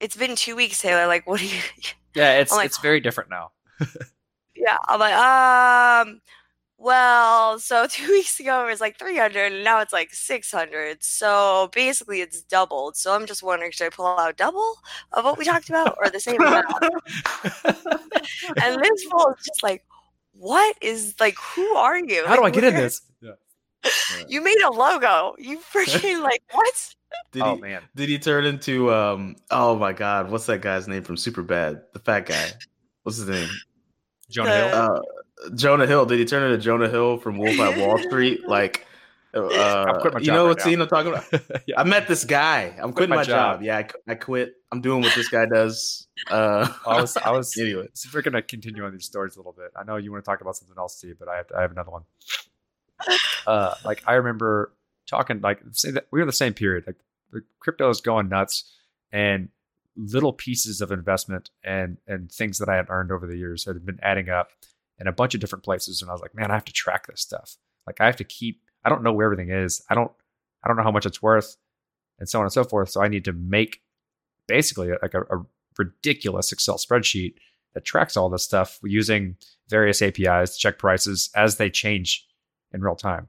it's 0.00 0.16
been 0.16 0.36
two 0.36 0.56
weeks, 0.56 0.82
Taylor. 0.82 1.06
Like, 1.06 1.26
what 1.26 1.40
do 1.40 1.46
you 1.46 1.62
yeah, 2.16 2.38
it's 2.38 2.50
like- 2.52 2.66
it's 2.66 2.78
very 2.78 3.00
different 3.00 3.30
now. 3.30 3.52
Yeah. 4.58 4.78
I'm 4.88 4.98
like, 4.98 5.14
um, 5.14 6.20
well, 6.78 7.58
so 7.58 7.86
two 7.90 8.08
weeks 8.08 8.40
ago 8.40 8.64
it 8.66 8.70
was 8.70 8.80
like 8.80 8.98
300 8.98 9.52
and 9.52 9.64
now 9.64 9.80
it's 9.80 9.92
like 9.92 10.12
600. 10.12 11.02
So 11.02 11.68
basically 11.72 12.20
it's 12.20 12.42
doubled. 12.42 12.96
So 12.96 13.14
I'm 13.14 13.26
just 13.26 13.42
wondering, 13.42 13.70
should 13.70 13.86
I 13.86 13.90
pull 13.90 14.06
out 14.06 14.36
double 14.36 14.76
of 15.12 15.24
what 15.24 15.38
we 15.38 15.44
talked 15.44 15.68
about 15.68 15.96
or 16.02 16.10
the 16.10 16.20
same 16.20 16.40
amount? 16.40 16.66
and 17.64 18.82
this 18.82 19.04
fool 19.04 19.34
is 19.38 19.44
just 19.46 19.62
like, 19.62 19.84
what 20.32 20.76
is 20.80 21.14
like, 21.20 21.36
who 21.54 21.76
are 21.76 21.98
you? 21.98 22.26
How 22.26 22.36
do 22.36 22.42
I 22.42 22.50
get 22.50 22.64
in 22.64 22.74
this? 22.74 23.02
You 24.28 24.40
made 24.42 24.60
a 24.62 24.70
logo. 24.70 25.34
You 25.38 25.58
freaking 25.72 26.22
like, 26.22 26.42
what? 26.52 26.94
did 27.32 27.42
oh 27.42 27.54
he 27.54 27.60
man, 27.60 27.82
did 27.94 28.08
he 28.08 28.18
turn 28.18 28.44
into 28.44 28.92
um 28.92 29.36
oh 29.50 29.76
my 29.76 29.92
god, 29.92 30.30
what's 30.30 30.46
that 30.46 30.60
guy's 30.60 30.88
name 30.88 31.02
from 31.02 31.16
Super 31.16 31.42
Bad? 31.42 31.82
The 31.92 31.98
fat 31.98 32.26
guy. 32.26 32.50
What's 33.02 33.18
his 33.18 33.28
name? 33.28 33.48
Jonah 34.30 34.50
The- 34.50 34.56
Hill. 34.56 34.74
Uh 34.74 35.00
Jonah 35.54 35.86
Hill. 35.86 36.06
Did 36.06 36.18
he 36.18 36.24
turn 36.24 36.42
into 36.42 36.58
Jonah 36.58 36.88
Hill 36.88 37.18
from 37.18 37.38
Wolf 37.38 37.58
at 37.60 37.78
Wall 37.78 37.98
Street? 37.98 38.40
Like 38.48 38.86
uh, 39.34 39.98
quit 40.00 40.14
my 40.14 40.20
you 40.20 40.32
know 40.32 40.44
right 40.44 40.48
what 40.48 40.58
now. 40.58 40.64
scene 40.64 40.80
I'm 40.80 40.88
talking 40.88 41.12
about? 41.12 41.24
yeah. 41.66 41.78
I 41.78 41.84
met 41.84 42.08
this 42.08 42.24
guy. 42.24 42.74
I'm 42.78 42.92
quitting 42.92 43.10
my 43.10 43.16
my, 43.16 43.22
job. 43.24 43.56
job. 43.58 43.62
Yeah, 43.62 43.78
I, 44.08 44.12
I 44.12 44.14
quit. 44.14 44.54
I'm 44.72 44.80
doing 44.80 45.02
what 45.02 45.14
this 45.14 45.28
guy 45.28 45.44
does. 45.44 46.06
Uh, 46.30 46.66
I 46.86 47.00
was 47.00 47.16
I 47.18 47.30
was 47.32 47.56
anyway. 47.58 47.88
So 47.92 48.08
we're 48.14 48.22
gonna 48.22 48.40
continue 48.40 48.84
on 48.84 48.92
these 48.92 49.04
stories 49.04 49.36
a 49.36 49.38
little 49.38 49.52
bit. 49.52 49.72
I 49.76 49.84
know 49.84 49.96
you 49.96 50.10
want 50.10 50.24
to 50.24 50.28
talk 50.30 50.40
about 50.40 50.56
something 50.56 50.76
else, 50.78 50.96
Steve, 50.96 51.16
but 51.18 51.28
I 51.28 51.36
have 51.36 51.46
I 51.56 51.60
have 51.60 51.70
another 51.70 51.90
one. 51.90 52.02
Uh, 53.46 53.74
like 53.84 54.02
I 54.06 54.14
remember 54.14 54.72
talking 55.06 55.40
like 55.40 55.60
say 55.72 55.92
that 55.92 56.06
we 56.10 56.18
were 56.18 56.26
the 56.26 56.32
same 56.32 56.52
period. 56.54 56.84
Like 56.86 56.96
the 57.32 57.42
crypto 57.60 57.88
is 57.90 58.00
going 58.00 58.28
nuts, 58.28 58.72
and 59.12 59.50
little 59.96 60.32
pieces 60.32 60.80
of 60.80 60.92
investment 60.92 61.50
and 61.64 61.98
and 62.06 62.30
things 62.30 62.58
that 62.58 62.68
I 62.68 62.76
had 62.76 62.86
earned 62.88 63.12
over 63.12 63.26
the 63.26 63.36
years 63.36 63.64
had 63.64 63.84
been 63.86 64.00
adding 64.02 64.28
up 64.28 64.50
in 64.98 65.06
a 65.06 65.12
bunch 65.12 65.34
of 65.34 65.40
different 65.40 65.64
places. 65.64 66.02
And 66.02 66.10
I 66.10 66.14
was 66.14 66.20
like, 66.20 66.34
man, 66.34 66.50
I 66.50 66.54
have 66.54 66.64
to 66.64 66.72
track 66.72 67.06
this 67.06 67.20
stuff. 67.20 67.56
Like 67.86 68.00
I 68.00 68.06
have 68.06 68.16
to 68.16 68.24
keep. 68.24 68.62
I 68.84 68.88
don't 68.88 69.02
know 69.02 69.12
where 69.12 69.26
everything 69.26 69.50
is. 69.50 69.82
I 69.88 69.94
don't. 69.94 70.10
I 70.64 70.68
don't 70.68 70.76
know 70.76 70.82
how 70.82 70.90
much 70.90 71.06
it's 71.06 71.22
worth, 71.22 71.56
and 72.18 72.28
so 72.28 72.40
on 72.40 72.44
and 72.44 72.52
so 72.52 72.64
forth. 72.64 72.90
So 72.90 73.00
I 73.02 73.08
need 73.08 73.24
to 73.26 73.32
make 73.32 73.82
basically 74.48 74.90
like 75.02 75.14
a, 75.14 75.22
a 75.22 75.44
ridiculous 75.78 76.52
Excel 76.52 76.78
spreadsheet 76.78 77.34
that 77.74 77.84
tracks 77.84 78.16
all 78.16 78.30
this 78.30 78.42
stuff 78.42 78.78
using 78.82 79.36
various 79.68 80.00
APIs 80.00 80.52
to 80.52 80.58
check 80.58 80.78
prices 80.78 81.30
as 81.34 81.56
they 81.56 81.68
change 81.68 82.26
in 82.72 82.80
real 82.80 82.96
time. 82.96 83.28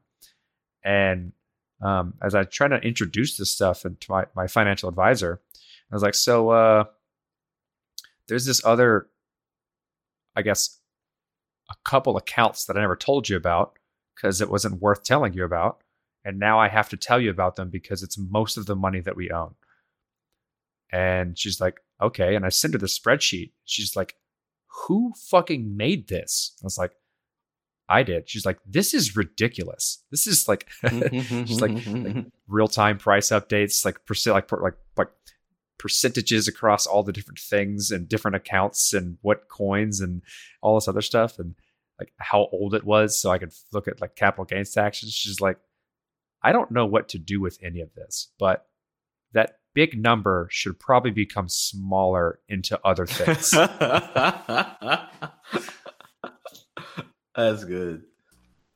And 0.83 1.33
um, 1.81 2.15
as 2.21 2.33
I 2.33 2.43
try 2.43 2.67
to 2.67 2.77
introduce 2.77 3.37
this 3.37 3.51
stuff 3.51 3.85
into 3.85 4.11
my, 4.11 4.25
my 4.35 4.47
financial 4.47 4.89
advisor, 4.89 5.41
I 5.91 5.95
was 5.95 6.03
like, 6.03 6.15
so 6.15 6.49
uh, 6.49 6.83
there's 8.27 8.45
this 8.45 8.63
other, 8.65 9.07
I 10.35 10.41
guess, 10.41 10.79
a 11.69 11.75
couple 11.83 12.17
accounts 12.17 12.65
that 12.65 12.77
I 12.77 12.81
never 12.81 12.95
told 12.95 13.29
you 13.29 13.37
about 13.37 13.77
because 14.15 14.41
it 14.41 14.49
wasn't 14.49 14.81
worth 14.81 15.03
telling 15.03 15.33
you 15.33 15.43
about. 15.43 15.81
And 16.25 16.39
now 16.39 16.59
I 16.59 16.67
have 16.67 16.89
to 16.89 16.97
tell 16.97 17.21
you 17.21 17.29
about 17.29 17.55
them 17.55 17.69
because 17.69 18.03
it's 18.03 18.17
most 18.17 18.57
of 18.57 18.65
the 18.65 18.75
money 18.75 18.99
that 19.01 19.15
we 19.15 19.31
own. 19.31 19.55
And 20.91 21.37
she's 21.37 21.61
like, 21.61 21.79
okay. 22.01 22.35
And 22.35 22.45
I 22.45 22.49
send 22.49 22.73
her 22.73 22.79
the 22.79 22.87
spreadsheet. 22.87 23.51
She's 23.65 23.95
like, 23.95 24.15
who 24.87 25.13
fucking 25.29 25.75
made 25.75 26.07
this? 26.07 26.55
I 26.61 26.65
was 26.65 26.77
like, 26.77 26.91
I 27.89 28.03
did. 28.03 28.29
She's 28.29 28.45
like, 28.45 28.59
this 28.65 28.93
is 28.93 29.15
ridiculous. 29.15 30.03
This 30.11 30.27
is 30.27 30.47
like, 30.47 30.67
she's 30.89 31.61
like, 31.61 31.85
like 31.85 32.25
real 32.47 32.67
time 32.67 32.97
price 32.97 33.29
updates, 33.29 33.85
like 33.85 34.05
percent, 34.05 34.33
like 34.33 34.47
per- 34.47 34.61
like 34.61 34.75
like 34.97 35.09
percentages 35.77 36.47
across 36.47 36.85
all 36.85 37.03
the 37.03 37.13
different 37.13 37.39
things 37.39 37.91
and 37.91 38.09
different 38.09 38.35
accounts 38.35 38.93
and 38.93 39.17
what 39.21 39.47
coins 39.47 40.01
and 40.01 40.21
all 40.61 40.75
this 40.75 40.87
other 40.87 41.01
stuff 41.01 41.39
and 41.39 41.55
like 41.99 42.11
how 42.17 42.47
old 42.51 42.75
it 42.75 42.83
was, 42.83 43.19
so 43.19 43.31
I 43.31 43.37
could 43.37 43.53
look 43.71 43.87
at 43.87 44.01
like 44.01 44.15
capital 44.15 44.45
gains 44.45 44.71
taxes. 44.71 45.13
She's 45.13 45.41
like, 45.41 45.57
I 46.43 46.51
don't 46.51 46.71
know 46.71 46.85
what 46.85 47.09
to 47.09 47.17
do 47.17 47.41
with 47.41 47.57
any 47.63 47.81
of 47.81 47.93
this, 47.95 48.31
but 48.37 48.67
that 49.33 49.59
big 49.73 49.99
number 49.99 50.47
should 50.51 50.79
probably 50.79 51.11
become 51.11 51.49
smaller 51.49 52.39
into 52.47 52.79
other 52.85 53.05
things. 53.05 53.51
That's 57.37 57.63
good. 57.63 58.03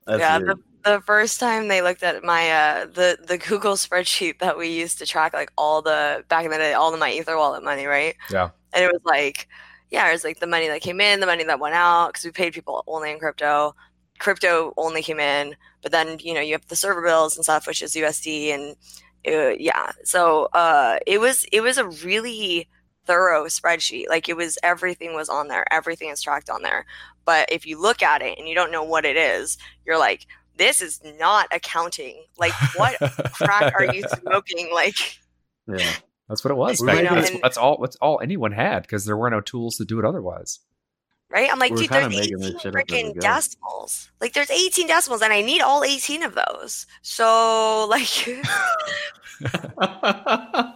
That's 0.05 0.19
yeah, 0.19 0.37
good. 0.39 0.59
the, 0.83 0.91
the 0.91 1.01
first 1.01 1.39
time 1.39 1.67
they 1.67 1.81
looked 1.81 2.03
at 2.03 2.23
my 2.23 2.51
uh 2.51 2.85
the 2.85 3.17
the 3.27 3.39
Google 3.39 3.73
spreadsheet 3.75 4.39
that 4.39 4.57
we 4.57 4.69
used 4.69 4.99
to 4.99 5.05
track 5.05 5.33
like 5.33 5.51
all 5.57 5.81
the 5.81 6.23
back 6.29 6.45
in 6.45 6.51
the 6.51 6.57
day, 6.57 6.73
all 6.73 6.93
of 6.93 6.99
my 6.99 7.11
Ether 7.11 7.35
wallet 7.37 7.63
money, 7.63 7.87
right? 7.87 8.15
Yeah. 8.29 8.51
And 8.73 8.85
it 8.85 8.91
was 8.91 9.01
like, 9.03 9.47
yeah, 9.89 10.07
it 10.07 10.13
was 10.13 10.23
like 10.23 10.39
the 10.39 10.47
money 10.47 10.67
that 10.67 10.81
came 10.81 11.01
in, 11.01 11.19
the 11.19 11.25
money 11.25 11.43
that 11.43 11.59
went 11.59 11.75
out, 11.75 12.09
because 12.09 12.23
we 12.23 12.31
paid 12.31 12.53
people 12.53 12.83
only 12.87 13.11
in 13.11 13.19
crypto. 13.19 13.75
Crypto 14.19 14.73
only 14.77 15.01
came 15.01 15.19
in, 15.19 15.55
but 15.81 15.91
then 15.91 16.19
you 16.19 16.35
know 16.35 16.41
you 16.41 16.53
have 16.53 16.67
the 16.67 16.75
server 16.75 17.01
bills 17.01 17.35
and 17.35 17.43
stuff, 17.43 17.65
which 17.65 17.81
is 17.81 17.95
USD, 17.95 18.53
and 18.53 18.75
uh, 19.27 19.55
yeah. 19.59 19.91
So 20.03 20.45
uh, 20.53 20.99
it 21.07 21.19
was 21.19 21.45
it 21.51 21.61
was 21.61 21.79
a 21.79 21.87
really 21.87 22.69
thorough 23.05 23.45
spreadsheet. 23.45 24.07
Like 24.07 24.29
it 24.29 24.37
was 24.37 24.59
everything 24.61 25.15
was 25.15 25.29
on 25.29 25.47
there, 25.47 25.65
everything 25.73 26.09
is 26.09 26.21
tracked 26.21 26.49
on 26.49 26.61
there. 26.61 26.85
But 27.25 27.51
if 27.51 27.65
you 27.65 27.79
look 27.79 28.01
at 28.01 28.21
it 28.21 28.37
and 28.39 28.47
you 28.47 28.55
don't 28.55 28.71
know 28.71 28.83
what 28.83 29.05
it 29.05 29.15
is, 29.17 29.57
you're 29.85 29.99
like, 29.99 30.25
this 30.57 30.81
is 30.81 31.01
not 31.19 31.47
accounting. 31.51 32.25
Like 32.37 32.53
what 32.75 32.95
crack 33.33 33.73
are 33.77 33.93
you 33.93 34.03
smoking? 34.21 34.71
Like 34.73 34.95
yeah. 35.67 35.91
That's 36.27 36.43
what 36.43 36.51
it 36.51 36.55
was. 36.55 36.81
Back 36.81 36.95
then. 36.95 37.03
making- 37.05 37.21
That's, 37.33 37.41
that's 37.41 37.57
all. 37.57 37.77
That's 37.81 37.95
all 37.97 38.19
anyone 38.21 38.51
had 38.53 38.83
because 38.83 39.05
there 39.05 39.17
were 39.17 39.29
no 39.29 39.41
tools 39.41 39.77
to 39.77 39.85
do 39.85 39.99
it 39.99 40.05
otherwise. 40.05 40.59
right? 41.29 41.49
I'm 41.51 41.59
like, 41.59 41.71
We're 41.71 41.77
dude, 41.77 41.89
there's 41.89 42.09
making 42.09 42.41
18 42.43 42.59
shit 42.59 42.75
up 42.75 42.81
as 42.89 42.91
we 42.91 42.97
freaking 43.03 43.19
decimals. 43.19 44.11
Like 44.21 44.33
there's 44.33 44.49
18 44.49 44.87
decimals, 44.87 45.21
and 45.21 45.33
I 45.33 45.41
need 45.41 45.61
all 45.61 45.83
18 45.83 46.23
of 46.23 46.35
those. 46.35 46.85
So 47.01 47.87
like, 47.89 48.27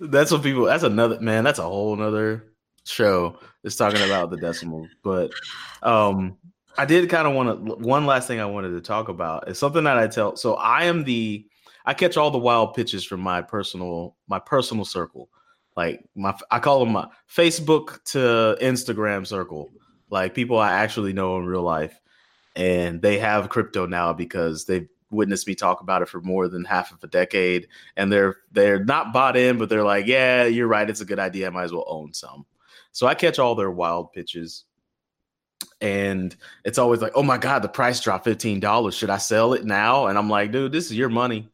that's 0.00 0.30
what 0.30 0.42
people. 0.42 0.64
That's 0.64 0.82
another 0.84 1.20
man. 1.20 1.44
That's 1.44 1.58
a 1.58 1.62
whole 1.62 1.96
nother 1.96 2.44
show. 2.88 3.38
Is 3.64 3.76
talking 3.76 4.02
about 4.02 4.30
the 4.30 4.36
decimal, 4.36 4.88
but 5.02 5.30
um, 5.82 6.36
I 6.76 6.84
did 6.84 7.08
kind 7.10 7.26
of 7.26 7.34
want 7.34 7.66
to. 7.66 7.74
One 7.74 8.06
last 8.06 8.28
thing 8.28 8.40
I 8.40 8.46
wanted 8.46 8.70
to 8.70 8.80
talk 8.80 9.08
about 9.08 9.48
is 9.48 9.58
something 9.58 9.84
that 9.84 9.98
I 9.98 10.06
tell. 10.06 10.36
So 10.36 10.54
I 10.54 10.84
am 10.84 11.04
the. 11.04 11.46
I 11.84 11.94
catch 11.94 12.16
all 12.16 12.30
the 12.30 12.38
wild 12.38 12.74
pitches 12.74 13.04
from 13.04 13.20
my 13.20 13.42
personal 13.42 14.16
my 14.28 14.38
personal 14.38 14.84
circle, 14.84 15.28
like 15.76 16.04
my 16.14 16.34
I 16.50 16.60
call 16.60 16.80
them 16.80 16.92
my 16.92 17.08
Facebook 17.34 18.02
to 18.12 18.56
Instagram 18.60 19.26
circle, 19.26 19.70
like 20.10 20.34
people 20.34 20.58
I 20.58 20.72
actually 20.72 21.12
know 21.12 21.36
in 21.36 21.46
real 21.46 21.62
life, 21.62 22.00
and 22.54 23.02
they 23.02 23.18
have 23.18 23.48
crypto 23.48 23.86
now 23.86 24.12
because 24.12 24.64
they've 24.66 24.88
witnessed 25.10 25.46
me 25.46 25.54
talk 25.54 25.80
about 25.80 26.02
it 26.02 26.08
for 26.08 26.20
more 26.20 26.48
than 26.48 26.64
half 26.64 26.92
of 26.92 27.02
a 27.02 27.06
decade 27.06 27.66
and 27.96 28.12
they're 28.12 28.36
they're 28.52 28.84
not 28.84 29.12
bought 29.12 29.36
in, 29.36 29.58
but 29.58 29.68
they're 29.68 29.84
like, 29.84 30.06
yeah, 30.06 30.44
you're 30.44 30.68
right, 30.68 30.90
it's 30.90 31.00
a 31.00 31.06
good 31.06 31.18
idea. 31.18 31.46
I 31.46 31.50
might 31.50 31.64
as 31.64 31.72
well 31.72 31.84
own 31.88 32.12
some. 32.12 32.44
So 32.98 33.06
I 33.06 33.14
catch 33.14 33.38
all 33.38 33.54
their 33.54 33.70
wild 33.70 34.12
pitches, 34.12 34.64
and 35.80 36.34
it's 36.64 36.78
always 36.78 37.00
like, 37.00 37.12
oh 37.14 37.22
my 37.22 37.38
god, 37.38 37.62
the 37.62 37.68
price 37.68 38.00
dropped 38.00 38.24
fifteen 38.24 38.58
dollars. 38.58 38.96
Should 38.96 39.08
I 39.08 39.18
sell 39.18 39.52
it 39.52 39.64
now? 39.64 40.08
And 40.08 40.18
I'm 40.18 40.28
like, 40.28 40.50
dude, 40.50 40.72
this 40.72 40.86
is 40.86 40.96
your 40.96 41.08
money. 41.08 41.48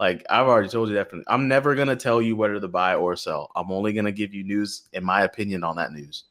Like 0.00 0.24
I've 0.30 0.46
already 0.46 0.70
told 0.70 0.88
you 0.88 0.94
that. 0.94 1.10
From, 1.10 1.24
I'm 1.26 1.46
never 1.46 1.74
gonna 1.74 1.94
tell 1.94 2.22
you 2.22 2.36
whether 2.36 2.58
to 2.58 2.68
buy 2.68 2.94
or 2.94 3.16
sell. 3.16 3.50
I'm 3.54 3.70
only 3.70 3.92
gonna 3.92 4.12
give 4.12 4.32
you 4.32 4.44
news, 4.44 4.88
in 4.94 5.04
my 5.04 5.24
opinion, 5.24 5.62
on 5.62 5.76
that 5.76 5.92
news. 5.92 6.24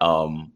Um, 0.00 0.50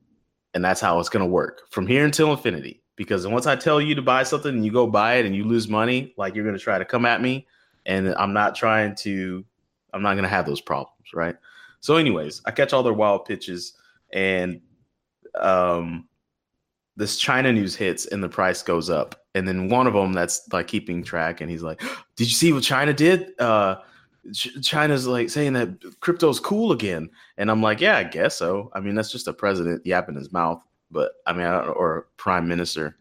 and 0.54 0.64
that's 0.64 0.80
how 0.80 0.98
it's 0.98 1.08
gonna 1.08 1.24
work 1.24 1.70
from 1.70 1.86
here 1.86 2.04
until 2.04 2.32
infinity. 2.32 2.82
Because 2.96 3.24
once 3.28 3.46
I 3.46 3.54
tell 3.54 3.80
you 3.80 3.94
to 3.94 4.02
buy 4.02 4.24
something 4.24 4.52
and 4.52 4.64
you 4.64 4.72
go 4.72 4.88
buy 4.88 5.18
it 5.18 5.24
and 5.24 5.36
you 5.36 5.44
lose 5.44 5.68
money, 5.68 6.14
like 6.16 6.34
you're 6.34 6.44
gonna 6.44 6.58
try 6.58 6.80
to 6.80 6.84
come 6.84 7.06
at 7.06 7.22
me, 7.22 7.46
and 7.86 8.12
I'm 8.16 8.32
not 8.32 8.56
trying 8.56 8.96
to. 8.96 9.44
I'm 9.94 10.02
not 10.02 10.16
gonna 10.16 10.26
have 10.26 10.46
those 10.46 10.60
problems, 10.60 11.14
right? 11.14 11.36
So, 11.80 11.96
anyways, 11.96 12.42
I 12.44 12.50
catch 12.50 12.72
all 12.72 12.82
their 12.82 12.92
wild 12.92 13.24
pitches, 13.24 13.74
and 14.12 14.60
um, 15.38 16.08
this 16.96 17.16
China 17.16 17.52
news 17.52 17.74
hits 17.74 18.06
and 18.06 18.22
the 18.22 18.28
price 18.28 18.62
goes 18.62 18.90
up. 18.90 19.16
And 19.34 19.46
then 19.46 19.68
one 19.68 19.86
of 19.86 19.94
them 19.94 20.12
that's 20.12 20.42
like 20.52 20.66
keeping 20.66 21.02
track, 21.02 21.40
and 21.40 21.50
he's 21.50 21.62
like, 21.62 21.80
"Did 22.16 22.24
you 22.24 22.34
see 22.34 22.52
what 22.52 22.62
China 22.62 22.92
did? 22.92 23.32
Uh, 23.40 23.76
Ch- 24.34 24.62
China's 24.62 25.06
like 25.06 25.30
saying 25.30 25.54
that 25.54 26.00
crypto's 26.00 26.40
cool 26.40 26.72
again." 26.72 27.10
And 27.38 27.50
I'm 27.50 27.62
like, 27.62 27.80
"Yeah, 27.80 27.96
I 27.96 28.04
guess 28.04 28.36
so. 28.36 28.70
I 28.74 28.80
mean, 28.80 28.94
that's 28.94 29.12
just 29.12 29.28
a 29.28 29.32
president 29.32 29.86
yapping 29.86 30.16
his 30.16 30.32
mouth, 30.32 30.62
but 30.90 31.12
I 31.26 31.32
mean, 31.32 31.46
I 31.46 31.60
or 31.60 32.08
prime 32.16 32.46
minister." 32.46 32.98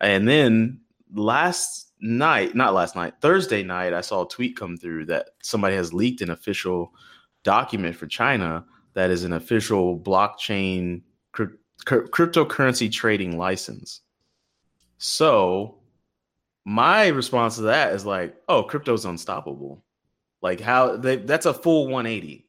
And 0.00 0.28
then 0.28 0.80
last 1.14 1.92
night, 2.00 2.54
not 2.54 2.74
last 2.74 2.96
night, 2.96 3.14
Thursday 3.20 3.62
night, 3.62 3.92
I 3.94 4.00
saw 4.00 4.24
a 4.24 4.28
tweet 4.28 4.56
come 4.56 4.76
through 4.76 5.06
that 5.06 5.30
somebody 5.42 5.76
has 5.76 5.94
leaked 5.94 6.20
an 6.20 6.30
official 6.30 6.92
document 7.42 7.96
for 7.96 8.06
China 8.06 8.64
that 8.94 9.10
is 9.10 9.24
an 9.24 9.32
official 9.32 9.98
blockchain 9.98 11.02
crypt- 11.32 11.58
cryptocurrency 11.84 12.90
trading 12.90 13.38
license. 13.38 14.00
So 14.98 15.78
my 16.64 17.08
response 17.08 17.56
to 17.56 17.62
that 17.62 17.92
is 17.92 18.06
like, 18.06 18.36
oh, 18.48 18.62
crypto's 18.62 19.04
unstoppable. 19.04 19.82
Like 20.42 20.60
how 20.60 20.96
they 20.96 21.16
that's 21.16 21.46
a 21.46 21.54
full 21.54 21.86
180. 21.86 22.46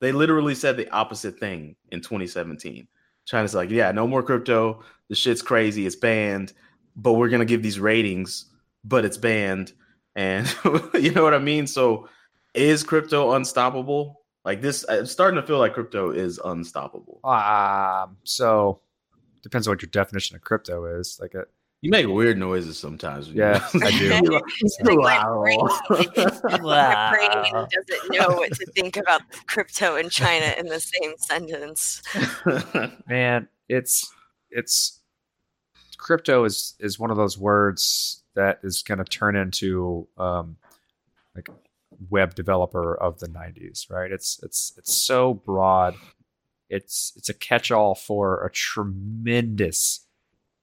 They 0.00 0.12
literally 0.12 0.54
said 0.54 0.76
the 0.76 0.88
opposite 0.90 1.38
thing 1.38 1.74
in 1.90 2.00
2017. 2.00 2.86
China's 3.24 3.54
like, 3.54 3.70
yeah, 3.70 3.90
no 3.92 4.06
more 4.06 4.22
crypto. 4.22 4.82
The 5.08 5.14
shit's 5.14 5.42
crazy. 5.42 5.86
It's 5.86 5.96
banned, 5.96 6.52
but 6.96 7.14
we're 7.14 7.28
gonna 7.28 7.44
give 7.44 7.62
these 7.62 7.80
ratings, 7.80 8.46
but 8.84 9.04
it's 9.04 9.16
banned. 9.16 9.72
And 10.14 10.52
you 10.94 11.12
know 11.12 11.22
what 11.22 11.34
I 11.34 11.38
mean? 11.38 11.66
So 11.66 12.08
is 12.54 12.82
crypto 12.82 13.32
unstoppable? 13.32 14.17
Like 14.48 14.62
this, 14.62 14.82
I'm 14.88 15.04
starting 15.04 15.38
to 15.38 15.46
feel 15.46 15.58
like 15.58 15.74
crypto 15.74 16.10
is 16.10 16.40
unstoppable. 16.42 17.20
Um, 17.22 18.16
so 18.24 18.80
depends 19.42 19.68
on 19.68 19.72
what 19.72 19.82
your 19.82 19.90
definition 19.90 20.36
of 20.36 20.40
crypto 20.40 20.86
is. 20.98 21.18
Like, 21.20 21.34
a, 21.34 21.44
You 21.82 21.90
make 21.90 22.06
weird 22.06 22.38
noises 22.38 22.78
sometimes. 22.78 23.28
Yeah, 23.28 23.62
I 23.82 23.90
do. 23.90 24.08
Like 24.86 25.04
my 25.04 25.28
brain, 25.34 25.58
my 26.62 27.10
brain 27.12 27.52
doesn't 27.52 28.10
know 28.10 28.36
what 28.36 28.54
to 28.54 28.64
think 28.74 28.96
about 28.96 29.20
crypto 29.48 29.96
and 29.96 30.10
China 30.10 30.54
in 30.56 30.64
the 30.64 30.80
same 30.80 31.12
sentence. 31.18 32.00
man, 33.06 33.48
it's 33.68 34.10
it's 34.50 35.00
crypto 35.98 36.44
is 36.44 36.74
is 36.80 36.98
one 36.98 37.10
of 37.10 37.18
those 37.18 37.36
words 37.36 38.22
that 38.34 38.60
is 38.62 38.82
going 38.82 38.96
to 38.96 39.04
turn 39.04 39.36
into 39.36 40.08
um, 40.16 40.56
like 41.36 41.50
web 42.10 42.34
developer 42.34 42.94
of 42.94 43.18
the 43.18 43.28
90s 43.28 43.90
right? 43.90 44.10
It's 44.10 44.40
it's 44.42 44.72
it's 44.76 44.94
so 44.94 45.34
broad. 45.34 45.94
It's 46.68 47.12
it's 47.16 47.28
a 47.28 47.34
catch-all 47.34 47.94
for 47.94 48.44
a 48.44 48.50
tremendous 48.50 50.06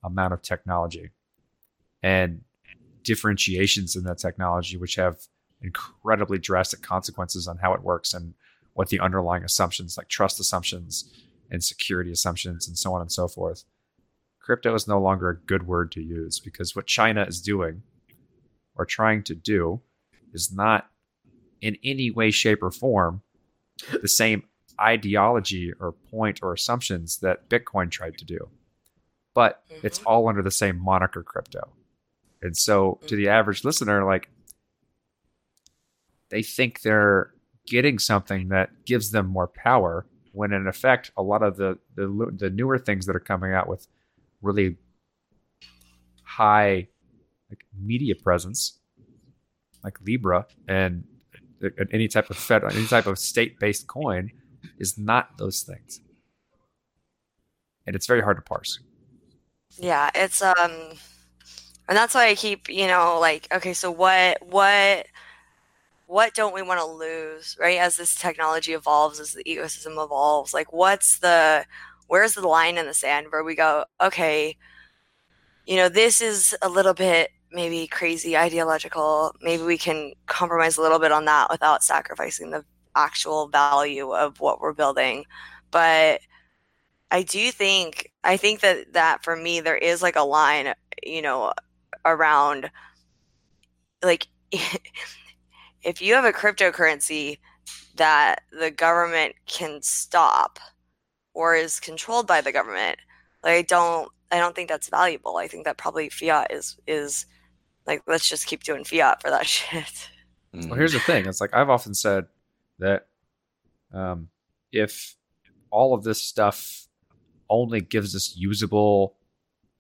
amount 0.04 0.34
of 0.34 0.42
technology 0.42 1.10
and 2.04 2.42
differentiations 3.04 3.96
in 3.96 4.04
that 4.04 4.18
technology 4.18 4.78
which 4.78 4.96
have 4.96 5.18
incredibly 5.62 6.38
drastic 6.38 6.82
consequences 6.82 7.48
on 7.48 7.58
how 7.58 7.74
it 7.74 7.82
works 7.82 8.14
and 8.14 8.34
what 8.74 8.90
the 8.90 9.00
underlying 9.00 9.44
assumptions 9.44 9.98
like 9.98 10.08
trust 10.08 10.40
assumptions 10.40 11.12
and 11.50 11.64
security 11.64 12.12
assumptions 12.12 12.68
and 12.68 12.78
so 12.78 12.94
on 12.94 13.02
and 13.02 13.12
so 13.12 13.28
forth. 13.28 13.64
Crypto 14.40 14.76
is 14.76 14.88
no 14.88 15.00
longer 15.00 15.30
a 15.30 15.38
good 15.38 15.66
word 15.66 15.92
to 15.94 16.02
use 16.02 16.40
because 16.40 16.76
what 16.76 16.86
china 16.86 17.24
is 17.24 17.42
doing 17.42 17.82
or 18.76 18.86
trying 18.86 19.24
to 19.24 19.34
do 19.34 19.82
is 20.34 20.52
not 20.52 20.90
in 21.62 21.78
any 21.84 22.12
way 22.12 22.32
shape 22.32 22.62
or 22.64 22.72
form 22.72 23.22
the 24.02 24.08
same 24.08 24.44
ideology 24.80 25.72
or 25.80 25.94
point 26.12 26.40
or 26.44 26.54
assumptions 26.54 27.18
that 27.20 27.50
bitcoin 27.50 27.90
tried 27.90 28.18
to 28.18 28.26
do. 28.26 28.50
But 29.34 29.64
it's 29.84 30.00
Mhm. 30.00 30.04
all 30.06 30.28
under 30.28 30.42
the 30.42 30.52
same 30.52 30.78
moniker 30.80 31.24
crypto. 31.24 31.74
And 32.42 32.56
so 32.58 33.00
to 33.08 33.16
the 33.16 33.30
average 33.30 33.64
listener 33.64 34.04
like 34.06 34.30
they 36.30 36.42
think 36.44 36.82
they're 36.82 37.32
getting 37.66 38.00
something 38.00 38.50
that 38.50 38.86
gives 38.86 39.12
them 39.12 39.28
more 39.28 39.48
power 39.48 40.06
when 40.34 40.52
in 40.54 40.68
effect 40.68 41.12
a 41.18 41.22
lot 41.24 41.42
of 41.42 41.58
the 41.58 41.78
the, 41.96 42.08
the 42.38 42.50
newer 42.50 42.78
things 42.78 43.06
that 43.06 43.16
are 43.16 43.20
coming 43.20 43.54
out 43.54 43.68
with 43.68 43.88
really 44.42 44.78
high 46.24 46.88
like 47.50 47.66
media 47.80 48.16
presence 48.16 48.80
like 49.84 50.00
libra 50.02 50.46
and 50.68 51.06
any 51.92 52.08
type 52.08 52.30
of 52.30 52.38
fed 52.38 52.64
any 52.64 52.86
type 52.88 53.08
of 53.08 53.18
state-based 53.18 53.88
coin 53.88 54.32
is 54.80 54.98
not 54.98 55.38
those 55.38 55.62
things 55.62 56.02
and 57.88 57.96
it's 57.96 58.08
very 58.08 58.22
hard 58.22 58.38
to 58.38 58.42
parse 58.42 58.80
Yeah, 59.78 60.10
it's 60.16 60.42
um 60.42 60.72
and 61.88 61.96
that's 61.96 62.16
why 62.16 62.28
I 62.28 62.36
keep, 62.36 62.68
you 62.70 62.88
know, 62.88 63.20
like 63.20 63.48
okay, 63.54 63.74
so 63.74 63.92
what 63.92 64.38
what 64.42 65.06
what 66.08 66.34
don't 66.34 66.54
we 66.54 66.62
want 66.62 66.80
to 66.80 66.86
lose, 66.86 67.58
right? 67.60 67.80
As 67.80 67.98
this 67.98 68.16
technology 68.16 68.74
evolves, 68.74 69.20
as 69.20 69.34
the 69.34 69.44
ecosystem 69.44 70.04
evolves, 70.04 70.54
like 70.54 70.72
what's 70.74 71.20
the 71.20 71.66
where's 72.08 72.34
the 72.34 72.48
line 72.48 72.78
in 72.78 72.86
the 72.86 72.94
sand 72.94 73.28
where 73.30 73.44
we 73.44 73.56
go, 73.56 73.86
okay, 74.02 74.58
you 75.66 75.76
know, 75.76 75.90
this 75.90 76.22
is 76.22 76.56
a 76.62 76.70
little 76.70 76.94
bit 76.94 77.32
maybe 77.56 77.88
crazy 77.88 78.38
ideological. 78.38 79.34
Maybe 79.42 79.64
we 79.64 79.78
can 79.78 80.14
compromise 80.28 80.78
a 80.78 80.82
little 80.82 81.00
bit 81.00 81.12
on 81.14 81.26
that 81.26 81.50
without 81.50 81.84
sacrificing 81.84 82.52
the 82.52 82.66
actual 82.96 83.48
value 83.48 84.12
of 84.12 84.40
what 84.40 84.60
we're 84.60 84.74
building. 84.74 85.26
But 85.72 86.22
I 87.12 87.24
do 87.24 87.52
think 87.52 88.12
I 88.24 88.38
think 88.38 88.60
that 88.62 88.94
that 88.94 89.24
for 89.24 89.36
me 89.36 89.62
there 89.62 89.78
is 89.78 90.02
like 90.02 90.18
a 90.18 90.24
line, 90.24 90.74
you 91.04 91.22
know, 91.22 91.54
around 92.06 92.70
like 94.04 94.28
if 95.84 96.02
you 96.02 96.14
have 96.14 96.26
a 96.26 96.34
cryptocurrency 96.34 97.40
that 97.96 98.42
the 98.52 98.72
government 98.72 99.36
can 99.46 99.82
stop 99.82 100.60
or 101.34 101.56
is 101.56 101.80
controlled 101.80 102.28
by 102.28 102.42
the 102.42 102.52
government, 102.52 102.98
like 103.44 103.54
I 103.54 103.62
don't 103.62 104.10
I 104.32 104.40
don't 104.40 104.56
think 104.56 104.70
that's 104.70 104.90
valuable. 104.90 105.38
I 105.38 105.48
think 105.48 105.66
that 105.66 105.78
probably 105.78 106.10
fiat 106.10 106.52
is 106.52 106.78
is 106.88 107.26
like 107.88 108.04
let's 108.08 108.28
just 108.28 108.48
keep 108.48 108.64
doing 108.64 108.84
fiat 108.84 109.22
for 109.22 109.30
that 109.30 109.46
shit. 109.48 110.10
Mm. 110.54 110.70
Well, 110.70 110.78
here's 110.78 110.94
the 110.94 111.00
thing. 111.00 111.26
It's 111.28 111.42
like 111.42 111.54
I've 111.54 111.70
often 111.70 111.94
said 111.94 112.26
that 112.80 113.08
um, 113.94 114.30
if 114.72 115.16
all 115.72 115.94
of 115.94 116.04
this 116.04 116.22
stuff 116.22 116.88
only 117.50 117.82
gives 117.82 118.16
us 118.16 118.36
usable 118.36 119.18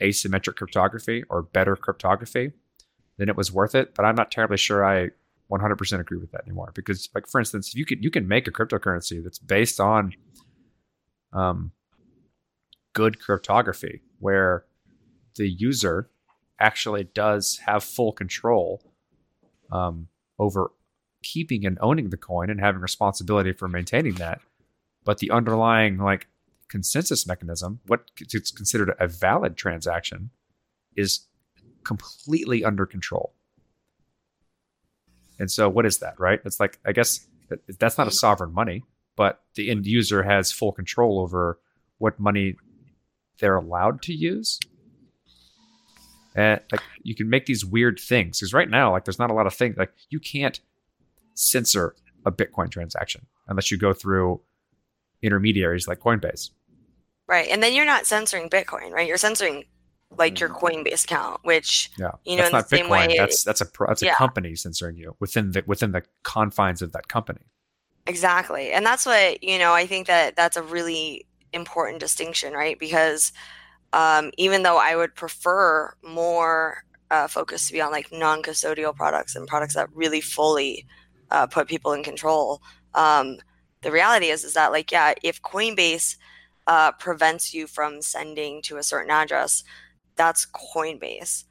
asymmetric 0.02 0.56
cryptography 0.56 1.24
or 1.30 1.42
better 1.42 1.76
cryptography, 1.76 2.52
then 3.18 3.30
it 3.30 3.36
was 3.36 3.52
worth 3.52 3.76
it. 3.76 3.96
But 3.96 4.06
I'm 4.06 4.16
not 4.16 4.32
terribly 4.32 4.58
sure 4.58 4.86
I 4.86 5.10
100% 5.52 6.00
agree 6.00 6.18
with 6.18 6.32
that 6.32 6.42
anymore. 6.46 6.72
Because, 6.74 7.10
like 7.14 7.28
for 7.28 7.40
instance, 7.40 7.76
you 7.76 7.86
could 7.86 8.04
you 8.04 8.12
can 8.12 8.28
make 8.28 8.48
a 8.48 8.52
cryptocurrency 8.52 9.24
that's 9.24 9.40
based 9.40 9.80
on 9.80 10.14
um, 11.34 11.72
good 12.94 13.20
cryptography, 13.20 14.02
where 14.20 14.66
the 15.36 15.48
user 15.48 16.10
actually 16.60 17.04
does 17.04 17.60
have 17.66 17.84
full 17.84 18.12
control 18.12 18.82
um, 19.72 20.08
over 20.40 20.72
keeping 21.24 21.66
and 21.66 21.78
owning 21.82 22.10
the 22.10 22.18
coin 22.18 22.50
and 22.50 22.60
having 22.60 22.82
responsibility 22.82 23.52
for 23.52 23.68
maintaining 23.68 24.16
that. 24.16 24.42
But 25.04 25.20
the 25.20 25.32
underlying 25.32 25.98
like 25.98 26.28
consensus 26.68 27.28
mechanism, 27.28 27.80
what 27.88 28.12
it's 28.20 28.52
considered 28.52 28.94
a 29.00 29.08
valid 29.08 29.58
transaction, 29.58 30.30
is 30.96 31.28
completely 31.84 32.64
under 32.64 32.86
control. 32.86 33.34
And 35.38 35.52
so, 35.52 35.68
what 35.70 35.86
is 35.86 36.00
that, 36.00 36.20
right? 36.20 36.40
It's 36.46 36.60
like 36.60 36.80
I 36.86 36.92
guess 36.92 37.28
that's 37.80 37.98
not 37.98 38.08
a 38.08 38.12
sovereign 38.12 38.54
money, 38.54 38.84
but 39.16 39.42
the 39.56 39.70
end 39.70 39.86
user 39.86 40.24
has 40.24 40.52
full 40.52 40.72
control 40.72 41.20
over 41.20 41.60
what 41.98 42.20
money 42.20 42.56
they're 43.40 43.56
allowed 43.56 44.02
to 44.04 44.14
use. 44.14 44.60
And 46.36 46.60
like 46.72 46.82
you 47.02 47.16
can 47.16 47.30
make 47.30 47.46
these 47.46 47.64
weird 47.66 48.00
things 48.00 48.40
because 48.40 48.54
right 48.54 48.70
now, 48.70 48.92
like 48.92 49.06
there's 49.06 49.20
not 49.20 49.32
a 49.32 49.34
lot 49.34 49.48
of 49.48 49.54
things 49.54 49.78
like 49.78 49.94
you 50.10 50.20
can't 50.20 50.60
censor 51.34 51.96
a 52.26 52.32
Bitcoin 52.32 52.70
transaction 52.70 53.26
unless 53.48 53.72
you 53.72 53.78
go 53.78 53.94
through 53.94 54.42
intermediaries 55.22 55.88
like 55.88 56.00
Coinbase. 56.00 56.50
Right. 57.28 57.48
And 57.50 57.64
then 57.64 57.74
you're 57.74 57.86
not 57.86 58.06
censoring 58.06 58.50
Bitcoin, 58.50 58.92
right? 58.92 59.08
You're 59.08 59.18
censoring 59.18 59.66
like 60.18 60.40
your 60.40 60.50
mm. 60.50 60.60
Coinbase 60.60 61.06
account, 61.06 61.40
which 61.44 61.90
Yeah, 61.98 62.12
you 62.26 62.38
know, 62.38 62.50
that's 62.50 62.50
in 62.50 62.52
the 62.52 62.58
not 62.58 62.70
same 62.70 62.86
Bitcoin. 62.86 63.08
way- 63.10 63.18
that's 63.18 63.44
that's 63.44 63.62
a 63.62 63.68
that's 63.88 64.02
a 64.02 64.06
Yeah. 64.06 64.16
company 64.16 64.56
censoring 64.56 64.98
you 64.98 65.16
within 65.20 65.52
the 65.52 65.64
within 65.66 65.92
the 65.92 66.04
confines 66.24 66.82
of 66.82 66.92
that 66.92 67.08
company. 67.08 67.42
Exactly. 68.08 68.72
And 68.72 68.86
that's 68.86 69.06
what, 69.06 69.44
you 69.44 69.58
know, 69.58 69.74
I 69.74 69.88
think 69.88 70.08
that 70.08 70.36
that's 70.36 70.58
a 70.58 70.62
really 70.62 71.26
important 71.54 72.00
distinction, 72.00 72.54
right? 72.54 72.78
Because 72.78 73.32
um, 73.94 74.32
even 74.38 74.64
though 74.64 74.78
I 74.78 74.96
would 74.96 75.16
prefer 75.16 75.94
more 76.04 76.84
uh, 77.12 77.28
focus 77.28 77.68
to 77.68 77.74
be 77.74 77.82
on 77.82 77.92
like 77.92 78.12
non 78.12 78.42
custodial 78.42 78.96
products 78.96 79.36
and 79.36 79.48
products 79.48 79.76
that 79.76 79.90
really 79.94 80.22
fully 80.22 80.86
uh, 81.32 81.48
put 81.48 81.68
people 81.68 81.94
in 81.94 82.04
control, 82.04 82.62
um, 82.94 83.38
the 83.82 83.92
reality 83.92 84.28
is, 84.28 84.44
is 84.44 84.54
that 84.54 84.72
like, 84.72 84.92
yeah, 84.92 85.14
if 85.24 85.42
Coinbase 85.42 86.18
uh, 86.68 86.92
prevents 86.94 87.54
you 87.54 87.68
from 87.68 88.02
sending 88.02 88.62
to 88.64 88.78
a 88.78 88.84
certain 88.84 89.12
address, 89.12 89.64
that's 90.16 90.48
Coinbase. 90.48 91.44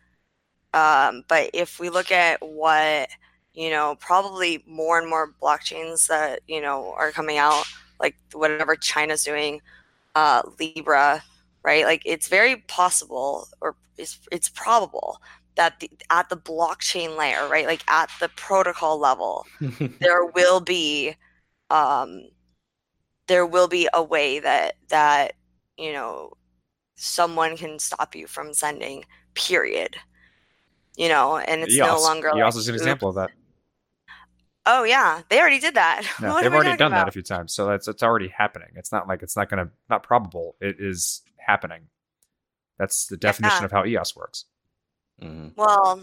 Um, 0.72 1.22
but 1.28 1.50
if 1.54 1.78
we 1.78 1.88
look 1.88 2.10
at 2.10 2.42
what 2.42 3.08
you 3.54 3.70
know, 3.70 3.96
probably 4.00 4.62
more 4.66 4.98
and 4.98 5.08
more 5.08 5.32
blockchains 5.40 6.08
that, 6.08 6.40
you 6.48 6.60
know, 6.60 6.92
are 6.96 7.12
coming 7.12 7.38
out, 7.38 7.64
like 8.00 8.16
whatever 8.32 8.74
China's 8.74 9.24
doing, 9.24 9.62
uh, 10.16 10.42
Libra, 10.58 11.22
right? 11.64 11.84
Like 11.84 12.02
it's 12.04 12.28
very 12.28 12.56
possible 12.56 13.48
or 13.60 13.76
it's, 13.96 14.18
it's 14.30 14.48
probable 14.48 15.20
that 15.56 15.80
the, 15.80 15.90
at 16.10 16.28
the 16.28 16.36
blockchain 16.36 17.16
layer, 17.16 17.48
right? 17.48 17.66
Like 17.66 17.82
at 17.88 18.10
the 18.20 18.28
protocol 18.30 18.98
level, 18.98 19.46
there 20.00 20.24
will 20.26 20.60
be, 20.60 21.14
um, 21.70 22.28
there 23.26 23.46
will 23.46 23.68
be 23.68 23.88
a 23.94 24.02
way 24.02 24.38
that, 24.40 24.74
that, 24.88 25.34
you 25.76 25.92
know, 25.92 26.32
someone 26.96 27.56
can 27.56 27.78
stop 27.78 28.14
you 28.14 28.26
from 28.26 28.52
sending, 28.52 29.04
period. 29.34 29.96
You 30.96 31.08
know, 31.08 31.38
and 31.38 31.62
it's 31.62 31.76
no 31.76 32.00
longer 32.00 32.30
you 32.34 32.44
like, 32.44 32.52
see 32.52 32.68
an 32.68 32.76
example 32.76 33.08
of 33.08 33.16
that. 33.16 33.30
Oh 34.66 34.84
yeah, 34.84 35.22
they 35.28 35.40
already 35.40 35.58
did 35.58 35.74
that. 35.74 36.02
No, 36.20 36.40
they've 36.40 36.52
already 36.52 36.76
done 36.76 36.92
that 36.92 37.08
a 37.08 37.12
few 37.12 37.22
times, 37.22 37.52
so 37.52 37.66
that's 37.66 37.88
it's 37.88 38.02
already 38.02 38.28
happening. 38.28 38.68
It's 38.76 38.92
not 38.92 39.08
like 39.08 39.22
it's 39.22 39.36
not 39.36 39.50
going 39.50 39.66
to 39.66 39.72
not 39.90 40.02
probable. 40.02 40.56
It 40.60 40.76
is 40.78 41.22
happening. 41.46 41.88
That's 42.78 43.06
the 43.06 43.16
definition 43.16 43.60
Yeah. 43.62 43.64
of 43.66 43.72
how 43.72 43.84
EOS 43.84 44.16
works. 44.16 44.46
Mhm. 45.22 45.56
Well, 45.56 46.00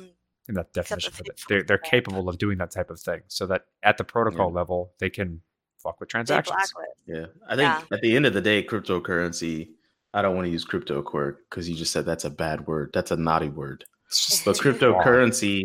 In 0.47 0.55
that 0.55 0.73
definition 0.73 1.13
if 1.13 1.19
of 1.19 1.25
they 1.25 1.31
it, 1.31 1.41
they're 1.47 1.63
they're 1.63 1.77
capable 1.77 2.27
of 2.29 2.37
doing 2.37 2.57
that 2.59 2.71
type 2.71 2.89
of 2.89 2.99
thing. 2.99 3.21
So 3.27 3.45
that 3.47 3.65
at 3.83 3.97
the 3.97 4.03
protocol 4.03 4.51
level, 4.51 4.93
they 4.99 5.09
can 5.09 5.41
fuck 5.77 5.99
with 5.99 6.09
transactions. 6.09 6.73
Yeah, 7.05 7.27
I 7.47 7.55
think 7.55 7.67
Yeah. 7.67 7.83
at 7.91 8.01
the 8.01 8.15
end 8.15 8.25
of 8.25 8.33
the 8.33 8.41
day, 8.41 8.63
cryptocurrency. 8.63 9.73
I 10.13 10.21
don't 10.21 10.35
want 10.35 10.45
to 10.45 10.51
use 10.51 10.65
crypto 10.65 11.01
quirk 11.01 11.49
because 11.49 11.69
you 11.69 11.75
just 11.75 11.93
said 11.93 12.05
that's 12.05 12.25
a 12.25 12.29
bad 12.29 12.67
word. 12.67 12.91
That's 12.93 13.11
a 13.11 13.15
naughty 13.15 13.47
word. 13.49 13.85
It's 14.07 14.25
just 14.27 14.45
But 14.45 14.57
cryptocurrency, 14.57 15.63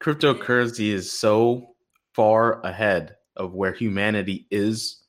cryptocurrency 0.00 0.88
is 0.92 1.10
so 1.10 1.74
far 2.14 2.60
ahead 2.66 3.16
of 3.36 3.54
where 3.54 3.72
humanity 3.72 4.46
is 4.50 5.02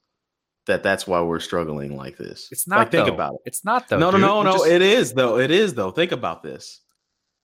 that 0.69 0.81
that's 0.83 1.05
why 1.05 1.21
we're 1.21 1.39
struggling 1.41 1.95
like 1.95 2.17
this. 2.17 2.47
It's 2.51 2.67
not. 2.67 2.79
Like, 2.79 2.91
think 2.91 3.07
though. 3.07 3.13
about 3.13 3.33
it. 3.35 3.41
It's 3.45 3.63
not 3.65 3.87
though. 3.89 3.99
no, 3.99 4.09
dude. 4.11 4.21
no, 4.21 4.41
no, 4.41 4.51
no. 4.51 4.57
just- 4.57 4.67
It 4.67 4.81
is 4.81 5.13
though. 5.13 5.37
It 5.37 5.51
is 5.51 5.73
though. 5.73 5.91
Think 5.91 6.11
about 6.11 6.41
this. 6.41 6.79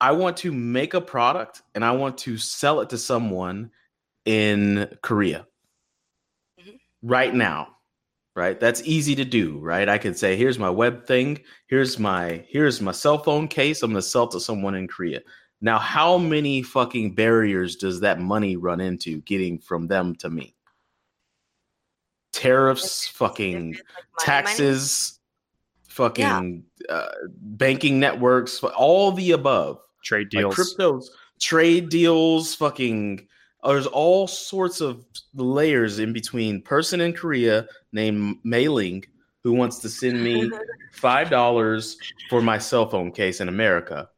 I 0.02 0.12
want 0.14 0.38
to 0.38 0.52
make 0.52 0.94
a 0.94 1.02
product 1.02 1.62
and 1.74 1.84
I 1.86 1.92
want 1.92 2.18
to 2.20 2.38
sell 2.38 2.82
it 2.82 2.90
to 2.90 2.98
someone 2.98 3.72
in 4.26 4.90
Korea 5.02 5.46
Mhm. 6.60 6.80
right 7.02 7.34
now. 7.34 7.70
Right? 8.36 8.60
That's 8.60 8.82
easy 8.84 9.16
to 9.16 9.24
do, 9.26 9.58
right? 9.60 9.88
I 9.88 9.98
could 9.98 10.18
say, 10.18 10.36
here's 10.36 10.60
my 10.60 10.70
web 10.70 11.06
thing, 11.06 11.40
here's 11.68 11.98
my 11.98 12.44
here's 12.50 12.82
my 12.82 12.92
cell 12.92 13.18
phone 13.24 13.48
case. 13.48 13.82
I'm 13.84 13.92
gonna 13.92 14.02
sell 14.02 14.28
to 14.30 14.40
someone 14.42 14.76
in 14.76 14.88
Korea. 14.90 15.22
Now, 15.62 15.80
how 15.80 16.18
many 16.18 16.62
fucking 16.62 17.16
barriers 17.16 17.78
does 17.78 18.02
that 18.02 18.20
money 18.20 18.58
run 18.58 18.82
into 18.82 19.22
getting 19.22 19.58
from 19.60 19.88
them 19.88 20.16
to 20.18 20.30
me? 20.30 20.55
Tariffs, 22.36 23.08
fucking 23.08 23.56
Like 23.56 23.64
money, 23.64 23.78
money. 23.78 23.86
taxes, 24.20 25.20
fucking 25.88 26.64
uh, 26.90 27.08
banking 27.28 28.00
networks, 28.00 28.62
all 28.64 29.12
the 29.14 29.32
above. 29.32 29.80
trade 30.04 30.28
Like 30.34 30.42
deals. 30.42 30.56
cryptos, 30.56 31.06
trade 31.40 31.90
deals, 31.90 32.54
fucking. 32.56 33.28
There's 33.64 33.88
all 33.88 34.28
sorts 34.28 34.82
of 34.82 35.04
layers 35.34 35.98
in 36.00 36.14
between. 36.14 36.62
Person 36.62 37.02
in 37.02 37.14
Korea 37.14 37.68
named 37.94 38.38
Mei 38.44 38.68
Ling 38.68 39.04
who 39.44 39.54
wants 39.54 39.78
to 39.80 39.88
send 39.90 40.24
me 40.24 40.52
five 40.92 41.30
dollars 41.30 41.98
for 42.30 42.42
my 42.42 42.58
cell 42.58 42.90
phone 42.90 43.12
case 43.12 43.40
in 43.42 43.48
America. 43.48 44.10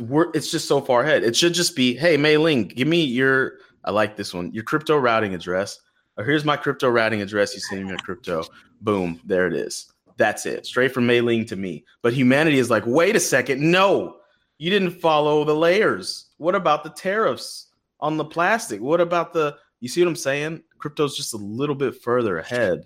We're, 0.00 0.30
it's 0.32 0.50
just 0.50 0.66
so 0.66 0.80
far 0.80 1.02
ahead. 1.02 1.22
It 1.22 1.36
should 1.36 1.54
just 1.54 1.76
be, 1.76 1.94
hey, 1.94 2.16
Mei 2.16 2.36
Ling, 2.36 2.68
give 2.68 2.88
me 2.88 3.04
your. 3.04 3.54
I 3.84 3.90
like 3.90 4.16
this 4.16 4.32
one. 4.32 4.52
Your 4.52 4.64
crypto 4.64 4.96
routing 4.96 5.34
address. 5.34 5.78
Or 6.16 6.24
here's 6.24 6.44
my 6.44 6.56
crypto 6.56 6.88
routing 6.88 7.20
address. 7.22 7.54
You 7.54 7.60
send 7.60 7.84
me 7.86 7.92
a 7.94 7.96
crypto. 7.98 8.44
Boom, 8.80 9.20
there 9.24 9.46
it 9.46 9.54
is. 9.54 9.90
That's 10.16 10.46
it. 10.46 10.64
Straight 10.66 10.92
from 10.92 11.06
Mei 11.06 11.20
Ling 11.20 11.44
to 11.46 11.56
me. 11.56 11.84
But 12.02 12.12
humanity 12.12 12.58
is 12.58 12.70
like, 12.70 12.84
wait 12.86 13.16
a 13.16 13.20
second, 13.20 13.60
no, 13.68 14.18
you 14.58 14.70
didn't 14.70 14.92
follow 14.92 15.44
the 15.44 15.54
layers. 15.54 16.26
What 16.36 16.54
about 16.54 16.84
the 16.84 16.90
tariffs 16.90 17.68
on 18.00 18.16
the 18.16 18.24
plastic? 18.24 18.80
What 18.80 19.00
about 19.00 19.32
the? 19.32 19.56
You 19.80 19.88
see 19.88 20.02
what 20.02 20.08
I'm 20.08 20.16
saying? 20.16 20.62
Crypto's 20.78 21.16
just 21.16 21.34
a 21.34 21.38
little 21.38 21.74
bit 21.74 22.00
further 22.00 22.38
ahead 22.38 22.84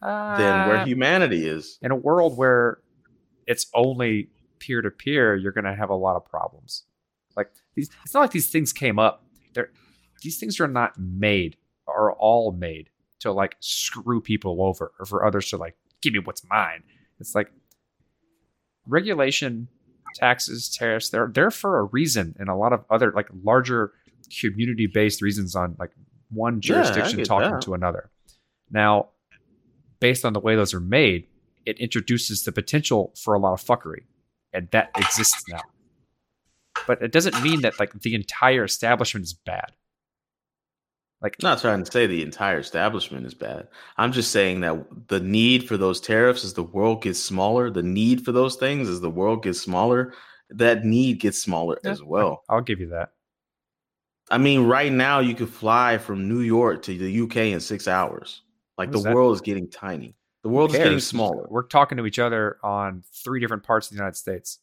than 0.00 0.68
where 0.68 0.78
Uh, 0.78 0.84
humanity 0.84 1.46
is. 1.46 1.78
in 1.82 1.90
a 1.90 1.96
world 1.96 2.36
where 2.36 2.78
it's 3.46 3.66
only 3.74 4.30
peer 4.58 4.80
to 4.82 4.90
peer, 4.90 5.34
you're 5.36 5.52
going 5.52 5.64
to 5.64 5.74
have 5.74 5.90
a 5.90 5.94
lot 5.94 6.14
of 6.16 6.24
problems. 6.24 6.84
Like 7.36 7.50
these, 7.74 7.90
it's 8.04 8.14
not 8.14 8.20
like 8.20 8.30
these 8.30 8.50
things 8.50 8.72
came 8.72 8.98
up. 8.98 9.24
They're 9.54 9.70
these 10.22 10.38
things 10.38 10.60
are 10.60 10.68
not 10.68 10.96
made, 10.98 11.56
are 11.92 12.12
all 12.12 12.52
made 12.52 12.90
to 13.20 13.32
like 13.32 13.56
screw 13.60 14.20
people 14.20 14.62
over 14.62 14.92
or 14.98 15.06
for 15.06 15.24
others 15.24 15.48
to 15.50 15.56
like 15.56 15.76
give 16.00 16.12
me 16.12 16.18
what's 16.18 16.42
mine. 16.48 16.82
It's 17.20 17.34
like 17.34 17.52
regulation, 18.86 19.68
taxes, 20.14 20.68
tariffs. 20.68 21.10
They're 21.10 21.30
there 21.32 21.50
for 21.50 21.78
a 21.78 21.84
reason, 21.84 22.34
and 22.38 22.48
a 22.48 22.56
lot 22.56 22.72
of 22.72 22.84
other 22.90 23.12
like 23.12 23.28
larger 23.42 23.92
community 24.40 24.86
based 24.86 25.22
reasons 25.22 25.54
on 25.54 25.76
like 25.78 25.90
one 26.30 26.60
jurisdiction 26.60 27.18
get 27.18 27.26
talking 27.26 27.52
that. 27.52 27.62
to 27.62 27.74
another. 27.74 28.10
Now, 28.70 29.10
based 30.00 30.24
on 30.24 30.32
the 30.32 30.40
way 30.40 30.56
those 30.56 30.74
are 30.74 30.80
made, 30.80 31.26
it 31.64 31.78
introduces 31.78 32.44
the 32.44 32.52
potential 32.52 33.14
for 33.16 33.34
a 33.34 33.38
lot 33.38 33.52
of 33.52 33.62
fuckery, 33.62 34.04
and 34.52 34.68
that 34.72 34.90
exists 34.96 35.44
now. 35.48 35.60
But 36.86 37.02
it 37.02 37.12
doesn't 37.12 37.40
mean 37.42 37.60
that 37.60 37.78
like 37.78 37.92
the 38.00 38.14
entire 38.14 38.64
establishment 38.64 39.24
is 39.24 39.32
bad. 39.32 39.72
Like 41.22 41.36
I'm 41.40 41.48
not 41.48 41.60
trying 41.60 41.84
to 41.84 41.90
say 41.90 42.06
the 42.06 42.22
entire 42.22 42.58
establishment 42.58 43.26
is 43.26 43.34
bad. 43.34 43.68
I'm 43.96 44.12
just 44.12 44.32
saying 44.32 44.60
that 44.62 45.08
the 45.08 45.20
need 45.20 45.68
for 45.68 45.76
those 45.76 46.00
tariffs 46.00 46.44
as 46.44 46.54
the 46.54 46.64
world 46.64 47.02
gets 47.02 47.22
smaller, 47.22 47.70
the 47.70 47.82
need 47.82 48.24
for 48.24 48.32
those 48.32 48.56
things 48.56 48.88
as 48.88 49.00
the 49.00 49.10
world 49.10 49.44
gets 49.44 49.60
smaller, 49.60 50.14
that 50.50 50.84
need 50.84 51.20
gets 51.20 51.40
smaller 51.40 51.78
Yeah, 51.84 51.90
as 51.92 52.02
well. 52.02 52.42
I'll 52.48 52.60
give 52.60 52.80
you 52.80 52.88
that. 52.88 53.10
I 54.30 54.38
mean, 54.38 54.66
right 54.66 54.90
now 54.90 55.20
you 55.20 55.34
could 55.34 55.50
fly 55.50 55.98
from 55.98 56.28
New 56.28 56.40
York 56.40 56.82
to 56.82 56.96
the 56.96 57.20
UK 57.22 57.36
in 57.36 57.60
six 57.60 57.86
hours. 57.86 58.42
Like 58.78 58.90
the 58.90 59.00
that? 59.00 59.14
world 59.14 59.34
is 59.34 59.40
getting 59.40 59.70
tiny. 59.70 60.16
The 60.42 60.48
world 60.48 60.72
is 60.72 60.78
getting 60.78 60.98
smaller. 60.98 61.46
We're 61.48 61.62
talking 61.62 61.98
to 61.98 62.06
each 62.06 62.18
other 62.18 62.58
on 62.64 63.04
three 63.22 63.38
different 63.38 63.62
parts 63.62 63.86
of 63.86 63.90
the 63.90 64.00
United 64.00 64.16
States. 64.16 64.58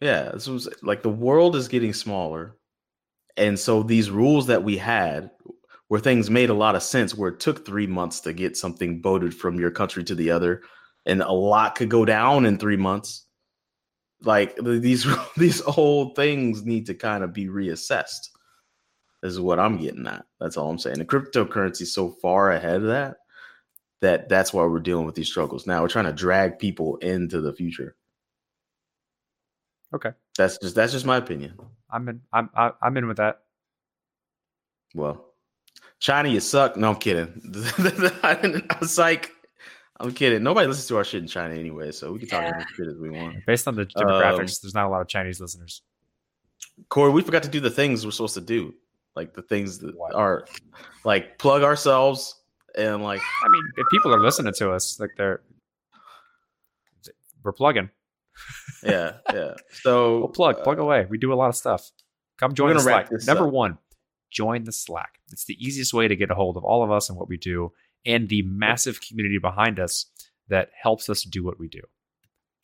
Yeah, 0.00 0.30
this 0.32 0.46
was 0.46 0.68
like 0.82 1.02
the 1.02 1.08
world 1.08 1.56
is 1.56 1.68
getting 1.68 1.92
smaller, 1.92 2.56
and 3.36 3.58
so 3.58 3.82
these 3.82 4.10
rules 4.10 4.46
that 4.48 4.62
we 4.62 4.76
had, 4.76 5.30
where 5.92 6.00
things 6.00 6.30
made 6.30 6.48
a 6.48 6.54
lot 6.54 6.74
of 6.74 6.82
sense, 6.82 7.14
where 7.14 7.28
it 7.28 7.38
took 7.38 7.66
three 7.66 7.86
months 7.86 8.20
to 8.20 8.32
get 8.32 8.56
something 8.56 9.02
voted 9.02 9.34
from 9.34 9.60
your 9.60 9.70
country 9.70 10.02
to 10.02 10.14
the 10.14 10.30
other, 10.30 10.62
and 11.04 11.20
a 11.20 11.30
lot 11.30 11.74
could 11.74 11.90
go 11.90 12.06
down 12.06 12.46
in 12.46 12.56
three 12.56 12.78
months. 12.78 13.26
Like 14.22 14.56
these 14.64 15.06
these 15.36 15.60
old 15.60 16.16
things 16.16 16.64
need 16.64 16.86
to 16.86 16.94
kind 16.94 17.22
of 17.22 17.34
be 17.34 17.44
reassessed. 17.44 18.30
Is 19.22 19.38
what 19.38 19.58
I'm 19.58 19.76
getting 19.76 20.06
at. 20.06 20.24
That's 20.40 20.56
all 20.56 20.70
I'm 20.70 20.78
saying. 20.78 20.96
The 20.96 21.04
cryptocurrency 21.04 21.82
is 21.82 21.92
so 21.92 22.08
far 22.22 22.52
ahead 22.52 22.76
of 22.76 22.84
that 22.84 23.18
that 24.00 24.30
that's 24.30 24.54
why 24.54 24.64
we're 24.64 24.80
dealing 24.80 25.04
with 25.04 25.14
these 25.14 25.28
struggles 25.28 25.66
now. 25.66 25.82
We're 25.82 25.88
trying 25.88 26.06
to 26.06 26.14
drag 26.14 26.58
people 26.58 26.96
into 27.02 27.42
the 27.42 27.52
future. 27.52 27.96
Okay, 29.94 30.12
That's 30.38 30.56
just 30.56 30.74
that's 30.74 30.92
just 30.92 31.04
my 31.04 31.18
opinion. 31.18 31.52
I'm 31.90 32.08
in. 32.08 32.22
I'm 32.32 32.48
I'm 32.56 32.96
in 32.96 33.08
with 33.08 33.18
that. 33.18 33.42
Well, 34.94 35.31
China, 36.02 36.28
you 36.28 36.40
suck. 36.40 36.76
No, 36.76 36.88
I'm 36.90 36.96
kidding. 36.96 37.28
I 38.24 38.76
was 38.80 38.98
like, 38.98 39.30
I'm 40.00 40.12
kidding. 40.12 40.42
Nobody 40.42 40.66
listens 40.66 40.88
to 40.88 40.96
our 40.96 41.04
shit 41.04 41.22
in 41.22 41.28
China 41.28 41.54
anyway, 41.54 41.92
so 41.92 42.12
we 42.12 42.18
can 42.18 42.28
talk 42.28 42.42
Yeah. 42.42 42.48
about 42.48 42.66
shit 42.76 42.88
as 42.88 42.98
we 42.98 43.08
want. 43.08 43.36
Based 43.46 43.68
on 43.68 43.76
the 43.76 43.86
demographics, 43.86 44.60
there's 44.60 44.74
not 44.74 44.86
a 44.86 44.88
lot 44.88 45.00
of 45.00 45.06
Chinese 45.06 45.40
listeners. 45.40 45.82
Corey, 46.88 47.12
we 47.12 47.22
forgot 47.22 47.44
to 47.44 47.48
do 47.48 47.60
the 47.60 47.70
things 47.70 48.04
we're 48.04 48.10
supposed 48.10 48.34
to 48.34 48.40
do, 48.40 48.74
like 49.14 49.32
the 49.32 49.42
things 49.42 49.78
that 49.78 49.96
What? 49.96 50.12
are 50.14 50.44
like 51.04 51.38
plug 51.38 51.62
ourselves 51.62 52.34
and 52.76 53.04
like 53.04 53.20
I 53.20 53.48
mean, 53.48 53.62
if 53.76 53.86
people 53.92 54.12
are 54.12 54.20
listening 54.20 54.54
to 54.54 54.72
us, 54.72 54.98
like 54.98 55.10
they're 55.16 55.42
we're 57.44 57.52
plugging. 57.52 57.90
Yeah, 58.82 59.18
yeah. 59.32 59.54
So 59.82 60.18
We'll 60.18 60.28
plug, 60.28 60.62
plug 60.64 60.78
uh, 60.80 60.82
away. 60.82 61.06
We 61.08 61.18
do 61.18 61.32
a 61.32 61.36
lot 61.36 61.48
of 61.48 61.54
stuff. 61.56 61.90
Come 62.38 62.54
join 62.54 62.68
We're 62.68 62.74
the 62.74 62.78
gonna 62.80 62.88
wrap 62.96 63.06
Slack. 63.08 63.10
this 63.18 63.26
Number 63.28 63.46
up. 63.46 63.52
one, 63.52 63.78
join 64.32 64.64
the 64.64 64.72
Slack. 64.72 65.20
It's 65.30 65.44
the 65.44 65.62
easiest 65.64 65.94
way 65.94 66.08
to 66.08 66.16
get 66.16 66.30
a 66.30 66.34
hold 66.34 66.56
of 66.56 66.64
all 66.64 66.82
of 66.82 66.90
us 66.90 67.08
and 67.08 67.18
what 67.18 67.28
we 67.28 67.36
do, 67.36 67.72
and 68.04 68.28
the 68.28 68.42
massive 68.42 69.00
community 69.00 69.38
behind 69.38 69.78
us 69.78 70.06
that 70.48 70.70
helps 70.80 71.08
us 71.08 71.22
do 71.22 71.44
what 71.44 71.58
we 71.58 71.68
do. 71.68 71.80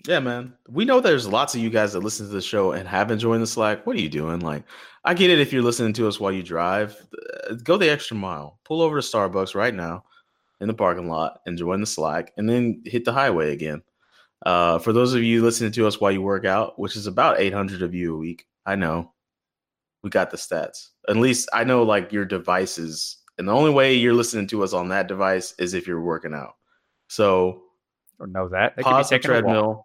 Yeah, 0.06 0.20
man. 0.20 0.54
We 0.68 0.84
know 0.84 1.00
there's 1.00 1.26
lots 1.26 1.54
of 1.54 1.60
you 1.60 1.70
guys 1.70 1.92
that 1.92 2.00
listen 2.00 2.26
to 2.26 2.32
the 2.32 2.40
show 2.40 2.72
and 2.72 2.88
haven't 2.88 3.18
joined 3.18 3.42
the 3.42 3.46
Slack. 3.46 3.86
What 3.86 3.96
are 3.96 4.00
you 4.00 4.08
doing? 4.08 4.40
Like, 4.40 4.64
I 5.04 5.14
get 5.14 5.30
it 5.30 5.40
if 5.40 5.52
you're 5.52 5.62
listening 5.62 5.92
to 5.94 6.06
us 6.06 6.20
while 6.20 6.32
you 6.32 6.42
drive. 6.42 6.96
Uh, 7.50 7.54
Go 7.54 7.76
the 7.76 7.90
extra 7.90 8.16
mile. 8.16 8.60
Pull 8.64 8.80
over 8.80 9.00
to 9.00 9.06
Starbucks 9.06 9.54
right 9.54 9.74
now 9.74 10.04
in 10.60 10.68
the 10.68 10.74
parking 10.74 11.08
lot 11.08 11.40
and 11.46 11.58
join 11.58 11.80
the 11.80 11.86
Slack, 11.86 12.32
and 12.36 12.48
then 12.48 12.82
hit 12.84 13.04
the 13.04 13.12
highway 13.12 13.52
again. 13.52 13.82
Uh, 14.44 14.78
for 14.78 14.92
those 14.92 15.14
of 15.14 15.22
you 15.22 15.42
listening 15.42 15.72
to 15.72 15.86
us 15.86 16.00
while 16.00 16.12
you 16.12 16.22
work 16.22 16.44
out, 16.44 16.78
which 16.78 16.96
is 16.96 17.06
about 17.06 17.40
800 17.40 17.82
of 17.82 17.94
you 17.94 18.14
a 18.14 18.18
week, 18.18 18.46
I 18.64 18.76
know 18.76 19.12
we 20.02 20.10
got 20.10 20.30
the 20.30 20.36
stats. 20.36 20.88
At 21.08 21.16
least 21.16 21.48
I 21.52 21.64
know 21.64 21.82
like 21.82 22.12
your 22.12 22.24
devices, 22.24 23.18
and 23.38 23.48
the 23.48 23.52
only 23.52 23.70
way 23.70 23.94
you're 23.94 24.14
listening 24.14 24.46
to 24.48 24.62
us 24.62 24.72
on 24.72 24.88
that 24.88 25.08
device 25.08 25.54
is 25.58 25.74
if 25.74 25.86
you're 25.86 26.00
working 26.02 26.34
out. 26.34 26.54
So 27.08 27.62
Or 28.18 28.26
know 28.26 28.48
that. 28.48 28.76
They 28.76 28.82
could 28.82 28.90
be 28.90 28.92
pause 28.94 29.08
the 29.10 29.16
a 29.16 29.18
treadmill. 29.20 29.84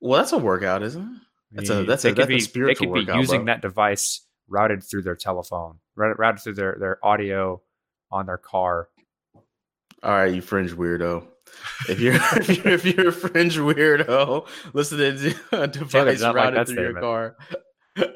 Well, 0.00 0.18
that's 0.20 0.32
a 0.32 0.38
workout, 0.38 0.82
isn't 0.82 1.02
it? 1.02 1.20
That's 1.52 1.70
a- 1.70 1.84
that's 1.84 2.04
a- 2.04 2.08
they 2.08 2.10
could 2.12 2.18
that's 2.18 2.26
a 2.30 2.34
be, 2.34 2.40
spiritual 2.40 2.86
They 2.94 3.00
could 3.00 3.06
be 3.06 3.10
workout, 3.10 3.20
using 3.20 3.44
bro. 3.44 3.54
that 3.54 3.62
device 3.62 4.26
routed 4.48 4.82
through 4.84 5.02
their 5.02 5.16
telephone, 5.16 5.78
routed, 5.96 6.42
through 6.42 6.54
their, 6.54 6.76
their 6.78 7.04
audio 7.04 7.60
on 8.10 8.26
their 8.26 8.38
car. 8.38 8.88
All 10.02 10.12
right, 10.12 10.32
you 10.32 10.40
fringe 10.42 10.72
weirdo. 10.72 11.26
If 11.88 11.98
you're 12.00 12.14
if 12.36 12.48
you're, 12.64 12.74
if 12.74 12.84
you're 12.84 13.08
a 13.08 13.12
fringe 13.12 13.56
weirdo, 13.56 14.46
listening 14.74 15.16
to 15.18 15.62
a 15.62 15.66
device 15.66 16.20
like 16.20 16.34
routed 16.34 16.66
through 16.68 16.82
your 16.82 17.00
car. 17.00 17.36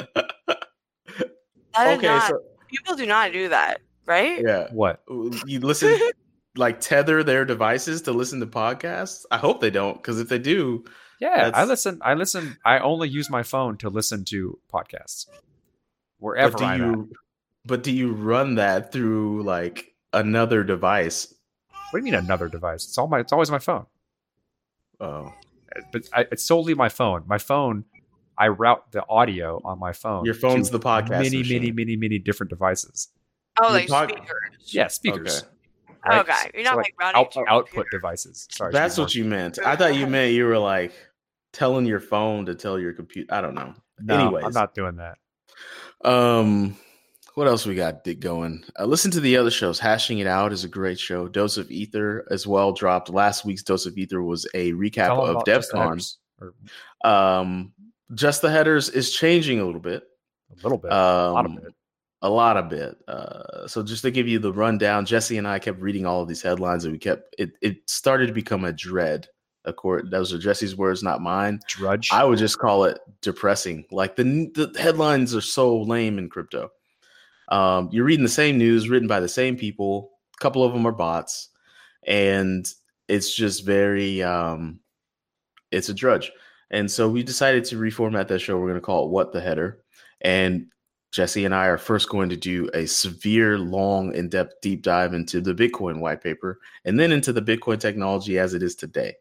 That 1.75 1.93
is 1.93 1.99
okay, 1.99 2.07
not, 2.07 2.29
so 2.29 2.43
people 2.69 2.97
do 2.97 3.07
not 3.07 3.33
do 3.33 3.49
that, 3.49 3.81
right? 4.07 4.43
yeah, 4.45 4.69
What? 4.73 5.03
you 5.47 5.61
listen 5.61 5.97
like 6.57 6.81
tether 6.81 7.23
their 7.23 7.45
devices 7.47 8.03
to 8.03 8.13
listen 8.13 8.41
to 8.41 8.47
podcasts. 8.47 9.25
I 9.31 9.39
hope 9.39 9.61
they 9.63 9.71
don't, 9.71 9.95
because 9.97 10.21
if 10.21 10.29
they 10.29 10.39
do, 10.39 10.85
Yeah, 11.19 11.51
I 11.55 11.65
listen. 11.65 11.99
I 12.03 12.13
listen. 12.15 12.59
I 12.65 12.79
only 12.81 13.09
use 13.09 13.31
my 13.31 13.43
phone 13.43 13.79
to 13.79 13.89
listen 13.89 14.25
to 14.27 14.59
podcasts 14.73 15.27
wherever 16.19 16.53
but 16.53 16.59
do 16.59 16.65
I'm 16.65 16.83
at. 16.83 16.95
you 16.95 17.11
but 17.65 17.83
do 17.83 17.91
you 17.93 18.13
run 18.13 18.57
that 18.57 18.93
through 18.93 19.43
like 19.45 19.95
another 20.13 20.65
device? 20.65 21.33
What 21.91 22.01
do 22.01 22.07
you 22.07 22.13
mean 22.13 22.15
another 22.23 22.49
device? 22.49 22.85
It's 22.85 22.99
all 22.99 23.09
my. 23.09 23.21
It's 23.21 23.33
always 23.33 23.51
my 23.51 23.59
phone. 23.61 23.87
Oh, 25.01 25.33
But 25.91 26.03
I, 26.13 26.27
it's 26.31 26.45
solely 26.45 26.75
my 26.75 26.89
phone. 26.91 27.25
My 27.27 27.39
phone. 27.39 27.85
I 28.39 28.49
route 28.49 28.91
the 28.93 29.05
audio 29.09 29.61
on 29.65 29.79
my 29.79 29.93
phone. 29.93 30.25
Your 30.25 30.35
phone's 30.35 30.71
the 30.71 30.81
podcast 30.81 31.11
Many, 31.11 31.39
machine. 31.39 31.61
many, 31.61 31.73
many, 31.73 31.97
many 31.97 32.19
different 32.19 32.51
devices. 32.51 33.09
Oh, 33.61 33.65
You're 33.69 33.73
like 33.73 33.87
talk- 33.89 34.09
speakers. 34.11 34.75
Yeah, 34.75 34.89
speakers. 34.89 35.39
Okay. 35.43 35.49
right? 36.07 36.21
Okay, 36.29 36.51
you're 36.55 36.65
not, 36.65 36.77
like, 36.77 36.95
routing 36.99 37.21
out, 37.21 37.33
to 37.33 37.39
your 37.41 37.49
output 37.51 37.69
computer. 37.75 37.89
devices. 37.99 38.49
Sorry, 38.51 38.73
That's 38.73 38.97
what 38.99 39.15
you 39.15 39.25
meant. 39.25 39.59
I 39.65 39.77
thought 39.77 39.95
you 39.95 40.07
meant 40.07 40.33
you 40.33 40.47
were 40.47 40.59
like 40.59 40.93
telling 41.53 41.85
your 41.87 42.01
phone 42.01 42.47
to 42.47 42.55
tell 42.55 42.79
your 42.79 42.93
computer. 42.93 43.33
I 43.33 43.41
don't 43.41 43.55
know. 43.55 43.75
No, 44.01 44.15
Anyways, 44.27 44.45
I'm 44.47 44.53
not 44.53 44.75
doing 44.75 44.97
that. 44.97 45.19
Um, 46.05 46.77
what 47.35 47.47
else 47.47 47.67
we 47.67 47.75
got 47.75 48.05
di- 48.05 48.15
going? 48.15 48.65
Uh, 48.79 48.85
listen 48.87 49.11
to 49.13 49.21
the 49.21 49.37
other 49.37 49.51
shows. 49.51 49.79
Hashing 49.79 50.19
It 50.19 50.27
Out 50.27 50.53
is 50.53 50.65
a 50.65 50.69
great 50.69 50.99
show. 50.99 51.29
Dose 51.29 51.57
of 51.57 51.71
Ether 51.71 52.27
as 52.31 52.47
well 52.47 52.73
dropped. 52.73 53.09
Last 53.11 53.45
week's 53.45 53.63
Dose 53.63 53.87
of 53.87 53.97
Ether 53.97 54.23
was 54.23 54.47
a 54.55 54.73
recap 54.73 55.11
of 55.11 55.29
about 55.31 55.47
DevCon. 55.47 56.17
Or 56.41 56.55
Um, 57.09 57.73
just 58.15 58.43
the 58.43 58.51
headers 58.51 58.89
is 58.89 59.13
changing 59.13 59.61
a 59.61 59.65
little 59.65 59.81
bit. 59.81 60.05
a 60.51 60.63
little 60.63 60.79
bit, 60.79 60.93
Um, 60.93 60.99
a 60.99 61.33
lot 61.33 61.47
of 61.47 61.57
it. 61.59 61.75
a 62.23 62.31
lot 62.31 62.57
of 62.57 62.69
bit. 62.69 62.97
Uh, 63.09 63.67
so 63.67 63.83
just 63.83 64.03
to 64.03 64.11
give 64.11 64.29
you 64.29 64.39
the 64.39 64.53
rundown, 64.53 65.05
Jesse 65.07 65.39
and 65.39 65.49
I 65.49 65.59
kept 65.59 65.81
reading 65.81 66.07
all 66.07 66.23
of 66.23 66.29
these 66.29 66.43
headlines, 66.43 66.85
and 66.85 66.93
we 66.93 66.99
kept 66.99 67.35
it. 67.39 67.53
It 67.63 67.79
started 67.89 68.27
to 68.29 68.33
become 68.33 68.65
a 68.65 68.73
dread. 68.73 69.29
Of 69.65 69.77
course, 69.77 70.03
those 70.11 70.33
are 70.33 70.39
Jesse's 70.39 70.77
words, 70.77 71.03
not 71.05 71.21
mine. 71.21 71.61
Drudge. 71.69 72.11
I 72.13 72.25
would 72.25 72.39
just 72.39 72.59
call 72.59 72.85
it 72.85 72.99
depressing. 73.21 73.85
Like 73.93 74.17
the 74.17 74.51
the 74.55 74.73
headlines 74.81 75.35
are 75.37 75.41
so 75.41 75.81
lame 75.83 76.19
in 76.19 76.29
crypto. 76.29 76.71
Um, 77.49 77.89
you're 77.93 78.05
reading 78.05 78.25
the 78.25 78.29
same 78.31 78.59
news 78.59 78.89
written 78.89 79.09
by 79.09 79.21
the 79.21 79.29
same 79.29 79.57
people. 79.57 80.11
A 80.39 80.43
couple 80.43 80.65
of 80.65 80.73
them 80.73 80.85
are 80.87 80.93
bots, 80.93 81.49
and 82.05 82.67
it's 83.09 83.35
just 83.35 83.65
very 83.65 84.23
um, 84.23 84.81
it's 85.71 85.89
a 85.89 85.95
drudge. 85.95 86.33
And 86.73 86.91
so 86.91 87.09
we 87.09 87.23
decided 87.23 87.65
to 87.67 87.77
reformat 87.77 88.29
that 88.29 88.41
show. 88.41 88.59
We're 88.59 88.69
going 88.69 88.75
to 88.75 88.81
call 88.81 89.05
it 89.05 89.11
"What 89.11 89.33
the 89.33 89.41
Header," 89.41 89.85
and 90.23 90.67
Jesse 91.13 91.45
and 91.45 91.55
I 91.55 91.67
are 91.67 91.79
first 91.79 92.09
going 92.09 92.31
to 92.31 92.37
do 92.37 92.71
a 92.73 92.87
severe, 92.87 93.59
long, 93.59 94.15
in-depth 94.15 94.55
deep 94.63 94.83
dive 94.83 95.13
into 95.13 95.43
the 95.43 95.55
Bitcoin 95.55 96.01
white 96.01 96.23
paper, 96.23 96.59
and 96.87 96.99
then 96.99 97.13
into 97.13 97.33
the 97.33 97.43
Bitcoin 97.43 97.79
technology 97.79 98.39
as 98.39 98.55
it 98.55 98.63
is 98.63 98.75
today. 98.75 99.15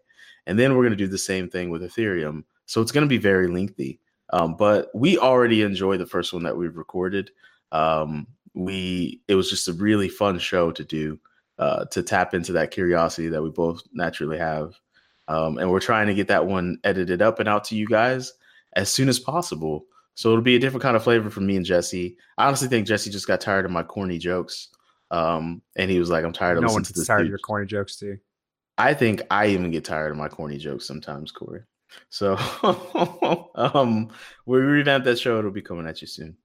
And 0.48 0.58
then 0.58 0.74
we're 0.74 0.84
going 0.84 0.92
to 0.92 0.96
do 0.96 1.08
the 1.08 1.18
same 1.18 1.50
thing 1.50 1.70
with 1.70 1.82
Ethereum. 1.82 2.44
So 2.66 2.82
it's 2.82 2.94
going 2.94 3.04
to 3.04 3.10
be 3.10 3.18
very 3.18 3.48
lengthy. 3.48 4.00
Um, 4.32 4.56
but 4.56 4.90
we 4.96 5.18
already 5.18 5.62
enjoy 5.62 5.98
the 5.98 6.06
first 6.06 6.32
one 6.32 6.44
that 6.44 6.56
we've 6.56 6.78
recorded. 6.78 7.32
Um, 7.74 8.26
we 8.54 9.22
it 9.28 9.36
was 9.36 9.50
just 9.50 9.68
a 9.68 9.74
really 9.74 10.10
fun 10.10 10.40
show 10.40 10.72
to 10.72 10.84
do 10.84 11.20
uh, 11.60 11.86
to 11.86 12.02
tap 12.02 12.34
into 12.34 12.54
that 12.54 12.72
curiosity 12.72 13.28
that 13.28 13.44
we 13.44 13.50
both 13.50 13.84
naturally 13.94 14.38
have. 14.38 14.80
Um, 15.32 15.58
and 15.58 15.72
we're 15.72 15.80
trying 15.80 16.08
to 16.08 16.14
get 16.14 16.28
that 16.28 16.46
one 16.46 16.78
edited 16.84 17.22
up 17.22 17.40
and 17.40 17.48
out 17.48 17.64
to 17.66 17.76
you 17.76 17.88
guys 17.88 18.34
as 18.76 18.92
soon 18.92 19.08
as 19.08 19.18
possible. 19.18 19.86
So 20.16 20.30
it'll 20.30 20.42
be 20.42 20.58
a 20.58 20.60
different 20.60 20.84
kind 20.84 20.98
of 20.98 21.04
flavor 21.04 21.30
for 21.30 21.40
me 21.40 21.56
and 21.56 21.66
Jesse. 21.66 22.18
I 22.38 22.48
honestly 22.48 22.68
think 22.68 22.86
Jesse 22.86 23.10
just 23.10 23.28
got 23.28 23.40
tired 23.40 23.64
of 23.64 23.72
my 23.72 23.82
corny 23.84 24.18
jokes. 24.18 24.68
Um, 25.10 25.62
and 25.78 25.90
he 25.90 26.00
was 26.00 26.10
like, 26.10 26.26
I'm 26.26 26.34
tired 26.34 26.58
of 26.58 26.64
no 26.64 26.68
listening 26.68 26.76
one's 26.76 26.88
to 26.88 26.94
this. 26.96 27.08
tired 27.08 27.22
of 27.22 27.30
your 27.30 27.38
corny 27.38 27.66
jokes, 27.66 27.96
too. 27.96 28.18
I 28.78 28.94
think 28.94 29.22
I 29.32 29.48
even 29.48 29.72
get 29.72 29.86
tired 29.86 30.12
of 30.12 30.18
my 30.18 30.28
corny 30.28 30.58
jokes 30.58 30.86
sometimes, 30.86 31.32
Corey. 31.32 31.62
So 32.10 32.38
um 33.56 34.10
we 34.46 34.60
revamp 34.60 35.06
that 35.06 35.20
show, 35.20 35.40
it'll 35.40 35.52
be 35.52 35.62
coming 35.62 35.88
at 35.88 36.02
you 36.02 36.08
soon. 36.08 36.38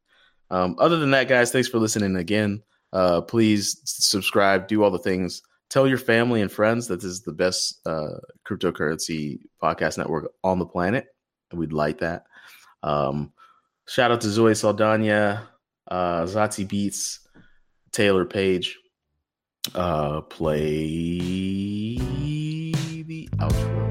Um, 0.51 0.77
other 0.79 0.99
than 0.99 1.11
that, 1.11 1.29
guys, 1.29 1.51
thanks 1.51 1.69
for 1.69 1.79
listening 1.79 2.17
again. 2.17 2.63
Uh, 2.93 3.21
please 3.21 3.81
subscribe, 3.85 4.69
do 4.69 4.83
all 4.85 4.91
the 4.91 4.99
things. 4.99 5.43
Tell 5.69 5.87
your 5.87 5.99
family 5.99 6.43
and 6.43 6.51
friends 6.51 6.87
that 6.89 7.01
this 7.01 7.11
is 7.11 7.23
the 7.23 7.33
best 7.33 7.81
uh, 7.87 8.19
cryptocurrency 8.49 9.41
podcast 9.63 9.99
network 9.99 10.33
on 10.45 10.59
the 10.59 10.67
planet. 10.67 11.07
We'd 11.53 11.73
like 11.73 11.99
that. 11.99 12.25
Um, 12.83 13.33
shout 13.89 14.11
out 14.11 14.21
to 14.23 14.29
Zoe 14.29 14.55
Saldana, 14.55 15.49
uh, 15.89 16.23
Zati 16.23 16.67
Beats, 16.69 17.27
Taylor 17.93 18.25
Page. 18.25 18.79
Uh, 19.75 20.21
play 20.21 21.97
the 23.03 23.29
outro. 23.39 23.86